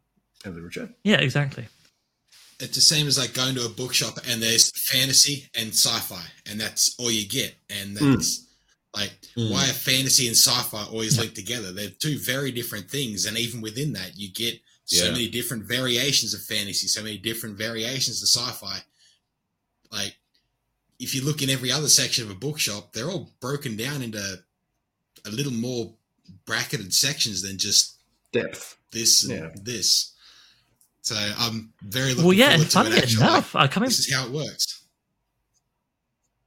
in 0.44 0.54
literature. 0.54 0.88
Yeah, 1.02 1.16
exactly. 1.20 1.66
It's 2.60 2.74
the 2.74 2.80
same 2.80 3.06
as 3.06 3.18
like 3.18 3.34
going 3.34 3.54
to 3.54 3.64
a 3.66 3.68
bookshop 3.68 4.18
and 4.28 4.42
there's 4.42 4.70
fantasy 4.90 5.48
and 5.54 5.68
sci-fi, 5.68 6.22
and 6.46 6.60
that's 6.60 6.94
all 6.98 7.10
you 7.10 7.28
get. 7.28 7.54
And 7.70 7.96
that's 7.96 8.46
like 8.96 9.12
Mm. 9.36 9.52
why 9.52 9.64
are 9.68 9.72
fantasy 9.72 10.26
and 10.26 10.34
sci-fi 10.36 10.84
always 10.84 11.18
linked 11.18 11.36
together? 11.36 11.70
They're 11.72 11.90
two 11.90 12.18
very 12.18 12.50
different 12.50 12.90
things, 12.90 13.26
and 13.26 13.36
even 13.38 13.60
within 13.60 13.92
that, 13.94 14.16
you 14.16 14.32
get 14.32 14.60
so 14.86 15.04
Yeah. 15.04 15.12
many 15.12 15.28
different 15.28 15.64
variations 15.64 16.34
of 16.34 16.42
fantasy, 16.42 16.88
so 16.88 17.02
many 17.02 17.18
different 17.18 17.56
variations 17.58 18.22
of 18.22 18.28
sci-fi. 18.28 18.80
Like 19.92 20.16
if 20.98 21.14
you 21.14 21.22
look 21.24 21.42
in 21.42 21.50
every 21.50 21.70
other 21.72 21.88
section 21.88 22.24
of 22.24 22.30
a 22.30 22.34
bookshop, 22.34 22.92
they're 22.92 23.10
all 23.10 23.30
broken 23.40 23.76
down 23.76 24.02
into 24.02 24.38
a 25.26 25.30
little 25.30 25.52
more 25.52 25.94
bracketed 26.44 26.92
sections 26.92 27.42
than 27.42 27.58
just 27.58 27.96
Depth. 28.32 28.76
this 28.92 29.24
and 29.24 29.32
Yeah. 29.32 29.48
this. 29.62 30.12
So 31.02 31.14
I'm 31.38 31.72
very 31.82 32.10
looking 32.10 32.24
Well, 32.24 32.32
yeah, 32.34 32.48
forward 32.50 32.62
and 32.62 32.70
to 32.70 32.78
an 32.80 32.84
funny 32.84 32.98
actual, 32.98 33.22
enough, 33.22 33.56
uh, 33.56 33.68
coming 33.68 33.88
this 33.88 34.00
is 34.00 34.12
how 34.12 34.26
it 34.26 34.32
works. 34.32 34.82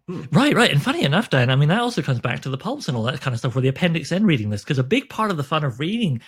Right, 0.08 0.54
right. 0.56 0.72
And 0.72 0.82
funny 0.82 1.04
enough, 1.04 1.30
Dan, 1.30 1.50
I 1.50 1.56
mean, 1.56 1.70
that 1.70 1.80
also 1.80 2.02
comes 2.02 2.20
back 2.20 2.42
to 2.42 2.50
the 2.50 2.58
pulps 2.58 2.88
and 2.88 2.98
all 2.98 3.04
that 3.04 3.22
kind 3.22 3.34
of 3.34 3.40
stuff 3.40 3.56
with 3.56 3.64
the 3.64 3.70
Appendix 3.70 4.12
N 4.12 4.26
reading 4.26 4.50
this, 4.50 4.62
because 4.64 4.78
a 4.78 4.84
big 4.84 5.10
part 5.10 5.32
of 5.32 5.38
the 5.38 5.44
fun 5.44 5.64
of 5.64 5.80
reading 5.80 6.22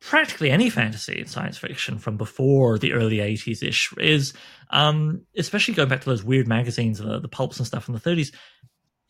practically 0.00 0.50
any 0.50 0.70
fantasy 0.70 1.20
and 1.20 1.28
science 1.28 1.58
fiction 1.58 1.98
from 1.98 2.16
before 2.16 2.78
the 2.78 2.92
early 2.92 3.16
80s 3.16 3.62
ish 3.62 3.92
is, 3.98 4.32
um, 4.70 5.22
especially 5.36 5.74
going 5.74 5.88
back 5.88 6.00
to 6.02 6.10
those 6.10 6.22
weird 6.24 6.46
magazines, 6.46 6.98
the, 6.98 7.18
the 7.18 7.28
pulps 7.28 7.58
and 7.58 7.66
stuff 7.66 7.88
in 7.88 7.94
the 7.94 8.00
30s, 8.00 8.32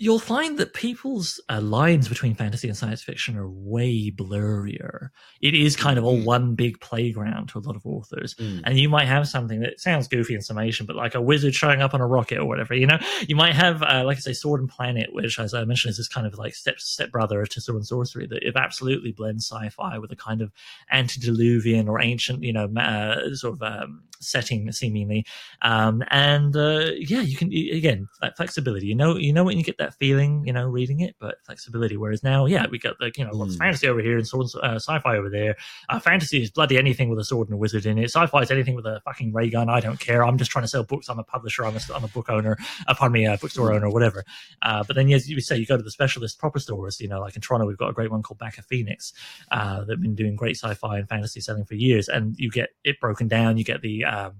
you'll 0.00 0.20
find 0.20 0.58
that 0.58 0.74
people's 0.74 1.40
uh, 1.48 1.60
lines 1.60 2.08
between 2.08 2.32
fantasy 2.34 2.68
and 2.68 2.76
science 2.76 3.02
fiction 3.02 3.36
are 3.36 3.48
way 3.48 4.12
blurrier. 4.12 5.08
It 5.40 5.54
is 5.54 5.74
kind 5.74 5.98
of 5.98 6.04
all 6.04 6.18
Mm. 6.18 6.24
one 6.24 6.54
big 6.54 6.80
playground 6.80 7.48
to 7.48 7.58
a 7.58 7.60
lot 7.60 7.74
of 7.74 7.84
authors. 7.84 8.34
Mm. 8.36 8.62
And 8.64 8.78
you 8.78 8.88
might 8.88 9.08
have 9.08 9.26
something 9.26 9.58
that 9.60 9.80
sounds 9.80 10.06
goofy 10.06 10.34
in 10.34 10.40
summation, 10.40 10.86
but 10.86 10.94
like 10.94 11.16
a 11.16 11.20
wizard 11.20 11.54
showing 11.54 11.82
up 11.82 11.94
on 11.94 12.00
a 12.00 12.06
rocket 12.06 12.38
or 12.38 12.46
whatever, 12.46 12.74
you 12.74 12.86
know? 12.86 12.98
You 13.26 13.34
might 13.34 13.54
have, 13.54 13.82
uh, 13.82 14.04
like 14.06 14.18
I 14.18 14.20
say, 14.20 14.32
Sword 14.32 14.60
and 14.60 14.68
Planet, 14.68 15.12
which, 15.12 15.38
as 15.38 15.52
I 15.52 15.64
mentioned, 15.64 15.90
is 15.90 15.96
this 15.96 16.08
kind 16.08 16.26
of 16.28 16.38
like 16.38 16.54
step 16.54 16.78
step 16.78 17.10
brother 17.10 17.44
to 17.44 17.60
Sword 17.60 17.76
and 17.78 17.86
Sorcery 17.86 18.26
that 18.28 18.42
it 18.44 18.56
absolutely 18.56 19.10
blends 19.10 19.46
sci 19.50 19.68
fi 19.70 19.98
with 19.98 20.12
a 20.12 20.16
kind 20.16 20.42
of 20.42 20.52
antediluvian 20.92 21.88
or 21.88 22.00
ancient, 22.00 22.42
you 22.42 22.52
know, 22.52 22.66
uh, 22.76 23.34
sort 23.34 23.54
of 23.54 23.62
um, 23.62 24.04
setting, 24.20 24.70
seemingly. 24.72 25.24
Um, 25.62 26.02
and 26.10 26.54
uh, 26.56 26.90
yeah, 26.98 27.20
you 27.20 27.36
can 27.36 27.48
again 27.52 28.08
that 28.20 28.36
flexibility. 28.36 28.86
You 28.86 28.94
know, 28.94 29.16
you 29.16 29.32
know 29.32 29.44
when 29.44 29.56
you 29.58 29.64
get 29.64 29.78
that 29.78 29.94
feeling, 29.94 30.44
you 30.46 30.52
know, 30.52 30.66
reading 30.66 31.00
it, 31.00 31.16
but 31.18 31.36
flexibility. 31.44 31.96
Whereas 31.96 32.22
now, 32.22 32.46
yeah, 32.46 32.66
we 32.70 32.78
got 32.78 33.00
like 33.00 33.18
you 33.18 33.24
know, 33.24 33.32
what's 33.32 33.54
Mm. 33.56 33.58
fantasy 33.58 33.88
over 33.88 34.00
here 34.00 34.16
and 34.16 34.26
sword, 34.26 34.48
uh, 34.62 34.74
sci-fi 34.76 35.16
over 35.16 35.28
there. 35.30 35.56
Uh, 35.88 35.98
fantasy 35.98 36.42
is 36.42 36.50
bloody 36.50 36.78
anything 36.78 37.08
with 37.08 37.18
a 37.18 37.24
sword 37.24 37.48
and 37.48 37.54
a 37.54 37.56
wizard 37.58 37.86
in 37.86 37.98
it. 37.98 38.04
Sci-fi 38.10 38.40
is 38.42 38.50
anything 38.50 38.74
with 38.74 38.86
a 38.86 39.00
fucking 39.04 39.32
ray 39.32 39.48
gun. 39.50 39.68
I 39.68 39.80
don't 39.80 39.98
care. 40.00 40.24
I'm 40.24 40.38
just 40.38 40.50
trying 40.50 40.64
to 40.64 40.68
sell 40.68 40.82
books. 40.84 41.08
I'm 41.08 41.18
a 41.18 41.24
publisher. 41.24 41.64
I'm 41.64 41.76
a, 41.76 41.80
I'm 41.94 42.04
a 42.04 42.08
book 42.08 42.28
owner. 42.28 42.56
Uh, 42.86 42.94
pardon 42.94 43.12
me, 43.12 43.26
a 43.26 43.36
bookstore 43.38 43.72
owner, 43.72 43.88
whatever. 43.90 44.24
Uh, 44.62 44.84
but 44.86 44.96
then, 44.96 45.10
as 45.12 45.28
you 45.28 45.40
say, 45.40 45.56
you 45.56 45.66
go 45.66 45.76
to 45.76 45.82
the 45.82 45.90
specialist 45.90 46.38
proper 46.38 46.58
stores. 46.58 47.00
You 47.00 47.08
know, 47.08 47.20
like 47.20 47.36
in 47.36 47.42
Toronto, 47.42 47.66
we've 47.66 47.76
got 47.78 47.88
a 47.90 47.92
great 47.92 48.10
one 48.10 48.22
called 48.22 48.38
Bakka-Phoenix 48.38 49.12
uh, 49.50 49.84
that've 49.84 50.00
been 50.00 50.14
doing 50.14 50.36
great 50.36 50.56
sci-fi 50.56 50.98
and 50.98 51.08
fantasy 51.08 51.40
selling 51.40 51.64
for 51.64 51.74
years, 51.74 52.08
and 52.08 52.34
you 52.38 52.50
get 52.50 52.70
it 52.84 53.00
broken 53.00 53.28
down. 53.28 53.56
You 53.58 53.64
get 53.64 53.82
the 53.82 54.04
um, 54.08 54.32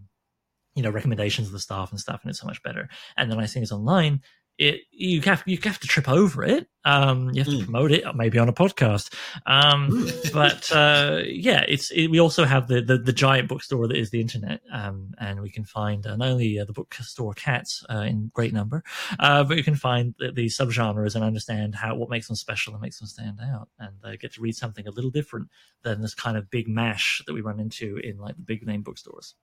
you 0.75 0.83
know 0.83 0.91
recommendations 0.91 1.47
of 1.49 1.53
the 1.53 1.59
staff 1.61 1.91
and 1.91 2.01
stuff, 2.01 2.21
and 2.23 2.31
it's 2.31 2.41
so 2.41 2.47
much 2.47 2.63
better. 2.63 2.89
And 3.17 3.31
the 3.31 3.37
nice 3.37 3.53
thing 3.53 3.63
is 3.63 3.73
online. 3.73 4.23
It 4.59 4.81
you 4.91 5.21
have 5.23 5.45
you 5.47 5.57
have 5.63 5.79
to 5.81 5.87
trip 5.87 6.09
over 6.09 6.43
it. 6.45 6.67
Um, 6.85 7.31
you 7.33 7.43
have 7.45 7.53
to 7.53 7.59
Mm. 7.59 7.65
promote 7.65 7.93
it, 7.93 8.03
maybe 8.17 8.39
on 8.41 8.49
a 8.49 8.53
podcast. 8.53 9.15
Um, 9.47 10.11
but 10.33 10.73
uh, 10.73 11.23
yeah, 11.27 11.65
it's 11.69 11.91
it, 11.93 12.09
we 12.09 12.19
also 12.19 12.45
have 12.45 12.67
the, 12.67 12.81
the 12.81 12.99
the 12.99 13.13
giant 13.13 13.49
bookstore 13.49 13.87
that 13.87 13.97
is 13.97 14.11
the 14.11 14.21
internet, 14.21 14.61
um, 14.73 15.15
and 15.21 15.43
we 15.43 15.51
can 15.51 15.65
find 15.65 16.05
uh, 16.05 16.17
not 16.17 16.29
only 16.29 16.59
uh, 16.59 16.65
the 16.65 16.73
bookstore 16.73 17.35
cats 17.35 17.85
uh, 17.89 17.99
in 18.01 18.33
great 18.35 18.53
number, 18.53 18.83
uh, 19.21 19.45
but 19.45 19.57
you 19.57 19.63
can 19.63 19.77
find 19.77 20.15
the, 20.19 20.33
the 20.33 20.47
subgenres 20.47 21.15
and 21.15 21.23
understand 21.23 21.77
how 21.77 21.95
what 21.95 22.11
makes 22.11 22.27
them 22.27 22.35
special 22.37 22.73
and 22.73 22.83
makes 22.83 22.99
them 22.99 23.07
stand 23.07 23.39
out, 23.41 23.69
and 23.79 23.95
uh, 24.03 24.17
get 24.21 24.33
to 24.35 24.41
read 24.41 24.57
something 24.57 24.89
a 24.89 24.91
little 24.91 25.11
different 25.11 25.49
than 25.85 26.01
this 26.03 26.15
kind 26.15 26.37
of 26.37 26.51
big 26.51 26.67
mash 26.67 27.23
that 27.27 27.33
we 27.33 27.43
run 27.43 27.61
into 27.61 27.99
in 27.99 28.19
like 28.19 28.35
the 28.35 28.43
big 28.43 28.67
name 28.67 28.83
bookstores. 28.83 29.37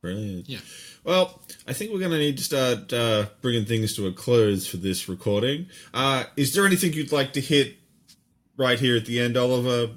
Brilliant. 0.00 0.48
Yeah. 0.48 0.60
Well, 1.02 1.42
I 1.66 1.72
think 1.72 1.92
we're 1.92 1.98
going 1.98 2.12
to 2.12 2.18
need 2.18 2.38
to 2.38 2.44
start 2.44 2.92
uh, 2.92 3.26
bringing 3.40 3.64
things 3.64 3.96
to 3.96 4.06
a 4.06 4.12
close 4.12 4.66
for 4.66 4.76
this 4.76 5.08
recording. 5.08 5.66
Uh, 5.92 6.24
is 6.36 6.54
there 6.54 6.66
anything 6.66 6.92
you'd 6.92 7.12
like 7.12 7.32
to 7.32 7.40
hit 7.40 7.76
right 8.56 8.78
here 8.78 8.96
at 8.96 9.06
the 9.06 9.18
end, 9.18 9.36
Oliver? 9.36 9.94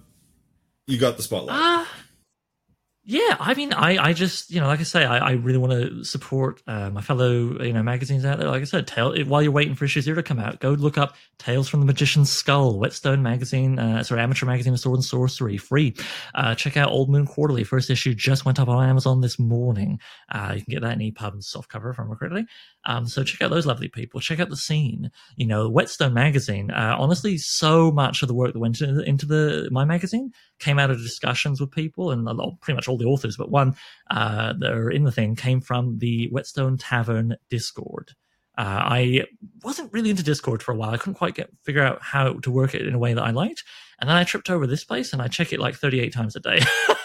You 0.87 0.97
got 0.97 1.17
the 1.17 1.23
spotlight. 1.23 1.55
Ah, 1.59 1.87
yeah. 3.03 3.35
I 3.39 3.55
mean, 3.55 3.73
I, 3.73 3.97
I 3.97 4.13
just, 4.13 4.51
you 4.51 4.61
know, 4.61 4.67
like 4.67 4.79
I 4.79 4.83
say, 4.83 5.03
I, 5.05 5.29
I 5.29 5.31
really 5.31 5.57
want 5.57 5.73
to 5.73 6.03
support 6.03 6.61
uh, 6.67 6.91
my 6.91 7.01
fellow, 7.01 7.59
you 7.59 7.73
know, 7.73 7.81
magazines 7.81 8.25
out 8.25 8.37
there. 8.37 8.47
Like 8.47 8.61
I 8.61 8.65
said, 8.65 8.85
Tale, 8.85 9.25
while 9.25 9.41
you're 9.41 9.51
waiting 9.51 9.73
for 9.73 9.85
issue 9.85 10.01
zero 10.01 10.17
to 10.17 10.23
come 10.23 10.39
out, 10.39 10.59
go 10.59 10.71
look 10.71 10.99
up 10.99 11.15
Tales 11.39 11.67
from 11.67 11.79
the 11.79 11.87
Magician's 11.87 12.31
Skull, 12.31 12.77
Whetstone 12.77 13.23
magazine, 13.23 13.79
uh, 13.79 14.03
sorry, 14.03 14.21
amateur 14.21 14.45
magazine 14.45 14.73
of 14.73 14.79
sword 14.79 14.97
and 14.97 15.03
sorcery, 15.03 15.57
free. 15.57 15.95
Uh, 16.35 16.53
check 16.53 16.77
out 16.77 16.91
Old 16.91 17.09
Moon 17.09 17.25
Quarterly. 17.25 17.63
First 17.63 17.89
issue 17.89 18.13
just 18.13 18.45
went 18.45 18.59
up 18.59 18.67
on 18.67 18.87
Amazon 18.87 19.21
this 19.21 19.39
morning. 19.39 19.99
Uh, 20.31 20.53
you 20.55 20.61
can 20.63 20.71
get 20.71 20.81
that 20.83 20.93
in 20.93 21.11
EPUB 21.11 21.33
and 21.33 21.41
softcover, 21.41 21.91
if 21.91 21.97
I 21.97 22.03
remember 22.03 22.17
correctly. 22.17 22.45
Um, 22.85 23.07
so 23.07 23.23
check 23.23 23.41
out 23.41 23.49
those 23.49 23.65
lovely 23.65 23.87
people. 23.87 24.19
Check 24.19 24.39
out 24.39 24.49
the 24.49 24.57
scene. 24.57 25.09
You 25.35 25.47
know, 25.47 25.69
Whetstone 25.69 26.13
magazine. 26.13 26.69
Uh, 26.69 26.95
honestly, 26.99 27.37
so 27.39 27.91
much 27.91 28.21
of 28.21 28.27
the 28.27 28.35
work 28.35 28.53
that 28.53 28.59
went 28.59 28.79
into, 28.79 29.01
into 29.01 29.25
the 29.25 29.69
my 29.71 29.85
magazine 29.85 30.31
came 30.59 30.77
out 30.77 30.91
of 30.91 30.97
discussions 30.97 31.59
with 31.59 31.71
people, 31.71 32.11
and 32.11 32.27
pretty 32.61 32.75
much 32.75 32.87
all 32.91 32.97
the 32.97 33.05
authors, 33.05 33.37
but 33.37 33.49
one 33.49 33.75
uh, 34.09 34.53
that 34.59 34.71
are 34.71 34.91
in 34.91 35.03
the 35.03 35.11
thing 35.11 35.35
came 35.35 35.61
from 35.61 35.97
the 35.99 36.27
Whetstone 36.29 36.77
Tavern 36.77 37.35
Discord. 37.49 38.11
Uh, 38.57 38.83
I 38.83 39.25
wasn't 39.63 39.91
really 39.93 40.09
into 40.09 40.23
Discord 40.23 40.61
for 40.61 40.71
a 40.73 40.75
while. 40.75 40.91
I 40.91 40.97
couldn't 40.97 41.15
quite 41.15 41.35
get 41.35 41.49
figure 41.63 41.81
out 41.81 42.01
how 42.01 42.33
to 42.33 42.51
work 42.51 42.75
it 42.75 42.85
in 42.85 42.93
a 42.93 42.99
way 42.99 43.13
that 43.13 43.23
I 43.23 43.31
liked, 43.31 43.63
and 43.99 44.09
then 44.09 44.17
I 44.17 44.23
tripped 44.23 44.49
over 44.49 44.67
this 44.67 44.83
place, 44.83 45.13
and 45.13 45.21
I 45.21 45.27
check 45.27 45.53
it 45.53 45.59
like 45.59 45.75
38 45.75 46.13
times 46.13 46.35
a 46.35 46.41
day. 46.41 46.59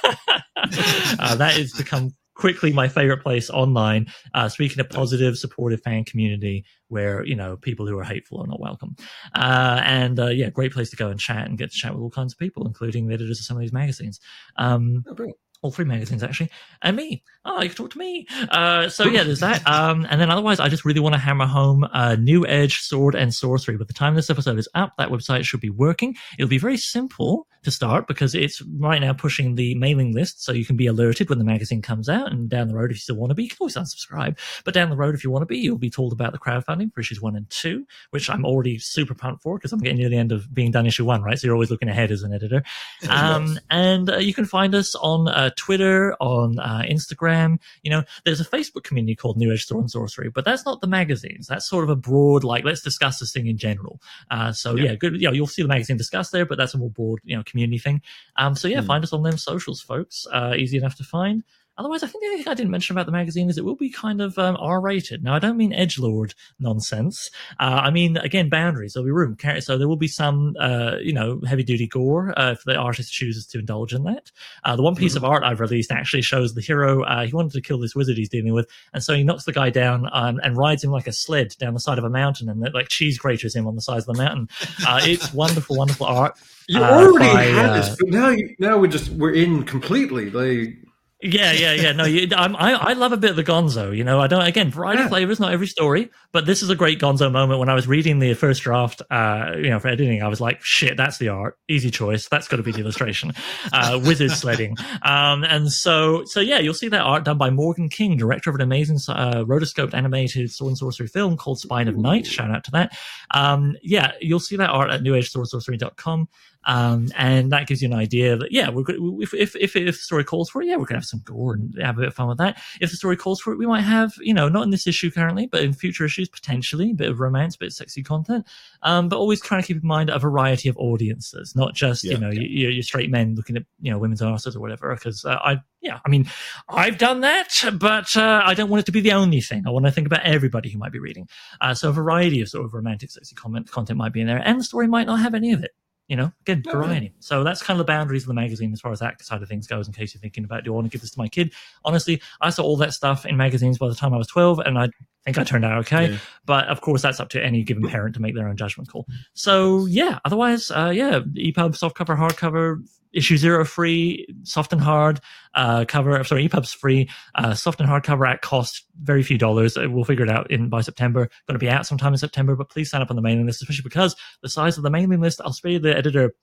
uh, 0.56 1.36
that 1.36 1.54
has 1.56 1.72
become 1.72 2.12
quickly 2.36 2.72
my 2.72 2.88
favorite 2.88 3.22
place 3.22 3.48
online. 3.50 4.06
Uh, 4.34 4.48
speaking 4.48 4.78
of 4.80 4.88
positive, 4.90 5.36
supportive 5.38 5.80
fan 5.82 6.04
community 6.04 6.64
where 6.88 7.24
you 7.24 7.34
know 7.34 7.56
people 7.56 7.86
who 7.86 7.98
are 7.98 8.04
hateful 8.04 8.40
are 8.40 8.46
not 8.46 8.60
welcome. 8.60 8.94
Uh, 9.34 9.80
and 9.84 10.20
uh, 10.20 10.26
yeah, 10.26 10.50
great 10.50 10.72
place 10.72 10.90
to 10.90 10.96
go 10.96 11.08
and 11.08 11.18
chat 11.18 11.48
and 11.48 11.58
get 11.58 11.70
to 11.70 11.76
chat 11.76 11.92
with 11.92 12.02
all 12.02 12.10
kinds 12.10 12.32
of 12.32 12.38
people, 12.38 12.66
including 12.66 13.06
the 13.06 13.14
editors 13.14 13.40
of 13.40 13.46
some 13.46 13.56
of 13.56 13.60
these 13.60 13.72
magazines. 13.72 14.20
Um, 14.56 15.04
Oh. 15.08 15.36
All 15.66 15.72
three 15.72 15.84
magazines 15.84 16.22
actually, 16.22 16.50
and 16.82 16.96
me. 16.96 17.22
Oh, 17.44 17.62
you 17.62 17.68
can 17.68 17.76
talk 17.76 17.90
to 17.92 17.98
me. 17.98 18.26
Uh, 18.50 18.88
so 18.88 19.04
yeah, 19.04 19.22
there's 19.22 19.40
that. 19.40 19.62
Um, 19.76 20.06
and 20.08 20.20
then 20.20 20.30
otherwise, 20.30 20.60
I 20.60 20.68
just 20.68 20.84
really 20.84 21.00
want 21.00 21.14
to 21.14 21.18
hammer 21.18 21.44
home 21.46 21.84
uh, 21.92 22.16
New 22.16 22.46
Edge 22.46 22.80
Sword 22.80 23.14
and 23.14 23.34
Sorcery. 23.34 23.76
By 23.76 23.84
the 23.84 23.92
time 23.92 24.14
this 24.14 24.30
episode 24.30 24.58
is 24.58 24.68
up, 24.74 24.92
that 24.96 25.10
website 25.10 25.44
should 25.44 25.60
be 25.60 25.70
working. 25.70 26.14
It'll 26.38 26.48
be 26.48 26.58
very 26.58 26.76
simple 26.76 27.46
to 27.66 27.70
start 27.72 28.06
because 28.06 28.32
it's 28.34 28.62
right 28.78 29.00
now 29.00 29.12
pushing 29.12 29.56
the 29.56 29.74
mailing 29.74 30.14
list, 30.14 30.44
so 30.44 30.52
you 30.52 30.64
can 30.64 30.76
be 30.76 30.86
alerted 30.86 31.28
when 31.28 31.38
the 31.38 31.44
magazine 31.44 31.82
comes 31.82 32.08
out. 32.08 32.30
And 32.30 32.48
down 32.48 32.68
the 32.68 32.76
road, 32.76 32.92
if 32.92 32.96
you 32.96 33.00
still 33.00 33.16
want 33.16 33.30
to 33.30 33.34
be, 33.34 33.42
you 33.42 33.48
can 33.48 33.58
always 33.60 33.76
unsubscribe. 33.76 34.38
But 34.64 34.72
down 34.72 34.88
the 34.88 34.96
road, 34.96 35.16
if 35.16 35.24
you 35.24 35.30
want 35.30 35.42
to 35.42 35.46
be, 35.46 35.58
you'll 35.58 35.78
be 35.78 35.90
told 35.90 36.12
about 36.12 36.30
the 36.30 36.38
crowdfunding 36.38 36.94
for 36.94 37.00
issues 37.00 37.20
one 37.20 37.34
and 37.34 37.50
two, 37.50 37.84
which 38.10 38.30
I'm 38.30 38.44
already 38.44 38.78
super 38.78 39.14
pumped 39.14 39.42
for 39.42 39.58
because 39.58 39.72
I'm 39.72 39.80
getting 39.80 39.98
near 39.98 40.08
the 40.08 40.16
end 40.16 40.30
of 40.30 40.52
being 40.54 40.70
done 40.70 40.86
issue 40.86 41.04
one, 41.04 41.22
right? 41.22 41.36
So 41.36 41.46
you're 41.48 41.56
always 41.56 41.70
looking 41.70 41.88
ahead 41.88 42.10
as 42.12 42.22
an 42.22 42.32
editor. 42.32 42.62
Um, 43.08 43.58
and 43.70 44.10
uh, 44.10 44.18
you 44.18 44.34
can 44.34 44.44
find 44.44 44.74
us 44.74 44.94
on 44.96 45.28
uh, 45.28 45.50
Twitter, 45.56 46.14
on 46.20 46.58
uh, 46.58 46.82
Instagram. 46.88 47.58
You 47.82 47.90
know, 47.90 48.02
there's 48.24 48.40
a 48.40 48.44
Facebook 48.44 48.84
community 48.84 49.16
called 49.16 49.36
New 49.36 49.52
Edge 49.52 49.64
Sword 49.64 49.82
and 49.82 49.90
Sorcery, 49.90 50.28
but 50.28 50.44
that's 50.44 50.66
not 50.66 50.80
the 50.80 50.86
magazines. 50.86 51.46
That's 51.46 51.68
sort 51.68 51.84
of 51.84 51.90
a 51.90 51.96
broad, 51.96 52.44
like, 52.44 52.64
let's 52.64 52.82
discuss 52.82 53.18
this 53.18 53.32
thing 53.32 53.46
in 53.46 53.56
general. 53.56 54.00
Uh, 54.30 54.52
so 54.52 54.76
yeah, 54.76 54.94
good. 54.94 55.14
You 55.14 55.28
know, 55.28 55.32
you'll 55.32 55.46
see 55.46 55.62
the 55.62 55.68
magazine 55.68 55.96
discussed 55.96 56.32
there, 56.32 56.44
but 56.44 56.58
that's 56.58 56.74
a 56.74 56.78
more 56.78 56.90
broad, 56.90 57.20
you 57.24 57.36
know, 57.36 57.42
community 57.44 57.55
thing. 57.78 58.02
Um, 58.36 58.54
so 58.54 58.68
yeah, 58.68 58.80
Hmm. 58.80 58.86
find 58.86 59.04
us 59.04 59.12
on 59.12 59.22
them 59.22 59.36
socials, 59.38 59.80
folks. 59.80 60.26
Uh, 60.32 60.54
easy 60.56 60.76
enough 60.76 60.96
to 60.96 61.04
find. 61.04 61.42
Otherwise, 61.78 62.02
I 62.02 62.06
think 62.06 62.22
the 62.22 62.28
only 62.28 62.42
thing 62.42 62.50
I 62.50 62.54
didn't 62.54 62.70
mention 62.70 62.94
about 62.94 63.06
the 63.06 63.12
magazine 63.12 63.50
is 63.50 63.58
it 63.58 63.64
will 63.64 63.76
be 63.76 63.90
kind 63.90 64.20
of 64.20 64.38
um, 64.38 64.56
R-rated. 64.58 65.22
Now, 65.22 65.34
I 65.34 65.38
don't 65.38 65.56
mean 65.56 65.72
edge 65.72 65.98
lord 65.98 66.34
nonsense. 66.58 67.30
Uh, 67.60 67.80
I 67.84 67.90
mean 67.90 68.16
again 68.16 68.48
boundaries. 68.48 68.94
There'll 68.94 69.04
be 69.04 69.12
room. 69.12 69.36
So 69.60 69.76
there 69.76 69.88
will 69.88 69.96
be 69.96 70.08
some, 70.08 70.54
uh, 70.58 70.96
you 71.00 71.12
know, 71.12 71.40
heavy-duty 71.46 71.88
gore 71.88 72.38
uh, 72.38 72.52
if 72.52 72.64
the 72.64 72.76
artist 72.76 73.12
chooses 73.12 73.46
to 73.48 73.58
indulge 73.58 73.92
in 73.92 74.04
that. 74.04 74.30
Uh, 74.64 74.76
the 74.76 74.82
one 74.82 74.94
piece 74.94 75.16
of 75.16 75.24
art 75.24 75.42
I've 75.42 75.60
released 75.60 75.92
actually 75.92 76.22
shows 76.22 76.54
the 76.54 76.60
hero. 76.60 77.02
Uh, 77.02 77.26
he 77.26 77.32
wanted 77.32 77.52
to 77.52 77.60
kill 77.60 77.78
this 77.78 77.94
wizard 77.94 78.16
he's 78.16 78.28
dealing 78.28 78.54
with, 78.54 78.68
and 78.92 79.02
so 79.02 79.14
he 79.14 79.24
knocks 79.24 79.44
the 79.44 79.52
guy 79.52 79.70
down 79.70 80.08
um, 80.12 80.40
and 80.42 80.56
rides 80.56 80.82
him 80.82 80.90
like 80.90 81.06
a 81.06 81.12
sled 81.12 81.54
down 81.58 81.74
the 81.74 81.80
side 81.80 81.98
of 81.98 82.04
a 82.04 82.10
mountain, 82.10 82.48
and 82.48 82.66
like 82.72 82.88
cheese 82.88 83.18
graters 83.18 83.54
him 83.54 83.66
on 83.66 83.74
the 83.74 83.82
sides 83.82 84.08
of 84.08 84.16
the 84.16 84.22
mountain. 84.22 84.48
Uh, 84.86 85.00
it's 85.02 85.32
wonderful, 85.34 85.76
wonderful 85.76 86.06
art. 86.06 86.38
You 86.68 86.82
already 86.82 87.32
by, 87.32 87.44
had 87.44 87.74
this, 87.74 87.96
but 87.96 88.08
now 88.08 88.28
you, 88.30 88.56
now 88.58 88.78
we're 88.78 88.88
just 88.88 89.10
we're 89.10 89.34
in 89.34 89.64
completely. 89.64 90.30
Like 90.30 90.85
Yeah, 91.22 91.52
yeah, 91.52 91.72
yeah. 91.72 91.92
No, 91.92 92.04
you, 92.04 92.28
I'm, 92.36 92.54
I 92.56 92.72
I 92.74 92.92
love 92.92 93.10
a 93.10 93.16
bit 93.16 93.30
of 93.30 93.36
the 93.36 93.42
Gonzo. 93.42 93.96
You 93.96 94.04
know, 94.04 94.20
I 94.20 94.26
don't. 94.26 94.42
Again, 94.42 94.70
variety 94.70 95.02
Yeah. 95.02 95.08
flavors, 95.08 95.40
not 95.40 95.50
every 95.50 95.66
story, 95.66 96.10
but 96.30 96.44
this 96.44 96.62
is 96.62 96.68
a 96.68 96.74
great 96.76 97.00
Gonzo 97.00 97.32
moment. 97.32 97.58
When 97.58 97.70
I 97.70 97.74
was 97.74 97.88
reading 97.88 98.18
the 98.18 98.34
first 98.34 98.62
draft, 98.62 99.00
uh, 99.10 99.52
you 99.56 99.70
know, 99.70 99.78
for 99.80 99.88
editing, 99.88 100.22
I 100.22 100.28
was 100.28 100.42
like, 100.42 100.62
"Shit, 100.62 100.98
that's 100.98 101.16
the 101.16 101.30
art. 101.30 101.56
Easy 101.68 101.90
choice. 101.90 102.28
That's 102.28 102.48
got 102.48 102.58
to 102.58 102.62
be 102.62 102.70
the 102.70 102.80
illustration." 102.80 103.32
Uh, 103.72 103.98
wizard 104.04 104.30
sledding. 104.42 104.76
Um, 105.02 105.42
and 105.44 105.72
so, 105.72 106.22
so 106.26 106.40
yeah, 106.40 106.58
you'll 106.58 106.74
see 106.74 106.88
that 106.88 107.00
art 107.00 107.24
done 107.24 107.38
by 107.38 107.48
Morgan 107.48 107.88
King, 107.88 108.18
director 108.18 108.50
of 108.50 108.56
an 108.56 108.60
amazing 108.60 108.98
uh, 109.08 109.42
rotoscoped 109.44 109.94
animated 109.94 110.50
sword 110.52 110.72
and 110.72 110.78
sorcery 110.78 111.06
film 111.06 111.38
called 111.38 111.58
Spine 111.58 111.88
of 111.88 111.96
Night. 111.96 112.26
Shout 112.26 112.50
out 112.50 112.62
to 112.64 112.70
that. 112.72 112.92
Um, 113.30 113.74
yeah, 113.82 114.12
you'll 114.20 114.38
see 114.38 114.56
that 114.56 114.68
art 114.68 114.90
at 114.90 115.00
newedgeswordsorcery.com. 115.02 116.28
Um, 116.66 117.08
and 117.16 117.52
that 117.52 117.66
gives 117.68 117.80
you 117.80 117.88
an 117.88 117.94
idea 117.94 118.36
that 118.36 118.50
yeah, 118.50 118.68
we're 118.70 118.82
good. 118.82 118.96
If, 119.20 119.32
if 119.32 119.54
if 119.56 119.76
if 119.76 119.84
the 119.84 119.92
story 119.92 120.24
calls 120.24 120.50
for 120.50 120.60
it, 120.62 120.66
yeah, 120.66 120.76
we're 120.76 120.84
gonna 120.84 120.98
have 120.98 121.04
some 121.06 121.22
gore 121.24 121.54
and 121.54 121.74
have 121.80 121.96
a 121.96 122.00
bit 122.00 122.08
of 122.08 122.14
fun 122.14 122.28
with 122.28 122.38
that. 122.38 122.58
If 122.80 122.90
the 122.90 122.96
story 122.96 123.16
calls 123.16 123.40
for 123.40 123.52
it, 123.52 123.58
we 123.58 123.66
might 123.66 123.82
have 123.82 124.14
you 124.20 124.34
know 124.34 124.48
not 124.48 124.64
in 124.64 124.70
this 124.70 124.86
issue 124.86 125.10
currently, 125.10 125.46
but 125.46 125.62
in 125.62 125.72
future 125.72 126.04
issues 126.04 126.28
potentially 126.28 126.90
a 126.90 126.94
bit 126.94 127.08
of 127.08 127.20
romance, 127.20 127.54
a 127.54 127.58
bit 127.58 127.66
of 127.66 127.72
sexy 127.72 128.02
content. 128.02 128.46
Um, 128.82 129.08
but 129.08 129.16
always 129.18 129.40
trying 129.40 129.62
to 129.62 129.66
keep 129.66 129.80
in 129.80 129.86
mind 129.86 130.10
a 130.10 130.18
variety 130.18 130.68
of 130.68 130.76
audiences, 130.76 131.54
not 131.54 131.74
just 131.74 132.02
Yeah. 132.04 132.12
you 132.12 132.18
know 132.18 132.30
your, 132.30 132.70
your 132.70 132.82
straight 132.82 133.10
men 133.10 133.36
looking 133.36 133.56
at 133.56 133.62
you 133.80 133.92
know 133.92 133.98
women's 133.98 134.20
asses 134.20 134.56
or 134.56 134.60
whatever. 134.60 134.92
Because 134.94 135.24
uh, 135.24 135.38
I 135.42 135.60
yeah, 135.80 136.00
I 136.04 136.08
mean 136.08 136.28
I've 136.68 136.98
done 136.98 137.20
that, 137.20 137.48
but 137.74 138.16
uh, 138.16 138.42
I 138.44 138.54
don't 138.54 138.70
want 138.70 138.80
it 138.80 138.86
to 138.86 138.92
be 138.92 139.00
the 139.00 139.12
only 139.12 139.40
thing. 139.40 139.62
I 139.66 139.70
want 139.70 139.86
to 139.86 139.92
think 139.92 140.08
about 140.08 140.24
everybody 140.24 140.68
who 140.70 140.78
might 140.78 140.92
be 140.92 140.98
reading. 140.98 141.28
Uh, 141.60 141.74
so 141.74 141.90
a 141.90 141.92
variety 141.92 142.40
of 142.40 142.48
sort 142.48 142.64
of 142.64 142.74
romantic, 142.74 143.10
sexy 143.12 143.36
comment 143.36 143.70
content 143.70 143.98
might 143.98 144.12
be 144.12 144.20
in 144.20 144.26
there, 144.26 144.42
and 144.44 144.58
the 144.58 144.64
story 144.64 144.88
might 144.88 145.06
not 145.06 145.20
have 145.20 145.34
any 145.34 145.52
of 145.52 145.62
it 145.62 145.70
you 146.08 146.16
know, 146.16 146.32
again, 146.42 146.62
Okay. 146.66 146.76
variety. 146.76 147.12
So 147.18 147.42
that's 147.42 147.62
kind 147.62 147.80
of 147.80 147.86
the 147.86 147.90
boundaries 147.90 148.22
of 148.22 148.28
the 148.28 148.34
magazine 148.34 148.72
as 148.72 148.80
far 148.80 148.92
as 148.92 149.00
that 149.00 149.20
side 149.22 149.42
of 149.42 149.48
things 149.48 149.66
goes. 149.66 149.88
In 149.88 149.94
case 149.94 150.14
you're 150.14 150.20
thinking 150.20 150.44
about, 150.44 150.64
do 150.64 150.72
I 150.72 150.74
want 150.74 150.86
to 150.86 150.90
give 150.90 151.00
this 151.00 151.10
to 151.12 151.18
my 151.18 151.28
kid? 151.28 151.52
Honestly, 151.84 152.20
I 152.40 152.50
saw 152.50 152.62
all 152.62 152.76
that 152.76 152.92
stuff 152.94 153.26
in 153.26 153.36
magazines 153.36 153.78
by 153.78 153.88
the 153.88 153.94
time 153.94 154.14
I 154.14 154.16
was 154.16 154.28
12, 154.28 154.60
and 154.60 154.78
I 154.78 154.88
think 155.26 155.38
I 155.38 155.44
turned 155.44 155.64
out 155.64 155.78
okay. 155.78 156.12
Yeah. 156.12 156.18
But 156.44 156.68
of 156.68 156.80
course, 156.80 157.02
that's 157.02 157.20
up 157.20 157.28
to 157.30 157.44
any 157.44 157.62
given 157.62 157.88
parent 157.88 158.14
to 158.14 158.22
make 158.22 158.34
their 158.34 158.48
own 158.48 158.56
judgment 158.56 158.88
call. 158.88 159.06
So 159.34 159.86
yeah, 159.86 160.20
otherwise, 160.24 160.70
uh, 160.70 160.92
yeah, 160.94 161.20
EPUB 161.20 161.76
softcover, 161.76 162.16
hardcover, 162.16 162.82
issue 163.12 163.36
zero 163.36 163.64
free, 163.64 164.26
soft 164.44 164.72
and 164.72 164.80
hard 164.80 165.20
uh, 165.54 165.84
cover. 165.86 166.22
Sorry, 166.24 166.48
EPUB's 166.48 166.72
free, 166.72 167.10
uh, 167.34 167.54
soft 167.54 167.80
and 167.80 167.88
hard 167.88 168.04
cover 168.04 168.26
at 168.26 168.42
cost, 168.42 168.84
very 169.00 169.22
few 169.22 169.38
dollars. 169.38 169.76
Uh, 169.76 169.86
We'll 169.88 170.04
figure 170.04 170.24
it 170.24 170.30
out 170.30 170.50
in 170.50 170.68
by 170.68 170.82
September. 170.82 171.28
Going 171.48 171.54
to 171.54 171.58
be 171.58 171.70
out 171.70 171.86
sometime 171.86 172.12
in 172.12 172.18
September, 172.18 172.54
but 172.54 172.68
please 172.68 172.90
sign 172.90 173.02
up 173.02 173.10
on 173.10 173.16
the 173.16 173.22
mailing 173.22 173.46
list, 173.46 173.62
especially 173.62 173.84
because 173.84 174.14
the 174.42 174.48
size 174.48 174.76
of 174.76 174.82
the 174.82 174.90
mailing 174.90 175.20
list. 175.20 175.40
I'll 175.44 175.52
spare 175.52 175.72
you 175.72 175.78
the 175.78 175.96
editor 175.96 176.34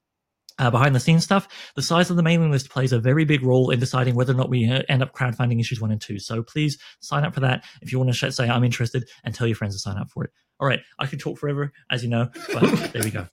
uh, 0.60 0.70
behind 0.70 0.96
the 0.96 1.00
scenes 1.00 1.24
stuff, 1.24 1.48
the 1.76 1.82
size 1.82 2.10
of 2.10 2.16
the 2.16 2.24
mailing 2.24 2.52
list 2.52 2.70
plays 2.70 2.92
a 2.92 3.00
very 3.00 3.26
big 3.26 3.44
role 3.44 3.70
in 3.70 3.80
deciding 3.80 4.16
whether 4.16 4.34
or 4.34 4.36
not 4.36 4.50
we 4.50 4.70
uh, 4.70 4.84
end 4.90 5.02
up 5.02 5.14
crowdfunding 5.14 5.60
issues 5.60 5.82
one 5.82 5.92
and 5.92 6.02
two. 6.02 6.20
So 6.20 6.44
please 6.44 6.78
sign 7.00 7.24
up 7.24 7.34
for 7.34 7.40
that 7.42 7.64
if 7.82 7.92
you 7.92 8.00
want 8.00 8.14
to 8.14 8.16
sh- 8.16 8.34
say 8.34 8.50
I'm 8.50 8.64
interested 8.64 9.08
and 9.24 9.34
tell 9.34 9.48
your 9.48 9.56
friends 9.56 9.76
to 9.76 9.80
sign 9.80 9.98
up 9.98 10.10
for 10.10 10.24
it. 10.26 10.32
All 10.60 10.68
right, 10.68 10.82
I 11.00 11.08
could 11.08 11.20
talk 11.20 11.40
forever, 11.40 11.74
as 11.90 12.04
you 12.04 12.10
know, 12.10 12.30
but 12.54 12.62
there 12.94 13.04
we 13.04 13.12
go. 13.12 13.28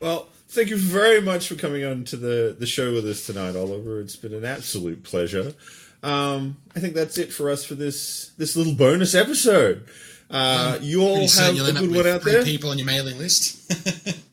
Well, 0.00 0.28
thank 0.48 0.70
you 0.70 0.76
very 0.76 1.20
much 1.20 1.48
for 1.48 1.54
coming 1.54 1.84
on 1.84 2.04
to 2.04 2.16
the, 2.16 2.56
the 2.58 2.66
show 2.66 2.92
with 2.92 3.06
us 3.06 3.26
tonight, 3.26 3.56
Oliver. 3.56 4.00
It's 4.00 4.16
been 4.16 4.34
an 4.34 4.44
absolute 4.44 5.02
pleasure. 5.04 5.54
Um, 6.02 6.58
I 6.76 6.80
think 6.80 6.94
that's 6.94 7.16
it 7.16 7.32
for 7.32 7.50
us 7.50 7.64
for 7.64 7.74
this 7.74 8.32
this 8.36 8.56
little 8.56 8.74
bonus 8.74 9.14
episode. 9.14 9.86
Uh, 10.30 10.78
you 10.80 11.02
all 11.02 11.28
have 11.28 11.54
you'll 11.54 11.66
a 11.66 11.72
good 11.72 11.94
one 11.94 12.06
out 12.06 12.22
three 12.22 12.32
there. 12.32 12.44
people 12.44 12.70
on 12.70 12.78
your 12.78 12.86
mailing 12.86 13.18
list. 13.18 13.72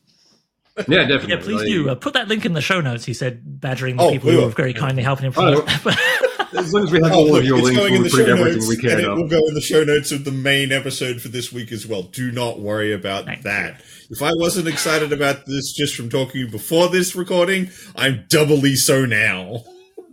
Yeah, 0.87 1.05
definitely. 1.05 1.29
Yeah, 1.29 1.41
please 1.41 1.69
do 1.69 1.89
uh, 1.89 1.95
put 1.95 2.13
that 2.13 2.27
link 2.27 2.45
in 2.45 2.53
the 2.53 2.61
show 2.61 2.79
notes. 2.81 3.03
He 3.05 3.13
said, 3.13 3.41
badgering 3.59 3.97
the 3.97 4.03
Oh, 4.03 4.11
people 4.11 4.31
who 4.31 4.37
will. 4.37 4.45
are 4.47 4.51
very 4.51 4.73
kindly 4.73 5.03
helping 5.03 5.25
him. 5.25 5.33
Oh. 5.35 5.61
As 6.57 6.73
long 6.73 6.83
as 6.83 6.91
we 6.91 6.99
have 7.01 7.11
Oh, 7.13 7.15
all 7.15 7.27
look, 7.31 7.39
of 7.39 7.45
your 7.45 7.59
links, 7.61 7.79
in 7.81 7.91
we'll 7.93 8.03
the 8.03 8.09
put 8.09 8.17
show 8.17 8.23
everything 8.25 8.53
notes, 8.55 8.67
we 8.69 8.77
can 8.77 8.89
and 8.91 8.99
it 8.99 9.05
up. 9.09 9.17
will 9.17 9.27
go 9.27 9.39
in 9.47 9.53
the 9.53 9.61
show 9.61 9.83
notes 9.85 10.11
of 10.11 10.25
the 10.25 10.31
main 10.31 10.71
episode 10.73 11.21
for 11.21 11.29
this 11.29 11.51
week 11.51 11.71
as 11.71 11.87
well. 11.87 12.03
Do 12.03 12.31
not 12.31 12.59
worry 12.59 12.91
about 12.93 13.25
Thank 13.25 13.43
that. 13.43 13.81
If 14.09 14.21
I 14.21 14.31
wasn't 14.35 14.67
excited 14.67 15.13
about 15.13 15.45
this 15.45 15.71
just 15.73 15.95
from 15.95 16.09
talking 16.09 16.41
you 16.41 16.47
before 16.49 16.89
this 16.89 17.15
recording, 17.15 17.69
I'm 17.95 18.25
doubly 18.29 18.75
so 18.75 19.05
now. 19.05 19.63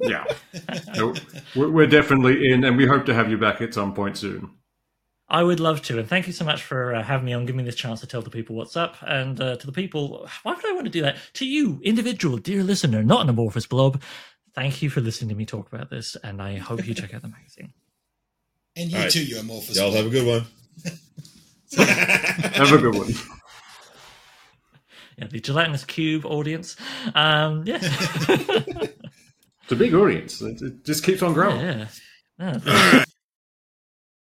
Yeah. 0.01 0.25
So 0.95 1.15
we're, 1.57 1.71
we're 1.71 1.87
definitely 1.87 2.51
in, 2.53 2.65
and 2.65 2.77
we 2.77 2.87
hope 2.87 3.07
to 3.07 3.15
have 3.15 3.31
you 3.31 3.39
back 3.39 3.61
at 3.61 3.75
some 3.75 3.95
point 3.95 4.17
soon. 4.19 4.51
I 5.31 5.43
would 5.43 5.61
love 5.61 5.83
to, 5.83 5.99
and 5.99 6.09
thank 6.09 6.27
you 6.27 6.33
so 6.33 6.45
much 6.45 6.63
for 6.63 6.95
uh, 6.95 7.03
having 7.03 7.27
me 7.27 7.35
on, 7.35 7.45
giving 7.45 7.59
me 7.59 7.65
this 7.65 7.75
chance 7.75 8.01
to 8.01 8.07
tell 8.07 8.23
the 8.23 8.31
people 8.31 8.57
what's 8.57 8.77
up, 8.77 8.97
and 9.03 9.39
uh, 9.41 9.57
to 9.57 9.67
the 9.67 9.73
people. 9.73 10.27
Why 10.43 10.55
would 10.55 10.65
I 10.67 10.73
want 10.73 10.87
to 10.87 10.91
do 10.91 11.03
that? 11.03 11.17
To 11.35 11.47
you, 11.47 11.81
individual, 11.83 12.39
dear 12.39 12.63
listener, 12.63 13.03
not 13.03 13.21
an 13.23 13.29
amorphous 13.29 13.67
blob. 13.67 14.01
Thank 14.55 14.81
you 14.83 14.89
for 14.91 15.01
listening 15.03 15.29
to 15.29 15.35
me 15.35 15.45
talk 15.45 15.71
about 15.73 15.91
this, 15.91 16.17
and 16.25 16.41
I 16.41 16.57
hope 16.57 16.87
you 16.87 16.95
check 16.95 17.13
out 17.13 17.21
the 17.23 17.29
magazine. 17.29 17.73
and 18.75 18.91
you 18.91 18.97
All 18.97 19.03
right. 19.05 19.13
too, 19.13 19.23
you 19.25 19.39
amorphous. 19.39 19.77
Y'all 19.77 19.93
have 19.93 20.07
a 20.07 20.11
good 20.11 20.27
one. 20.27 20.47
Have 21.77 22.73
a 22.73 22.79
good 22.79 22.95
one. 22.95 23.13
Yeah, 25.21 25.27
the 25.27 25.41
gelatinous 25.41 25.85
cube 25.85 26.25
audience. 26.25 26.77
Um, 27.17 27.65
yeah, 27.67 27.79
It's 27.83 29.73
a 29.73 29.75
big 29.75 29.93
audience. 29.93 30.41
It, 30.41 30.63
it 30.63 30.85
just 30.85 31.03
keeps 31.03 31.23
on 31.23 31.33
growing. 31.35 31.59
yeah. 31.61 31.89
yeah. 32.39 33.05